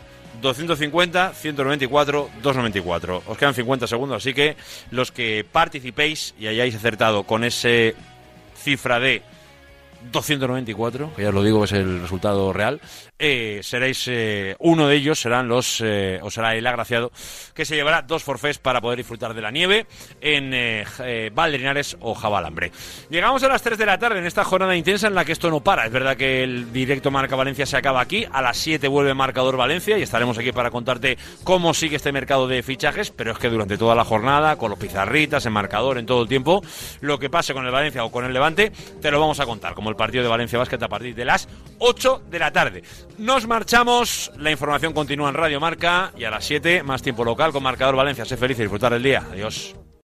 250, 0.41 1.33
194, 1.33 2.29
294. 2.41 3.23
Os 3.25 3.37
quedan 3.37 3.53
50 3.53 3.87
segundos, 3.87 4.17
así 4.17 4.33
que 4.33 4.55
los 4.91 5.11
que 5.11 5.45
participéis 5.51 6.35
y 6.39 6.47
hayáis 6.47 6.75
acertado 6.75 7.23
con 7.23 7.43
ese 7.43 7.95
cifra 8.63 8.99
de 8.99 9.23
294, 10.11 11.13
que 11.15 11.23
ya 11.23 11.29
os 11.29 11.33
lo 11.33 11.43
digo, 11.43 11.63
es 11.63 11.71
el 11.71 12.01
resultado 12.01 12.53
real, 12.53 12.81
eh, 13.19 13.61
seréis 13.63 14.07
eh, 14.07 14.55
uno 14.59 14.87
de 14.87 14.95
ellos, 14.95 15.19
serán 15.19 15.47
los, 15.47 15.81
eh, 15.83 16.19
o 16.21 16.29
será 16.29 16.55
el 16.55 16.65
agraciado, 16.67 17.11
que 17.53 17.65
se 17.65 17.75
llevará 17.75 18.01
dos 18.01 18.23
forfés 18.23 18.59
para 18.59 18.81
poder 18.81 18.97
disfrutar 18.97 19.33
de 19.33 19.41
la 19.41 19.51
nieve 19.51 19.87
en 20.21 20.85
Valderinares 21.33 21.97
o 21.99 22.13
Jabalambre. 22.13 22.71
Llegamos 23.09 23.43
a 23.43 23.47
las 23.47 23.61
3 23.61 23.77
de 23.77 23.85
la 23.85 23.97
tarde 23.97 24.19
en 24.19 24.25
esta 24.25 24.43
jornada 24.43 24.75
intensa 24.75 25.07
en 25.07 25.15
la 25.15 25.25
que 25.25 25.31
esto 25.31 25.49
no 25.49 25.61
para. 25.61 25.85
Es 25.85 25.91
verdad 25.91 26.15
que 26.15 26.43
el 26.43 26.71
directo 26.71 27.11
Marca 27.11 27.35
Valencia 27.35 27.65
se 27.65 27.77
acaba 27.77 28.01
aquí, 28.01 28.25
a 28.31 28.41
las 28.41 28.57
7 28.57 28.87
vuelve 28.87 29.13
Marcador 29.13 29.57
Valencia 29.57 29.97
y 29.97 30.03
estaremos 30.03 30.37
aquí 30.37 30.51
para 30.51 30.71
contarte 30.71 31.17
cómo 31.43 31.73
sigue 31.73 31.95
este 31.95 32.11
mercado 32.11 32.47
de 32.47 32.63
fichajes, 32.63 33.11
pero 33.11 33.31
es 33.31 33.39
que 33.39 33.49
durante 33.49 33.77
toda 33.77 33.95
la 33.95 34.05
jornada, 34.05 34.57
con 34.57 34.69
los 34.69 34.79
pizarritas, 34.79 35.45
en 35.45 35.53
marcador, 35.53 35.97
en 35.97 36.05
todo 36.05 36.21
el 36.21 36.27
tiempo, 36.27 36.61
lo 37.01 37.19
que 37.19 37.29
pase 37.29 37.53
con 37.53 37.65
el 37.65 37.71
Valencia 37.71 38.03
o 38.03 38.11
con 38.11 38.25
el 38.25 38.33
Levante, 38.33 38.71
te 39.01 39.11
lo 39.11 39.19
vamos 39.19 39.39
a 39.39 39.45
contar, 39.45 39.73
como 39.73 39.89
el 39.89 39.95
partido 39.97 40.23
de 40.23 40.29
Valencia 40.29 40.59
Basket 40.59 40.81
a 40.81 40.87
partir 40.87 41.15
de 41.15 41.25
las 41.25 41.49
8 41.79 42.23
de 42.29 42.39
la 42.39 42.51
tarde. 42.51 42.83
Nos 43.17 43.47
marchamos, 43.47 44.31
la 44.37 44.51
información 44.51 44.93
continúa 44.93 45.29
en 45.29 45.35
Radio 45.35 45.59
Marca 45.59 46.13
y 46.17 46.23
a 46.23 46.29
las 46.29 46.45
7 46.45 46.83
más 46.83 47.01
tiempo 47.01 47.25
local 47.25 47.51
con 47.51 47.63
Marcador 47.63 47.95
Valencia. 47.95 48.25
Sé 48.25 48.37
feliz 48.37 48.57
y 48.59 48.61
disfrutar 48.61 48.93
el 48.93 49.03
día. 49.03 49.23
Adiós. 49.31 49.75